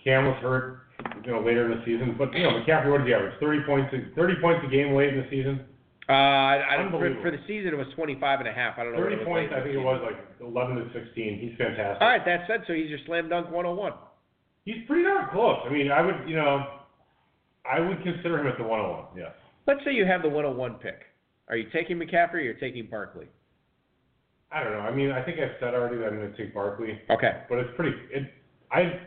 Cam 0.02 0.26
was 0.26 0.38
hurt, 0.40 0.78
you 1.24 1.32
know, 1.32 1.40
later 1.40 1.70
in 1.70 1.78
the 1.78 1.84
season, 1.84 2.14
but 2.16 2.32
you 2.32 2.44
know, 2.44 2.62
McCaffrey, 2.62 2.90
what 2.90 2.98
did 2.98 3.08
he 3.08 3.14
average? 3.14 3.34
Thirty 3.40 3.60
points, 3.66 3.92
a, 3.92 4.14
thirty 4.14 4.34
points 4.40 4.64
a 4.64 4.70
game 4.70 4.94
late 4.94 5.12
in 5.12 5.20
the 5.20 5.28
season. 5.28 5.64
Uh, 6.08 6.12
I, 6.12 6.74
I 6.74 6.76
don't, 6.78 6.90
for, 6.90 7.04
for 7.20 7.30
the 7.30 7.42
season 7.46 7.74
it 7.74 7.76
was 7.76 7.86
25 7.94 8.40
and 8.40 8.48
a 8.48 8.52
half. 8.52 8.78
I 8.78 8.84
don't 8.84 8.94
know. 8.94 9.00
Thirty 9.02 9.16
what 9.16 9.22
it 9.22 9.28
was 9.28 9.50
points, 9.50 9.54
I 9.54 9.60
think 9.60 9.74
it 9.74 9.84
was 9.84 10.00
like 10.00 10.16
eleven 10.40 10.76
to 10.76 10.86
sixteen. 10.94 11.38
He's 11.38 11.58
fantastic. 11.58 12.00
All 12.00 12.08
right, 12.08 12.24
that 12.24 12.46
said, 12.46 12.62
so 12.66 12.72
he's 12.72 12.88
your 12.88 13.00
slam 13.06 13.28
dunk 13.28 13.50
101. 13.50 13.92
He's 14.64 14.86
pretty 14.86 15.02
darn 15.02 15.28
close. 15.32 15.58
I 15.66 15.72
mean, 15.72 15.90
I 15.90 16.00
would, 16.00 16.28
you 16.28 16.36
know, 16.36 16.78
I 17.66 17.80
would 17.80 18.02
consider 18.04 18.38
him 18.38 18.46
at 18.46 18.56
the 18.56 18.64
one 18.64 18.80
hundred 18.80 18.92
one. 18.92 19.04
Yes. 19.16 19.32
Let's 19.66 19.84
say 19.84 19.92
you 19.92 20.06
have 20.06 20.22
the 20.22 20.28
101 20.28 20.80
pick. 20.80 21.07
Are 21.48 21.56
you 21.56 21.68
taking 21.72 21.98
McCaffrey 21.98 22.34
or 22.34 22.40
you're 22.40 22.54
taking 22.54 22.86
Barkley? 22.86 23.26
I 24.52 24.62
don't 24.62 24.72
know. 24.72 24.80
I 24.80 24.94
mean, 24.94 25.10
I 25.10 25.22
think 25.22 25.38
I've 25.38 25.56
said 25.60 25.74
already 25.74 25.96
that 25.98 26.06
I'm 26.06 26.16
going 26.18 26.30
to 26.30 26.36
take 26.36 26.54
Barkley, 26.54 26.98
Okay. 27.10 27.42
but 27.48 27.58
it's 27.58 27.70
pretty. 27.76 27.96
It, 28.10 28.32
I 28.70 29.00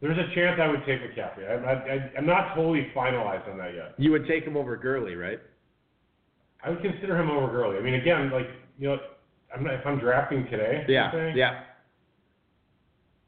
there's 0.00 0.18
a 0.18 0.32
chance 0.34 0.60
I 0.62 0.68
would 0.68 0.84
take 0.86 1.00
McCaffrey. 1.00 1.50
I'm 1.50 1.62
not, 1.62 1.90
I, 1.90 2.10
I'm 2.16 2.26
not 2.26 2.54
totally 2.54 2.86
finalized 2.94 3.50
on 3.50 3.58
that 3.58 3.74
yet. 3.74 3.94
You 3.98 4.12
would 4.12 4.26
take 4.28 4.44
him 4.44 4.56
over 4.56 4.76
Gurley, 4.76 5.16
right? 5.16 5.40
I 6.62 6.70
would 6.70 6.80
consider 6.82 7.20
him 7.20 7.30
over 7.30 7.48
Gurley. 7.50 7.76
I 7.78 7.80
mean, 7.80 7.94
again, 7.94 8.30
like 8.30 8.46
you 8.78 8.88
know, 8.88 8.98
I'm 9.54 9.64
not, 9.64 9.74
if 9.74 9.86
I'm 9.86 9.98
drafting 9.98 10.44
today. 10.50 10.84
Yeah. 10.88 11.10
saying, 11.12 11.36
Yeah. 11.36 11.62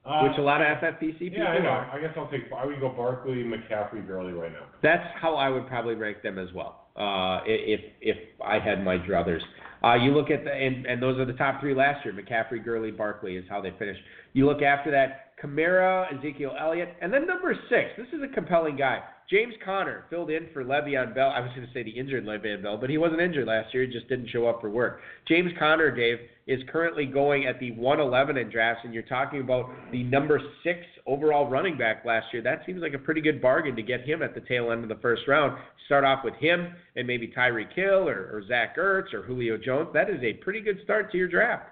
Uh, 0.05 0.23
Which 0.23 0.39
a 0.39 0.43
lot 0.43 0.63
of 0.63 0.67
FFPC 0.79 1.19
people 1.19 1.39
yeah, 1.41 1.51
I 1.51 1.59
know. 1.59 1.69
are. 1.69 1.91
I 1.93 2.01
guess 2.01 2.11
I'll 2.17 2.31
take. 2.31 2.51
I 2.57 2.65
would 2.65 2.81
go 2.81 2.89
Barkley, 2.89 3.45
McCaffrey, 3.45 4.07
Gurley 4.07 4.33
right 4.33 4.51
now. 4.51 4.65
That's 4.83 5.05
how 5.21 5.35
I 5.35 5.51
would 5.51 5.67
probably 5.67 5.95
rank 5.95 6.23
them 6.23 6.39
as 6.39 6.49
well. 6.55 6.87
Uh, 6.97 7.41
i- 7.45 7.45
if 7.47 7.81
if 8.01 8.17
I 8.45 8.59
had 8.59 8.83
my 8.83 8.97
druthers. 8.97 9.43
Uh, 9.85 9.95
you 9.95 10.13
look 10.13 10.31
at 10.31 10.45
the 10.45 10.53
and, 10.53 10.87
and 10.87 11.03
those 11.03 11.19
are 11.19 11.25
the 11.27 11.35
top 11.35 11.61
three 11.61 11.75
last 11.75 12.05
year. 12.05 12.15
McCaffrey, 12.15 12.65
Gurley, 12.65 12.91
Barkley 12.91 13.37
is 13.37 13.45
how 13.49 13.61
they 13.61 13.73
finished. 13.79 14.01
You 14.33 14.47
look 14.47 14.63
after 14.63 14.91
that, 14.91 15.30
Kamara, 15.43 16.07
Ezekiel 16.17 16.55
Elliott, 16.59 16.95
and 17.01 17.13
then 17.13 17.27
number 17.27 17.55
six. 17.69 17.91
This 17.97 18.07
is 18.13 18.23
a 18.23 18.35
compelling 18.35 18.77
guy. 18.77 19.01
James 19.31 19.55
Conner 19.65 20.05
filled 20.11 20.29
in 20.29 20.49
for 20.53 20.65
Le'Veon 20.65 21.15
Bell. 21.15 21.31
I 21.31 21.39
was 21.39 21.51
going 21.55 21.65
to 21.65 21.73
say 21.73 21.85
the 21.85 21.91
injured 21.91 22.27
Le'Veon 22.27 22.65
Bell, 22.65 22.77
but 22.77 22.91
he 22.91 22.99
wasn't 22.99 23.21
injured 23.21 23.47
last 23.47 23.73
year. 23.73 23.85
He 23.85 23.93
just 23.93 24.09
didn't 24.09 24.29
show 24.29 24.47
up 24.47 24.61
for 24.61 24.69
work. 24.69 25.01
James 25.29 25.53
Conner, 25.57 25.95
Dave, 25.95 26.19
is 26.49 26.61
currently 26.69 27.07
going 27.07 27.47
at 27.47 27.61
the 27.61 27.71
111 27.73 28.37
in 28.37 28.51
drafts, 28.51 28.83
and 28.85 28.93
you're 28.93 29.05
talking 29.05 29.41
about 29.41 29.71
the 29.93 30.03
number 30.03 30.41
six 30.65 30.81
overall 31.07 31.49
running 31.49 31.79
back 31.79 32.05
last 32.05 32.27
year. 32.33 32.43
That 32.43 32.63
seems 32.67 32.83
like 32.83 32.95
a 32.95 32.99
pretty 32.99 33.21
good 33.21 33.41
bargain 33.41 33.77
to 33.77 33.83
get 33.83 34.01
him 34.01 34.21
at 34.21 34.35
the 34.35 34.41
tail 34.41 34.73
end 34.73 34.83
of 34.83 34.89
the 34.89 35.01
first 35.01 35.23
round. 35.29 35.57
Start 35.87 36.03
off 36.03 36.25
with 36.25 36.35
him 36.35 36.75
and 36.97 37.07
maybe 37.07 37.29
Tyreek 37.29 37.73
Hill 37.73 38.09
or, 38.09 38.31
or 38.33 38.43
Zach 38.49 38.77
Ertz 38.77 39.15
or 39.15 39.23
Julio 39.23 39.57
Jones. 39.57 39.91
That 39.95 40.11
is 40.11 40.21
a 40.25 40.33
pretty 40.35 40.61
good 40.61 40.81
start 40.83 41.13
to 41.13 41.19
your 41.19 41.29
draft. 41.29 41.69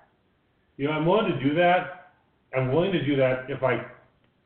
You 0.76 0.86
know, 0.86 0.92
I'm 0.92 1.06
willing 1.06 1.32
to 1.32 1.42
do 1.42 1.56
that. 1.56 1.97
I'm 2.56 2.72
willing 2.72 2.92
to 2.92 3.04
do 3.04 3.16
that 3.16 3.44
if 3.48 3.62
I. 3.62 3.84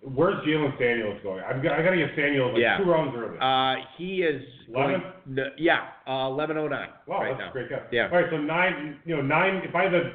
Where's 0.03 0.34
Jaylen 0.44 0.76
Samuels 0.78 1.20
going? 1.22 1.44
I've 1.44 1.62
got, 1.62 1.78
I 1.78 1.82
got 1.84 1.90
to 1.90 1.96
get 1.96 2.11
Samuels 2.16 2.55
like 2.55 2.62
Yeah. 2.62 2.78
two 2.78 2.90
rounds 2.90 3.14
early. 3.16 3.38
Uh, 3.38 3.84
he 3.96 4.22
is 4.22 4.42
going, 4.74 4.96
Eleven? 4.96 5.12
no, 5.26 5.44
yeah, 5.57 5.90
uh, 6.09 6.26
1109 6.28 6.88
wow, 7.07 7.20
right 7.20 7.28
that's 7.30 7.38
now. 7.38 7.50
a 7.50 7.53
great 7.53 7.70
guy. 7.70 7.82
Yeah. 7.92 8.09
All 8.11 8.18
right, 8.18 8.26
so 8.28 8.36
nine. 8.38 8.98
You 9.05 9.16
know, 9.16 9.22
nine. 9.22 9.62
If 9.64 9.74
I 9.76 9.84
had 9.84 9.92
the, 9.92 10.12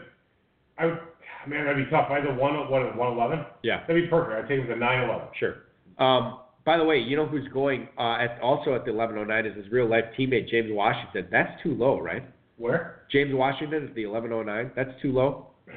I 0.77 0.85
would. 0.87 0.99
Man, 1.47 1.63
that'd 1.63 1.85
be 1.85 1.89
tough. 1.89 2.07
If 2.07 2.11
I 2.11 2.15
had 2.19 2.25
the 2.27 2.33
one, 2.33 2.55
what, 2.69 2.97
one 2.97 3.13
eleven. 3.13 3.45
Yeah. 3.63 3.87
That'd 3.87 4.03
be 4.03 4.09
perfect. 4.09 4.35
I'd 4.35 4.49
take 4.49 4.59
him 4.59 4.67
to 4.67 4.75
nine 4.75 5.07
eleven. 5.07 5.27
Sure. 5.39 5.55
Um, 5.97 6.39
by 6.65 6.75
the 6.77 6.83
way, 6.83 6.97
you 6.99 7.15
know 7.15 7.25
who's 7.25 7.47
going 7.53 7.87
uh, 7.97 8.17
at 8.19 8.41
also 8.41 8.75
at 8.75 8.83
the 8.83 8.91
1109 8.91 9.45
is 9.45 9.55
his 9.55 9.71
real 9.71 9.87
life 9.89 10.03
teammate 10.19 10.49
James 10.49 10.67
Washington. 10.69 11.27
That's 11.31 11.63
too 11.63 11.73
low, 11.75 11.97
right? 11.97 12.25
Where? 12.57 13.03
James 13.09 13.33
Washington 13.33 13.85
is 13.87 13.95
the 13.95 14.05
1109. 14.05 14.71
That's 14.75 15.01
too 15.01 15.13
low. 15.13 15.47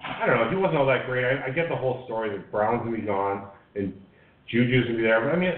I 0.00 0.26
don't 0.26 0.36
know. 0.38 0.50
He 0.50 0.56
wasn't 0.56 0.78
all 0.78 0.86
that 0.86 1.06
great. 1.06 1.24
I, 1.24 1.46
I 1.46 1.50
get 1.50 1.68
the 1.68 1.76
whole 1.76 2.04
story. 2.06 2.30
The 2.30 2.42
Browns 2.50 2.82
gonna 2.84 2.96
be 2.96 3.02
gone 3.02 3.48
and 3.74 3.92
Juju's 4.48 4.84
gonna 4.86 4.96
be 4.96 5.02
there. 5.02 5.20
But 5.20 5.34
I 5.34 5.36
mean, 5.38 5.52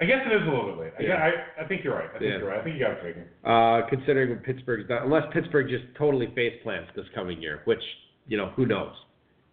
I 0.00 0.04
guess 0.04 0.18
it 0.26 0.32
is 0.34 0.42
a 0.42 0.50
little 0.50 0.72
bit 0.72 0.78
late. 0.78 0.92
I, 0.98 1.02
Yeah. 1.02 1.30
I, 1.58 1.62
I 1.62 1.68
think 1.68 1.84
you're 1.84 1.94
right. 1.94 2.08
I 2.08 2.18
think 2.18 2.30
Yeah. 2.30 2.38
you're 2.38 2.48
right. 2.48 2.60
I 2.60 2.64
think 2.64 2.76
you 2.78 2.84
got 2.84 2.94
to 2.94 3.02
take 3.02 3.16
him. 3.16 3.26
Uh, 3.44 3.82
considering 3.88 4.30
what 4.30 4.42
Pittsburgh's 4.42 4.88
done, 4.88 5.02
unless 5.04 5.24
Pittsburgh 5.32 5.68
just 5.68 5.84
totally 5.96 6.32
face 6.34 6.54
plants 6.62 6.90
this 6.96 7.06
coming 7.14 7.40
year, 7.40 7.60
which 7.66 7.82
you 8.26 8.36
know 8.36 8.50
who 8.56 8.66
knows. 8.66 8.94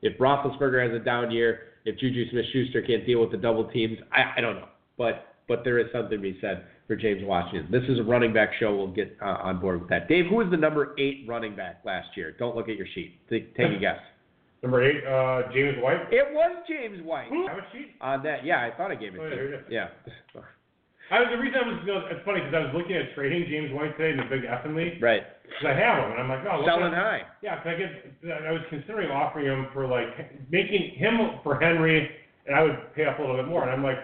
If 0.01 0.17
Roethlisberger 0.17 0.81
has 0.89 0.99
a 0.99 1.03
down 1.03 1.29
year, 1.29 1.59
if 1.85 1.97
Juju 1.99 2.29
Smith-Schuster 2.31 2.81
can't 2.83 3.05
deal 3.05 3.19
with 3.19 3.31
the 3.31 3.37
double 3.37 3.65
teams, 3.69 3.97
I, 4.11 4.33
I 4.37 4.41
don't 4.41 4.55
know. 4.55 4.69
But 4.97 5.35
but 5.47 5.63
there 5.63 5.79
is 5.79 5.87
something 5.91 6.11
to 6.17 6.21
be 6.21 6.37
said 6.39 6.65
for 6.87 6.95
James 6.95 7.21
Washington. 7.23 7.67
This 7.71 7.83
is 7.89 7.99
a 7.99 8.03
running 8.03 8.31
back 8.33 8.49
show. 8.59 8.75
We'll 8.75 8.87
get 8.87 9.17
uh, 9.21 9.25
on 9.41 9.59
board 9.59 9.81
with 9.81 9.89
that. 9.89 10.07
Dave, 10.07 10.27
who 10.27 10.35
was 10.35 10.47
the 10.51 10.57
number 10.57 10.95
eight 10.99 11.25
running 11.27 11.55
back 11.55 11.81
last 11.85 12.09
year? 12.15 12.35
Don't 12.37 12.55
look 12.55 12.69
at 12.69 12.75
your 12.77 12.87
sheet. 12.93 13.19
Take, 13.29 13.55
take 13.57 13.71
a 13.75 13.79
guess. 13.79 13.97
Number 14.61 14.83
eight, 14.83 14.99
uh, 15.07 15.47
James 15.53 15.77
White. 15.81 16.11
It 16.11 16.33
was 16.35 16.51
James 16.67 16.99
White. 17.03 17.31
Have 17.31 17.57
a 17.57 17.65
sheet. 17.71 17.95
On 18.01 18.21
that, 18.23 18.43
yeah, 18.43 18.59
I 18.67 18.75
thought 18.75 18.91
I 18.91 18.95
gave 18.95 19.15
it 19.15 19.21
Oh, 19.23 19.29
to 19.29 19.35
yeah, 19.35 19.41
you. 19.41 19.47
here 19.47 19.53
it 19.55 19.59
is. 19.59 19.65
Yeah. 19.71 19.87
I 21.11 21.19
was 21.25 21.29
the 21.33 21.41
reason 21.41 21.57
I 21.57 21.65
was. 21.65 21.77
You 21.87 21.93
know, 21.95 22.05
it's 22.11 22.21
funny 22.27 22.43
because 22.43 22.53
I 22.53 22.61
was 22.69 22.73
looking 22.75 22.93
at 22.93 23.15
trading 23.15 23.47
James 23.49 23.73
White 23.73 23.97
today 23.97 24.11
in 24.13 24.17
the 24.21 24.29
big 24.29 24.45
F 24.45 24.61
and 24.67 24.75
league 24.77 25.01
Right. 25.01 25.23
because 25.47 25.73
I 25.73 25.73
have 25.73 26.05
him 26.05 26.11
and 26.13 26.21
I'm 26.21 26.29
like, 26.29 26.45
oh, 26.45 26.61
Selling 26.67 26.93
at- 26.93 27.01
high. 27.01 27.23
Yeah, 27.41 27.57
'cause 27.63 27.73
I 27.73 27.75
get. 27.81 27.89
I 28.45 28.51
was 28.51 28.61
considering 28.69 29.09
offering 29.09 29.47
him 29.49 29.67
for 29.73 29.87
like 29.87 30.11
making 30.51 30.99
him 31.01 31.39
for 31.41 31.57
Henry, 31.57 32.11
and 32.45 32.53
I 32.53 32.61
would 32.61 32.77
pay 32.93 33.05
up 33.09 33.17
a 33.17 33.21
little 33.25 33.37
bit 33.41 33.47
more. 33.47 33.63
And 33.63 33.71
I'm 33.71 33.81
like, 33.81 33.97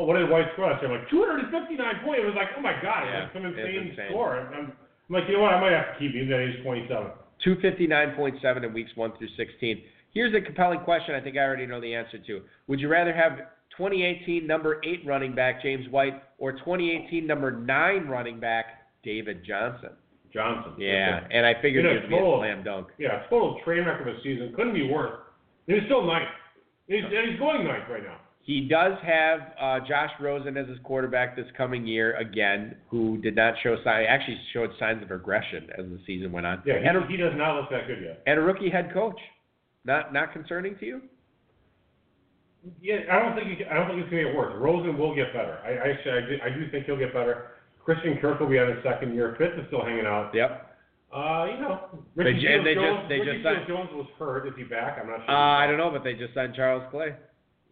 oh, 0.00 0.06
what 0.06 0.16
did 0.16 0.30
White 0.30 0.48
score 0.54 0.70
last 0.70 0.80
year? 0.80 0.88
I'm 0.94 0.96
like 1.02 1.10
259 1.10 1.76
points. 2.06 2.22
It 2.22 2.26
was 2.26 2.36
like, 2.38 2.48
oh 2.56 2.62
my 2.62 2.72
god, 2.80 3.04
Yeah, 3.04 3.24
it's 3.28 3.34
some 3.34 3.44
it's 3.44 3.58
insane, 3.58 3.90
insane. 3.92 4.08
score. 4.16 4.36
And 4.40 4.48
I'm, 4.54 4.66
I'm 4.72 5.12
like, 5.12 5.28
you 5.28 5.34
know 5.36 5.42
what? 5.44 5.52
I 5.52 5.60
might 5.60 5.76
have 5.76 5.92
to 5.92 5.98
keep 6.00 6.14
him 6.16 6.32
at 6.32 6.40
age 6.40 6.62
27. 6.64 6.88
259.7 7.44 8.64
in 8.64 8.72
weeks 8.72 8.96
1 8.96 9.12
through 9.18 9.28
16. 9.36 9.82
Here's 10.16 10.34
a 10.34 10.40
compelling 10.40 10.80
question 10.80 11.14
I 11.14 11.20
think 11.20 11.36
I 11.36 11.40
already 11.40 11.66
know 11.66 11.78
the 11.78 11.94
answer 11.94 12.16
to. 12.16 12.40
Would 12.68 12.80
you 12.80 12.88
rather 12.88 13.12
have 13.12 13.32
2018 13.76 14.46
number 14.46 14.80
8 14.82 15.02
running 15.04 15.34
back 15.34 15.62
James 15.62 15.86
White 15.90 16.22
or 16.38 16.52
2018 16.52 17.26
number 17.26 17.50
9 17.50 18.06
running 18.08 18.40
back 18.40 18.64
David 19.04 19.44
Johnson? 19.46 19.90
Johnson. 20.32 20.72
Yeah, 20.78 21.20
and 21.30 21.44
I 21.44 21.52
figured 21.60 21.84
You 21.84 21.90
know, 21.90 21.96
it'd 21.98 22.08
be 22.08 22.16
a 22.16 22.18
total- 22.18 22.38
slam 22.40 22.64
dunk. 22.64 22.86
Yeah, 22.96 23.24
total 23.28 23.60
train 23.62 23.84
wreck 23.84 24.00
of 24.00 24.06
a 24.06 24.18
season. 24.22 24.54
Couldn't 24.56 24.72
be 24.72 24.90
worse. 24.90 25.20
He's 25.66 25.82
still 25.84 26.06
ninth. 26.06 26.30
He's, 26.88 27.04
and 27.04 27.30
he's 27.30 27.38
going 27.38 27.66
ninth 27.66 27.84
right 27.90 28.02
now. 28.02 28.16
He 28.40 28.68
does 28.70 28.94
have 29.02 29.40
uh, 29.60 29.80
Josh 29.86 30.12
Rosen 30.18 30.56
as 30.56 30.66
his 30.66 30.78
quarterback 30.82 31.36
this 31.36 31.46
coming 31.58 31.86
year 31.86 32.16
again, 32.16 32.76
who 32.88 33.18
did 33.18 33.36
not 33.36 33.52
show 33.62 33.76
sign, 33.84 34.06
actually 34.08 34.40
showed 34.54 34.70
signs 34.78 35.02
of 35.02 35.10
regression 35.10 35.68
as 35.78 35.84
the 35.84 35.98
season 36.06 36.32
went 36.32 36.46
on. 36.46 36.62
Yeah, 36.64 36.76
and, 36.76 36.96
a, 36.96 37.00
he, 37.06 37.16
he 37.16 37.16
does 37.18 37.34
not 37.36 37.60
look 37.60 37.68
that 37.70 37.86
good 37.86 38.02
yet. 38.02 38.22
and 38.26 38.38
a 38.38 38.42
rookie 38.42 38.70
head 38.70 38.94
coach. 38.94 39.18
Not 39.86 40.12
not 40.12 40.32
concerning 40.32 40.76
to 40.78 40.86
you? 40.86 41.00
Yeah, 42.82 42.96
I 43.10 43.20
don't 43.20 43.36
think 43.36 43.56
he, 43.58 43.64
I 43.64 43.74
don't 43.74 43.86
think 43.88 44.00
it's 44.02 44.10
gonna 44.10 44.24
get 44.24 44.34
worse. 44.36 44.52
Rosen 44.58 44.98
will 44.98 45.14
get 45.14 45.32
better. 45.32 45.58
I, 45.64 45.70
I 45.78 45.92
actually 45.94 46.12
I 46.12 46.20
do, 46.20 46.36
I 46.44 46.48
do 46.50 46.70
think 46.70 46.86
he'll 46.86 46.98
get 46.98 47.14
better. 47.14 47.52
Christian 47.84 48.18
Kirk 48.20 48.40
will 48.40 48.48
be 48.48 48.58
on 48.58 48.74
his 48.74 48.82
second 48.82 49.14
year. 49.14 49.36
Fitz 49.38 49.54
is 49.56 49.64
still 49.68 49.84
hanging 49.84 50.06
out. 50.06 50.34
Yep. 50.34 50.74
Uh, 51.14 51.46
you 51.54 51.60
know, 51.62 52.02
They 52.16 52.24
Ricky 52.24 52.40
ju- 52.40 52.62
they 52.64 52.74
Seals-Jones. 52.74 52.98
just- 52.98 53.08
they 53.08 53.18
Ricky 53.20 53.32
just 53.32 53.44
signed- 53.44 53.66
Seals-Jones 53.68 53.90
was 53.94 54.06
hurt. 54.18 54.48
Is 54.48 54.54
he 54.58 54.64
back? 54.64 54.98
I'm 55.00 55.06
not 55.08 55.20
sure. 55.24 55.30
Uh, 55.30 55.38
I 55.62 55.66
don't 55.68 55.78
know, 55.78 55.90
but 55.90 56.02
they 56.02 56.14
just 56.14 56.34
signed 56.34 56.54
Charles 56.56 56.82
Clay. 56.90 57.14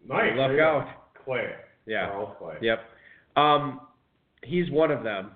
Nice. 0.07 0.31
Look 0.37 0.57
out. 0.57 0.87
Clay. 1.25 1.53
Yeah. 1.85 2.07
Charles 2.07 2.33
Clay. 2.39 2.55
Yep. 2.61 2.79
Um, 3.35 3.81
he's 4.43 4.71
one 4.71 4.89
of 4.89 5.03
them, 5.03 5.31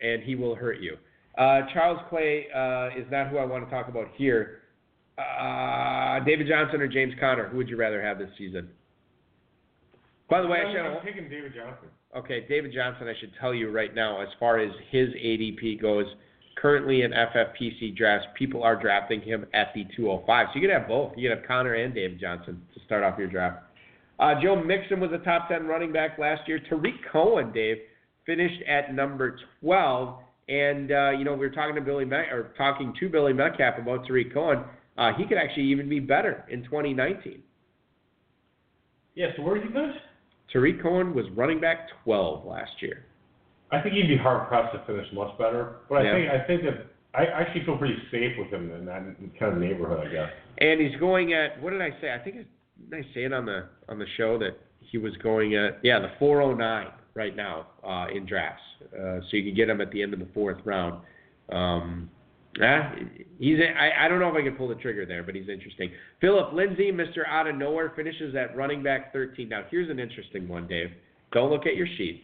and 0.00 0.22
he 0.22 0.34
will 0.36 0.54
hurt 0.54 0.78
you. 0.80 0.96
Uh, 1.36 1.66
Charles 1.74 2.00
Clay 2.08 2.46
uh, 2.50 2.88
is 2.98 3.04
not 3.10 3.28
who 3.28 3.36
I 3.36 3.44
want 3.44 3.62
to 3.68 3.70
talk 3.70 3.88
about 3.88 4.08
here. 4.16 4.62
Uh, 5.18 6.20
David 6.24 6.48
Johnson 6.48 6.80
or 6.80 6.88
James 6.88 7.14
Conner? 7.20 7.48
Who 7.48 7.56
would 7.58 7.68
you 7.68 7.76
rather 7.76 8.02
have 8.02 8.18
this 8.18 8.30
season? 8.36 8.68
By 10.28 10.40
the 10.40 10.48
way, 10.48 10.58
I 10.58 10.62
I'm, 10.62 10.74
should 10.74 10.98
I'm 10.98 11.04
taking 11.04 11.28
David 11.28 11.52
Johnson. 11.54 11.88
Okay, 12.16 12.46
David 12.48 12.72
Johnson, 12.72 13.08
I 13.08 13.14
should 13.18 13.32
tell 13.40 13.54
you 13.54 13.70
right 13.70 13.94
now, 13.94 14.20
as 14.20 14.28
far 14.38 14.58
as 14.58 14.70
his 14.90 15.08
ADP 15.10 15.82
goes, 15.82 16.06
currently 16.56 17.02
in 17.02 17.10
FFPC 17.10 17.96
drafts, 17.96 18.26
people 18.36 18.62
are 18.62 18.80
drafting 18.80 19.20
him 19.20 19.46
at 19.52 19.68
the 19.74 19.84
205. 19.96 20.46
So 20.48 20.54
you 20.54 20.66
could 20.66 20.74
have 20.74 20.88
both. 20.88 21.12
You 21.16 21.28
could 21.28 21.38
have 21.38 21.46
Conner 21.46 21.74
and 21.74 21.94
David 21.94 22.20
Johnson 22.20 22.62
to 22.72 22.80
start 22.86 23.02
off 23.02 23.18
your 23.18 23.28
draft. 23.28 23.64
Uh, 24.18 24.40
Joe 24.40 24.62
Mixon 24.62 25.00
was 25.00 25.10
a 25.12 25.18
top 25.18 25.48
10 25.48 25.66
running 25.66 25.92
back 25.92 26.18
last 26.18 26.46
year. 26.46 26.60
Tarik 26.68 26.94
Cohen, 27.12 27.52
Dave, 27.52 27.78
finished 28.24 28.62
at 28.68 28.94
number 28.94 29.38
12. 29.60 30.20
And, 30.48 30.92
uh, 30.92 31.10
you 31.10 31.24
know, 31.24 31.32
we 31.32 31.40
were 31.40 31.50
talking 31.50 31.74
to 31.74 31.80
Billy 31.80 32.04
Met- 32.04 32.32
or 32.32 32.52
talking 32.56 32.94
to 33.00 33.08
Billy 33.08 33.32
Metcalf 33.32 33.78
about 33.78 34.06
Tarik 34.06 34.32
Cohen. 34.32 34.64
Uh, 34.96 35.12
he 35.16 35.26
could 35.26 35.38
actually 35.38 35.64
even 35.64 35.88
be 35.88 36.00
better 36.00 36.44
in 36.48 36.62
2019. 36.64 37.42
Yeah. 39.14 39.26
So 39.36 39.42
where 39.42 39.54
did 39.56 39.64
he 39.66 39.72
finish? 39.72 39.96
Tarik 40.52 40.82
Cohen 40.82 41.14
was 41.14 41.26
running 41.34 41.60
back 41.60 41.88
12 42.04 42.44
last 42.46 42.70
year. 42.80 43.06
I 43.72 43.80
think 43.80 43.94
he'd 43.94 44.06
be 44.08 44.16
hard 44.16 44.46
pressed 44.48 44.72
to 44.74 44.84
finish 44.86 45.06
much 45.12 45.36
better. 45.38 45.76
But 45.88 45.96
I 45.96 46.02
Yeah. 46.04 46.12
think 46.14 46.30
I 46.30 46.46
think 46.46 46.62
that 46.64 46.86
I 47.14 47.26
actually 47.26 47.64
feel 47.64 47.76
pretty 47.78 47.96
safe 48.10 48.36
with 48.38 48.48
him 48.48 48.70
in 48.72 48.84
that 48.86 49.02
kind 49.38 49.52
of 49.52 49.58
neighborhood. 49.58 50.06
I 50.06 50.10
guess. 50.10 50.30
And 50.58 50.80
he's 50.80 50.94
going 51.00 51.32
at 51.32 51.60
what 51.60 51.70
did 51.70 51.80
I 51.82 51.90
say? 52.00 52.12
I 52.12 52.18
think 52.18 52.36
I, 52.36 52.44
did 52.96 53.04
I 53.04 53.14
say 53.14 53.24
it 53.24 53.32
on 53.32 53.46
the 53.46 53.66
on 53.88 53.98
the 53.98 54.06
show 54.16 54.38
that 54.38 54.58
he 54.80 54.98
was 54.98 55.16
going 55.16 55.56
at 55.56 55.78
yeah 55.82 55.98
the 55.98 56.10
409 56.18 56.88
right 57.14 57.34
now 57.34 57.66
uh, 57.82 58.06
in 58.14 58.26
drafts. 58.26 58.62
Uh, 58.92 59.20
so 59.20 59.36
you 59.36 59.42
can 59.44 59.54
get 59.54 59.68
him 59.68 59.80
at 59.80 59.90
the 59.90 60.02
end 60.02 60.12
of 60.12 60.20
the 60.20 60.28
fourth 60.34 60.58
round. 60.64 61.00
Um, 61.50 62.10
yeah, 62.58 62.94
he's 63.38 63.58
I, 63.60 64.04
I 64.04 64.08
don't 64.08 64.20
know 64.20 64.28
if 64.28 64.34
I 64.34 64.42
can 64.42 64.54
pull 64.54 64.68
the 64.68 64.74
trigger 64.76 65.06
there, 65.06 65.22
but 65.22 65.34
he's 65.34 65.48
interesting. 65.48 65.90
Philip 66.20 66.52
Lindsay, 66.52 66.90
Mr. 66.92 67.26
Out 67.28 67.46
of 67.46 67.56
Nowhere, 67.56 67.92
finishes 67.96 68.34
at 68.34 68.56
running 68.56 68.82
back 68.82 69.12
13. 69.12 69.48
Now 69.48 69.64
here's 69.70 69.90
an 69.90 69.98
interesting 69.98 70.48
one, 70.48 70.66
Dave. 70.66 70.90
Don't 71.32 71.50
look 71.50 71.66
at 71.66 71.76
your 71.76 71.88
sheet. 71.98 72.22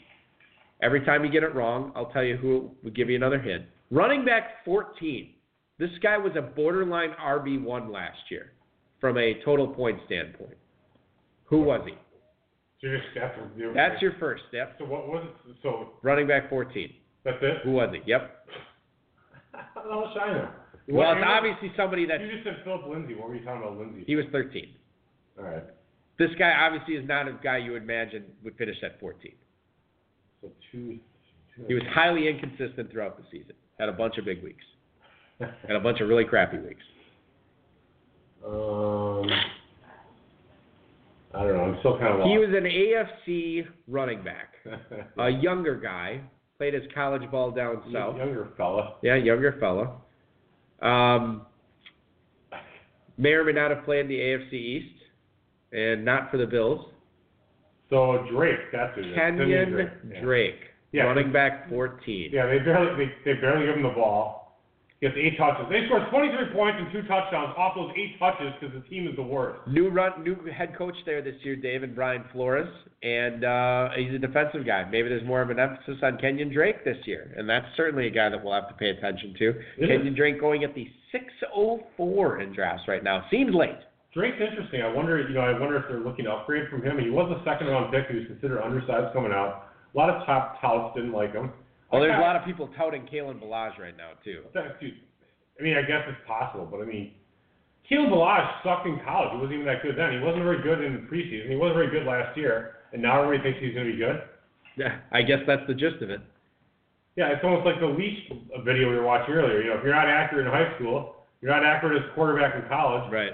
Every 0.83 1.05
time 1.05 1.25
you 1.25 1.31
get 1.31 1.43
it 1.43 1.55
wrong, 1.55 1.93
I'll 1.95 2.11
tell 2.11 2.25
you 2.25 2.37
who 2.37 2.71
will 2.83 2.91
give 2.93 3.11
you 3.11 3.17
another 3.17 3.41
hint. 3.41 3.65
Running 3.91 4.25
back 4.25 4.65
14. 4.65 5.35
This 5.79 5.91
guy 6.03 6.17
was 6.17 6.33
a 6.37 6.43
borderline 6.43 7.11
RB1 7.21 7.93
last 7.93 8.19
year 8.31 8.53
from 9.01 9.19
a 9.19 9.35
total 9.45 9.67
point 9.67 9.99
standpoint. 10.07 10.57
Who 11.45 11.63
was 11.63 11.83
he? 11.87 11.95
So 12.81 12.87
you're 12.87 12.99
just 12.99 13.09
that's, 13.15 13.35
That's 13.75 14.03
your 14.03 14.13
first 14.21 14.43
step. 14.49 14.77
So 14.79 14.85
what 14.85 15.09
was 15.09 15.27
it? 15.49 15.57
So 15.63 15.91
Running 16.03 16.27
back 16.27 16.49
14. 16.49 16.91
that's 17.25 17.37
it. 17.43 17.59
Who 17.65 17.73
was 17.73 17.93
he? 17.93 18.01
Yep. 18.11 18.47
How 19.53 20.01
much 20.01 20.17
I? 20.17 20.29
Well, 20.89 21.09
What- 21.09 21.19
it's 21.19 21.27
obviously 21.27 21.73
somebody 21.77 22.07
that 22.07 22.21
You 22.21 22.31
just 22.33 22.45
said 22.45 22.61
Philip 22.65 22.87
Lindsay. 22.87 23.15
What 23.15 23.29
were 23.29 23.35
you 23.37 23.45
talking 23.45 23.63
about, 23.63 23.79
Lindsay? 23.79 24.05
he 24.07 24.17
was 24.17 24.27
13. 24.33 24.75
All 25.39 25.45
right. 25.45 25.63
This 26.19 26.31
guy 26.39 26.53
obviously 26.53 26.95
is 26.97 27.07
not 27.09 27.29
a 27.29 27.33
guy 27.43 27.59
you 27.59 27.73
would 27.73 27.83
imagine 27.83 28.25
would 28.45 28.57
finish 28.57 28.77
at 28.83 28.99
14. 29.01 29.33
So 30.43 30.51
two. 30.71 30.99
two 31.57 31.65
He 31.67 31.75
was 31.75 31.83
highly 31.93 32.29
inconsistent 32.29 32.91
throughout 32.91 33.17
the 33.17 33.25
season. 33.31 33.55
Had 33.79 33.89
a 33.89 33.93
bunch 33.93 34.19
of 34.19 34.25
big 34.25 34.43
weeks. 34.43 34.65
Had 35.39 35.77
a 35.77 35.81
bunch 35.81 36.01
of 36.01 36.09
really 36.09 36.25
crappy 36.25 36.59
weeks. 36.59 36.83
um. 38.47 39.29
I 41.33 41.45
don't 41.45 41.55
know. 41.57 41.63
I'm 41.63 41.79
still 41.79 41.97
kind 41.99 42.21
of 42.21 42.27
He 42.29 42.39
was 42.39 42.49
an 42.49 42.65
AFC 42.65 43.65
running 43.87 44.23
back, 44.25 44.55
a 45.17 45.31
younger 45.41 45.77
guy, 45.77 46.21
played 46.61 46.75
his 46.75 46.83
college 46.95 47.23
ball 47.31 47.51
down 47.51 47.83
south. 47.91 48.19
Younger 48.19 48.49
fella. 48.55 48.97
Yeah, 49.03 49.15
younger 49.15 49.57
fella. 49.59 49.93
Um, 50.87 51.47
may 53.17 53.31
or 53.31 53.45
may 53.45 53.53
not 53.53 53.71
have 53.71 53.83
played 53.87 54.01
in 54.01 54.09
the 54.09 54.19
AFC 54.19 54.53
East, 54.53 54.95
and 55.73 56.05
not 56.05 56.31
for 56.31 56.37
the 56.37 56.47
Bills. 56.47 56.85
So 57.89 58.27
Drake, 58.31 58.59
that's 58.73 58.95
who. 58.95 59.15
Kenyon 59.15 59.71
Drake. 59.71 59.89
Yeah. 60.13 60.21
Drake, 60.21 60.61
Yeah. 60.93 61.03
running 61.05 61.33
back 61.33 61.67
14. 61.71 62.29
Yeah, 62.31 62.45
they 62.45 62.59
barely 62.59 63.07
they, 63.07 63.33
they 63.33 63.41
barely 63.41 63.65
give 63.65 63.77
him 63.77 63.83
the 63.83 63.89
ball. 63.89 64.40
Gets 65.01 65.15
eight 65.17 65.39
touches. 65.39 65.65
They 65.71 65.87
scored 65.87 66.11
23 66.11 66.53
points 66.53 66.77
and 66.79 66.93
two 66.93 67.01
touchdowns 67.09 67.57
off 67.57 67.75
those 67.75 67.91
eight 67.97 68.19
touches 68.19 68.53
because 68.61 68.75
the 68.77 68.87
team 68.91 69.09
is 69.09 69.17
the 69.17 69.23
worst. 69.23 69.67
New 69.67 69.89
run, 69.89 70.23
new 70.23 70.37
head 70.53 70.77
coach 70.77 70.95
there 71.07 71.23
this 71.23 71.37
year, 71.43 71.57
David 71.57 71.97
Brian 71.97 72.23
Flores, 72.33 72.69
and 73.03 73.43
uh, 73.43 73.89
he's 73.97 74.13
a 74.13 74.19
defensive 74.19 74.67
guy. 74.67 74.85
Maybe 74.85 75.09
there's 75.09 75.27
more 75.27 75.41
of 75.41 75.49
an 75.49 75.59
emphasis 75.59 75.97
on 76.03 76.19
Kenyon 76.19 76.53
Drake 76.53 76.85
this 76.85 76.99
year, 77.07 77.33
and 77.35 77.49
that's 77.49 77.65
certainly 77.79 78.09
a 78.09 78.11
guy 78.11 78.29
that 78.29 78.45
we'll 78.45 78.53
have 78.53 78.69
to 78.69 78.75
pay 78.75 78.91
attention 78.91 79.35
to. 79.39 79.49
Is 79.79 79.89
Kenyon 79.89 80.15
Drake 80.15 80.39
going 80.39 80.65
at 80.65 80.75
the 80.75 80.87
604 81.13 82.43
in 82.43 82.53
drafts 82.53 82.85
right 82.87 83.03
now. 83.03 83.25
Seems 83.31 83.55
late. 83.55 83.81
Drake's 84.13 84.37
interesting. 84.37 84.83
I 84.83 84.93
wonder, 84.93 85.27
you 85.27 85.33
know, 85.35 85.41
I 85.41 85.59
wonder 85.59 85.79
if 85.79 85.85
they're 85.89 86.01
looking 86.01 86.27
to 86.27 86.33
upgrade 86.33 86.69
from 86.69 86.83
him. 86.83 86.99
He 86.99 87.09
was 87.09 87.31
a 87.33 87.41
second 87.49 87.69
round 87.69 87.91
pick. 87.91 88.05
He 88.11 88.19
was 88.19 88.27
considered 88.27 88.61
undersized 88.61 89.15
coming 89.15 89.33
out. 89.33 89.71
A 89.95 89.97
lot 89.97 90.11
of 90.11 90.27
top 90.27 90.61
touts 90.61 90.95
didn't 90.95 91.13
like 91.13 91.33
him. 91.33 91.53
Well, 91.93 92.01
there's 92.01 92.17
a 92.17 92.21
lot 92.21 92.37
of 92.37 92.45
people 92.45 92.69
touting 92.77 93.03
Kalen 93.07 93.43
Ballage 93.43 93.79
right 93.79 93.97
now 93.97 94.11
too. 94.25 94.43
That, 94.55 94.81
dude, 94.81 94.95
I 95.59 95.63
mean, 95.63 95.77
I 95.77 95.83
guess 95.83 96.03
it's 96.09 96.19
possible, 96.27 96.67
but 96.71 96.81
I 96.81 96.85
mean, 96.85 97.13
Kalen 97.91 98.09
Ballage 98.11 98.47
sucked 98.63 98.87
in 98.87 99.01
college. 99.05 99.31
He 99.33 99.39
wasn't 99.39 99.55
even 99.55 99.67
that 99.67 99.83
good 99.83 99.97
then. 99.99 100.13
He 100.13 100.21
wasn't 100.21 100.45
very 100.45 100.63
good 100.63 100.81
in 100.85 100.95
the 100.95 101.01
preseason. 101.11 101.51
He 101.51 101.57
wasn't 101.57 101.77
very 101.77 101.91
good 101.91 102.07
last 102.07 102.37
year, 102.37 102.77
and 102.93 103.03
now 103.03 103.23
everybody 103.23 103.43
thinks 103.51 103.59
he's 103.65 103.75
going 103.75 103.87
to 103.87 103.93
be 103.93 103.99
good. 103.99 104.23
Yeah, 104.77 104.99
I 105.11 105.23
guess 105.23 105.41
that's 105.47 105.67
the 105.67 105.75
gist 105.75 106.01
of 106.01 106.11
it. 106.11 106.21
Yeah, 107.17 107.35
it's 107.35 107.43
almost 107.43 107.67
like 107.67 107.81
the 107.81 107.87
Leach 107.91 108.31
video 108.65 108.89
we 108.89 108.95
were 108.97 109.03
watching 109.03 109.35
earlier. 109.35 109.61
You 109.61 109.71
know, 109.71 109.79
if 109.79 109.85
you're 109.85 109.95
not 109.95 110.07
accurate 110.09 110.47
in 110.47 110.53
high 110.53 110.73
school, 110.77 111.17
you're 111.43 111.51
not 111.51 111.65
accurate 111.67 112.01
as 112.01 112.09
quarterback 112.15 112.55
in 112.55 112.63
college, 112.69 113.11
Right. 113.13 113.33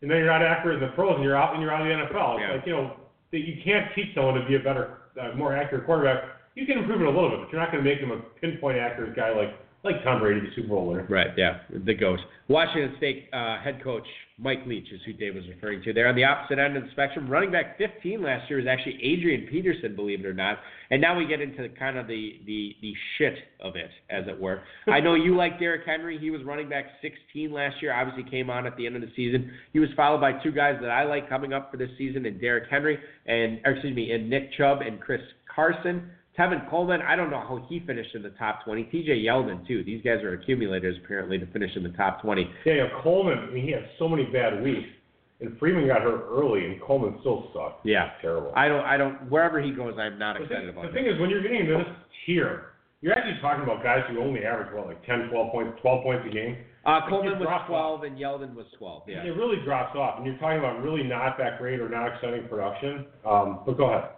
and 0.00 0.08
then 0.10 0.18
you're 0.18 0.30
not 0.30 0.42
accurate 0.42 0.80
in 0.80 0.88
the 0.88 0.94
pros, 0.94 1.16
and 1.16 1.24
you're 1.24 1.36
out 1.36 1.52
and 1.54 1.60
you're 1.62 1.72
out 1.74 1.82
of 1.82 1.88
the 1.88 1.92
NFL. 1.92 2.38
It's 2.38 2.42
Yeah. 2.42 2.52
like 2.54 2.66
you 2.66 2.72
know, 2.72 2.92
that 3.32 3.40
you 3.40 3.60
can't 3.64 3.92
teach 3.94 4.14
someone 4.14 4.34
to 4.40 4.46
be 4.46 4.54
a 4.54 4.60
better, 4.60 4.98
uh, 5.20 5.32
more 5.34 5.54
accurate 5.56 5.84
quarterback. 5.84 6.22
You 6.56 6.64
can 6.64 6.78
improve 6.78 7.02
it 7.02 7.06
a 7.06 7.10
little 7.10 7.30
bit, 7.30 7.40
but 7.44 7.52
you're 7.52 7.60
not 7.60 7.70
going 7.70 7.84
to 7.84 7.88
make 7.88 8.00
him 8.00 8.10
a 8.10 8.18
pinpoint 8.40 8.78
accurate 8.78 9.14
guy 9.14 9.30
like 9.30 9.54
like 9.84 10.02
Tom 10.02 10.20
Brady, 10.20 10.40
the 10.40 10.54
Super 10.56 10.68
Bowl 10.68 10.86
winner. 10.86 11.06
Right, 11.08 11.28
yeah, 11.36 11.60
the 11.84 11.94
ghost. 11.94 12.22
Washington 12.48 12.94
State 12.96 13.28
uh, 13.32 13.58
head 13.62 13.82
coach 13.84 14.06
Mike 14.38 14.66
Leach 14.66 14.90
is 14.92 15.00
who 15.06 15.12
Dave 15.12 15.34
was 15.34 15.44
referring 15.48 15.82
to 15.82 15.92
there. 15.92 16.08
On 16.08 16.16
the 16.16 16.24
opposite 16.24 16.58
end 16.58 16.76
of 16.76 16.82
the 16.82 16.90
spectrum, 16.90 17.28
running 17.28 17.52
back 17.52 17.78
15 17.78 18.22
last 18.22 18.50
year 18.50 18.58
was 18.58 18.66
actually 18.68 18.98
Adrian 19.02 19.46
Peterson, 19.48 19.94
believe 19.94 20.20
it 20.20 20.26
or 20.26 20.34
not. 20.34 20.58
And 20.90 21.00
now 21.00 21.16
we 21.16 21.26
get 21.26 21.40
into 21.40 21.68
kind 21.78 21.96
of 21.96 22.06
the, 22.08 22.40
the, 22.46 22.74
the 22.82 22.92
shit 23.16 23.34
of 23.60 23.76
it, 23.76 23.90
as 24.10 24.24
it 24.26 24.38
were. 24.38 24.62
I 24.88 25.00
know 25.00 25.14
you 25.14 25.36
like 25.36 25.58
Derrick 25.58 25.86
Henry. 25.86 26.18
He 26.18 26.30
was 26.30 26.42
running 26.44 26.68
back 26.68 26.86
16 27.00 27.52
last 27.52 27.76
year, 27.80 27.94
obviously 27.94 28.28
came 28.28 28.50
on 28.50 28.66
at 28.66 28.76
the 28.76 28.86
end 28.86 28.96
of 28.96 29.02
the 29.02 29.12
season. 29.14 29.52
He 29.72 29.78
was 29.78 29.88
followed 29.96 30.20
by 30.20 30.32
two 30.42 30.52
guys 30.52 30.76
that 30.80 30.90
I 30.90 31.04
like 31.04 31.28
coming 31.28 31.52
up 31.52 31.70
for 31.70 31.76
this 31.76 31.90
season, 31.96 32.26
and 32.26 32.40
Derrick 32.40 32.68
Henry, 32.70 32.98
and 33.26 33.60
or 33.64 33.72
excuse 33.72 33.94
me, 33.94 34.10
and 34.12 34.28
Nick 34.28 34.52
Chubb 34.56 34.80
and 34.80 35.00
Chris 35.00 35.20
Carson. 35.52 36.10
Tevin 36.38 36.68
Coleman, 36.68 37.00
I 37.00 37.16
don't 37.16 37.30
know 37.30 37.40
how 37.40 37.64
he 37.68 37.80
finished 37.80 38.14
in 38.14 38.22
the 38.22 38.30
top 38.30 38.64
20. 38.64 38.84
TJ 38.84 39.24
Yeldon, 39.24 39.66
too. 39.66 39.82
These 39.84 40.02
guys 40.02 40.22
are 40.22 40.34
accumulators, 40.34 40.96
apparently, 41.02 41.38
to 41.38 41.46
finish 41.46 41.70
in 41.76 41.82
the 41.82 41.90
top 41.90 42.20
20. 42.22 42.50
Yeah, 42.64 42.72
you 42.72 42.78
know, 42.80 42.88
Coleman. 43.02 43.38
I 43.38 43.52
mean, 43.52 43.64
he 43.64 43.72
had 43.72 43.88
so 43.98 44.06
many 44.08 44.24
bad 44.24 44.62
weeks, 44.62 44.88
and 45.40 45.58
Freeman 45.58 45.86
got 45.86 46.02
hurt 46.02 46.26
early, 46.28 46.66
and 46.66 46.80
Coleman 46.82 47.16
still 47.20 47.48
sucked. 47.54 47.86
Yeah. 47.86 48.10
terrible. 48.20 48.52
I 48.54 48.68
don't, 48.68 48.84
I 48.84 48.98
don't, 48.98 49.30
wherever 49.30 49.62
he 49.62 49.70
goes, 49.70 49.94
I'm 49.98 50.18
not 50.18 50.36
the 50.36 50.44
excited 50.44 50.62
thing, 50.62 50.68
about 50.70 50.86
the 50.88 50.92
thing 50.92 51.06
is, 51.06 51.18
when 51.18 51.30
you're 51.30 51.42
getting 51.42 51.60
into 51.60 51.78
this 51.78 51.86
tier, 52.26 52.76
you're 53.00 53.16
actually 53.16 53.40
talking 53.40 53.62
about 53.62 53.82
guys 53.82 54.00
who 54.10 54.20
only 54.20 54.44
average 54.44 54.74
what, 54.74 54.86
like 54.86 55.04
10, 55.06 55.28
12 55.30 55.52
points, 55.52 55.78
12 55.80 56.02
points 56.02 56.24
a 56.28 56.32
game. 56.32 56.56
Uh, 56.84 57.00
Coleman 57.08 57.38
was 57.38 57.46
dropped 57.48 57.68
12 57.68 58.04
and 58.04 58.16
Yeldon 58.16 58.54
was 58.54 58.66
12. 58.78 59.02
Yeah. 59.08 59.24
It 59.24 59.36
really 59.36 59.56
drops 59.64 59.96
off, 59.96 60.18
and 60.18 60.26
you're 60.26 60.38
talking 60.38 60.58
about 60.58 60.82
really 60.82 61.02
not 61.02 61.36
that 61.38 61.58
great 61.58 61.80
or 61.80 61.88
not 61.88 62.14
exciting 62.14 62.46
production. 62.48 63.06
Um, 63.24 63.60
but 63.64 63.76
go 63.76 63.86
ahead. 63.86 64.10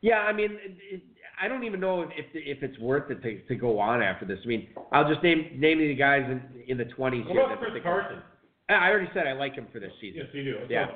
Yeah, 0.00 0.18
I 0.18 0.32
mean, 0.32 0.52
it, 0.52 0.76
it, 0.92 1.02
I 1.40 1.48
don't 1.48 1.64
even 1.64 1.80
know 1.80 2.02
if 2.02 2.10
if 2.32 2.62
it's 2.62 2.78
worth 2.78 3.10
it 3.10 3.22
to, 3.22 3.40
to 3.40 3.54
go 3.54 3.78
on 3.78 4.02
after 4.02 4.24
this. 4.24 4.38
I 4.44 4.46
mean, 4.46 4.68
I'll 4.92 5.08
just 5.08 5.22
name 5.22 5.50
name 5.58 5.78
the 5.78 5.94
guys 5.94 6.22
in, 6.30 6.42
in 6.68 6.78
the 6.78 6.84
20s 6.84 7.26
What 7.26 7.36
about 7.36 7.58
Chris 7.58 7.82
Carson? 7.82 8.22
I 8.68 8.88
already 8.88 9.10
said 9.12 9.26
I 9.26 9.32
like 9.32 9.54
him 9.54 9.66
for 9.72 9.80
this 9.80 9.92
season. 10.00 10.22
Yes, 10.24 10.28
you 10.32 10.44
do. 10.44 10.56
Yeah. 10.70 10.86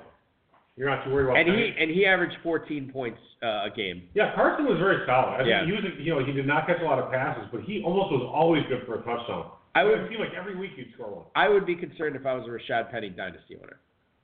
You're 0.76 0.88
not 0.88 1.04
too 1.04 1.10
worried 1.10 1.24
about. 1.26 1.38
And 1.38 1.48
he 1.48 1.72
and 1.78 1.90
he 1.90 2.06
averaged 2.06 2.36
14 2.42 2.90
points 2.92 3.18
uh, 3.42 3.66
a 3.66 3.70
game. 3.74 4.04
Yeah, 4.14 4.34
Carson 4.34 4.64
was 4.66 4.78
very 4.78 5.04
solid. 5.06 5.42
I 5.42 5.44
Yeah. 5.44 5.60
think 5.66 5.66
he 5.66 5.72
was, 5.74 5.84
you 5.98 6.14
know, 6.14 6.24
he 6.24 6.32
did 6.32 6.46
not 6.46 6.66
catch 6.66 6.80
a 6.80 6.84
lot 6.84 6.98
of 6.98 7.10
passes, 7.10 7.44
but 7.50 7.62
he 7.62 7.82
almost 7.84 8.12
was 8.12 8.22
always 8.32 8.62
good 8.68 8.86
for 8.86 9.00
a 9.00 9.02
touchdown. 9.02 9.50
I 9.74 9.82
would 9.84 9.98
it 10.00 10.08
seemed 10.08 10.20
like 10.20 10.34
every 10.38 10.56
week 10.56 10.72
you'd 10.76 10.92
score 10.94 11.10
one. 11.14 11.24
I 11.36 11.48
would 11.48 11.66
be 11.66 11.74
concerned 11.74 12.16
if 12.16 12.26
I 12.26 12.34
was 12.34 12.46
a 12.46 12.50
Rashad 12.50 12.90
Penny 12.90 13.10
dynasty 13.10 13.56
owner. 13.56 13.80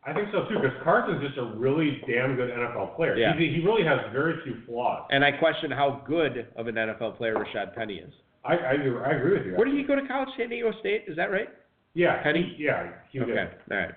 I 0.07 0.12
think 0.12 0.28
so 0.32 0.44
too, 0.48 0.61
because 0.61 0.76
Carson's 0.82 1.22
just 1.22 1.38
a 1.38 1.57
really 1.57 2.00
damn 2.07 2.36
good 2.36 2.50
NFL 2.50 2.94
player. 2.96 3.16
Yeah. 3.16 3.36
He, 3.38 3.48
he 3.48 3.64
really 3.64 3.84
has 3.84 4.00
very 4.12 4.34
few 4.44 4.57
flaws. 4.66 5.09
And 5.11 5.24
I 5.24 5.32
question 5.32 5.70
how 5.70 6.02
good 6.07 6.46
of 6.57 6.66
an 6.66 6.74
NFL 6.74 7.16
player 7.16 7.34
Rashad 7.34 7.74
Penny 7.74 7.94
is. 7.96 8.12
I 8.44 8.57
I, 8.57 8.72
agree- 8.72 9.02
I 9.05 9.12
agree 9.12 9.38
with 9.38 9.46
you. 9.46 9.55
Where 9.57 9.64
did 9.64 9.74
he 9.76 9.82
go 9.82 9.94
to 9.94 10.07
college? 10.07 10.28
San 10.36 10.50
Diego 10.50 10.72
State? 10.80 11.05
Is 11.09 11.16
that 11.16 11.30
right? 11.30 11.48
Yeah, 11.94 12.22
Penny? 12.22 12.55
He, 12.57 12.64
yeah, 12.64 12.90
he 13.11 13.20
okay. 13.20 13.32
did. 13.32 13.48
All 13.70 13.78
right. 13.78 13.94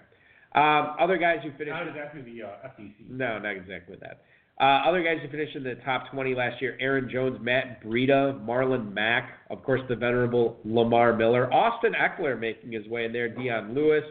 Um, 0.55 0.95
other 0.99 1.17
guys 1.17 1.39
who 1.43 1.51
finished. 1.51 1.69
Not 1.69 1.87
exactly 1.87 2.21
the 2.21 2.43
uh. 2.43 2.69
No, 3.09 3.39
not 3.39 3.55
exactly 3.55 3.97
that. 4.01 4.21
Uh, 4.59 4.89
other 4.89 5.03
guys 5.03 5.17
who 5.21 5.29
finished 5.29 5.55
in 5.55 5.63
the 5.63 5.75
top 5.85 6.09
20 6.11 6.33
last 6.33 6.61
year: 6.61 6.77
Aaron 6.79 7.09
Jones, 7.11 7.37
Matt 7.41 7.83
Breida, 7.83 8.43
Marlon 8.45 8.93
Mack, 8.93 9.29
of 9.49 9.63
course, 9.63 9.81
the 9.89 9.95
venerable 9.95 10.57
Lamar 10.63 11.13
Miller, 11.13 11.51
Austin 11.53 11.93
Ekeler 11.93 12.39
making 12.39 12.71
his 12.71 12.87
way 12.87 13.05
in 13.05 13.13
there, 13.13 13.29
Dion 13.29 13.75
Lewis, 13.75 14.03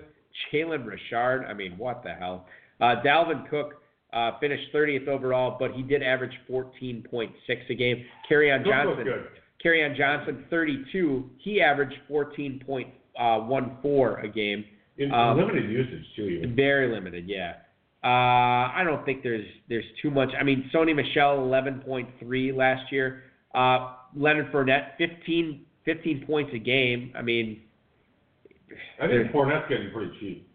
Jalen 0.52 0.86
Richard. 0.86 1.46
I 1.48 1.54
mean, 1.54 1.72
what 1.78 2.02
the 2.02 2.12
hell? 2.14 2.46
Uh, 2.80 2.96
Dalvin 3.04 3.48
Cook 3.48 3.82
uh, 4.12 4.32
finished 4.38 4.72
30th 4.74 5.08
overall, 5.08 5.56
but 5.58 5.72
he 5.72 5.82
did 5.82 6.02
average 6.02 6.32
14.6 6.50 7.30
a 7.70 7.74
game. 7.74 8.04
Kerryon 8.30 8.64
Johnson. 8.64 9.06
Kerryon 9.64 9.96
Johnson, 9.96 10.44
32. 10.50 11.30
He 11.38 11.60
averaged 11.60 11.96
14.14 12.10 14.24
a 14.24 14.28
game. 14.28 14.64
In 14.98 15.12
Um, 15.12 15.36
limited 15.36 15.70
usage 15.70 16.04
too, 16.14 16.22
even. 16.22 16.56
Very 16.56 16.88
limited, 16.92 17.28
yeah. 17.28 17.56
Uh, 18.02 18.08
I 18.72 18.82
don't 18.84 19.04
think 19.04 19.22
there's 19.22 19.44
there's 19.68 19.84
too 20.00 20.10
much. 20.10 20.30
I 20.38 20.42
mean, 20.44 20.70
Sony 20.72 20.94
Michel 20.94 21.38
11.3 21.38 22.56
last 22.56 22.90
year. 22.92 23.24
Uh, 23.54 23.94
Leonard 24.14 24.52
Fournette 24.52 24.96
15 24.96 25.64
15 25.84 26.24
points 26.26 26.50
a 26.54 26.58
game. 26.58 27.12
I 27.16 27.22
mean, 27.22 27.60
I 29.00 29.06
think 29.06 29.30
Fournette's 29.32 29.68
getting 29.68 29.90
pretty 29.92 30.12
cheap. 30.20 30.48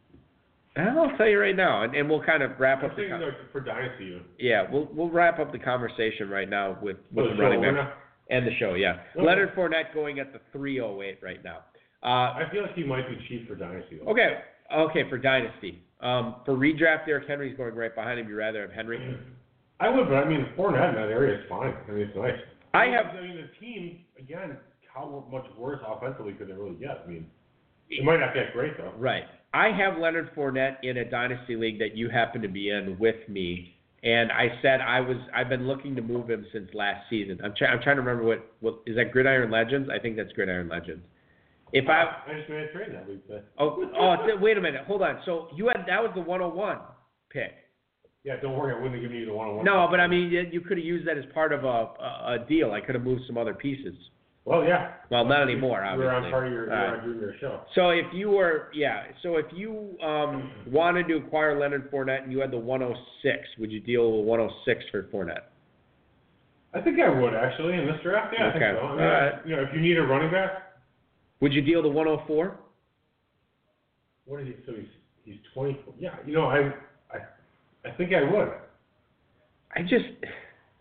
And 0.75 0.97
I'll 0.97 1.15
tell 1.17 1.27
you 1.27 1.39
right 1.39 1.55
now, 1.55 1.83
and, 1.83 1.93
and 1.95 2.09
we'll 2.09 2.23
kind 2.23 2.41
of 2.43 2.51
wrap 2.59 2.79
I'm 2.79 2.85
up 2.85 2.91
the 2.91 3.03
thinking 3.03 3.11
con- 3.19 3.21
like 3.21 3.51
for 3.51 3.59
dynasty 3.59 4.05
even. 4.05 4.21
yeah 4.39 4.63
we'll 4.71 4.87
we'll 4.93 5.09
wrap 5.09 5.37
up 5.39 5.51
the 5.51 5.59
conversation 5.59 6.29
right 6.29 6.47
now 6.49 6.77
with 6.81 6.95
with 7.11 7.25
the 7.29 7.35
the 7.35 7.41
running 7.41 7.61
back 7.61 7.73
not- 7.73 7.93
and 8.29 8.47
the 8.47 8.55
show. 8.57 8.75
Yeah. 8.75 9.01
Leonard 9.21 9.53
Fournette 9.55 9.93
going 9.93 10.19
at 10.19 10.31
the 10.31 10.39
308 10.53 11.19
right 11.21 11.43
now. 11.43 11.57
Uh, 12.01 12.07
I 12.39 12.43
feel 12.51 12.61
like 12.63 12.73
he 12.73 12.83
might 12.85 13.07
be 13.09 13.17
cheap 13.27 13.47
for 13.49 13.55
dynasty 13.55 13.99
though. 13.99 14.11
okay, 14.11 14.39
okay 14.73 15.09
for 15.09 15.17
dynasty. 15.17 15.83
Um, 15.99 16.37
for 16.45 16.53
redraft, 16.55 17.05
Derrick 17.05 17.27
Henry's 17.27 17.55
going 17.57 17.75
right 17.75 17.93
behind 17.93 18.19
him. 18.19 18.27
You 18.29 18.35
rather 18.35 18.61
have 18.61 18.71
Henry? 18.71 19.19
I 19.81 19.89
would, 19.89 20.07
but 20.07 20.15
I 20.15 20.25
mean 20.29 20.47
Fournette 20.57 20.89
in 20.89 20.95
that 20.95 21.09
area 21.11 21.37
is 21.37 21.43
fine. 21.49 21.73
I 21.87 21.91
mean 21.91 22.07
it's 22.07 22.15
nice. 22.17 22.39
I 22.73 22.85
have 22.85 23.07
I 23.07 23.21
mean 23.21 23.35
the 23.35 23.49
team 23.65 23.99
again. 24.17 24.55
How 24.93 25.25
much 25.31 25.45
worse 25.57 25.79
offensively 25.85 26.31
could 26.33 26.47
they 26.47 26.53
really 26.53 26.75
get? 26.75 27.03
I 27.05 27.09
mean, 27.09 27.27
it 27.91 28.03
might 28.03 28.19
not 28.19 28.33
get 28.33 28.53
great 28.53 28.77
though. 28.77 28.93
Right. 28.97 29.23
I 29.53 29.67
have 29.77 29.99
Leonard 29.99 30.33
Fournette 30.35 30.77
in 30.81 30.97
a 30.97 31.05
dynasty 31.09 31.55
league 31.57 31.77
that 31.79 31.95
you 31.95 32.09
happen 32.09 32.41
to 32.41 32.47
be 32.47 32.69
in 32.69 32.97
with 32.97 33.17
me, 33.27 33.75
and 34.01 34.31
I 34.31 34.47
said 34.61 34.79
I 34.79 35.01
was 35.01 35.17
I've 35.35 35.49
been 35.49 35.67
looking 35.67 35.95
to 35.97 36.01
move 36.01 36.29
him 36.29 36.45
since 36.53 36.69
last 36.73 37.09
season. 37.09 37.39
I'm 37.43 37.53
trying 37.57 37.71
I'm 37.73 37.81
trying 37.83 37.97
to 37.97 38.01
remember 38.01 38.23
what 38.23 38.49
what 38.61 38.79
is 38.87 38.95
that 38.95 39.11
Gridiron 39.11 39.51
Legends? 39.51 39.89
I 39.93 39.99
think 39.99 40.15
that's 40.15 40.31
Gridiron 40.31 40.69
Legends. 40.69 41.03
If 41.73 41.89
I 41.89 42.03
I 42.27 42.33
just 42.37 42.49
made 42.49 42.63
a 42.63 42.71
trade 42.71 42.93
that 42.93 43.07
week. 43.07 43.23
But 43.27 43.51
oh 43.59 43.83
oh 43.97 44.15
wait 44.39 44.57
a 44.57 44.61
minute 44.61 44.85
hold 44.87 45.01
on 45.01 45.21
so 45.25 45.49
you 45.55 45.67
had 45.67 45.85
that 45.87 46.01
was 46.01 46.11
the 46.15 46.21
101 46.21 46.77
pick. 47.29 47.51
yeah, 48.23 48.35
don't 48.41 48.57
worry, 48.57 48.73
I 48.73 48.75
wouldn't 48.75 48.95
have 48.95 49.01
given 49.01 49.17
you 49.17 49.25
the 49.25 49.33
one 49.33 49.47
on 49.49 49.55
one. 49.57 49.65
No, 49.65 49.87
but 49.91 49.99
I 49.99 50.07
mean 50.07 50.31
you, 50.31 50.43
you 50.49 50.61
could 50.61 50.77
have 50.77 50.85
used 50.85 51.05
that 51.07 51.17
as 51.17 51.25
part 51.33 51.51
of 51.51 51.65
a, 51.65 51.67
a 51.67 52.37
a 52.41 52.45
deal. 52.47 52.71
I 52.71 52.79
could 52.79 52.95
have 52.95 53.03
moved 53.03 53.23
some 53.27 53.37
other 53.37 53.53
pieces. 53.53 53.95
Well, 54.51 54.65
yeah. 54.65 54.91
Well, 55.09 55.23
not 55.23 55.43
anymore, 55.43 55.81
obviously. 55.85 56.03
You 56.03 56.09
were 56.09 56.25
on 56.25 56.29
part 56.31 56.47
of 56.47 56.51
your, 56.51 56.65
you 56.65 56.71
All 56.73 56.77
were 56.77 56.83
right. 56.91 56.99
on 56.99 57.05
doing 57.05 57.19
your 57.21 57.33
show. 57.39 57.61
So 57.73 57.91
if 57.91 58.05
you 58.13 58.29
were, 58.31 58.67
yeah, 58.73 59.03
so 59.23 59.37
if 59.37 59.45
you 59.53 59.97
um, 60.03 60.51
wanted 60.67 61.07
to 61.07 61.15
acquire 61.15 61.57
Leonard 61.57 61.89
Fournette 61.89 62.23
and 62.23 62.33
you 62.33 62.39
had 62.41 62.51
the 62.51 62.57
106, 62.57 63.37
would 63.59 63.71
you 63.71 63.79
deal 63.79 64.17
with 64.17 64.25
106 64.27 64.83
for 64.91 65.03
Fournette? 65.03 65.43
I 66.73 66.81
think 66.81 66.99
I 66.99 67.07
would 67.09 67.33
actually 67.33 67.75
in 67.75 67.85
this 67.85 67.95
draft. 68.03 68.35
Yeah, 68.37 68.47
I 68.47 68.49
Okay. 68.49 68.59
think 68.59 68.77
so. 68.79 68.85
I 68.87 68.91
mean, 68.95 69.03
All 69.05 69.11
right. 69.11 69.33
You 69.45 69.55
know, 69.55 69.61
if 69.63 69.69
you 69.73 69.79
need 69.79 69.97
a 69.97 70.01
running 70.03 70.31
back, 70.31 70.51
Would 71.39 71.53
you 71.53 71.61
deal 71.61 71.81
the 71.81 71.89
104? 71.89 72.57
what 74.25 74.41
is 74.41 74.47
he? 74.47 74.53
So 74.65 74.73
he's 74.73 74.87
he's 75.25 75.35
twenty. 75.53 75.77
Yeah, 75.99 76.15
you 76.25 76.33
know, 76.33 76.45
I 76.45 76.71
I 77.11 77.17
I 77.85 77.91
think 77.97 78.13
I 78.13 78.21
would. 78.21 78.49
I 79.75 79.81
just, 79.81 80.05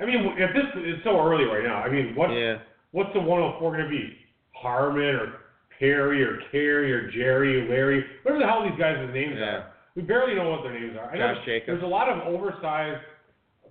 I 0.01 0.05
mean, 0.05 0.35
if 0.39 0.51
this 0.55 0.65
it's 0.77 1.03
so 1.05 1.19
early 1.21 1.45
right 1.45 1.65
now. 1.65 1.79
I 1.83 1.89
mean, 1.91 2.15
what 2.15 2.31
yeah, 2.31 2.59
what's 2.93 3.13
the 3.13 3.21
104 3.21 3.73
going 3.73 3.85
to 3.85 3.89
be? 3.91 4.17
Harmon 4.55 5.15
or 5.17 5.33
Perry 5.79 6.23
or 6.23 6.41
Carey 6.51 6.93
or 6.93 7.11
Jerry 7.11 7.63
or 7.63 7.69
Larry, 7.71 8.05
whatever 8.23 8.41
the 8.43 8.47
hell 8.49 8.63
these 8.69 8.79
guys' 8.79 8.99
names 9.13 9.37
Yeah. 9.39 9.45
are. 9.45 9.73
We 9.97 10.03
barely 10.03 10.35
know 10.35 10.49
what 10.51 10.63
their 10.63 10.73
names 10.79 10.97
are. 10.99 11.11
I 11.11 11.19
know 11.19 11.35
Jacobs. 11.45 11.67
There's 11.67 11.83
a 11.83 11.87
lot 11.87 12.09
of 12.09 12.23
oversized. 12.33 13.01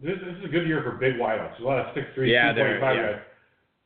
This, 0.01 0.17
this 0.26 0.36
is 0.39 0.45
a 0.45 0.47
good 0.47 0.67
year 0.67 0.82
for 0.84 0.91
big 0.91 1.15
wideouts. 1.15 1.51
There's 1.59 1.63
a 1.63 1.67
lot 1.67 1.80
of 1.80 1.93
six 1.95 2.07
three, 2.15 2.32
Yeah, 2.34 2.51
two 2.53 2.61
point 2.61 2.80
five 2.82 2.95
yeah. 2.95 3.11
guys. 3.13 3.22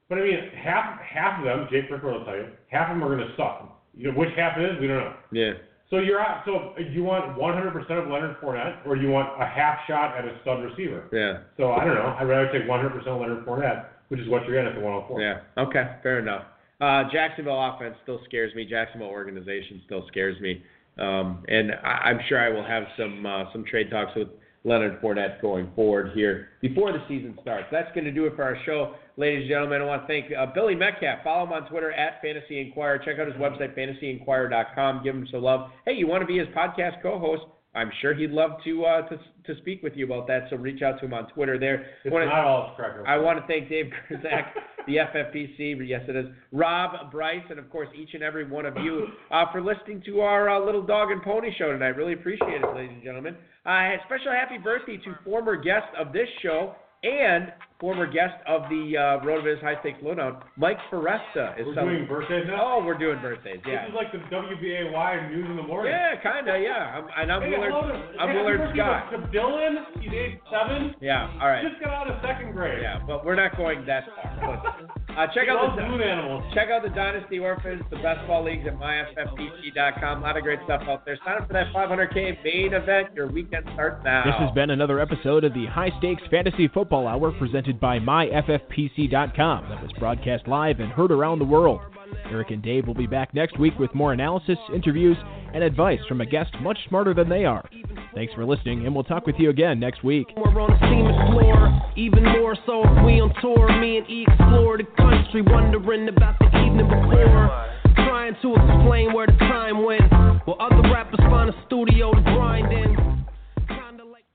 But 0.10 0.18
I 0.18 0.22
mean, 0.22 0.40
half 0.56 1.00
half 1.02 1.40
of 1.40 1.46
them, 1.46 1.68
Jake 1.72 1.90
Brickler 1.90 2.14
will 2.18 2.26
tell 2.26 2.36
you, 2.36 2.48
half 2.70 2.90
of 2.90 2.96
them 2.98 3.04
are 3.04 3.16
going 3.16 3.28
to 3.28 3.36
suck. 3.36 3.82
You 3.96 4.12
know, 4.12 4.18
which 4.18 4.30
half 4.36 4.58
it 4.58 4.64
is, 4.66 4.80
we 4.82 4.88
don't 4.88 4.98
know. 4.98 5.14
yeah. 5.32 5.54
So 5.90 6.00
you're 6.00 6.20
out. 6.20 6.42
So 6.46 6.74
you 6.80 7.04
want 7.04 7.38
100% 7.38 7.76
of 8.04 8.10
Leonard 8.10 8.38
Fournette, 8.42 8.82
or 8.86 8.96
you 8.96 9.10
want 9.12 9.30
a 9.40 9.46
half 9.46 9.78
shot 9.88 10.18
at 10.18 10.26
a 10.26 10.34
stud 10.42 10.64
receiver? 10.64 11.06
Yeah, 11.14 11.44
So 11.56 11.72
I 11.72 11.86
don't 11.86 11.94
know. 11.94 12.16
I'd 12.18 12.24
rather 12.28 12.52
take 12.52 12.64
100% 12.68 13.06
of 13.06 13.22
Leonard 13.22 13.46
Fournette, 13.46 13.86
which 14.14 14.22
is 14.22 14.30
what 14.30 14.46
you're 14.46 14.54
getting 14.54 14.70
at 14.70 14.76
the 14.80 14.86
104. 14.86 15.22
yeah. 15.22 15.40
Okay, 15.58 15.96
fair 16.04 16.20
enough. 16.20 16.44
Uh, 16.80 17.10
Jacksonville 17.12 17.60
offense 17.60 17.96
still 18.04 18.20
scares 18.26 18.54
me. 18.54 18.64
Jacksonville 18.64 19.08
organization 19.08 19.82
still 19.88 20.06
scares 20.08 20.40
me. 20.40 20.62
Um, 21.00 21.44
and 21.48 21.72
I, 21.84 22.12
I'm 22.12 22.20
sure 22.30 22.40
I 22.40 22.50
will 22.50 22.64
have 22.64 22.84
some 22.96 23.26
uh, 23.26 23.52
some 23.52 23.66
trade 23.66 23.90
talks 23.90 24.12
with 24.16 24.28
Leonard 24.66 25.02
Fournette 25.02 25.42
going 25.42 25.72
forward 25.76 26.12
here 26.14 26.50
before 26.62 26.92
the 26.92 27.04
season 27.08 27.36
starts. 27.42 27.66
That's 27.72 27.92
going 27.96 28.06
to 28.06 28.12
do 28.12 28.28
it 28.28 28.36
for 28.36 28.44
our 28.44 28.56
show, 28.68 28.94
ladies 29.18 29.42
and 29.42 29.50
gentlemen. 29.50 29.82
I 29.82 29.86
want 29.86 30.04
to 30.04 30.08
thank 30.08 30.32
uh, 30.32 30.46
Billy 30.54 30.76
Metcalf. 30.76 31.24
Follow 31.24 31.48
him 31.48 31.54
on 31.54 31.68
Twitter 31.68 31.92
at 31.92 32.22
Fantasy 32.22 32.62
Enquirer. 32.62 33.00
Check 33.00 33.18
out 33.18 33.26
his 33.26 33.36
website, 33.38 33.76
fantasyenquirer.com. 33.76 35.04
Give 35.04 35.16
him 35.16 35.28
some 35.32 35.42
love. 35.42 35.72
Hey, 35.86 35.94
you 35.94 36.06
want 36.06 36.22
to 36.22 36.28
be 36.28 36.38
his 36.38 36.48
podcast 36.50 37.02
co-host? 37.02 37.42
I'm 37.76 37.92
sure 38.02 38.14
he'd 38.14 38.32
love 38.32 38.52
to 38.66 38.86
uh, 38.86 39.08
to 39.10 39.18
to 39.18 39.58
speak 39.62 39.82
with 39.84 39.94
you 39.96 40.06
about 40.06 40.28
that. 40.28 40.48
So 40.50 40.56
reach 40.58 40.82
out 40.82 41.00
to 41.00 41.06
him 41.06 41.14
on 41.14 41.28
Twitter. 41.30 41.58
There. 41.60 41.86
It's 42.04 42.14
Wanna- 42.14 42.28
not 42.28 42.46
all 42.46 42.74
cracker. 42.76 43.06
I 43.08 43.18
want 43.18 43.40
to 43.40 43.48
thank 43.48 43.68
Dave 43.70 43.92
Gerczak, 44.10 44.46
the 44.88 44.98
FFPC, 44.98 45.76
yes, 45.88 46.02
it 46.08 46.16
is 46.16 46.28
Rob, 46.52 47.12
Bryce, 47.12 47.44
and 47.50 47.58
of 47.60 47.70
course 47.70 47.88
each 47.96 48.10
and 48.14 48.22
every 48.24 48.48
one 48.50 48.66
of 48.66 48.76
you 48.78 49.08
uh, 49.32 49.46
for 49.52 49.62
listening 49.62 50.02
to 50.06 50.22
our 50.22 50.50
uh, 50.50 50.64
little 50.64 50.84
dog 50.86 51.12
and 51.12 51.22
pony 51.24 51.50
show 51.58 51.72
tonight. 51.72 51.96
Really 51.98 52.14
appreciate 52.14 52.62
it, 52.62 52.76
ladies 52.76 52.92
and 52.94 53.04
gentlemen. 53.04 53.36
Uh, 53.66 53.92
special 54.06 54.32
happy 54.32 54.58
birthday 54.58 54.98
to 54.98 55.16
former 55.24 55.56
guest 55.56 55.88
of 56.00 56.12
this 56.14 56.28
show 56.42 56.76
and 57.04 57.52
former 57.80 58.08
guest 58.08 58.36
of 58.48 58.64
the 58.70 58.96
uh, 58.96 59.26
Road 59.26 59.40
of 59.40 59.46
His 59.46 59.60
High 59.60 59.78
Stakes 59.82 60.00
Lowdown, 60.02 60.42
Mike 60.56 60.78
Foresta 60.90 61.60
is 61.60 61.68
We're 61.68 61.76
doing 61.76 62.08
birthdays 62.08 62.46
now. 62.48 62.80
Oh, 62.80 62.86
we're 62.86 62.98
doing 62.98 63.20
birthdays, 63.22 63.60
yeah. 63.68 63.84
This 63.84 63.90
is 63.92 63.96
like 63.96 64.12
the 64.14 64.20
WBAY 64.34 65.30
news 65.30 65.46
in 65.50 65.58
the 65.58 65.64
morning. 65.64 65.92
Yeah, 65.92 66.16
kinda, 66.24 66.58
yeah. 66.64 66.96
I'm, 66.96 67.08
and 67.22 67.32
I'm 67.32 67.42
Hey, 67.42 67.50
Willard. 67.52 67.72
hello 67.74 68.14
I'm 68.20 68.30
hey, 68.30 68.36
Willard 68.38 68.72
Scott. 68.74 69.12
To 69.12 69.18
Dylan, 69.36 69.84
he's 70.00 70.14
age 70.14 70.40
seven. 70.48 70.96
Yeah, 71.02 71.28
all 71.42 71.50
right. 71.50 71.64
Just 71.68 71.84
got 71.84 71.92
out 71.94 72.10
of 72.10 72.22
second 72.24 72.54
grade. 72.54 72.80
Yeah, 72.82 73.00
but 73.06 73.26
we're 73.26 73.36
not 73.36 73.58
going 73.58 73.86
that 73.86 74.04
far. 74.16 74.62
But, 74.64 75.03
uh, 75.18 75.28
check 75.34 75.44
He 75.46 75.50
out 75.50 75.76
the. 75.76 75.82
balloon 75.84 76.02
animals. 76.02 76.44
Check 76.54 76.70
out 76.70 76.84
the 76.84 76.90
Dynasty 76.90 77.40
Orphans, 77.40 77.84
the 77.90 77.98
best 77.98 78.26
ball 78.28 78.44
leagues 78.44 78.66
at 78.68 78.78
myffpc.com. 78.78 80.20
A 80.20 80.22
lot 80.22 80.38
of 80.38 80.44
great 80.44 80.60
stuff 80.66 80.82
out 80.88 81.06
there. 81.06 81.18
Sign 81.26 81.42
up 81.42 81.48
for 81.48 81.54
that 81.54 81.74
500K 81.74 82.44
main 82.44 82.74
event. 82.74 83.10
Your 83.16 83.28
weekend 83.28 83.66
starts 83.74 84.04
now. 84.04 84.24
This 84.26 84.36
has 84.40 84.52
been 84.54 84.70
another 84.70 85.00
episode 85.00 85.44
of 85.44 85.54
the 85.54 85.66
High 85.68 85.92
Stakes 86.00 86.24
Fantasy 86.30 86.68
Football 86.68 87.08
Hour 87.08 87.32
presented 87.34 87.80
by 87.80 88.00
MyFFPC.com 88.00 89.70
that 89.70 89.82
was 89.82 89.92
broadcast 90.00 90.48
live 90.48 90.80
and 90.80 90.92
heard 90.92 91.12
around 91.12 91.40
the 91.40 91.46
world. 91.46 91.82
Eric 92.30 92.52
and 92.52 92.62
Dave 92.62 92.88
will 92.88 92.94
be 92.94 93.08
back 93.08 93.34
next 93.34 93.60
week 93.60 93.78
with 93.80 93.94
more 93.94 94.14
analysis, 94.14 94.58
interviews, 94.74 95.18
and 95.54 95.64
advice 95.64 96.00
from 96.08 96.22
a 96.22 96.26
guest 96.26 96.54
much 96.62 96.78
smarter 96.88 97.14
than 97.14 97.30
they 97.30 97.46
are. 97.46 97.68
Thanks 98.16 98.34
for 98.34 98.46
listening, 98.46 98.86
and 98.86 98.94
we'll 98.94 99.04
talk 99.04 99.26
with 99.26 99.36
you 99.38 99.50
again 99.50 99.80
next 99.80 100.04
week. 100.04 100.28
We're 100.36 100.60
on 100.60 100.72
the 100.72 100.88
team 100.88 101.08
explore, 101.08 101.82
even 101.96 102.24
more 102.24 102.56
so 102.66 102.84
if 102.84 103.06
we 103.06 103.22
on 103.22 103.34
tour. 103.42 103.68
Me 103.80 103.98
and 103.98 104.10
E 104.10 104.26
explore 104.28 104.78
the 104.78 104.86
country, 104.98 105.42
wondering 105.42 106.08
about 106.10 106.40
the 106.40 106.48
evening 106.48 106.88
before. 106.88 107.70
Trying 107.96 108.36
to 108.42 108.56
explain 108.56 109.14
where 109.14 109.28
the 109.28 109.38
time 109.40 109.84
went, 109.84 110.12
while 110.46 110.58
other 110.60 110.82
rappers 110.92 111.20
find 111.20 111.50
a 111.50 111.66
studio 111.68 112.12
to 112.14 112.22
grind 112.22 112.72
in. 112.74 113.26
Kinda 113.68 114.04
like 114.04 114.26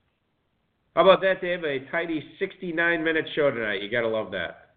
How 0.95 1.01
about 1.01 1.21
that, 1.21 1.41
Dave? 1.41 1.63
A 1.63 1.79
tidy 1.91 2.23
69 2.39 3.03
minute 3.03 3.25
show 3.35 3.51
tonight. 3.51 3.81
You 3.81 3.89
got 3.89 4.01
to 4.01 4.07
love 4.07 4.31
that. 4.31 4.68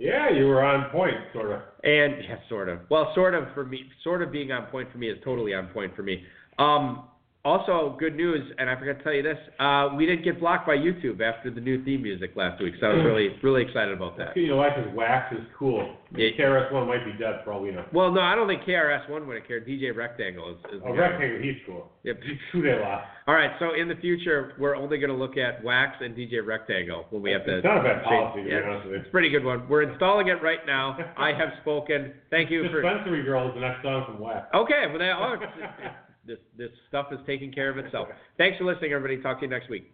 Yeah, 0.00 0.30
you 0.30 0.46
were 0.46 0.64
on 0.64 0.88
point, 0.90 1.14
sort 1.34 1.52
of. 1.52 1.60
And, 1.84 2.24
yeah, 2.24 2.36
sort 2.48 2.70
of. 2.70 2.78
Well, 2.88 3.12
sort 3.14 3.34
of 3.34 3.44
for 3.52 3.66
me. 3.66 3.84
Sort 4.02 4.22
of 4.22 4.32
being 4.32 4.50
on 4.50 4.64
point 4.70 4.90
for 4.90 4.96
me 4.96 5.10
is 5.10 5.18
totally 5.22 5.52
on 5.52 5.66
point 5.68 5.94
for 5.94 6.02
me. 6.02 6.24
Um, 6.58 7.09
Also, 7.42 7.96
good 7.98 8.14
news, 8.16 8.52
and 8.58 8.68
I 8.68 8.78
forgot 8.78 8.98
to 8.98 9.02
tell 9.02 9.14
you 9.14 9.22
this: 9.22 9.38
uh, 9.58 9.88
we 9.96 10.04
didn't 10.04 10.24
get 10.24 10.38
blocked 10.40 10.66
by 10.66 10.76
YouTube 10.76 11.22
after 11.22 11.50
the 11.50 11.60
new 11.60 11.82
theme 11.84 12.02
music 12.02 12.32
last 12.36 12.62
week, 12.62 12.74
so 12.78 12.86
I 12.86 12.94
was 12.94 13.04
really, 13.06 13.28
really 13.42 13.62
excited 13.62 13.94
about 13.94 14.18
that. 14.18 14.36
You 14.36 14.48
know, 14.48 14.56
like 14.58 14.76
his 14.76 14.94
wax 14.94 15.32
is 15.32 15.40
cool. 15.58 15.96
Yeah. 16.14 16.28
KRS 16.38 16.70
One 16.70 16.86
might 16.86 17.02
be 17.02 17.12
dead 17.12 17.40
for 17.42 17.54
all 17.54 17.62
we 17.62 17.70
know. 17.70 17.86
Well, 17.94 18.12
no, 18.12 18.20
I 18.20 18.34
don't 18.34 18.46
think 18.46 18.64
KRS 18.64 19.08
One 19.08 19.26
would 19.26 19.38
have 19.38 19.46
cared. 19.48 19.66
DJ 19.66 19.96
Rectangle 19.96 20.50
is. 20.50 20.74
is 20.74 20.82
guy. 20.82 20.90
rectangle, 20.90 21.40
he's 21.40 21.56
cool. 21.64 21.88
Yep. 22.02 22.20
Who 22.52 22.60
they 22.60 22.74
lost. 22.74 23.06
All 23.26 23.34
right, 23.34 23.52
so 23.58 23.72
in 23.72 23.88
the 23.88 23.96
future, 23.96 24.52
we're 24.58 24.76
only 24.76 24.98
going 24.98 25.10
to 25.10 25.16
look 25.16 25.38
at 25.38 25.64
Wax 25.64 25.96
and 26.00 26.14
DJ 26.14 26.44
Rectangle 26.44 27.06
when 27.08 27.22
we 27.22 27.30
have 27.30 27.46
to. 27.46 27.56
It's 27.56 27.64
not 27.64 27.78
a 27.78 27.82
bad 27.82 28.04
change- 28.04 28.20
policy, 28.20 28.42
to 28.42 28.48
be 28.50 28.54
honest 28.54 28.84
with 28.84 28.92
you. 28.92 28.98
It's 29.00 29.08
a 29.08 29.10
pretty 29.10 29.30
good 29.30 29.44
one. 29.44 29.66
We're 29.66 29.88
installing 29.88 30.28
it 30.28 30.42
right 30.42 30.66
now. 30.66 30.98
I 31.16 31.28
have 31.28 31.50
spoken. 31.62 32.12
Thank 32.28 32.50
you 32.50 32.68
for. 32.68 32.82
Dispensary 32.82 33.22
Girl 33.22 33.48
is 33.48 33.54
the 33.54 33.60
next 33.60 33.82
song 33.82 34.04
from 34.04 34.20
Wax. 34.20 34.44
Okay, 34.54 34.84
well, 34.90 34.98
that, 34.98 35.14
oh, 35.16 35.36
this 36.30 36.38
this 36.56 36.70
stuff 36.88 37.06
is 37.12 37.18
taking 37.26 37.52
care 37.52 37.70
of 37.70 37.78
itself. 37.84 38.08
Thanks 38.38 38.56
for 38.56 38.64
listening, 38.64 38.92
everybody. 38.92 39.20
Talk 39.20 39.40
to 39.40 39.46
you 39.46 39.50
next 39.50 39.68
week. 39.68 39.92